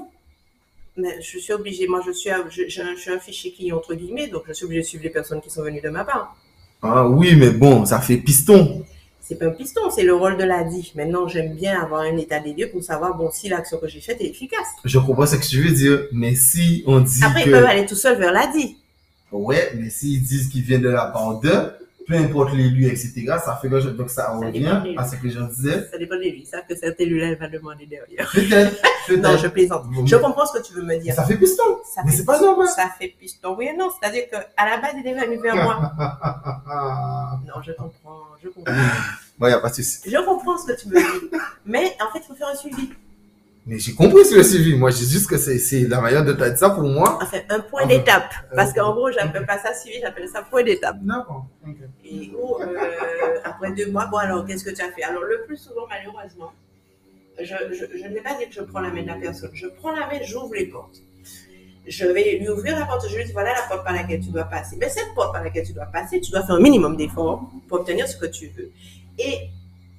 Mais 0.97 1.21
je 1.23 1.39
suis 1.39 1.53
obligée, 1.53 1.87
moi, 1.87 2.01
je 2.07 2.13
suis, 2.13 2.31
un- 2.31 2.45
je, 2.51 2.63
je- 2.69 2.83
je 2.97 3.01
suis 3.01 3.11
un 3.11 3.19
fichier 3.19 3.53
client, 3.53 3.77
entre 3.79 3.95
guillemets, 3.95 4.29
donc 4.29 4.43
je 4.49 4.53
suis 4.53 4.65
obligée 4.67 4.83
de 4.83 4.87
suivre 4.87 5.05
les 5.05 5.11
personnes 5.11 5.41
qui 5.41 5.49
sont 5.51 5.63
venues 5.63 5.81
de 5.81 5.89
ma 5.89 6.05
part. 6.05 6.35
Ah 6.83 7.07
oui, 7.09 7.35
mais 7.37 7.51
bon, 7.51 7.85
ça 7.87 8.01
fait 8.01 8.17
piston. 8.19 8.85
C'est 9.23 9.39
pas 9.39 9.47
un 9.47 9.51
piston, 9.51 9.83
c'est 9.95 10.03
le 10.03 10.15
rôle 10.15 10.37
de 10.37 10.45
la. 10.45 10.65
Maintenant, 10.97 11.29
j'aime 11.29 11.55
bien 11.55 11.81
avoir 11.81 12.03
un 12.03 12.17
état 12.17 12.41
des 12.41 12.53
lieux 12.53 12.69
pour 12.71 12.83
savoir 12.83 13.17
bon 13.17 13.31
si 13.33 13.49
l'action 13.49 13.79
que 13.79 13.89
j'ai 13.89 14.01
faite 14.01 14.21
est 14.21 14.27
efficace. 14.27 14.67
Je 14.85 14.99
comprends 14.99 15.27
ce 15.27 15.37
que 15.37 15.47
tu 15.47 15.63
veux 15.63 15.71
dire, 15.71 16.07
mais 16.13 16.35
si 16.35 16.83
on 16.87 17.01
dit 17.01 17.21
Après, 17.23 17.45
que. 17.45 17.49
ils 17.49 17.53
peuvent 17.53 17.65
aller 17.65 17.87
tout 17.87 17.95
seuls 17.95 18.19
vers 18.19 18.33
la. 18.33 18.51
Ouais, 19.31 19.73
mais 19.77 19.89
s'ils 19.89 20.23
disent 20.23 20.49
qu'ils 20.49 20.63
viennent 20.63 20.83
de 20.83 20.89
la 20.89 21.07
part 21.07 21.39
d'eux, 21.41 21.73
peu 22.13 22.19
importe 22.19 22.53
l'élu, 22.55 22.87
etc., 22.87 23.13
ça 23.45 23.59
fait 23.61 23.69
que 23.69 23.81
je- 23.81 23.89
donc 23.91 24.11
ça 24.11 24.25
Ça 24.27 24.33
revient 24.37 24.95
à 24.97 25.09
ce 25.09 25.17
que 25.17 25.29
gens 25.31 25.47
disaient. 25.47 25.89
Ça 25.91 25.99
dépend 25.99 26.17
de 26.17 26.21
lui. 26.23 26.45
Savent 26.45 26.65
que 26.69 26.77
cet 26.77 27.01
élu-là, 27.01 27.29
il 27.31 27.37
va 27.37 27.49
demander 27.49 27.87
derrière. 27.87 28.31
Peut-être. 28.33 28.77
Non, 29.19 29.37
je 29.37 29.47
plaisante. 29.49 29.87
Je 30.05 30.17
comprends 30.17 30.47
ce 30.47 30.59
que 30.59 30.63
tu 30.65 30.75
veux 30.75 30.83
me 30.83 30.99
dire. 30.99 31.15
ça 31.15 31.25
fait 31.25 31.37
piston. 31.37 31.63
Ça 31.95 32.03
mais 32.05 32.13
c'est 32.13 32.25
pas 32.25 32.41
normal. 32.41 32.69
Ça 32.69 32.89
fait 32.99 33.09
piston. 33.19 33.57
Oui 33.59 33.69
non. 33.79 33.89
C'est-à-dire 34.01 34.25
qu'à 34.31 34.65
la 34.65 34.77
base, 34.79 34.93
il 34.99 35.07
est 35.07 35.15
venu 35.15 35.39
vers 35.43 35.57
moi. 35.57 35.93
Non, 37.47 37.61
je 37.63 37.73
comprends. 37.73 38.21
Je 38.43 38.49
comprends. 38.49 38.73
bon, 39.39 39.47
y 39.47 39.53
a 39.53 39.59
pas 39.59 39.69
de 39.71 39.75
souci. 39.75 39.99
Je 40.11 40.17
comprends 40.25 40.57
ce 40.59 40.67
que 40.73 40.81
tu 40.81 40.89
veux 40.89 40.95
dire. 41.01 41.41
Mais 41.67 41.97
en 42.01 42.13
fait, 42.13 42.21
il 42.21 42.27
faut 42.27 42.35
faire 42.35 42.49
un 42.49 42.55
suivi. 42.57 42.93
Mais 43.65 43.79
j'ai 43.79 43.95
compris 43.95 44.25
sur 44.25 44.37
le 44.39 44.43
suivi. 44.43 44.75
Moi, 44.75 44.91
j'ai 44.91 45.07
juste 45.07 45.29
que 45.29 45.37
c'est, 45.39 45.87
la 45.87 46.01
manière 46.01 46.25
de 46.25 46.33
dire 46.33 46.57
ça 46.59 46.71
pour 46.71 46.83
moi. 46.83 47.19
Enfin, 47.23 47.39
un 47.49 47.61
point 47.61 47.87
d'étape. 47.87 48.33
Parce 48.55 48.71
euh, 48.71 48.75
qu'en 48.75 48.93
gros, 48.93 49.11
j'appelle 49.13 49.47
pas 49.47 49.59
ça 49.59 49.73
suivi, 49.73 50.01
j'appelle 50.01 50.29
ça 50.29 50.43
point 50.43 50.65
d'étape. 50.65 50.97
D'accord. 51.03 51.47
Et 52.05 52.33
où, 52.37 52.61
euh, 52.61 52.67
après 53.45 53.71
deux 53.73 53.91
mois, 53.91 54.07
bon 54.07 54.17
alors, 54.17 54.45
qu'est-ce 54.45 54.65
que 54.65 54.75
tu 54.75 54.83
as 54.83 54.91
fait? 54.91 55.05
Alors, 55.05 55.23
le 55.23 55.45
plus 55.47 55.57
souvent, 55.57 55.87
malheureusement, 55.89 56.53
je, 57.39 57.45
je, 57.45 57.99
je 57.99 58.09
ne 58.09 58.15
vais 58.15 58.21
pas 58.21 58.37
dire 58.37 58.49
que 58.49 58.55
je 58.55 58.63
prends 58.63 58.81
la 58.81 58.91
main 58.91 59.03
de 59.03 59.09
la 59.09 59.15
personne. 59.15 59.51
Je 59.55 59.69
prends 59.69 59.93
la 59.93 60.09
main, 60.09 60.19
j'ouvre 60.23 60.55
les 60.55 60.67
portes. 60.67 61.01
Je 61.87 62.07
vais 62.07 62.39
lui 62.39 62.49
ouvrir 62.49 62.79
la 62.79 62.87
porte, 62.87 63.09
je 63.09 63.17
lui 63.17 63.25
dis, 63.25 63.33
voilà 63.33 63.53
la 63.53 63.63
porte 63.69 63.85
par 63.85 63.93
laquelle 63.93 64.21
tu 64.21 64.31
dois 64.31 64.45
passer. 64.45 64.77
Mais 64.79 64.89
cette 64.89 65.15
porte 65.15 65.33
par 65.33 65.43
laquelle 65.43 65.67
tu 65.67 65.73
dois 65.73 65.87
passer, 65.87 66.21
tu 66.21 66.31
dois 66.33 66.43
faire 66.43 66.57
un 66.57 66.61
minimum 66.61 66.97
d'efforts 66.97 67.49
pour 67.69 67.81
obtenir 67.81 68.07
ce 68.09 68.17
que 68.17 68.27
tu 68.27 68.49
veux. 68.49 68.71
Et 69.19 69.51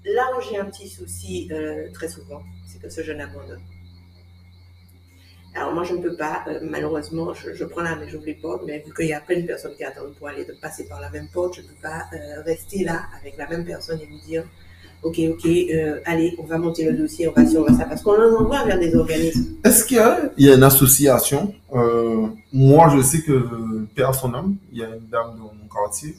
là 0.05 0.29
où 0.37 0.41
j'ai 0.41 0.57
un 0.57 0.65
petit 0.65 0.89
souci 0.89 1.49
euh, 1.51 1.89
très 1.93 2.07
souvent, 2.07 2.41
ce 2.89 3.01
jeune 3.01 3.21
abandonne. 3.21 3.61
Alors 5.55 5.73
moi, 5.73 5.83
je 5.83 5.93
ne 5.93 6.01
peux 6.01 6.15
pas, 6.15 6.43
euh, 6.47 6.59
malheureusement, 6.63 7.31
je, 7.33 7.63
prends 7.65 7.83
la 7.83 7.95
main, 7.95 8.07
j'ouvre 8.07 8.25
les 8.25 8.33
portes, 8.33 8.63
mais 8.65 8.83
vu 8.85 8.93
qu'il 8.93 9.07
y 9.07 9.13
a 9.13 9.19
plein 9.19 9.39
de 9.39 9.45
personnes 9.45 9.75
qui 9.77 9.83
attendent 9.83 10.13
pour 10.17 10.27
aller 10.27 10.45
de 10.45 10.53
passer 10.59 10.85
par 10.85 10.99
la 10.99 11.11
même 11.11 11.27
porte, 11.31 11.57
je 11.57 11.61
ne 11.61 11.67
peux 11.67 11.81
pas 11.81 12.05
euh, 12.13 12.41
rester 12.43 12.83
là 12.83 13.01
avec 13.21 13.37
la 13.37 13.47
même 13.47 13.63
personne 13.63 13.99
et 14.01 14.05
lui 14.07 14.19
dire, 14.25 14.45
ok, 15.03 15.19
ok, 15.29 15.45
euh, 15.45 15.99
allez, 16.05 16.35
on 16.39 16.43
va 16.45 16.57
monter 16.57 16.89
le 16.89 16.97
dossier, 16.97 17.27
on 17.27 17.33
va 17.33 17.45
ci, 17.45 17.55
on 17.55 17.67
ça, 17.67 17.85
parce 17.85 18.01
qu'on 18.01 18.13
en 18.13 18.41
envoie 18.41 18.63
vers 18.65 18.79
des 18.79 18.95
organismes. 18.95 19.57
Est-ce 19.63 19.85
qu'il 19.85 19.97
y 20.37 20.43
y 20.43 20.49
a 20.49 20.55
une 20.55 20.63
association 20.63 21.53
Moi, 22.51 22.91
je 22.95 23.01
sais 23.03 23.21
que 23.21 23.31
âme, 24.01 24.55
il 24.71 24.79
y 24.79 24.83
a 24.83 24.87
une 24.87 25.07
dame 25.07 25.37
dans 25.37 25.53
mon 25.53 25.67
quartier, 25.71 26.15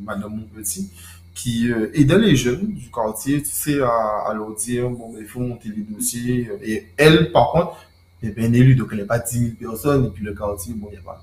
Madame 0.00 0.36
Monpetit, 0.36 0.92
qui 1.40 1.70
euh, 1.70 1.90
aidait 1.94 2.18
les 2.18 2.34
jeunes 2.36 2.66
du 2.82 2.90
quartier, 2.90 3.40
tu 3.42 3.50
sais, 3.50 3.80
à, 3.80 3.88
à 4.28 4.34
leur 4.34 4.50
dire 4.56 4.88
bon, 4.90 5.12
ben, 5.12 5.18
il 5.20 5.26
faut 5.26 5.40
monter 5.40 5.68
les 5.74 5.82
dossiers. 5.94 6.48
Et 6.64 6.86
elle, 6.96 7.30
par 7.32 7.52
contre, 7.52 7.76
est 8.22 8.30
bien 8.30 8.52
élue, 8.52 8.74
donc 8.74 8.88
elle 8.92 8.98
n'est 8.98 9.04
pas 9.04 9.20
10 9.20 9.38
000 9.38 9.50
personnes, 9.60 10.06
et 10.06 10.10
puis 10.10 10.24
le 10.24 10.34
quartier, 10.34 10.74
bon, 10.74 10.88
il 10.90 10.94
n'y 10.94 10.98
a 10.98 11.02
pas 11.02 11.22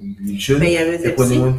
1000 0.00 0.40
jeunes. 0.40 0.58
Mais 0.60 0.72
il 0.72 0.74
y 0.74 0.78
a 0.78 0.84
le 0.84 0.94
Elle 0.94 1.00
ZEPSI, 1.16 1.38
moins 1.38 1.50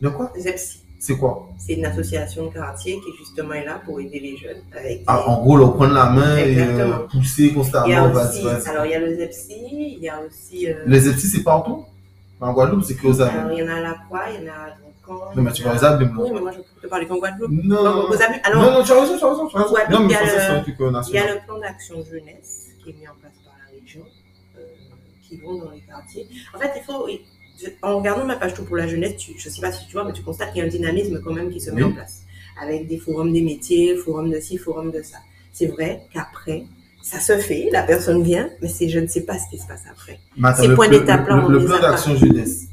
de 0.00 0.08
quoi? 0.08 0.32
ZEPSI, 0.38 0.78
C'est 1.00 1.16
quoi? 1.18 1.48
C'est 1.58 1.74
une 1.74 1.84
association 1.84 2.46
de 2.46 2.52
quartier 2.52 2.94
qui 3.02 3.10
justement 3.18 3.54
est 3.54 3.64
là 3.64 3.80
pour 3.84 4.00
aider 4.00 4.20
les 4.20 4.36
jeunes. 4.36 4.62
Avec 4.78 5.02
Ah, 5.08 5.28
En 5.28 5.40
gros, 5.42 5.56
leur 5.56 5.74
prendre 5.74 5.94
la 5.94 6.10
main 6.10 6.36
et 6.36 6.42
euh, 6.42 6.62
Exactement. 6.62 6.98
pousser 7.10 7.46
y 7.46 7.52
constamment. 7.52 7.86
alors 7.86 8.84
il 8.86 8.90
y 8.92 8.94
a 8.94 9.00
le 9.00 9.16
ZEPSI, 9.16 9.54
il 9.96 9.98
y 10.00 10.08
a 10.08 10.20
aussi. 10.24 10.68
euh, 10.68 10.74
Les 10.86 11.08
EPSI, 11.08 11.26
c'est 11.28 11.42
partout? 11.42 11.84
En 12.40 12.52
Guadeloupe, 12.52 12.84
c'est 12.84 12.94
que 12.96 13.06
aux 13.06 13.20
alors, 13.20 13.52
il 13.52 13.58
y 13.58 13.62
en 13.64 13.68
a 13.68 13.74
à 13.74 13.80
la 13.80 13.94
Croix, 14.06 14.24
il 14.36 14.44
y 14.44 14.48
en 14.48 14.52
a 14.52 14.56
à 14.56 14.68
Non, 15.36 15.42
mais 15.42 15.52
tu 15.52 15.62
vas 15.62 15.74
aux 15.74 15.84
Abîmes, 15.84 16.16
Oui, 16.18 16.30
mais 16.34 16.40
moi 16.40 16.52
je 16.52 16.58
peux 16.58 16.80
te 16.82 16.86
parler 16.86 17.06
qu'en 17.06 17.16
Guadeloupe. 17.18 17.50
Non, 17.50 18.10
Abîmes- 18.12 18.40
alors, 18.44 18.62
non, 18.62 18.72
non, 18.78 18.84
tu 18.84 18.92
as 18.92 19.00
raison, 19.00 19.18
tu 19.18 19.24
as 19.24 19.28
raison. 19.28 19.46
tu 19.48 19.56
as 19.56 19.60
en 19.60 19.62
raison. 19.62 19.74
Guadeloupe, 19.74 20.00
Non, 20.00 20.06
mais 20.06 20.12
il 20.12 20.12
y 20.12 20.16
a 20.16 20.22
le- 20.22 20.28
c'est 20.30 21.20
euh, 21.20 21.34
le 21.34 21.46
plan 21.46 21.58
d'action 21.58 21.96
jeunesse 22.04 22.66
qui 22.82 22.90
est 22.90 22.92
mis 22.94 23.08
en 23.08 23.14
place 23.20 23.32
par 23.44 23.54
la 23.58 23.78
région, 23.80 24.02
euh, 24.58 24.60
qui 25.28 25.36
vont 25.38 25.54
dans 25.58 25.70
les 25.70 25.80
quartiers. 25.80 26.26
En 26.54 26.58
fait, 26.58 26.70
il 26.76 26.82
faut, 26.82 27.08
en 27.82 27.98
regardant 27.98 28.24
ma 28.24 28.36
page 28.36 28.54
tout 28.54 28.64
pour 28.64 28.76
la 28.76 28.86
jeunesse, 28.88 29.16
tu, 29.16 29.32
je 29.38 29.48
ne 29.48 29.52
sais 29.54 29.60
pas 29.60 29.70
si 29.72 29.86
tu 29.86 29.92
vois, 29.92 30.04
mais 30.04 30.12
tu 30.12 30.22
constates 30.22 30.48
qu'il 30.52 30.58
y 30.58 30.62
a 30.62 30.64
un 30.66 30.68
dynamisme 30.70 31.20
quand 31.22 31.32
même 31.32 31.50
qui 31.50 31.60
se 31.60 31.70
met 31.70 31.82
Oui. 31.82 31.90
en 31.90 31.92
place, 31.92 32.22
avec 32.60 32.86
des 32.88 32.98
forums 32.98 33.32
des 33.32 33.42
métiers, 33.42 33.96
forums 33.96 34.30
de 34.30 34.40
ci, 34.40 34.58
forums 34.58 34.90
de 34.90 35.02
ça. 35.02 35.18
C'est 35.52 35.66
vrai 35.66 36.02
qu'après, 36.12 36.64
ça 37.02 37.18
se 37.20 37.36
fait, 37.38 37.68
la 37.72 37.82
personne 37.82 38.22
vient, 38.22 38.48
mais 38.60 38.68
c'est, 38.68 38.88
je 38.88 38.98
ne 39.00 39.06
sais 39.06 39.22
pas 39.22 39.38
ce 39.38 39.48
qui 39.50 39.58
se 39.58 39.66
passe 39.66 39.82
après. 39.90 40.18
Mais 40.36 40.48
attends, 40.48 40.62
Ces 40.62 40.68
le 40.68 40.74
points 40.74 40.88
plan- 40.88 40.98
d'étape 40.98 41.26
le- 41.28 41.64
plan 41.64 41.80
d'action 41.80 42.16
jeunesse, 42.16 42.66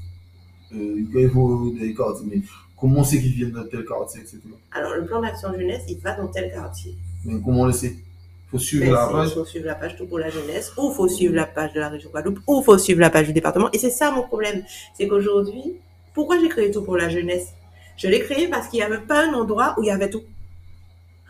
euh, 0.74 1.04
il 1.16 1.30
faut 1.30 1.72
des 1.80 1.94
quartiers, 1.94 2.28
mais 2.30 2.42
comment 2.80 3.04
c'est 3.04 3.20
qu'ils 3.20 3.34
viennent 3.34 3.52
dans 3.52 3.68
tel 3.68 3.86
quartier, 3.86 4.22
etc. 4.22 4.40
Alors, 4.72 4.94
le 4.96 5.06
plan 5.06 5.22
d'action 5.22 5.52
jeunesse, 5.54 5.84
il 5.88 5.98
va 6.00 6.14
dans 6.16 6.28
tel 6.28 6.52
quartier. 6.52 6.96
Mais 7.26 7.40
comment 7.44 7.66
le 7.66 7.74
sait? 7.74 7.96
Il 7.98 8.52
faut 8.52 8.58
suivre 8.60 8.86
Ben, 8.86 8.92
la 8.94 9.08
page. 9.08 9.30
Il 9.30 9.34
faut 9.34 9.46
suivre 9.46 9.66
la 9.66 9.76
page 9.76 9.96
tout 9.96 10.08
pour 10.08 10.20
la 10.20 10.30
jeunesse, 10.30 10.72
ou 10.78 10.90
il 10.92 10.96
faut 10.96 11.08
suivre 11.08 11.36
la 11.36 11.46
page 11.46 11.74
de 11.74 11.80
la 11.80 11.90
région 11.90 12.10
Guadeloupe, 12.10 12.40
ou 12.48 12.62
il 12.62 12.64
faut 12.64 12.78
suivre 12.78 13.00
la 13.00 13.10
page 13.10 13.28
du 13.28 13.34
département. 13.34 13.70
Et 13.74 13.78
c'est 13.78 13.90
ça 13.92 14.12
mon 14.12 14.24
problème. 14.24 14.64
C'est 14.96 15.08
qu'aujourd'hui, 15.08 15.76
pourquoi 16.14 16.40
j'ai 16.40 16.50
créé 16.50 16.72
tout 16.72 16.82
pour 16.82 16.98
la 16.98 17.10
jeunesse? 17.10 17.50
Je 17.98 18.08
l'ai 18.08 18.22
créé 18.22 18.48
parce 18.48 18.68
qu'il 18.68 18.80
n'y 18.80 18.86
avait 18.86 19.00
pas 19.00 19.26
un 19.26 19.34
endroit 19.34 19.76
où 19.78 19.84
il 19.84 19.88
y 19.88 19.92
avait 19.92 20.10
tout. 20.10 20.24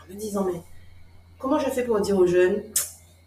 En 0.02 0.14
me 0.14 0.20
disant, 0.20 0.46
mais 0.46 0.60
comment 1.38 1.60
je 1.60 1.70
fais 1.70 1.84
pour 1.84 2.00
dire 2.00 2.18
aux 2.18 2.28
jeunes, 2.28 2.62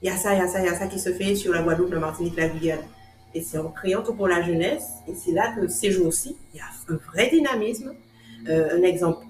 il 0.01 0.07
y 0.07 0.11
a 0.11 0.17
ça, 0.17 0.35
il 0.35 0.39
y 0.39 0.41
a 0.41 0.49
ça, 0.49 0.61
il 0.61 0.67
y 0.67 0.69
a 0.69 0.75
ça 0.79 0.87
qui 0.87 0.99
se 0.99 1.13
fait 1.13 1.35
sur 1.35 1.53
la 1.53 1.63
Guadeloupe, 1.63 1.93
la 1.93 2.01
Martinique, 2.01 2.37
la 2.37 2.49
Guyane? 2.49 2.81
Et 3.35 3.41
c'est 3.41 3.59
en 3.59 3.71
créant 3.71 4.03
tout 4.03 4.15
pour 4.15 4.29
la 4.29 4.43
jeunesse, 4.43 4.89
et 5.09 5.15
c'est 5.15 5.33
là 5.33 5.55
que 5.57 5.67
ces 5.69 5.91
jours-ci, 5.91 6.37
il 6.53 6.59
y 6.59 6.61
a 6.61 6.65
un 6.89 6.99
vrai 7.13 7.31
dynamisme. 7.31 7.95
Euh, 8.49 8.79
un 8.79 8.83
exemple, 8.83 9.25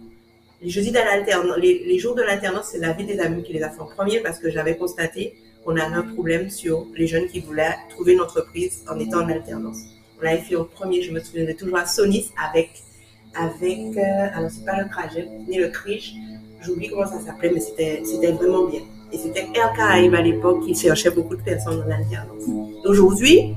les 0.60 0.70
jeudis 0.70 0.92
les, 0.92 1.84
les 1.84 1.98
jours 1.98 2.14
de 2.14 2.22
l'alternance, 2.22 2.68
c'est 2.72 2.78
la 2.78 2.92
vie 2.92 3.04
des 3.04 3.20
amis 3.20 3.42
qui 3.42 3.52
les 3.52 3.62
a 3.62 3.70
fait 3.70 3.80
en 3.80 3.86
premier 3.86 4.20
parce 4.20 4.38
que 4.38 4.50
j'avais 4.50 4.76
constaté 4.76 5.34
qu'on 5.64 5.76
avait 5.76 5.94
un 5.94 6.02
problème 6.02 6.50
sur 6.50 6.86
les 6.94 7.06
jeunes 7.06 7.28
qui 7.28 7.40
voulaient 7.40 7.74
trouver 7.90 8.14
une 8.14 8.20
entreprise 8.20 8.84
en 8.88 8.98
étant 8.98 9.22
en 9.22 9.28
alternance. 9.28 9.78
On 10.18 10.24
l'avait 10.24 10.40
fait 10.40 10.56
en 10.56 10.64
premier, 10.64 11.02
je 11.02 11.12
me 11.12 11.20
souviendrai 11.20 11.54
toujours 11.54 11.78
à 11.78 11.86
Sonis 11.86 12.30
avec, 12.36 12.70
avec, 13.34 13.96
euh, 13.96 14.28
alors 14.34 14.50
c'est 14.50 14.64
pas 14.64 14.80
le 14.80 14.88
Krajet, 14.88 15.28
ni 15.48 15.58
le 15.58 15.68
Krish, 15.68 16.14
j'oublie 16.60 16.88
comment 16.88 17.06
ça 17.06 17.20
s'appelait, 17.20 17.52
mais 17.52 17.60
c'était 17.60 18.32
vraiment 18.32 18.66
bien. 18.66 18.82
Et 19.12 19.18
c'était 19.18 19.46
Air 19.54 19.74
Caraïbes 19.74 20.14
à 20.14 20.22
l'époque 20.22 20.64
qui 20.64 20.74
cherchait 20.74 21.10
beaucoup 21.10 21.36
de 21.36 21.42
personnes 21.42 21.82
en 21.86 21.90
alternance. 21.90 22.44
Aujourd'hui, 22.86 23.54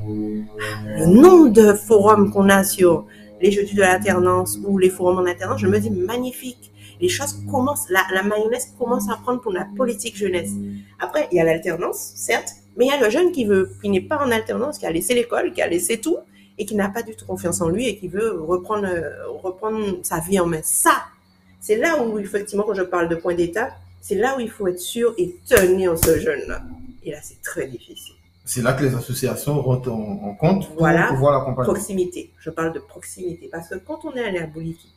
le 0.98 1.06
nombre 1.06 1.50
de 1.50 1.74
forums 1.74 2.32
qu'on 2.32 2.50
a 2.50 2.64
sur 2.66 3.06
les 3.42 3.52
jeudis 3.52 3.74
de 3.74 3.80
l'alternance 3.80 4.60
ou 4.66 4.78
les 4.78 4.90
forums 4.90 5.20
en 5.20 5.26
alternance, 5.26 5.62
je 5.62 5.68
me 5.68 5.80
dis 5.80 5.92
magnifique. 5.92 6.72
Les 7.00 7.08
choses 7.08 7.42
commencent, 7.50 7.90
la, 7.90 8.24
mayonnaise 8.24 8.74
commence 8.78 9.10
à 9.10 9.16
prendre 9.16 9.42
pour 9.42 9.54
la 9.54 9.66
politique 9.78 10.18
jeunesse. 10.18 10.52
Après, 11.00 11.28
il 11.32 11.38
y 11.38 11.40
a 11.40 11.46
l'alternance, 11.46 12.14
certes, 12.16 12.50
mais 12.78 12.86
il 12.86 12.90
y 12.90 12.92
a 12.92 13.02
le 13.02 13.10
jeune 13.10 13.32
qui 13.32 13.46
veut, 13.46 13.72
qui 13.82 13.90
n'est 13.90 14.02
pas 14.02 14.18
en 14.18 14.32
alternance, 14.32 14.78
qui 14.78 14.86
a 14.86 14.92
laissé 14.92 15.14
l'école, 15.14 15.54
qui 15.54 15.62
a 15.62 15.68
laissé 15.68 16.00
tout 16.00 16.18
et 16.58 16.66
qui 16.66 16.76
n'a 16.76 16.90
pas 16.90 17.02
du 17.02 17.16
tout 17.16 17.26
confiance 17.26 17.62
en 17.62 17.70
lui 17.70 17.88
et 17.88 17.98
qui 17.98 18.08
veut 18.08 18.42
reprendre, 18.42 18.88
reprendre 19.42 20.00
sa 20.04 20.20
vie 20.20 20.40
en 20.40 20.48
main. 20.48 20.62
Ça, 20.64 21.04
c'est 21.60 21.78
là 21.78 22.02
où, 22.02 22.18
effectivement, 22.20 22.64
quand 22.64 22.74
je 22.74 22.84
parle 22.84 23.10
de 23.10 23.16
point 23.16 23.34
d'étape, 23.34 23.74
c'est 24.06 24.14
là 24.14 24.38
où 24.38 24.40
il 24.40 24.52
faut 24.52 24.68
être 24.68 24.80
sûr 24.80 25.16
et 25.18 25.36
tenir 25.50 25.98
ce 25.98 26.20
jeune-là. 26.20 26.62
Et 27.04 27.10
là, 27.10 27.18
c'est 27.24 27.42
très 27.42 27.66
difficile. 27.68 28.14
C'est 28.46 28.62
là 28.62 28.74
que 28.74 28.84
les 28.84 28.94
associations 28.94 29.60
rentrent 29.60 29.92
en, 29.92 30.36
compte 30.36 30.68
pour 30.68 30.78
Voilà. 30.78 31.08
pouvoir 31.08 31.40
l'accompagner. 31.40 31.66
Proximité. 31.74 32.32
Je 32.38 32.52
parle 32.52 32.72
de 32.72 32.78
proximité. 32.78 33.50
Parce 33.52 33.68
que 33.68 33.76
quand 33.76 34.06
on 34.06 34.14
est 34.14 34.24
allé 34.24 34.38
à 34.38 34.46
Bouliki 34.46 34.90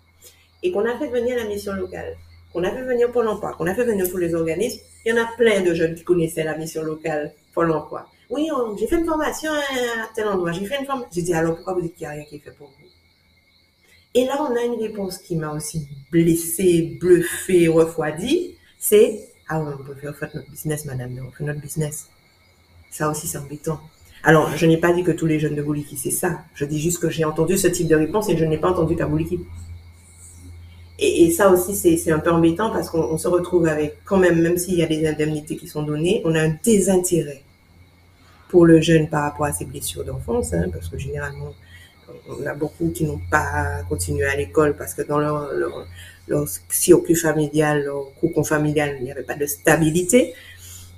et 0.63 0.71
qu'on 0.71 0.85
a 0.85 0.99
fait 0.99 1.09
venir 1.09 1.39
la 1.39 1.47
mission 1.47 1.73
locale, 1.73 2.19
qu'on 2.53 2.63
a 2.65 2.71
fait 2.71 2.83
venir 2.83 3.11
Pôle 3.11 3.29
emploi, 3.29 3.55
qu'on 3.55 3.67
a 3.67 3.75
fait 3.75 3.85
venir 3.85 4.07
tous 4.11 4.19
les 4.19 4.35
organismes, 4.35 4.81
il 5.07 5.15
y 5.15 5.19
en 5.19 5.23
a 5.23 5.27
plein 5.39 5.63
de 5.63 5.73
jeunes 5.73 5.95
qui 5.95 6.05
connaissaient 6.05 6.45
la 6.45 6.59
mission 6.59 6.83
locale 6.83 7.33
Pôle 7.55 7.71
emploi. 7.73 8.07
Oui, 8.29 8.51
j'ai 8.79 8.89
fait 8.89 8.97
une 8.99 9.07
formation 9.07 9.51
à 9.51 10.15
tel 10.15 10.29
endroit, 10.29 10.53
j'ai 10.53 10.67
fait 10.67 10.81
une 10.81 10.85
formation. 10.85 11.09
J'ai 11.15 11.23
dit, 11.23 11.33
alors 11.33 11.55
pourquoi 11.55 11.73
vous 11.73 11.81
dites 11.81 11.95
qu'il 11.95 12.07
n'y 12.07 12.13
a 12.13 12.17
rien 12.17 12.25
qui 12.25 12.37
est 12.37 12.41
fait 12.41 12.51
pour 12.51 12.67
vous? 12.67 12.89
Et 14.13 14.27
là, 14.27 14.37
on 14.43 14.55
a 14.55 14.63
une 14.65 14.79
réponse 14.79 15.17
qui 15.17 15.35
m'a 15.37 15.55
aussi 15.55 15.89
blessée, 16.11 16.99
bluffée, 17.01 17.69
refroidie. 17.69 18.58
C'est, 18.79 19.29
ah 19.49 19.61
ouais, 19.61 19.73
on 19.79 19.83
peut 19.83 19.95
faire 19.95 20.31
notre 20.35 20.51
business, 20.51 20.85
madame, 20.85 21.11
mais 21.15 21.21
on 21.21 21.31
fait 21.31 21.45
notre 21.45 21.61
business. 21.61 22.09
Ça 22.91 23.11
aussi, 23.11 23.27
c'est 23.27 23.39
embêtant. 23.39 23.81
Alors, 24.23 24.57
je 24.57 24.67
n'ai 24.67 24.77
pas 24.77 24.93
dit 24.93 25.05
que 25.05 25.13
tous 25.13 25.27
les 25.27 25.39
jeunes 25.39 25.55
de 25.55 25.63
Bouliki, 25.63 25.97
c'est 25.97 26.11
ça. 26.11 26.41
Je 26.55 26.65
dis 26.65 26.81
juste 26.81 27.01
que 27.01 27.09
j'ai 27.09 27.25
entendu 27.25 27.57
ce 27.57 27.69
type 27.69 27.89
de 27.89 27.97
réponse 27.97 28.29
et 28.29 28.37
je 28.37 28.45
n'ai 28.45 28.59
pas 28.59 28.71
entendu 28.71 28.97
qu'à 28.97 29.07
Bouliki. 29.07 29.41
Et, 31.01 31.31
ça 31.31 31.51
aussi, 31.51 31.77
c'est 31.77 32.11
un 32.11 32.19
peu 32.19 32.31
embêtant 32.31 32.71
parce 32.71 32.91
qu'on 32.91 33.03
on 33.03 33.19
se 33.19 33.29
retrouve 33.29 33.69
avec, 33.69 33.99
quand 34.05 34.17
même, 34.17 34.43
même 34.43 34.59
s'il 34.59 34.75
y 34.75 34.83
a 34.83 34.87
des 34.87 35.07
indemnités 35.07 35.57
qui 35.57 35.69
sont 35.69 35.85
données, 35.85 36.23
on 36.25 36.35
a 36.35 36.41
un 36.41 36.57
désintérêt 36.65 37.43
pour 38.49 38.67
le 38.67 38.81
jeune 38.81 39.09
par 39.09 39.23
rapport 39.23 39.47
à 39.47 39.53
ses 39.53 39.65
blessures 39.65 40.05
d'enfance, 40.05 40.53
hein, 40.55 40.67
parce 40.73 40.89
que 40.89 40.99
généralement, 40.99 41.55
on 42.29 42.45
a 42.47 42.55
beaucoup 42.55 42.91
qui 42.91 43.05
n'ont 43.05 43.21
pas 43.31 43.83
continué 43.89 44.25
à 44.25 44.35
l'école 44.35 44.77
parce 44.77 44.95
que 44.95 45.03
dans 45.03 45.19
leur, 45.19 45.87
leur 46.29 46.47
circuit 46.69 47.15
familial, 47.15 47.85
leur 47.85 48.15
cocon 48.21 48.45
familial, 48.45 48.97
il 48.99 49.05
n'y 49.05 49.11
avait 49.13 49.23
pas 49.23 49.35
de 49.37 49.47
stabilité. 49.47 50.35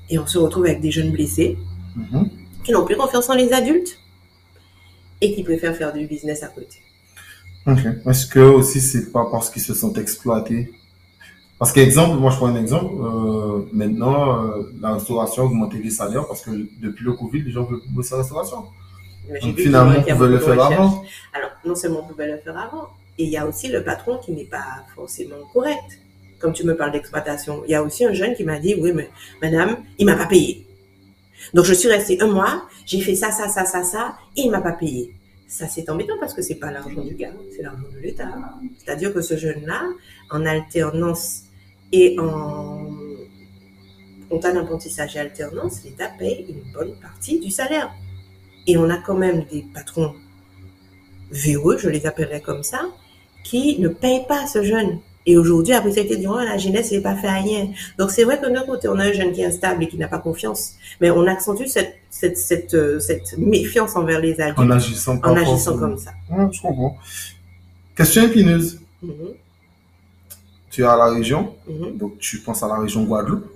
Et 0.09 0.19
on 0.19 0.27
se 0.27 0.39
retrouve 0.39 0.65
avec 0.67 0.81
des 0.81 0.91
jeunes 0.91 1.13
blessés 1.13 1.57
Mhm. 1.97 2.29
qui 2.65 2.73
n'ont 2.73 2.85
plus 2.85 2.97
confiance 2.97 3.29
en 3.31 3.35
les 3.35 3.53
adultes 3.53 3.99
et 5.21 5.35
qui 5.35 5.43
préfèrent 5.43 5.77
faire 5.77 5.93
du 5.93 6.07
business 6.07 6.43
à 6.43 6.49
côté. 6.49 6.79
Est-ce 8.07 8.27
que 8.27 8.41
aussi 8.41 8.81
c'est 8.81 9.13
pas 9.13 9.27
parce 9.31 9.51
qu'ils 9.51 9.63
se 9.63 9.75
sentent 9.75 9.99
exploités? 9.99 10.73
Parce 11.59 11.73
qu'exemple, 11.73 12.19
moi 12.19 12.31
je 12.31 12.37
prends 12.37 12.47
un 12.47 12.57
exemple. 12.57 12.93
euh, 13.03 13.67
maintenant, 13.73 14.45
euh, 14.45 14.73
la 14.81 14.95
restauration 14.95 15.43
a 15.43 15.47
augmenté 15.47 15.77
les 15.79 15.91
salaires 15.91 16.27
parce 16.27 16.41
que 16.43 16.51
depuis 16.81 17.05
le 17.05 17.13
Covid, 17.13 17.43
les 17.43 17.51
gens 17.51 17.65
veulent 17.65 17.83
bosser 17.91 18.15
en 18.15 18.19
restauration. 18.19 18.65
Donc 19.43 19.57
finalement, 19.59 19.95
on 19.99 20.13
pouvait 20.13 20.29
le 20.29 20.39
faire 20.39 20.61
avant. 20.63 21.05
Alors, 21.35 21.51
non 21.65 21.75
seulement 21.75 22.01
on 22.05 22.09
pouvait 22.09 22.29
le 22.33 22.39
faire 22.39 22.57
avant, 22.57 22.89
et 23.21 23.25
il 23.25 23.29
y 23.29 23.37
a 23.37 23.47
aussi 23.47 23.69
le 23.69 23.85
patron 23.85 24.17
qui 24.17 24.33
n'est 24.33 24.47
pas 24.47 24.87
forcément 24.95 25.37
correct. 25.53 26.01
Comme 26.39 26.55
tu 26.55 26.65
me 26.65 26.75
parles 26.75 26.93
d'exploitation, 26.93 27.63
il 27.67 27.73
y 27.73 27.75
a 27.75 27.83
aussi 27.83 28.03
un 28.07 28.15
jeune 28.15 28.35
qui 28.35 28.45
m'a 28.45 28.59
dit, 28.59 28.75
oui, 28.81 28.93
mais 28.95 29.11
madame, 29.43 29.85
il 29.99 30.07
m'a 30.07 30.17
pas 30.17 30.25
payé. 30.25 30.67
Donc, 31.53 31.67
je 31.67 31.75
suis 31.75 31.89
restée 31.89 32.19
un 32.23 32.29
mois, 32.29 32.67
j'ai 32.87 33.03
fait 33.03 33.15
ça, 33.15 33.31
ça, 33.31 33.49
ça, 33.49 33.67
ça, 33.67 33.85
ça, 33.85 34.17
et 34.37 34.43
il 34.43 34.51
m'a 34.51 34.63
pas 34.63 34.73
payé. 34.73 35.15
Ça, 35.47 35.69
c'est 35.69 35.91
embêtant 35.91 36.15
parce 36.19 36.33
que 36.33 36.41
c'est 36.41 36.55
pas 36.55 36.71
l'argent 36.71 37.03
du 37.03 37.15
gars, 37.15 37.33
c'est 37.55 37.63
l'argent 37.63 37.89
de 37.93 37.99
l'État. 37.99 38.31
C'est-à-dire 38.79 39.13
que 39.13 39.21
ce 39.21 39.37
jeune-là, 39.37 39.83
en 40.31 40.47
alternance 40.47 41.43
et 41.93 42.19
en 42.19 42.89
comptant 44.31 44.55
d'apprentissage 44.55 45.15
et 45.17 45.19
alternance, 45.19 45.85
l'État 45.85 46.09
paye 46.19 46.47
une 46.49 46.73
bonne 46.73 46.99
partie 47.01 47.39
du 47.39 47.51
salaire. 47.51 47.91
Et 48.67 48.79
on 48.79 48.89
a 48.89 48.97
quand 48.97 49.17
même 49.17 49.45
des 49.45 49.67
patrons 49.75 50.15
véreux, 51.31 51.77
je 51.77 51.91
les 51.91 52.07
appellerais 52.07 52.41
comme 52.41 52.63
ça, 52.63 52.89
qui 53.43 53.79
ne 53.79 53.89
payent 53.89 54.27
pas 54.29 54.47
ce 54.47 54.63
jeune. 54.63 54.99
Et 55.27 55.37
aujourd'hui, 55.37 55.75
après 55.75 55.93
ça 55.93 56.01
a 56.01 56.05
été 56.05 56.17
dit, 56.17 56.27
oh, 56.27 56.39
la 56.39 56.57
jeunesse 56.57 56.93
n'est 56.93 57.01
pas 57.01 57.15
fait 57.15 57.27
à 57.27 57.35
rien. 57.35 57.69
Donc 57.99 58.11
c'est 58.11 58.25
vrai 58.25 58.41
que 58.41 58.47
d'un 58.51 58.63
côté, 58.63 58.89
on 58.89 58.99
a 58.99 59.05
un 59.05 59.13
jeune 59.13 59.33
qui 59.33 59.43
est 59.43 59.47
instable 59.47 59.85
et 59.85 59.89
qui 59.89 59.99
n'a 59.99 60.09
pas 60.09 60.19
confiance, 60.19 60.75
mais 61.01 61.11
on 61.11 61.27
accentue 61.27 61.67
cette, 61.67 61.95
cette, 62.09 62.39
cette, 62.39 62.75
euh, 62.75 62.99
cette 63.01 63.37
méfiance 63.37 63.97
envers 63.97 64.21
les 64.21 64.41
adultes 64.41 64.59
En 64.59 64.71
agissant 64.71 65.21
en 65.23 65.37
agissant 65.37 65.77
comme 65.79 65.99
ça. 65.99 66.13
Ouais, 66.31 66.47
je 66.51 66.63
comprends. 66.63 66.97
Question 67.95 68.25
épineuse. 68.25 68.81
Mhm, 69.03 69.13
Tu 70.71 70.83
es 70.83 70.85
à 70.85 70.97
la 70.97 71.11
région, 71.11 71.55
mhm. 71.69 71.99
donc 71.99 72.19
tu 72.19 72.39
penses 72.39 72.63
à 72.63 72.69
la 72.69 72.79
région 72.79 73.05
Guadeloupe. 73.05 73.47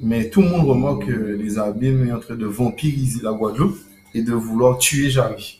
Mais 0.00 0.28
tout 0.30 0.42
le 0.42 0.48
monde 0.48 0.68
remarque 0.68 1.06
que 1.06 1.12
les 1.12 1.58
abîmes 1.58 2.06
est 2.06 2.12
en 2.12 2.20
train 2.20 2.36
de 2.36 2.46
vampiriser 2.46 3.20
la 3.22 3.32
Guadeloupe 3.32 3.78
et 4.14 4.22
de 4.22 4.32
vouloir 4.32 4.78
tuer 4.78 5.10
Jarry. 5.10 5.57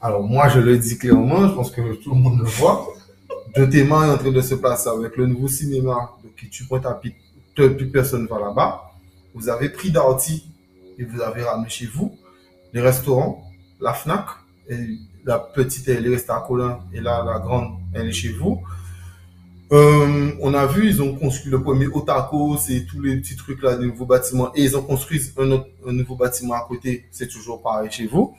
Alors 0.00 0.22
moi, 0.22 0.48
je 0.48 0.60
le 0.60 0.78
dis 0.78 0.96
clairement, 0.96 1.46
je 1.48 1.54
pense 1.54 1.70
que 1.70 1.94
tout 1.94 2.14
le 2.14 2.20
monde 2.20 2.38
le 2.38 2.46
voit. 2.46 2.88
De 3.54 3.66
tes 3.66 3.84
mains 3.84 4.14
en 4.14 4.16
train 4.16 4.30
de 4.30 4.40
se 4.40 4.54
passer 4.54 4.88
avec 4.88 5.16
le 5.16 5.26
nouveau 5.26 5.48
cinéma, 5.48 6.12
qui 6.38 6.48
tu 6.48 6.64
pointes 6.64 6.86
à 6.86 6.94
pied, 6.94 7.14
plus 7.54 7.90
personne 7.90 8.26
va 8.26 8.38
là-bas. 8.38 8.92
Vous 9.34 9.48
avez 9.48 9.68
pris 9.68 9.90
Darty 9.90 10.50
et 10.98 11.04
vous 11.04 11.20
avez 11.20 11.42
ramené 11.42 11.68
chez 11.68 11.86
vous 11.86 12.16
les 12.72 12.80
restaurants, 12.80 13.44
la 13.80 13.92
FNAC, 13.92 14.26
et 14.68 14.76
la 15.24 15.38
petite, 15.38 15.88
elle 15.88 16.06
est 16.06 16.10
restée 16.10 16.32
à 16.32 16.42
Colin, 16.46 16.78
et 16.92 17.00
là, 17.00 17.24
la 17.24 17.38
grande, 17.38 17.78
elle 17.92 18.08
est 18.08 18.12
chez 18.12 18.32
vous. 18.32 18.62
Euh, 19.72 20.32
on 20.40 20.54
a 20.54 20.66
vu, 20.66 20.88
ils 20.88 21.02
ont 21.02 21.14
construit 21.14 21.50
le 21.50 21.62
premier 21.62 21.86
Otaco, 21.86 22.56
c'est 22.56 22.86
tous 22.86 23.00
les 23.00 23.16
petits 23.16 23.36
trucs 23.36 23.62
là, 23.62 23.76
des 23.76 23.86
nouveaux 23.86 24.06
bâtiments, 24.06 24.50
et 24.54 24.62
ils 24.62 24.76
ont 24.76 24.82
construit 24.82 25.20
un, 25.36 25.50
autre, 25.52 25.66
un 25.86 25.92
nouveau 25.92 26.16
bâtiment 26.16 26.54
à 26.54 26.64
côté, 26.66 27.06
c'est 27.10 27.28
toujours 27.28 27.62
pareil 27.62 27.90
chez 27.90 28.06
vous. 28.06 28.34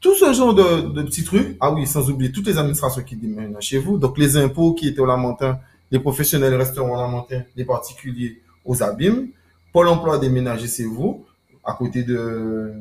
Tout 0.00 0.14
ce 0.14 0.32
genre 0.32 0.54
de, 0.54 0.88
de 0.92 1.02
petits 1.02 1.24
trucs. 1.24 1.56
Ah 1.60 1.72
oui, 1.72 1.86
sans 1.86 2.08
oublier 2.10 2.30
toutes 2.30 2.46
les 2.46 2.58
administrations 2.58 3.02
qui 3.02 3.16
déménagent 3.16 3.64
chez 3.64 3.78
vous. 3.78 3.98
Donc, 3.98 4.18
les 4.18 4.36
impôts 4.36 4.74
qui 4.74 4.88
étaient 4.88 5.00
au 5.00 5.06
Lamentin, 5.06 5.58
les 5.90 5.98
professionnels 5.98 6.54
resteront 6.54 6.94
au 6.94 6.96
Lamentin, 6.96 7.42
les 7.56 7.64
particuliers 7.64 8.40
aux 8.64 8.82
abîmes. 8.82 9.28
Pôle 9.72 9.88
emploi 9.88 10.18
déménagé, 10.18 10.66
c'est 10.66 10.84
vous, 10.84 11.24
à 11.64 11.72
côté 11.74 12.02
de, 12.02 12.72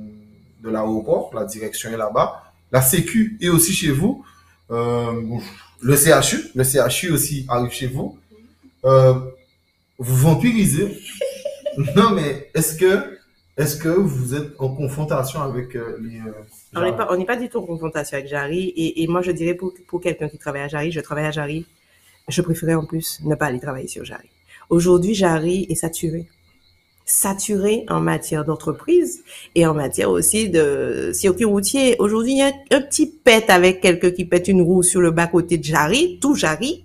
de 0.64 0.70
l'aéroport, 0.70 1.32
la 1.34 1.46
direction 1.46 1.90
est 1.90 1.98
là-bas. 1.98 2.44
La 2.72 2.82
Sécu 2.82 3.38
est 3.42 3.50
aussi 3.50 3.74
chez 3.74 3.92
vous. 3.92 4.24
Euh, 4.72 5.22
le 5.82 5.96
CHU, 5.96 6.52
le 6.56 6.64
CHU 6.64 7.12
aussi 7.12 7.46
arrive 7.48 7.72
chez 7.72 7.88
vous. 7.88 8.18
Euh, 8.86 9.14
vous 9.98 10.16
vampirisez. 10.16 11.02
non, 11.96 12.12
mais 12.12 12.50
est-ce 12.54 12.76
que, 12.76 13.18
est-ce 13.58 13.78
que 13.78 13.90
vous 13.90 14.36
êtes 14.36 14.54
en 14.60 14.70
confrontation 14.70 15.42
avec 15.42 15.76
euh, 15.76 15.98
les... 16.02 16.20
On 16.76 16.82
n'est 16.82 16.96
pas, 16.96 17.08
on 17.12 17.18
n'est 17.18 17.26
pas 17.26 17.38
du 17.38 17.50
tout 17.50 17.60
en 17.60 17.66
confrontation 17.66 18.18
avec 18.18 18.30
Jarry. 18.30 18.74
Et, 18.76 19.04
et 19.04 19.08
moi, 19.08 19.22
je 19.22 19.32
dirais 19.32 19.54
pour, 19.54 19.74
pour 19.88 20.02
quelqu'un 20.02 20.28
qui 20.28 20.38
travaille 20.38 20.64
à 20.64 20.68
Jarry, 20.68 20.92
je 20.92 21.00
travaille 21.00 21.26
à 21.26 21.32
Jarry, 21.32 21.66
je 22.28 22.42
préférais 22.42 22.76
en 22.76 22.86
plus 22.86 23.20
ne 23.24 23.36
pas 23.36 23.46
aller 23.46 23.60
travailler 23.60 23.88
sur 23.88 24.04
Jarry. 24.04 24.30
Aujourd'hui, 24.70 25.16
Jarry 25.16 25.66
est 25.70 25.76
saturé. 25.76 26.28
Saturé 27.06 27.86
en 27.88 28.02
matière 28.02 28.44
d'entreprise 28.44 29.24
et 29.56 29.66
en 29.66 29.74
matière 29.74 30.12
aussi 30.12 30.50
de 30.50 31.12
circuit 31.14 31.46
routier. 31.46 31.96
Aujourd'hui, 32.00 32.34
il 32.34 32.40
y 32.40 32.42
a 32.42 32.52
un 32.72 32.82
petit 32.82 33.08
pet 33.08 33.50
avec 33.50 33.80
quelqu'un 33.80 34.12
qui 34.12 34.26
pète 34.26 34.50
une 34.50 34.62
roue 34.62 34.84
sur 34.84 35.00
le 35.00 35.12
bas-côté 35.12 35.58
de 35.58 35.64
Jarry. 35.64 36.20
Tout 36.20 36.36
Jarry 36.36 36.84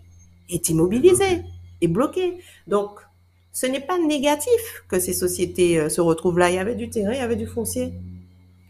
est 0.48 0.68
immobilisé, 0.68 1.42
est 1.80 1.88
bloqué. 1.88 2.34
Donc, 2.68 3.00
ce 3.52 3.66
n'est 3.66 3.80
pas 3.80 3.98
négatif 3.98 4.84
que 4.88 5.00
ces 5.00 5.12
sociétés 5.12 5.78
euh, 5.78 5.88
se 5.88 6.00
retrouvent 6.00 6.38
là. 6.38 6.50
Il 6.50 6.54
y 6.54 6.58
avait 6.58 6.76
du 6.76 6.88
terrain, 6.88 7.12
il 7.12 7.18
y 7.18 7.20
avait 7.20 7.36
du 7.36 7.48
foncier. 7.48 7.92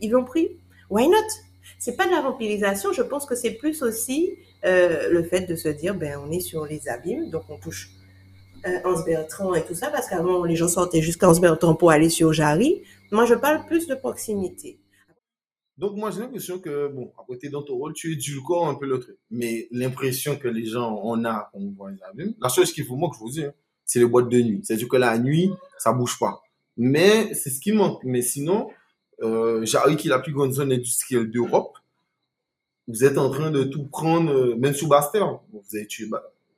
Ils 0.00 0.10
l'ont 0.10 0.24
pris. 0.24 0.48
Why 0.92 1.08
not? 1.08 1.16
C'est 1.78 1.96
pas 1.96 2.04
de 2.04 2.10
la 2.10 2.20
vampirisation. 2.20 2.92
Je 2.92 3.00
pense 3.00 3.24
que 3.24 3.34
c'est 3.34 3.52
plus 3.52 3.82
aussi 3.82 4.36
euh, 4.66 5.08
le 5.08 5.22
fait 5.22 5.46
de 5.46 5.56
se 5.56 5.70
dire, 5.70 5.94
ben, 5.94 6.20
on 6.22 6.30
est 6.30 6.40
sur 6.40 6.66
les 6.66 6.86
abîmes, 6.86 7.30
donc 7.30 7.44
on 7.48 7.56
touche 7.56 7.88
euh, 8.66 8.78
Hans 8.84 9.02
Bertrand 9.02 9.54
et 9.54 9.64
tout 9.64 9.74
ça, 9.74 9.88
parce 9.88 10.06
qu'avant, 10.06 10.44
les 10.44 10.54
gens 10.54 10.68
sortaient 10.68 11.00
jusqu'à 11.00 11.30
Hans 11.30 11.40
Bertrand 11.40 11.74
pour 11.74 11.90
aller 11.90 12.10
sur 12.10 12.34
Jarry. 12.34 12.82
Moi, 13.10 13.24
je 13.24 13.32
parle 13.34 13.64
plus 13.64 13.86
de 13.86 13.94
proximité. 13.94 14.80
Donc, 15.78 15.96
moi, 15.96 16.10
j'ai 16.10 16.20
l'impression 16.20 16.58
que, 16.58 16.88
bon, 16.88 17.10
à 17.18 17.24
côté 17.26 17.48
dans 17.48 17.62
ton 17.62 17.76
rôle, 17.76 17.94
tu 17.94 18.12
édulcores 18.12 18.68
un 18.68 18.74
peu 18.74 18.84
le 18.84 19.00
truc. 19.00 19.16
Mais 19.30 19.68
l'impression 19.70 20.36
que 20.36 20.48
les 20.48 20.66
gens, 20.66 21.00
on 21.02 21.24
a, 21.24 21.48
quand 21.54 21.58
on 21.58 21.72
voit 21.74 21.90
les 21.90 22.02
abîmes, 22.02 22.34
la 22.38 22.50
chose 22.50 22.70
qui 22.70 22.82
vous 22.82 22.96
manque, 22.96 23.14
je 23.14 23.18
vous 23.18 23.30
dis, 23.30 23.44
hein, 23.44 23.54
c'est 23.86 23.98
les 23.98 24.04
boîtes 24.04 24.28
de 24.28 24.42
nuit. 24.42 24.60
C'est-à-dire 24.62 24.88
que 24.88 24.98
la 24.98 25.18
nuit, 25.18 25.52
ça 25.78 25.94
bouge 25.94 26.18
pas. 26.18 26.42
Mais 26.76 27.32
c'est 27.32 27.48
ce 27.48 27.60
qui 27.60 27.72
manque. 27.72 28.04
Mais 28.04 28.20
sinon, 28.20 28.68
euh, 29.22 29.64
Jarry, 29.64 29.96
qui 29.96 30.08
est 30.08 30.10
la 30.10 30.18
plus 30.18 30.32
grande 30.32 30.52
zone 30.52 30.72
industrielle 30.72 31.30
d'Europe, 31.30 31.78
vous 32.88 33.04
êtes 33.04 33.18
en 33.18 33.30
train 33.30 33.50
de 33.50 33.62
tout 33.64 33.84
prendre, 33.86 34.32
euh, 34.32 34.56
même 34.56 34.74
sous 34.74 34.88
Bastère. 34.88 35.38
Vous 35.52 35.62
avez 35.76 35.86
tué, 35.86 36.08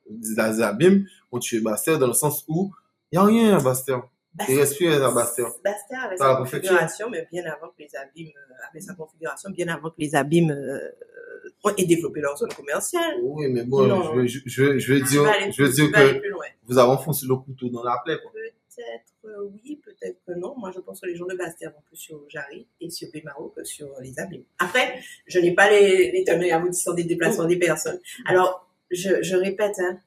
les 0.09 0.39
abîmes 0.61 1.05
ont 1.31 1.39
tué 1.39 1.59
Bastère 1.61 1.99
dans 1.99 2.07
le 2.07 2.13
sens 2.13 2.43
où 2.47 2.71
il 3.11 3.19
n'y 3.19 3.23
a 3.23 3.25
rien 3.25 3.57
à 3.57 3.61
Bastère. 3.61 4.01
Plus 4.39 4.59
à 4.59 5.11
Bastère. 5.11 5.47
Bastère 5.63 6.03
avait 6.03 6.17
sa 6.17 6.35
configuration, 6.35 7.09
mais 7.09 7.25
bien 7.31 7.45
avant 7.45 7.67
que 7.69 7.75
les 7.79 7.95
abîmes, 7.95 8.31
euh, 8.35 8.53
avait 8.69 8.81
sa 8.81 8.93
configuration, 8.93 9.49
bien 9.51 9.67
avant 9.69 9.89
que 9.89 9.95
les 9.99 10.13
abîmes 10.13 10.51
euh, 10.51 11.71
aient 11.77 11.85
développé 11.85 12.19
leur 12.19 12.35
zone 12.35 12.51
commerciale. 12.53 13.15
Oui, 13.23 13.47
mais 13.47 13.63
bon, 13.63 13.87
Non. 13.87 14.03
je, 14.03 14.19
veux- 14.19 14.27
je, 14.27 14.39
je, 14.45 14.63
veux- 14.63 14.77
je 14.79 14.93
veux 14.93 14.99
Tu 15.01 15.05
dire, 15.05 15.23
je 15.55 15.63
veux 15.63 15.69
dire 15.69 15.89
que 15.91 16.21
vous 16.67 16.77
avez 16.77 16.89
enfoncé 16.91 17.25
le 17.27 17.35
couteau 17.35 17.69
dans 17.69 17.83
la 17.83 18.01
plaie. 18.03 18.17
Peut-être 18.17 19.05
euh, 19.27 19.49
oui, 19.63 19.81
peut-être 19.83 20.17
que 20.25 20.33
non. 20.33 20.55
Moi, 20.57 20.71
je 20.73 20.79
pense 20.79 21.01
que 21.01 21.05
les 21.07 21.15
gens 21.15 21.25
de 21.25 21.35
Bastère 21.35 21.71
vont 21.71 21.81
plus 21.87 21.97
sur 21.97 22.21
Jarry 22.29 22.65
et 22.81 22.89
sur 22.89 23.09
Bémaro 23.11 23.49
que 23.55 23.63
sur 23.63 23.89
les 24.01 24.17
abîmes. 24.19 24.43
Après, 24.59 24.99
je 25.25 25.39
n'ai 25.39 25.53
pas 25.53 25.69
les, 25.69 26.11
les 26.11 26.23
tenants 26.23 26.41
et 26.43 26.51
aboutissants 26.51 26.93
des 26.93 27.03
déplacements 27.03 27.45
des 27.45 27.57
personnes. 27.57 27.99
Alors, 28.25 28.67
je, 28.91 29.21
je 29.21 29.35
répète, 29.35 29.79
hein, 29.79 29.99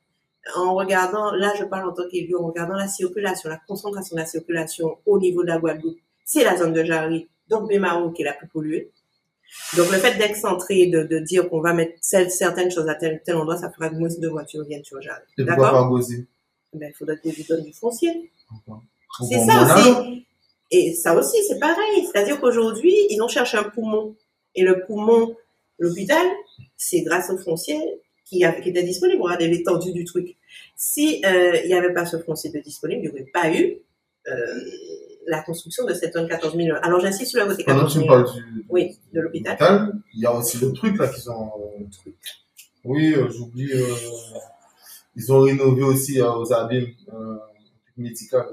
en 0.57 0.75
regardant, 0.75 1.33
là, 1.33 1.53
je 1.59 1.65
parle 1.65 1.89
en 1.89 1.93
tant 1.93 2.09
qu'élu, 2.09 2.35
en 2.37 2.47
regardant 2.47 2.77
la 2.77 2.89
circulation, 2.89 3.51
la 3.51 3.61
concentration 3.67 4.15
de 4.17 4.21
la 4.21 4.27
circulation 4.27 4.99
au 5.07 5.19
niveau 5.19 5.43
de 5.43 5.49
la 5.49 5.59
Guadeloupe, 5.59 5.99
c'est 6.25 6.45
la 6.45 6.57
zone 6.57 6.73
de 6.73 6.85
Jarry, 6.85 7.29
donc 7.49 7.69
Bémaro 7.69 8.11
qui 8.13 8.23
est 8.23 8.25
la 8.27 8.35
plus 8.35 8.49
polluée. 8.49 8.91
Donc, 9.77 9.91
le 9.91 9.97
fait 9.99 10.19
d'excentrer, 10.19 10.89
de, 10.89 11.05
de 11.05 11.19
dire 11.21 11.49
qu'on 11.49 11.61
va 11.63 11.73
mettre 11.73 11.99
cer- 12.03 12.29
certaines 12.29 12.71
choses 12.71 12.87
à 12.89 12.95
tel, 12.95 13.23
tel 13.25 13.35
endroit, 13.37 13.57
ça 13.57 13.71
fera 13.71 13.89
que 13.89 13.95
moins 13.95 14.09
de 14.09 14.29
voitures 14.29 14.65
viennent 14.65 14.85
sur 14.85 15.01
Jarry. 15.01 15.23
D'accord? 15.45 15.89
goser 15.89 16.27
Ben, 16.75 16.91
il 16.91 16.95
faudrait 16.95 17.19
qu'on 17.19 17.31
lui 17.31 17.45
donne 17.49 17.65
du 17.65 17.73
foncier. 17.73 18.31
C'est 19.29 19.45
ça 19.45 19.65
aussi. 19.65 20.27
Et 20.71 20.95
ça 20.95 21.15
aussi, 21.15 21.37
c'est 21.47 21.59
pareil. 21.59 22.07
C'est-à-dire 22.07 22.41
qu'aujourd'hui, 22.41 22.95
ils 23.11 23.21
ont 23.23 23.29
cherché 23.29 23.57
un 23.57 23.65
poumon. 23.65 24.17
Et 24.55 24.63
le 24.63 24.85
poumon, 24.85 25.35
l'hôpital, 25.79 26.27
c'est 26.77 27.03
grâce 27.03 27.31
au 27.31 27.39
foncier 27.39 27.81
qui, 28.25 28.45
était 28.45 28.83
disponible. 28.83 29.23
Regardez 29.23 29.49
l'étendue 29.49 29.93
du 29.93 30.05
truc. 30.05 30.37
Si 30.77 31.23
euh, 31.25 31.59
il 31.65 31.69
n'y 31.69 31.75
avait 31.75 31.95
pas 31.95 32.05
ce 32.05 32.19
foncier 32.19 32.51
de 32.51 32.59
disponible, 32.59 33.01
il 33.03 33.09
n'y 33.09 33.15
aurait 33.15 33.31
pas 33.33 33.51
eu 33.51 33.79
euh, 34.29 34.35
la 35.27 35.43
construction 35.43 35.85
de 35.85 35.95
cette 35.95 36.13
zone 36.15 36.29
14 36.29 36.57
000. 36.57 36.77
Alors 36.83 37.01
j'insiste 37.01 37.31
sur 37.31 37.41
la 37.41 37.47
côté 37.47 37.65
Pendant 37.65 37.87
14 37.87 37.95
que 37.95 38.01
tu 38.01 38.07
000. 38.07 38.19
me 38.19 38.25
parles 38.25 38.37
du, 38.37 38.67
Oui, 38.69 38.99
de 39.13 39.21
l'hôpital. 39.21 39.93
il 40.15 40.21
y 40.21 40.27
a 40.27 40.35
aussi 40.35 40.59
le 40.59 40.73
truc 40.73 40.99
là 40.99 41.09
qu'ils 41.09 41.31
ont. 41.31 41.51
Oui, 42.85 43.15
euh, 43.15 43.29
j'oublie. 43.31 43.71
ils 45.17 45.33
ont 45.33 45.41
rénové 45.41 45.83
aussi 45.83 46.21
aux 46.21 46.53
abîmes 46.53 46.89
euh, 47.13 47.37
médical. 47.97 48.47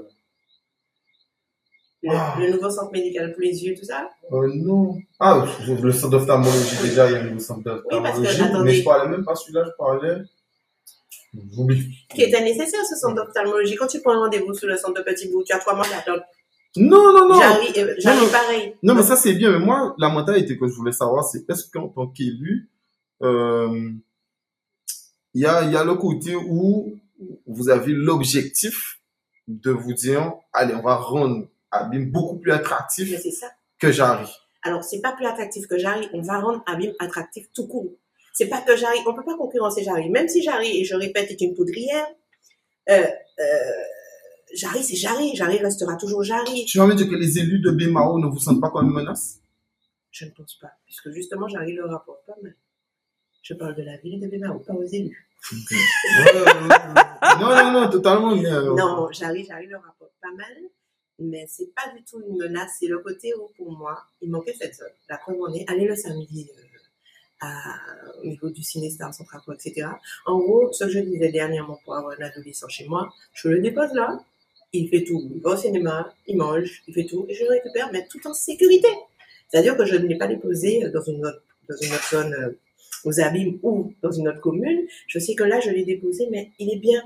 Le, 2.06 2.12
Ah. 2.14 2.36
le 2.38 2.52
nouveau 2.52 2.70
centre 2.70 2.92
médical 2.92 3.32
pour 3.32 3.42
les 3.42 3.64
yeux, 3.64 3.74
tout 3.76 3.84
ça? 3.84 4.08
Euh, 4.32 4.48
non. 4.54 4.96
Ah, 5.18 5.44
le 5.66 5.92
centre 5.92 6.10
d'ophtalmologie, 6.10 6.76
déjà, 6.82 7.10
il 7.10 7.12
y 7.12 7.16
a 7.16 7.20
un 7.20 7.24
nouveau 7.24 7.40
centre 7.40 7.62
d'ophtalmologie. 7.64 8.42
mais 8.64 8.74
je 8.74 8.84
parlais 8.84 9.08
même 9.10 9.24
pas 9.24 9.34
celui-là, 9.34 9.64
je 9.66 9.70
parlais. 9.76 10.16
J'oublie. 11.52 12.06
Qui 12.14 12.22
était 12.22 12.42
nécessaire, 12.42 12.84
ce 12.88 12.94
centre 12.96 13.16
d'ophtalmologie. 13.16 13.74
Quand 13.76 13.88
tu 13.88 14.00
prends 14.00 14.12
un 14.12 14.20
rendez-vous 14.20 14.54
sur 14.54 14.68
le 14.68 14.76
centre 14.76 14.94
de 14.94 15.02
Petit 15.02 15.28
Bout, 15.28 15.42
tu 15.44 15.52
as 15.52 15.58
trois 15.58 15.74
mois 15.74 15.86
d'attente. 15.88 16.22
Non, 16.76 17.12
non, 17.12 17.28
non. 17.28 17.40
J'arrive, 17.40 17.72
euh, 17.78 18.30
pareil. 18.30 18.74
Non, 18.82 18.94
mais 18.94 19.02
ça, 19.02 19.16
c'est 19.16 19.32
bien. 19.32 19.50
Mais 19.50 19.58
moi, 19.64 19.94
la 19.98 20.08
mentalité 20.08 20.56
que 20.58 20.66
je 20.68 20.74
voulais 20.74 20.92
savoir, 20.92 21.24
c'est 21.24 21.48
est-ce 21.50 21.70
qu'en 21.70 21.88
tant 21.88 22.06
qu'élu, 22.06 22.68
euh, 23.22 23.90
il 25.34 25.40
y 25.40 25.46
a, 25.46 25.62
il 25.64 25.72
y 25.72 25.76
a 25.76 25.84
le 25.84 25.94
côté 25.94 26.34
où 26.36 26.94
vous 27.46 27.68
avez 27.70 27.92
l'objectif 27.92 29.00
de 29.48 29.70
vous 29.70 29.92
dire, 29.94 30.32
allez, 30.52 30.74
on 30.74 30.82
va 30.82 30.96
rendre 30.96 31.46
Abîme 31.70 32.10
beaucoup 32.10 32.38
plus 32.38 32.52
attractif 32.52 33.08
ça. 33.32 33.48
que 33.78 33.90
Jarry. 33.92 34.28
Alors, 34.62 34.82
c'est 34.84 35.00
pas 35.00 35.12
plus 35.12 35.26
attractif 35.26 35.66
que 35.66 35.78
Jarry, 35.78 36.08
on 36.12 36.22
va 36.22 36.40
rendre 36.40 36.62
Abîme 36.66 36.92
attractif 36.98 37.46
tout 37.54 37.66
court. 37.68 37.92
C'est 38.32 38.48
pas 38.48 38.60
que 38.60 38.76
Jarry, 38.76 38.98
on 39.06 39.14
peut 39.14 39.24
pas 39.24 39.36
concurrencer 39.36 39.82
Jarry. 39.82 40.10
Même 40.10 40.28
si 40.28 40.42
Jarry, 40.42 40.80
et 40.80 40.84
je 40.84 40.94
répète, 40.94 41.30
est 41.30 41.40
une 41.40 41.54
poudrière, 41.54 42.06
euh, 42.90 43.06
euh, 43.38 43.44
Jarry, 44.54 44.82
c'est 44.82 44.96
Jarry. 44.96 45.34
Jarry 45.34 45.58
restera 45.58 45.96
toujours 45.96 46.22
Jarry. 46.22 46.64
Tu 46.66 46.78
vas 46.78 46.86
me 46.86 46.94
dire 46.94 47.08
que 47.08 47.14
les 47.14 47.38
élus 47.38 47.60
de 47.60 47.70
Bémao 47.70 48.18
ne 48.18 48.26
vous 48.26 48.38
sentent 48.38 48.60
pas 48.60 48.70
comme 48.70 48.86
une 48.86 48.92
menace? 48.92 49.38
Je 50.10 50.24
ne 50.24 50.30
pense 50.30 50.54
pas. 50.60 50.70
Puisque 50.84 51.10
justement, 51.10 51.48
Jarry 51.48 51.72
le 51.72 51.86
rapporte 51.86 52.24
pas 52.26 52.36
mal. 52.42 52.54
Je 53.42 53.54
parle 53.54 53.74
de 53.76 53.82
la 53.82 53.96
ville 53.98 54.20
de 54.20 54.26
Bémao, 54.28 54.58
pas 54.60 54.72
aux 54.74 54.84
élus. 54.84 55.28
Ouais. 55.52 55.58
Non, 57.40 57.48
non, 57.48 57.72
non, 57.72 57.90
totalement. 57.90 58.34
mais, 58.34 58.46
euh, 58.46 58.74
Non, 58.74 59.10
Jarry, 59.12 59.44
Jarry 59.44 59.66
le 59.66 59.76
rapporte 59.76 60.12
pas 60.20 60.32
mal. 60.36 60.56
Mais 61.18 61.46
c'est 61.48 61.74
pas 61.74 61.92
du 61.96 62.02
tout 62.04 62.20
une 62.20 62.36
menace. 62.36 62.72
C'est 62.78 62.88
le 62.88 62.98
côté 62.98 63.34
où, 63.34 63.48
pour 63.56 63.72
moi, 63.72 64.02
il 64.20 64.30
manquait 64.30 64.54
cette 64.58 64.74
zone. 64.74 64.88
La 65.08 65.16
preuve 65.16 65.40
en 65.40 65.52
est, 65.54 65.68
allez 65.68 65.86
le 65.86 65.96
samedi, 65.96 66.50
euh, 66.56 66.62
à, 67.40 67.76
au 68.22 68.26
niveau 68.26 68.50
du 68.50 68.62
ciné 68.62 68.90
Star 68.90 69.14
Central, 69.14 69.40
etc. 69.54 69.88
En 70.26 70.38
gros, 70.38 70.72
ce 70.72 70.84
que 70.84 70.90
je 70.90 70.98
disais 71.00 71.30
dernièrement 71.32 71.78
pour 71.84 71.94
avoir 71.94 72.18
un 72.18 72.22
adolescent 72.22 72.68
chez 72.68 72.86
moi, 72.86 73.10
je 73.32 73.48
le 73.48 73.60
dépose 73.60 73.92
là, 73.92 74.18
il 74.72 74.88
fait 74.88 75.04
tout. 75.04 75.30
Il 75.34 75.40
va 75.40 75.50
au 75.50 75.56
cinéma, 75.56 76.12
il 76.26 76.36
mange, 76.36 76.82
il 76.86 76.94
fait 76.94 77.06
tout, 77.06 77.26
et 77.28 77.34
je 77.34 77.44
le 77.44 77.50
récupère, 77.50 77.90
mais 77.92 78.06
tout 78.08 78.26
en 78.26 78.34
sécurité. 78.34 78.88
C'est-à-dire 79.48 79.76
que 79.76 79.84
je 79.84 79.96
ne 79.96 80.06
l'ai 80.06 80.18
pas 80.18 80.26
déposé 80.26 80.88
dans 80.90 81.02
une 81.02 81.24
autre, 81.24 81.42
dans 81.68 81.76
une 81.76 81.92
autre 81.92 82.10
zone, 82.10 82.34
euh, 82.34 82.58
aux 83.04 83.20
abîmes 83.20 83.58
ou 83.62 83.94
dans 84.02 84.10
une 84.10 84.28
autre 84.28 84.40
commune. 84.40 84.86
Je 85.06 85.18
sais 85.18 85.34
que 85.34 85.44
là, 85.44 85.60
je 85.60 85.70
l'ai 85.70 85.84
déposé, 85.84 86.28
mais 86.30 86.50
il 86.58 86.72
est 86.72 86.78
bien. 86.78 87.02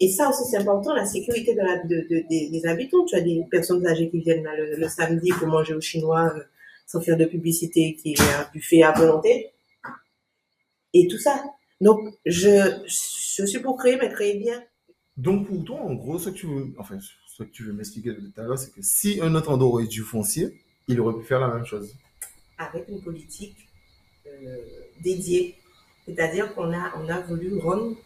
Et 0.00 0.08
ça 0.10 0.28
aussi, 0.30 0.44
c'est 0.50 0.56
important, 0.58 0.94
la 0.94 1.04
sécurité 1.06 1.54
de 1.54 1.60
la, 1.60 1.82
de, 1.84 2.06
de- 2.08 2.28
des, 2.28 2.66
habitants. 2.66 3.04
Tu 3.04 3.16
as 3.16 3.20
des 3.20 3.42
personnes 3.50 3.84
âgées 3.86 4.08
qui 4.10 4.20
viennent 4.20 4.44
là 4.44 4.56
le, 4.56 4.76
le 4.76 4.88
samedi 4.88 5.30
pour 5.38 5.48
manger 5.48 5.74
au 5.74 5.80
chinois 5.80 6.32
euh, 6.36 6.42
sans 6.86 7.00
faire 7.00 7.16
de 7.16 7.24
publicité, 7.24 7.94
qui 7.96 8.12
est 8.12 8.20
un 8.20 8.48
buffet 8.52 8.82
à 8.82 8.92
volonté. 8.92 9.50
Et 10.94 11.06
tout 11.08 11.18
ça. 11.18 11.42
Donc, 11.80 12.00
je, 12.24 12.70
je 12.86 13.44
suis 13.44 13.58
pour 13.60 13.76
créer, 13.76 13.96
mais 13.96 14.08
créer 14.08 14.38
bien. 14.38 14.62
Donc 15.16 15.48
pour 15.48 15.64
toi, 15.64 15.80
en 15.80 15.94
gros, 15.94 16.18
ce 16.18 16.30
que 16.30 16.34
tu 16.36 16.46
veux, 16.46 16.72
enfin, 16.78 16.98
ce 17.26 17.42
que 17.42 17.48
tu 17.50 17.64
veux 17.64 17.72
m'expliquer 17.72 18.10
depuis 18.10 18.30
tout 18.32 18.40
à 18.40 18.44
l'heure, 18.44 18.58
c'est 18.58 18.70
que 18.72 18.80
si 18.82 19.20
un 19.20 19.34
autre 19.34 19.50
endroit 19.50 19.70
aurait 19.70 19.86
du 19.86 20.02
foncier, 20.02 20.60
il 20.86 21.00
aurait 21.00 21.20
pu 21.20 21.24
faire 21.26 21.40
la 21.40 21.48
même 21.48 21.64
chose. 21.64 21.94
avec 22.56 22.88
une 22.88 23.02
politique 23.02 23.56
euh, 24.26 24.56
dédiée. 25.02 25.56
C'est-à-dire 26.06 26.54
qu'on 26.54 26.72
a, 26.72 26.92
on 26.96 27.08
a 27.08 27.20
voulu 27.20 27.58
rendre 27.58 27.96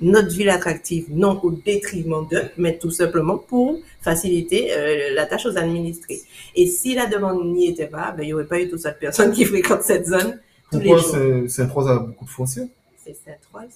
notre 0.00 0.28
ville 0.30 0.50
attractive, 0.50 1.06
non 1.10 1.40
au 1.42 1.50
détriment 1.52 2.26
d'eux, 2.28 2.50
mais 2.56 2.78
tout 2.78 2.90
simplement 2.90 3.38
pour 3.38 3.78
faciliter 4.00 4.72
euh, 4.72 5.14
la 5.14 5.26
tâche 5.26 5.46
aux 5.46 5.56
administrés. 5.56 6.20
Et 6.56 6.66
si 6.66 6.94
la 6.94 7.06
demande 7.06 7.46
n'y 7.52 7.68
était 7.68 7.86
pas, 7.86 8.10
ben, 8.12 8.22
il 8.24 8.26
n'y 8.26 8.32
aurait 8.34 8.46
pas 8.46 8.60
eu 8.60 8.68
toute 8.68 8.80
cette 8.80 8.98
personne 8.98 9.32
qui 9.32 9.44
fréquente 9.44 9.82
cette 9.82 10.06
zone 10.06 10.40
tous 10.72 10.80
Pourquoi 10.80 11.48
Sainte-Rose 11.48 11.88
a 11.88 11.98
beaucoup 11.98 12.24
de 12.24 12.30
fonciers? 12.30 12.68
C'est 13.04 13.14
Sainte-Rose. 13.24 13.70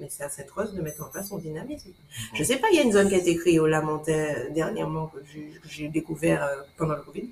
Mais 0.00 0.08
c'est 0.08 0.24
à 0.24 0.28
Sainte-Rose 0.30 0.74
de 0.74 0.80
mettre 0.80 1.02
en 1.06 1.10
place 1.10 1.28
son 1.28 1.38
dynamisme. 1.38 1.90
Je 2.34 2.42
sais 2.42 2.56
pas, 2.56 2.68
il 2.72 2.76
y 2.76 2.80
a 2.80 2.82
une 2.82 2.92
zone 2.92 3.08
qui 3.08 3.14
a 3.14 3.18
été 3.18 3.36
créée 3.36 3.60
au 3.60 3.66
Lamentais 3.66 4.48
dernièrement 4.54 5.08
que 5.08 5.18
j'ai- 5.32 5.52
j'ai 5.68 5.88
découvert 5.88 6.42
euh, 6.42 6.62
pendant 6.78 6.94
le 6.96 7.02
Covid. 7.02 7.28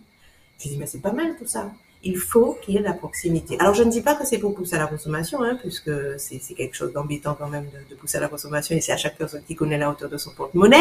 Je 0.63 0.69
dis, 0.69 0.77
mais 0.79 0.87
c'est 0.87 1.01
pas 1.01 1.13
mal 1.13 1.35
tout 1.39 1.47
ça. 1.47 1.73
Il 2.05 2.17
faut 2.17 2.57
qu'il 2.63 2.75
y 2.75 2.77
ait 2.77 2.81
de 2.81 2.85
la 2.85 2.93
proximité. 2.93 3.57
Alors, 3.59 3.75
je 3.75 3.83
ne 3.83 3.91
dis 3.91 4.03
pas 4.03 4.15
que 4.15 4.25
c'est 4.25 4.39
pour 4.39 4.55
pousser 4.55 4.77
à 4.77 4.79
la 4.79 4.87
consommation, 4.87 5.43
hein, 5.43 5.57
puisque 5.61 5.91
c'est 6.19 6.39
quelque 6.55 6.77
chose 6.77 6.93
d'embêtant 6.93 7.35
quand 7.35 7.49
même 7.49 7.65
de, 7.67 7.91
de 7.91 7.95
pousser 7.99 8.19
à 8.19 8.21
la 8.21 8.29
consommation 8.29 8.77
et 8.77 8.81
c'est 8.81 8.93
à 8.93 8.97
chaque 8.97 9.17
personne 9.19 9.43
qui 9.47 9.57
connaît 9.57 9.79
la 9.79 9.91
hauteur 9.91 10.09
de 10.09 10.17
son 10.17 10.31
porte-monnaie. 10.31 10.77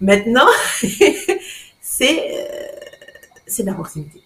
Maintenant, 0.00 0.46
c'est 1.80 2.38
euh, 2.38 2.66
c'est 3.46 3.62
de 3.62 3.68
la 3.68 3.74
proximité. 3.74 4.20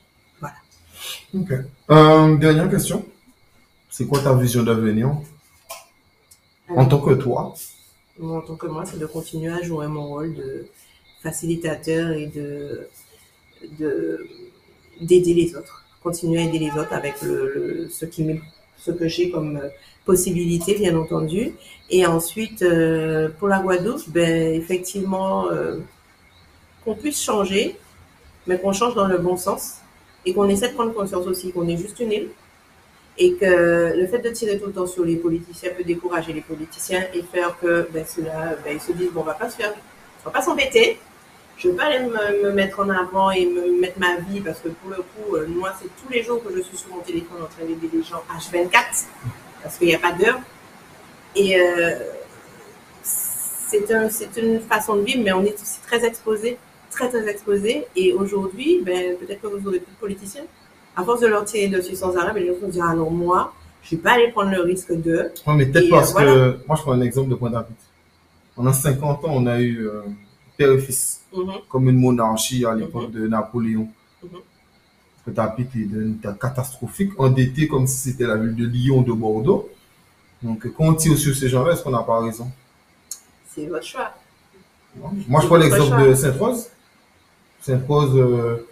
Ok. 1.34 1.52
Euh, 1.90 2.36
dernière 2.36 2.70
question. 2.70 3.04
C'est 3.90 4.06
quoi 4.06 4.20
ta 4.20 4.34
vision 4.34 4.62
d'avenir? 4.62 5.10
En 6.68 6.86
tant 6.86 7.00
que 7.00 7.14
toi? 7.14 7.54
en 8.22 8.40
tant 8.42 8.54
que 8.56 8.66
moi, 8.68 8.84
c'est 8.86 8.98
de 8.98 9.06
continuer 9.06 9.52
à 9.52 9.60
jouer 9.62 9.88
mon 9.88 10.06
rôle 10.08 10.34
de 10.34 10.66
facilitateur 11.22 12.12
et 12.12 12.26
de 12.26 12.88
de- 13.78 14.26
d'aider 15.00 15.34
les 15.34 15.56
autres. 15.56 15.83
Continuer 16.04 16.42
à 16.42 16.44
aider 16.44 16.58
les 16.58 16.70
autres 16.72 16.92
avec 16.92 17.22
le, 17.22 17.88
ce, 17.90 18.04
qui 18.04 18.26
ce 18.76 18.90
que 18.90 19.08
j'ai 19.08 19.30
comme 19.30 19.56
euh, 19.56 19.68
possibilité, 20.04 20.74
bien 20.74 20.94
entendu. 20.96 21.54
Et 21.88 22.04
ensuite, 22.04 22.60
euh, 22.60 23.30
pour 23.38 23.48
la 23.48 23.60
Guadeloupe, 23.60 24.08
ben, 24.08 24.54
effectivement, 24.54 25.50
euh, 25.50 25.78
qu'on 26.84 26.94
puisse 26.94 27.22
changer, 27.22 27.76
mais 28.46 28.58
qu'on 28.58 28.74
change 28.74 28.94
dans 28.94 29.08
le 29.08 29.16
bon 29.16 29.38
sens 29.38 29.78
et 30.26 30.34
qu'on 30.34 30.46
essaie 30.48 30.68
de 30.68 30.74
prendre 30.74 30.92
conscience 30.92 31.26
aussi 31.26 31.52
qu'on 31.52 31.66
est 31.68 31.78
juste 31.78 31.98
une 32.00 32.12
île 32.12 32.28
et 33.16 33.34
que 33.36 33.94
le 33.96 34.06
fait 34.06 34.18
de 34.18 34.28
tirer 34.28 34.58
tout 34.58 34.66
le 34.66 34.72
temps 34.72 34.86
sur 34.86 35.04
les 35.04 35.16
politiciens 35.16 35.70
peut 35.74 35.84
décourager 35.84 36.34
les 36.34 36.42
politiciens 36.42 37.04
et 37.14 37.22
faire 37.22 37.58
que 37.58 37.88
ben, 37.92 38.04
ceux-là, 38.06 38.56
ben, 38.62 38.74
ils 38.74 38.80
se 38.80 38.92
disent 38.92 39.10
bon, 39.10 39.20
on 39.22 39.24
va 39.24 39.34
pas 39.34 39.48
se 39.48 39.56
faire, 39.56 39.72
on 40.20 40.28
va 40.28 40.32
pas 40.32 40.42
s'embêter. 40.42 40.98
Je 41.56 41.68
veux 41.68 41.74
pas 41.74 41.84
aller 41.84 42.00
me, 42.00 42.42
me 42.42 42.52
mettre 42.52 42.80
en 42.80 42.88
avant 42.88 43.30
et 43.30 43.46
me 43.46 43.80
mettre 43.80 43.98
ma 43.98 44.16
vie 44.16 44.40
parce 44.40 44.60
que 44.60 44.68
pour 44.68 44.90
le 44.90 44.96
coup, 44.96 45.36
euh, 45.36 45.46
moi, 45.48 45.72
c'est 45.80 45.88
tous 46.02 46.12
les 46.12 46.22
jours 46.22 46.42
que 46.42 46.54
je 46.54 46.62
suis 46.62 46.76
sur 46.76 46.88
mon 46.90 47.00
téléphone 47.00 47.42
en 47.42 47.46
train 47.46 47.64
d'aider 47.64 47.88
les 47.92 48.02
gens 48.02 48.22
H24 48.28 49.06
parce 49.62 49.78
qu'il 49.78 49.88
n'y 49.88 49.94
a 49.94 49.98
pas 49.98 50.12
d'heure. 50.12 50.40
Et 51.36 51.58
euh, 51.58 51.98
c'est 53.02 53.92
un, 53.92 54.08
une 54.36 54.60
façon 54.60 54.96
de 54.96 55.02
vivre, 55.02 55.22
mais 55.24 55.32
on 55.32 55.44
est 55.44 55.54
aussi 55.54 55.80
très 55.86 56.04
exposé, 56.04 56.58
très 56.90 57.08
très 57.08 57.26
exposé. 57.28 57.86
Et 57.96 58.12
aujourd'hui, 58.12 58.80
ben, 58.84 59.16
peut-être 59.16 59.40
que 59.40 59.46
vous 59.46 59.66
aurez 59.66 59.80
plus 59.80 59.92
de 59.92 59.98
politiciens. 59.98 60.44
À 60.96 61.02
force 61.02 61.20
de 61.20 61.26
leur 61.26 61.44
tirer 61.44 61.68
dessus 61.68 61.96
sans 61.96 62.16
arrêt, 62.16 62.32
ben, 62.34 62.42
les 62.42 62.48
gens 62.48 62.60
vont 62.60 62.68
dire, 62.68 62.84
alors 62.84 63.10
moi, 63.10 63.52
je 63.82 63.94
ne 63.94 63.98
vais 63.98 64.02
pas 64.02 64.12
aller 64.12 64.28
prendre 64.28 64.50
le 64.50 64.60
risque 64.60 64.92
de. 64.92 65.30
Ouais, 65.46 65.54
mais 65.54 65.66
peut-être 65.66 65.90
parce 65.90 66.10
euh, 66.10 66.12
voilà. 66.12 66.32
que, 66.32 66.66
moi 66.66 66.76
je 66.76 66.82
prends 66.82 66.92
un 66.92 67.00
exemple 67.00 67.30
de 67.30 67.34
Pointe-à-Pitre. 67.34 67.80
Pendant 68.54 68.72
50 68.72 69.24
ans, 69.24 69.30
on 69.30 69.46
a 69.46 69.60
eu 69.60 69.88
père 70.56 70.70
et 70.70 70.78
fils, 70.78 71.23
Mhm. 71.34 71.52
comme 71.68 71.88
une 71.88 71.98
monarchie 71.98 72.64
à 72.64 72.74
l'époque 72.74 73.10
de 73.10 73.26
Napoléon. 73.26 73.88
Pointe-à-Pitre 75.24 75.76
est 75.76 75.84
d'un 75.86 76.10
état 76.12 76.32
catastrophique, 76.38 77.12
endetté 77.18 77.66
comme 77.66 77.86
si 77.86 77.96
c'était 77.96 78.26
la 78.26 78.36
ville 78.36 78.54
de 78.54 78.66
Lyon 78.66 79.00
de 79.02 79.12
Bordeaux. 79.12 79.70
Donc, 80.42 80.66
quand 80.76 80.84
on 80.84 80.94
tire 80.94 81.16
sur 81.16 81.34
ces 81.34 81.48
gens-là, 81.48 81.72
est-ce 81.72 81.82
qu'on 81.82 81.90
n'a 81.90 82.02
pas 82.02 82.20
raison? 82.20 82.50
C'est 83.48 83.66
votre 83.66 83.86
choix. 83.86 84.12
Moi, 85.28 85.40
je 85.40 85.46
prends 85.46 85.56
l'exemple 85.56 86.08
de 86.08 86.14
Sainte-Rose. 86.14 86.68
Sainte-Rose, 87.62 88.12
euh, 88.16 88.66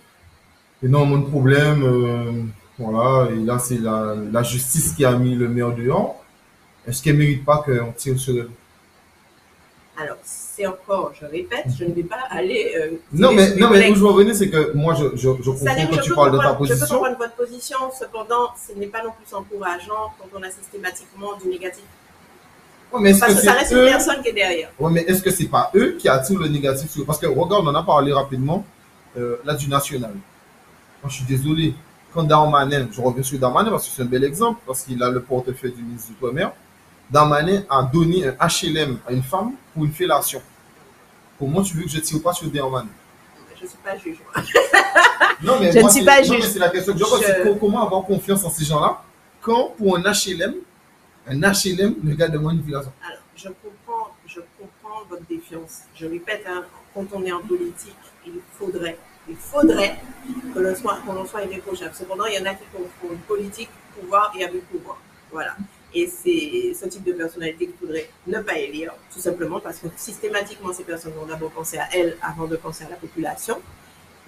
énormément 0.83 1.19
de 1.23 1.27
problèmes. 1.27 1.83
euh, 1.83 2.43
voilà, 2.79 3.31
et 3.31 3.37
là, 3.37 3.59
c'est 3.59 3.79
la, 3.79 4.15
la 4.31 4.43
justice 4.43 4.93
qui 4.93 5.05
a 5.05 5.17
mis 5.17 5.35
le 5.35 5.49
maire 5.49 5.75
dehors. 5.75 6.23
Est-ce 6.87 7.03
qu'elle 7.03 7.15
ne 7.15 7.21
mérite 7.21 7.45
pas 7.45 7.63
qu'on 7.65 7.93
tire 7.93 8.19
sur 8.19 8.37
elle? 8.37 8.51
Alors, 9.97 10.17
encore, 10.67 11.13
je 11.21 11.27
répète, 11.27 11.67
je 11.79 11.85
ne 11.85 11.93
vais 11.93 12.03
pas 12.03 12.17
aller. 12.31 12.73
euh, 12.77 12.91
Non, 13.13 13.33
mais, 13.33 13.55
non, 13.57 13.71
mais 13.71 13.91
où 13.91 13.95
je 13.95 14.01
veux 14.01 14.07
en 14.07 14.15
venir, 14.15 14.35
c'est 14.35 14.49
que 14.51 14.73
moi, 14.75 14.95
je, 14.95 15.05
je, 15.15 15.29
je 15.43 15.51
comprends 15.51 15.75
que 15.75 15.95
quand 15.97 16.03
tu 16.03 16.15
parles 16.15 16.33
de 16.33 16.39
ta 16.39 16.45
comprendre- 16.49 16.67
Je 16.67 16.73
peux 16.73 16.79
position. 16.79 16.97
comprendre 16.99 17.19
votre 17.19 17.35
position, 17.35 17.77
cependant, 17.99 18.49
ce 18.67 18.79
n'est 18.79 18.87
pas 18.87 19.03
non 19.03 19.11
plus 19.11 19.35
encourageant 19.35 20.13
quand 20.19 20.39
on 20.39 20.43
a 20.43 20.51
systématiquement 20.51 21.31
du 21.43 21.49
négatif. 21.49 21.85
Ouais, 22.93 23.01
mais 23.01 23.19
Parce 23.19 23.33
que 23.33 23.39
que 23.39 23.45
ça 23.45 23.53
reste 23.53 23.73
une 23.73 23.85
personne 23.85 24.23
qui 24.23 24.29
est 24.29 24.33
derrière. 24.35 24.71
ouais, 24.79 24.91
mais 24.93 25.01
est-ce 25.03 25.23
que 25.23 25.31
c'est 25.31 25.47
pas 25.49 25.71
eux 25.75 25.97
qui 25.99 26.09
attirent 26.09 26.39
le 26.41 26.49
négatif 26.49 26.91
sur- 26.91 27.07
Parce 27.07 27.19
que 27.19 27.27
regarde, 27.27 27.65
on 27.65 27.69
en 27.69 27.75
a 27.75 27.83
parlé 27.83 28.13
rapidement, 28.13 28.65
euh, 29.17 29.37
là, 29.45 29.55
du 29.55 29.69
national. 29.69 30.11
Moi, 31.03 31.09
je 31.09 31.15
suis 31.15 31.25
désolé. 31.25 31.75
Quand 32.15 32.25
Darmanin, 32.25 32.89
je 32.93 33.01
reviens 33.01 33.23
sur 33.23 33.39
Darmanin 33.39 33.71
parce 33.71 33.89
que 33.89 33.95
c'est 33.97 34.03
un 34.03 34.07
bel 34.07 34.23
exemple, 34.25 34.61
parce 34.67 34.83
qu'il 34.83 35.03
a 35.03 35.09
le 35.11 35.21
portefeuille 35.23 35.73
du 35.73 35.83
ministre 35.83 36.09
du 36.11 36.15
Commerce, 36.17 36.53
Darmanin 37.11 37.63
a 37.71 37.83
donné 37.91 38.27
un 38.27 38.35
HLM 38.47 38.99
à 39.07 39.13
une 39.13 39.23
femme 39.23 39.53
pour 39.73 39.85
une 39.85 39.93
fellation. 39.93 40.43
Comment 41.43 41.61
tu 41.61 41.77
veux 41.77 41.83
que 41.83 41.89
je 41.91 41.99
tire 41.99 42.23
pas 42.23 42.33
sur 42.33 42.49
Darmanin 42.49 42.87
Je 43.57 43.65
ne 43.65 43.69
suis 43.69 43.79
pas 43.79 43.97
juge. 43.99 44.19
Non, 45.43 45.59
mais 45.59 45.73
Je 45.73 45.81
moi, 45.81 45.89
ne 45.89 45.95
suis 45.97 46.05
pas 46.05 46.19
non, 46.21 46.25
juge. 46.25 46.37
mais 46.45 46.49
c'est 46.51 46.59
la 46.61 46.69
question 46.69 46.93
que 46.93 47.01
je 47.01 47.05
pose, 47.05 47.21
Je- 47.27 47.59
comment 47.59 47.85
avoir 47.85 48.05
confiance 48.05 48.45
en 48.45 48.51
ces 48.51 48.65
gens-là 48.65 49.03
quand, 49.41 49.75
pour 49.77 49.97
un 49.97 50.03
HLM, 50.03 50.55
un 51.27 51.41
HLM, 51.41 51.97
le 52.05 52.15
gars 52.15 52.29
demande 52.29 52.59
une 52.59 52.63
fellation. 52.65 52.93
Alors, 53.05 53.19
je 53.35 53.49
comprends, 53.49 54.11
je 54.25 54.39
comprends 54.57 55.03
votre 55.11 55.27
défiance. 55.29 55.79
Je 55.97 56.07
répète, 56.07 56.45
hein, 56.49 56.63
quand 56.95 57.07
on 57.13 57.25
est 57.25 57.33
en 57.33 57.41
politique, 57.41 57.97
il 58.25 58.35
faudrait, 58.57 58.97
il 59.29 59.35
faudrait 59.35 59.99
que 60.55 60.61
l'on 60.61 60.77
soit, 60.77 60.99
que 61.05 61.13
l'on 61.13 61.27
soit 61.27 61.43
irréprochable. 61.43 61.91
Cependant, 61.93 62.27
il 62.27 62.35
y 62.35 62.39
en 62.39 62.47
a 62.49 62.55
qui 62.55 62.63
confondent 62.73 63.19
politique, 63.27 63.71
pouvoir 64.01 64.33
et 64.39 64.45
abus 64.45 64.59
de 64.59 64.79
pouvoir. 64.79 64.99
Voilà. 65.33 65.57
Et 65.95 66.07
c'est 66.07 66.75
ce 66.75 66.89
type 66.89 67.05
de 67.05 67.13
personnalité 67.13 67.67
qu'il 67.67 67.77
faudrait 67.77 68.09
ne 68.27 68.41
pas 68.41 68.59
élire, 68.59 68.95
tout 69.13 69.21
simplement 69.21 69.61
parce 69.61 69.79
que 69.79 69.89
systématiquement, 69.97 70.73
ces 70.73 70.85
personnes 70.85 71.13
vont 71.13 71.27
d'abord 71.27 71.51
penser 71.51 71.79
à 71.79 71.89
elles 71.95 72.17
avant 72.23 72.47
de 72.47 72.57
penser 72.57 72.85
à 72.85 72.91
la 72.91 72.97
population. 72.97 73.61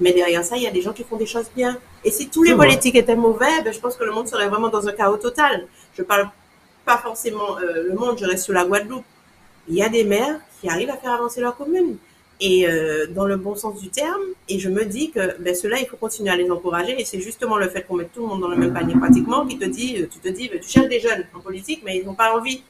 Mais 0.01 0.13
derrière 0.13 0.45
ça, 0.45 0.57
il 0.57 0.63
y 0.63 0.67
a 0.67 0.71
des 0.71 0.83
gens 0.83 0.93
qui 0.93 1.05
font 1.05 1.17
des 1.17 1.27
choses 1.27 1.51
bien. 1.55 1.79
Et 2.05 2.11
si 2.11 2.29
tous 2.29 2.43
les 2.43 2.55
politiques 2.55 2.97
étaient 2.97 3.17
mauvais, 3.17 3.63
ben, 3.63 3.73
je 3.73 3.79
pense 3.79 3.97
que 3.97 4.05
le 4.05 4.13
monde 4.13 4.29
serait 4.29 4.49
vraiment 4.49 4.69
dans 4.69 4.87
un 4.87 4.93
chaos 4.93 5.17
total. 5.17 5.67
Je 5.97 6.03
parle 6.03 6.29
pas 6.85 6.99
forcément 6.99 7.59
euh, 7.59 7.85
le 7.89 7.95
monde, 7.95 8.19
je 8.19 8.27
reste 8.27 8.45
sur 8.45 8.53
la 8.53 8.65
Guadeloupe. 8.65 9.05
Il 9.69 9.77
y 9.77 9.83
a 9.83 9.89
des 9.89 10.05
maires 10.05 10.41
qui 10.61 10.69
arrivent 10.69 10.91
à 10.91 10.97
faire 10.97 11.13
avancer 11.13 11.41
leur 11.41 11.57
commune. 11.57 11.97
Et 12.41 12.69
euh, 12.69 13.07
dans 13.07 13.27
le 13.27 13.37
bon 13.37 13.55
sens 13.55 13.81
du 13.81 13.89
terme, 13.89 14.23
et 14.49 14.59
je 14.59 14.69
me 14.69 14.85
dis 14.85 15.11
que 15.11 15.41
ben, 15.41 15.55
ceux-là, 15.55 15.79
il 15.81 15.87
faut 15.87 15.97
continuer 15.97 16.31
à 16.31 16.37
les 16.37 16.51
encourager. 16.51 17.01
Et 17.01 17.05
c'est 17.05 17.21
justement 17.21 17.57
le 17.57 17.69
fait 17.69 17.83
qu'on 17.83 17.97
mette 17.97 18.13
tout 18.13 18.23
le 18.23 18.27
monde 18.27 18.41
dans 18.41 18.49
le 18.49 18.57
même 18.57 18.73
panier 18.73 18.95
pratiquement 18.95 19.47
qui 19.47 19.57
te 19.59 19.65
dit, 19.65 19.97
euh, 19.99 20.07
tu 20.13 20.19
te 20.19 20.29
dis, 20.29 20.49
ben, 20.49 20.59
tu 20.61 20.69
cherches 20.69 20.89
des 20.89 21.01
jeunes 21.01 21.25
en 21.35 21.41
politique, 21.41 21.83
mais 21.85 21.99
ils 21.99 22.05
n'ont 22.05 22.15
pas 22.15 22.37
envie. 22.37 22.63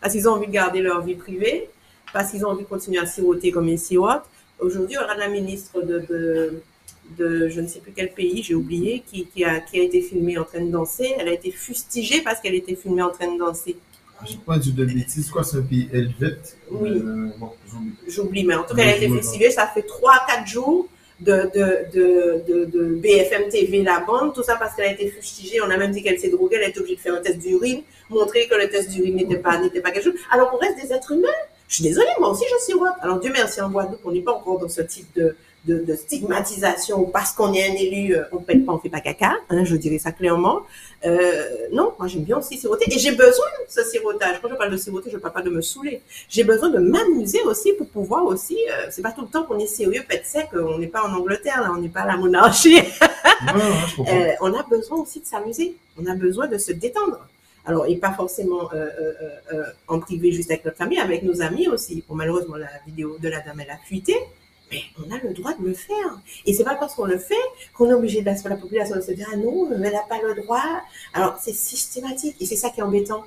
Parce 0.00 0.14
qu'ils 0.14 0.26
ont 0.28 0.32
envie 0.32 0.46
de 0.46 0.52
garder 0.52 0.80
leur 0.80 1.02
vie 1.02 1.14
privée, 1.14 1.68
parce 2.12 2.30
qu'ils 2.30 2.44
ont 2.46 2.48
envie 2.48 2.64
de 2.64 2.68
continuer 2.68 2.98
à 2.98 3.06
siroter 3.06 3.50
comme 3.50 3.68
ils 3.68 3.78
sirotent. 3.78 4.24
Aujourd'hui, 4.58 4.96
on 4.98 5.08
a 5.08 5.14
la 5.14 5.28
ministre 5.28 5.82
de, 5.82 6.00
de, 6.08 6.62
de 7.18 7.48
je 7.48 7.60
ne 7.60 7.66
sais 7.66 7.80
plus 7.80 7.92
quel 7.94 8.12
pays, 8.12 8.42
j'ai 8.42 8.54
oublié, 8.54 9.02
qui, 9.06 9.26
qui, 9.26 9.44
a, 9.44 9.60
qui 9.60 9.78
a 9.78 9.82
été 9.82 10.00
filmée 10.00 10.38
en 10.38 10.44
train 10.44 10.62
de 10.62 10.70
danser. 10.70 11.14
Elle 11.18 11.28
a 11.28 11.32
été 11.32 11.50
fustigée 11.50 12.22
parce 12.22 12.40
qu'elle 12.40 12.54
était 12.54 12.74
filmée 12.74 13.02
en 13.02 13.10
train 13.10 13.30
de 13.32 13.38
danser. 13.38 13.76
Je 14.26 14.36
pas 14.36 14.58
dire 14.58 14.74
de 14.74 14.84
bêtises, 14.84 15.30
quoi, 15.30 15.44
c'est 15.44 15.58
un 15.58 15.62
pays 15.62 15.88
helvète. 15.92 16.56
Oui. 16.70 16.90
Euh, 16.90 17.28
bon, 17.38 17.52
j'oublie. 18.08 18.44
Mais 18.44 18.54
en 18.54 18.64
tout 18.64 18.74
cas, 18.74 18.82
elle 18.82 18.88
a 18.88 18.92
je 18.92 18.96
été 18.98 19.08
me 19.08 19.18
fustigée. 19.18 19.50
Ça 19.50 19.66
fait 19.66 19.86
3-4 19.86 20.46
jours 20.46 20.88
de, 21.20 21.50
de, 21.54 22.44
de, 22.46 22.64
de, 22.64 22.94
BFM 22.96 23.48
TV, 23.48 23.82
la 23.82 24.00
bande, 24.00 24.34
tout 24.34 24.42
ça 24.42 24.56
parce 24.56 24.74
qu'elle 24.74 24.86
a 24.86 24.92
été 24.92 25.08
fustigée. 25.08 25.60
On 25.60 25.70
a 25.70 25.76
même 25.76 25.92
dit 25.92 26.02
qu'elle 26.02 26.18
s'est 26.18 26.30
droguée. 26.30 26.56
Elle 26.56 26.64
a 26.64 26.68
été 26.68 26.80
obligée 26.80 26.96
de 26.96 27.00
faire 27.00 27.14
un 27.14 27.20
test 27.20 27.38
d'urine, 27.38 27.82
montrer 28.08 28.48
que 28.48 28.54
le 28.54 28.68
test 28.68 28.90
d'urine 28.90 29.16
n'était 29.16 29.38
pas, 29.38 29.58
n'était 29.58 29.80
pas 29.80 29.90
quelque 29.90 30.04
chose. 30.04 30.20
Alors 30.30 30.50
qu'on 30.50 30.58
reste 30.58 30.76
des 30.80 30.92
êtres 30.92 31.12
humains. 31.12 31.28
Je 31.68 31.76
suis 31.76 31.84
désolée, 31.84 32.08
moi 32.18 32.30
aussi 32.30 32.44
je 32.50 32.64
sirote. 32.64 32.94
Alors 33.00 33.20
Dieu 33.20 33.30
merci 33.32 33.60
en 33.60 33.70
Guadeloupe, 33.70 34.00
on 34.04 34.10
n'est 34.10 34.22
pas 34.22 34.32
encore 34.32 34.58
dans 34.58 34.68
ce 34.68 34.82
type 34.82 35.06
de, 35.14 35.36
de, 35.66 35.84
de 35.84 35.94
stigmatisation 35.94 37.04
parce 37.04 37.32
qu'on 37.32 37.52
est 37.52 37.68
un 37.68 37.74
élu, 37.74 38.14
euh, 38.14 38.22
on 38.32 38.40
ne 38.40 38.44
pète 38.44 38.64
pas, 38.64 38.72
on 38.72 38.78
fait 38.78 38.88
pas 38.88 39.00
caca. 39.00 39.32
Hein, 39.50 39.64
je 39.64 39.76
dirais 39.76 39.98
ça 39.98 40.12
clairement. 40.12 40.62
Euh, 41.04 41.42
non, 41.72 41.94
moi 41.98 42.08
j'aime 42.08 42.24
bien 42.24 42.38
aussi 42.38 42.58
siroter 42.58 42.86
et 42.92 42.98
j'ai 42.98 43.12
besoin 43.12 43.46
de 43.66 43.70
ce 43.70 43.82
sirotage. 43.84 44.40
Quand 44.40 44.48
je 44.48 44.54
parle 44.54 44.70
de 44.70 44.76
siroter, 44.76 45.10
je 45.10 45.16
ne 45.16 45.20
parle 45.20 45.34
pas 45.34 45.42
de 45.42 45.50
me 45.50 45.60
saouler. 45.60 46.00
J'ai 46.28 46.44
besoin 46.44 46.70
de 46.70 46.78
m'amuser 46.78 47.42
aussi 47.42 47.72
pour 47.74 47.88
pouvoir 47.88 48.24
aussi. 48.24 48.56
Euh, 48.70 48.86
c'est 48.90 49.02
pas 49.02 49.12
tout 49.12 49.22
le 49.22 49.28
temps 49.28 49.44
qu'on 49.44 49.58
est 49.58 49.66
sérieux, 49.66 50.02
pète 50.08 50.26
sec. 50.26 50.48
On 50.54 50.78
n'est 50.78 50.86
pas 50.86 51.02
en 51.02 51.12
Angleterre 51.14 51.62
là, 51.62 51.72
on 51.76 51.80
n'est 51.80 51.88
pas 51.88 52.00
à 52.02 52.06
la 52.06 52.16
monarchie. 52.16 52.80
Euh, 53.42 54.32
on 54.42 54.52
a 54.52 54.62
besoin 54.64 54.98
aussi 54.98 55.20
de 55.20 55.24
s'amuser. 55.24 55.74
On 55.98 56.04
a 56.04 56.14
besoin 56.14 56.46
de 56.46 56.58
se 56.58 56.72
détendre. 56.72 57.26
Alors, 57.66 57.86
et 57.86 57.96
pas 57.96 58.12
forcément 58.12 58.72
euh, 58.72 58.88
euh, 59.00 59.12
euh, 59.52 59.64
en 59.86 60.00
privé 60.00 60.32
juste 60.32 60.50
avec 60.50 60.64
notre 60.64 60.78
famille, 60.78 60.98
avec 60.98 61.22
nos 61.22 61.42
amis 61.42 61.68
aussi. 61.68 62.02
Bon, 62.08 62.14
malheureusement, 62.14 62.56
la 62.56 62.68
vidéo 62.86 63.18
de 63.18 63.28
la 63.28 63.40
dame, 63.40 63.60
elle 63.60 63.70
a 63.70 63.76
fuité, 63.76 64.16
mais 64.70 64.82
on 64.98 65.10
a 65.14 65.18
le 65.18 65.32
droit 65.32 65.54
de 65.54 65.66
le 65.66 65.74
faire. 65.74 66.20
Et 66.46 66.54
c'est 66.54 66.64
pas 66.64 66.74
parce 66.74 66.94
qu'on 66.94 67.04
le 67.04 67.18
fait 67.18 67.34
qu'on 67.74 67.90
est 67.90 67.94
obligé 67.94 68.20
de 68.20 68.26
la, 68.26 68.34
la 68.48 68.56
population 68.56 68.96
de 68.96 69.00
se 69.00 69.12
dire, 69.12 69.28
ah 69.32 69.36
non, 69.36 69.68
elle 69.72 69.80
n'a 69.80 70.02
pas 70.08 70.20
le 70.22 70.40
droit. 70.40 70.62
Alors, 71.12 71.38
c'est 71.40 71.52
systématique 71.52 72.36
et 72.40 72.46
c'est 72.46 72.56
ça 72.56 72.70
qui 72.70 72.80
est 72.80 72.82
embêtant. 72.82 73.24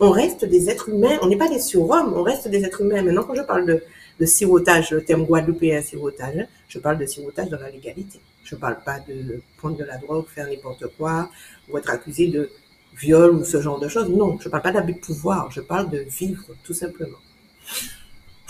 on 0.00 0.10
reste 0.10 0.44
des 0.44 0.70
êtres 0.70 0.88
humains. 0.88 1.18
On 1.22 1.28
n'est 1.28 1.36
pas 1.36 1.48
des 1.48 1.60
surhommes, 1.60 2.14
on 2.16 2.22
reste 2.22 2.48
des 2.48 2.64
êtres 2.64 2.80
humains. 2.82 3.02
Maintenant, 3.02 3.24
quand 3.24 3.34
je 3.34 3.42
parle 3.42 3.66
de, 3.66 3.82
sirotage, 4.24 4.90
le 4.92 5.04
terme 5.04 5.24
guadeloupéen 5.24 5.82
sirotage, 5.82 6.46
je 6.68 6.78
parle 6.78 6.98
de 6.98 7.06
sirotage 7.06 7.48
dans 7.48 7.58
la 7.58 7.70
légalité. 7.70 8.20
Je 8.44 8.54
parle 8.56 8.78
pas 8.84 9.00
de 9.00 9.40
prendre 9.56 9.76
de 9.76 9.84
la 9.84 9.96
drogue, 9.98 10.26
faire 10.26 10.46
n'importe 10.46 10.86
quoi, 10.96 11.30
ou 11.68 11.78
être 11.78 11.90
accusé 11.90 12.28
de 12.28 12.50
viol 12.94 13.34
ou 13.34 13.44
ce 13.44 13.60
genre 13.60 13.80
de 13.80 13.88
choses. 13.88 14.08
Non, 14.08 14.38
je 14.40 14.48
parle 14.48 14.62
pas 14.62 14.72
d'abus 14.72 14.94
de 14.94 14.98
pouvoir, 14.98 15.50
je 15.50 15.60
parle 15.60 15.90
de 15.90 15.98
vivre, 15.98 16.44
tout 16.64 16.74
simplement. 16.74 17.18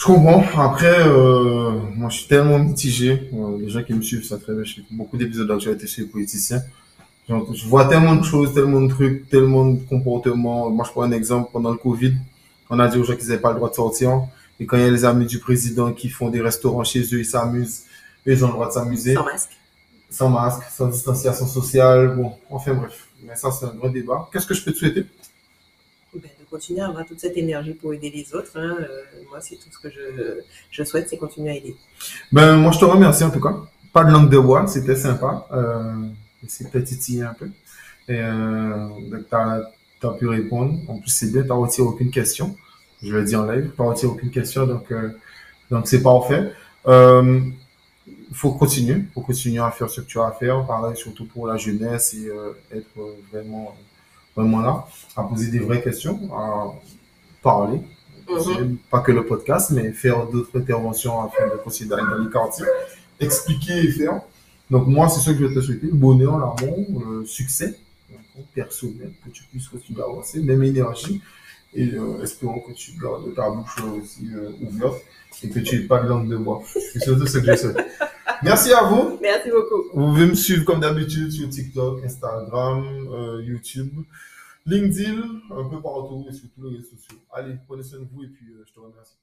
Je 0.03 0.07
comprends. 0.09 0.43
Après, 0.61 0.99
euh, 1.07 1.79
moi, 1.95 2.11
je 2.11 2.17
suis 2.19 2.27
tellement 2.27 2.59
mitigé. 2.59 3.31
Euh, 3.33 3.57
les 3.61 3.69
gens 3.69 3.85
qui 3.85 3.95
me 3.95 4.03
suivent, 4.03 4.25
ça 4.25 4.37
très 4.37 4.53
bien. 4.53 4.65
Je 4.65 4.75
fais 4.75 4.83
beaucoup 4.91 5.17
d'épisodes 5.17 5.47
d'actualité 5.47 5.87
chez 5.87 6.03
les 6.03 6.09
politiciens. 6.09 6.61
Genre, 7.29 7.55
je 7.55 7.65
vois 7.69 7.85
tellement 7.85 8.17
de 8.17 8.25
choses, 8.25 8.53
tellement 8.53 8.81
de 8.81 8.89
trucs, 8.89 9.29
tellement 9.29 9.65
de 9.65 9.79
comportements. 9.89 10.71
Moi, 10.71 10.85
je 10.85 10.91
prends 10.91 11.03
un 11.03 11.13
exemple. 11.13 11.51
Pendant 11.53 11.71
le 11.71 11.77
Covid, 11.77 12.15
on 12.69 12.81
a 12.81 12.89
dit 12.89 12.99
aux 12.99 13.05
gens 13.05 13.15
qu'ils 13.15 13.29
n'avaient 13.29 13.41
pas 13.41 13.51
le 13.51 13.59
droit 13.59 13.71
de 13.71 13.77
sortir. 13.77 14.23
Et 14.59 14.67
quand 14.67 14.77
il 14.77 14.83
y 14.83 14.87
a 14.87 14.91
les 14.91 15.05
amis 15.05 15.27
du 15.27 15.39
président 15.39 15.93
qui 15.93 16.09
font 16.09 16.31
des 16.31 16.41
restaurants 16.41 16.83
chez 16.83 17.03
eux, 17.03 17.21
ils 17.21 17.25
s'amusent. 17.25 17.83
Eux, 18.27 18.33
ils 18.33 18.45
ont 18.45 18.49
le 18.49 18.55
droit 18.55 18.67
de 18.67 18.73
s'amuser. 18.73 19.15
Sans 19.15 19.25
masque. 19.25 19.51
Sans 20.11 20.31
masque, 20.31 20.63
sans 20.77 20.89
distanciation 20.89 21.47
sociale. 21.47 22.17
Bon, 22.17 22.33
enfin 22.51 22.75
bref. 22.75 23.07
Mais 23.23 23.37
ça, 23.37 23.53
c'est 23.53 23.67
un 23.67 23.75
grand 23.77 23.89
débat. 23.89 24.29
Qu'est-ce 24.33 24.49
que 24.49 24.55
je 24.55 24.65
peux 24.65 24.73
te 24.73 24.79
souhaiter? 24.79 25.05
Continuer 26.55 26.83
à 26.85 26.89
avoir 26.91 27.05
toute 27.09 27.21
cette 27.25 27.37
énergie 27.45 27.75
pour 27.81 27.91
aider 27.97 28.11
les 28.19 28.27
autres. 28.37 28.55
hein. 28.65 28.77
Euh, 28.81 29.03
moi, 29.31 29.39
c'est 29.41 29.57
tout 29.63 29.71
ce 29.75 29.79
que 29.83 29.91
je, 29.97 30.05
je 30.77 30.83
souhaite, 30.89 31.07
c'est 31.09 31.19
continuer 31.27 31.51
à 31.55 31.57
aider. 31.61 31.75
Ben, 32.37 32.49
moi, 32.63 32.71
je 32.75 32.79
te 32.83 32.85
remercie 32.95 33.25
en 33.29 33.31
tout 33.37 33.41
cas. 33.47 33.55
Pas 33.97 34.05
de 34.07 34.11
langue 34.15 34.31
de 34.37 34.39
bois, 34.49 34.63
c'était 34.75 34.97
sympa. 35.07 35.31
Euh, 35.53 36.07
c'était 36.57 36.83
titillé 36.91 37.23
un 37.33 37.35
peu. 37.41 37.49
Et 38.13 38.21
euh, 38.21 38.89
t'as 39.31 39.63
as 40.05 40.15
pu 40.19 40.27
répondre. 40.39 40.73
En 40.89 40.97
plus, 41.01 41.11
c'est 41.19 41.31
bien, 41.33 41.43
t'as 41.49 41.55
retiré 41.65 41.87
aucune 41.93 42.11
question. 42.11 42.47
Je 43.03 43.13
le 43.17 43.25
dis 43.29 43.37
en 43.37 43.45
live, 43.51 43.67
t'as 43.77 43.85
retiré 43.85 44.09
aucune 44.15 44.31
question, 44.39 44.63
donc 44.73 44.87
euh, 44.93 45.11
donc 45.71 45.83
c'est 45.91 46.03
parfait. 46.11 46.45
Euh, 46.87 47.41
Il 48.07 48.37
faut 48.43 48.53
continuer, 48.63 48.99
faut 49.15 49.25
continuer 49.31 49.63
à 49.69 49.71
faire 49.79 49.91
ce 49.95 50.01
que 50.03 50.07
tu 50.13 50.19
as 50.23 50.27
à 50.27 50.33
faire, 50.41 50.57
pareil, 50.73 50.97
surtout 50.97 51.27
pour 51.33 51.45
la 51.51 51.57
jeunesse 51.65 52.07
et 52.15 52.27
euh, 52.29 52.53
être 52.79 52.95
vraiment 53.31 53.67
vraiment 54.37 54.61
là, 54.61 54.87
à 55.17 55.23
poser 55.25 55.51
des 55.51 55.59
vraies 55.59 55.83
questions, 55.83 56.19
à 56.35 56.73
parler. 57.43 57.81
Mhm. 58.29 58.79
Pas 58.91 59.01
que 59.01 59.13
le 59.13 59.27
podcast, 59.27 59.71
mais 59.73 59.93
faire 59.93 60.27
d'autres 60.27 60.59
interventions 60.59 61.21
afin 61.21 61.49
de 61.49 61.57
considérer 61.63 62.03
dans 62.03 62.19
les 62.19 62.31
quartiers, 62.31 62.67
expliquer 63.21 63.79
et 63.79 63.91
faire. 63.91 64.21
Donc 64.71 64.87
moi, 64.87 65.09
c'est 65.09 65.21
ce 65.21 65.31
que 65.31 65.39
je 65.39 65.45
vais 65.47 65.55
te 65.55 65.61
souhaiter, 65.61 65.89
bonheur, 65.89 66.39
l'amour, 66.39 67.03
le 67.05 67.27
succès 67.27 67.79
donc, 68.35 68.47
personnel, 68.55 69.13
que 69.25 69.31
tu 69.31 69.43
puisses 69.45 69.69
continuer 69.69 70.01
à 70.01 70.05
avancer, 70.05 70.41
même 70.41 70.63
énergie, 70.63 71.21
et 71.75 71.91
euh, 71.93 72.23
espérons 72.23 72.61
que 72.61 72.73
tu 72.73 72.93
gardes 72.93 73.35
ta 73.35 73.51
bouche 73.51 73.77
aussi 74.01 74.29
euh, 74.35 74.51
ouverte 74.63 75.03
et 75.43 75.49
que 75.49 75.59
tu 75.59 75.77
n'aies 75.77 75.87
pas 75.87 76.03
de 76.03 76.09
langue 76.09 76.29
de 76.29 76.37
bois. 76.37 76.63
C'est 76.93 77.01
surtout 77.01 77.27
ce 77.27 77.39
que 77.39 77.47
je 77.47 77.57
souhaite. 77.57 77.87
Merci 78.43 78.73
à 78.73 78.83
vous. 78.83 79.19
Merci 79.23 79.51
beaucoup. 79.51 79.85
Vous 79.95 80.07
pouvez 80.13 80.27
me 80.27 80.35
suivre 80.35 80.65
comme 80.65 80.81
d'habitude 80.81 81.31
sur 81.31 81.49
TikTok, 81.49 82.05
Instagram, 82.05 82.85
euh, 83.13 83.43
YouTube, 83.43 83.93
LinkedIn, 84.67 85.23
un 85.51 85.69
peu 85.69 85.81
partout 85.81 86.27
et 86.29 86.33
sur 86.33 86.49
tous 86.55 86.63
les 86.69 86.77
réseaux 86.77 86.91
sociaux. 86.97 87.19
Allez, 87.33 87.55
prenez 87.67 87.85
soin 87.85 88.01
de 88.01 88.07
vous 88.13 88.25
et 88.25 88.29
puis 88.29 88.47
euh, 88.51 88.65
je 88.67 88.73
te 88.73 88.81
remercie. 88.81 89.22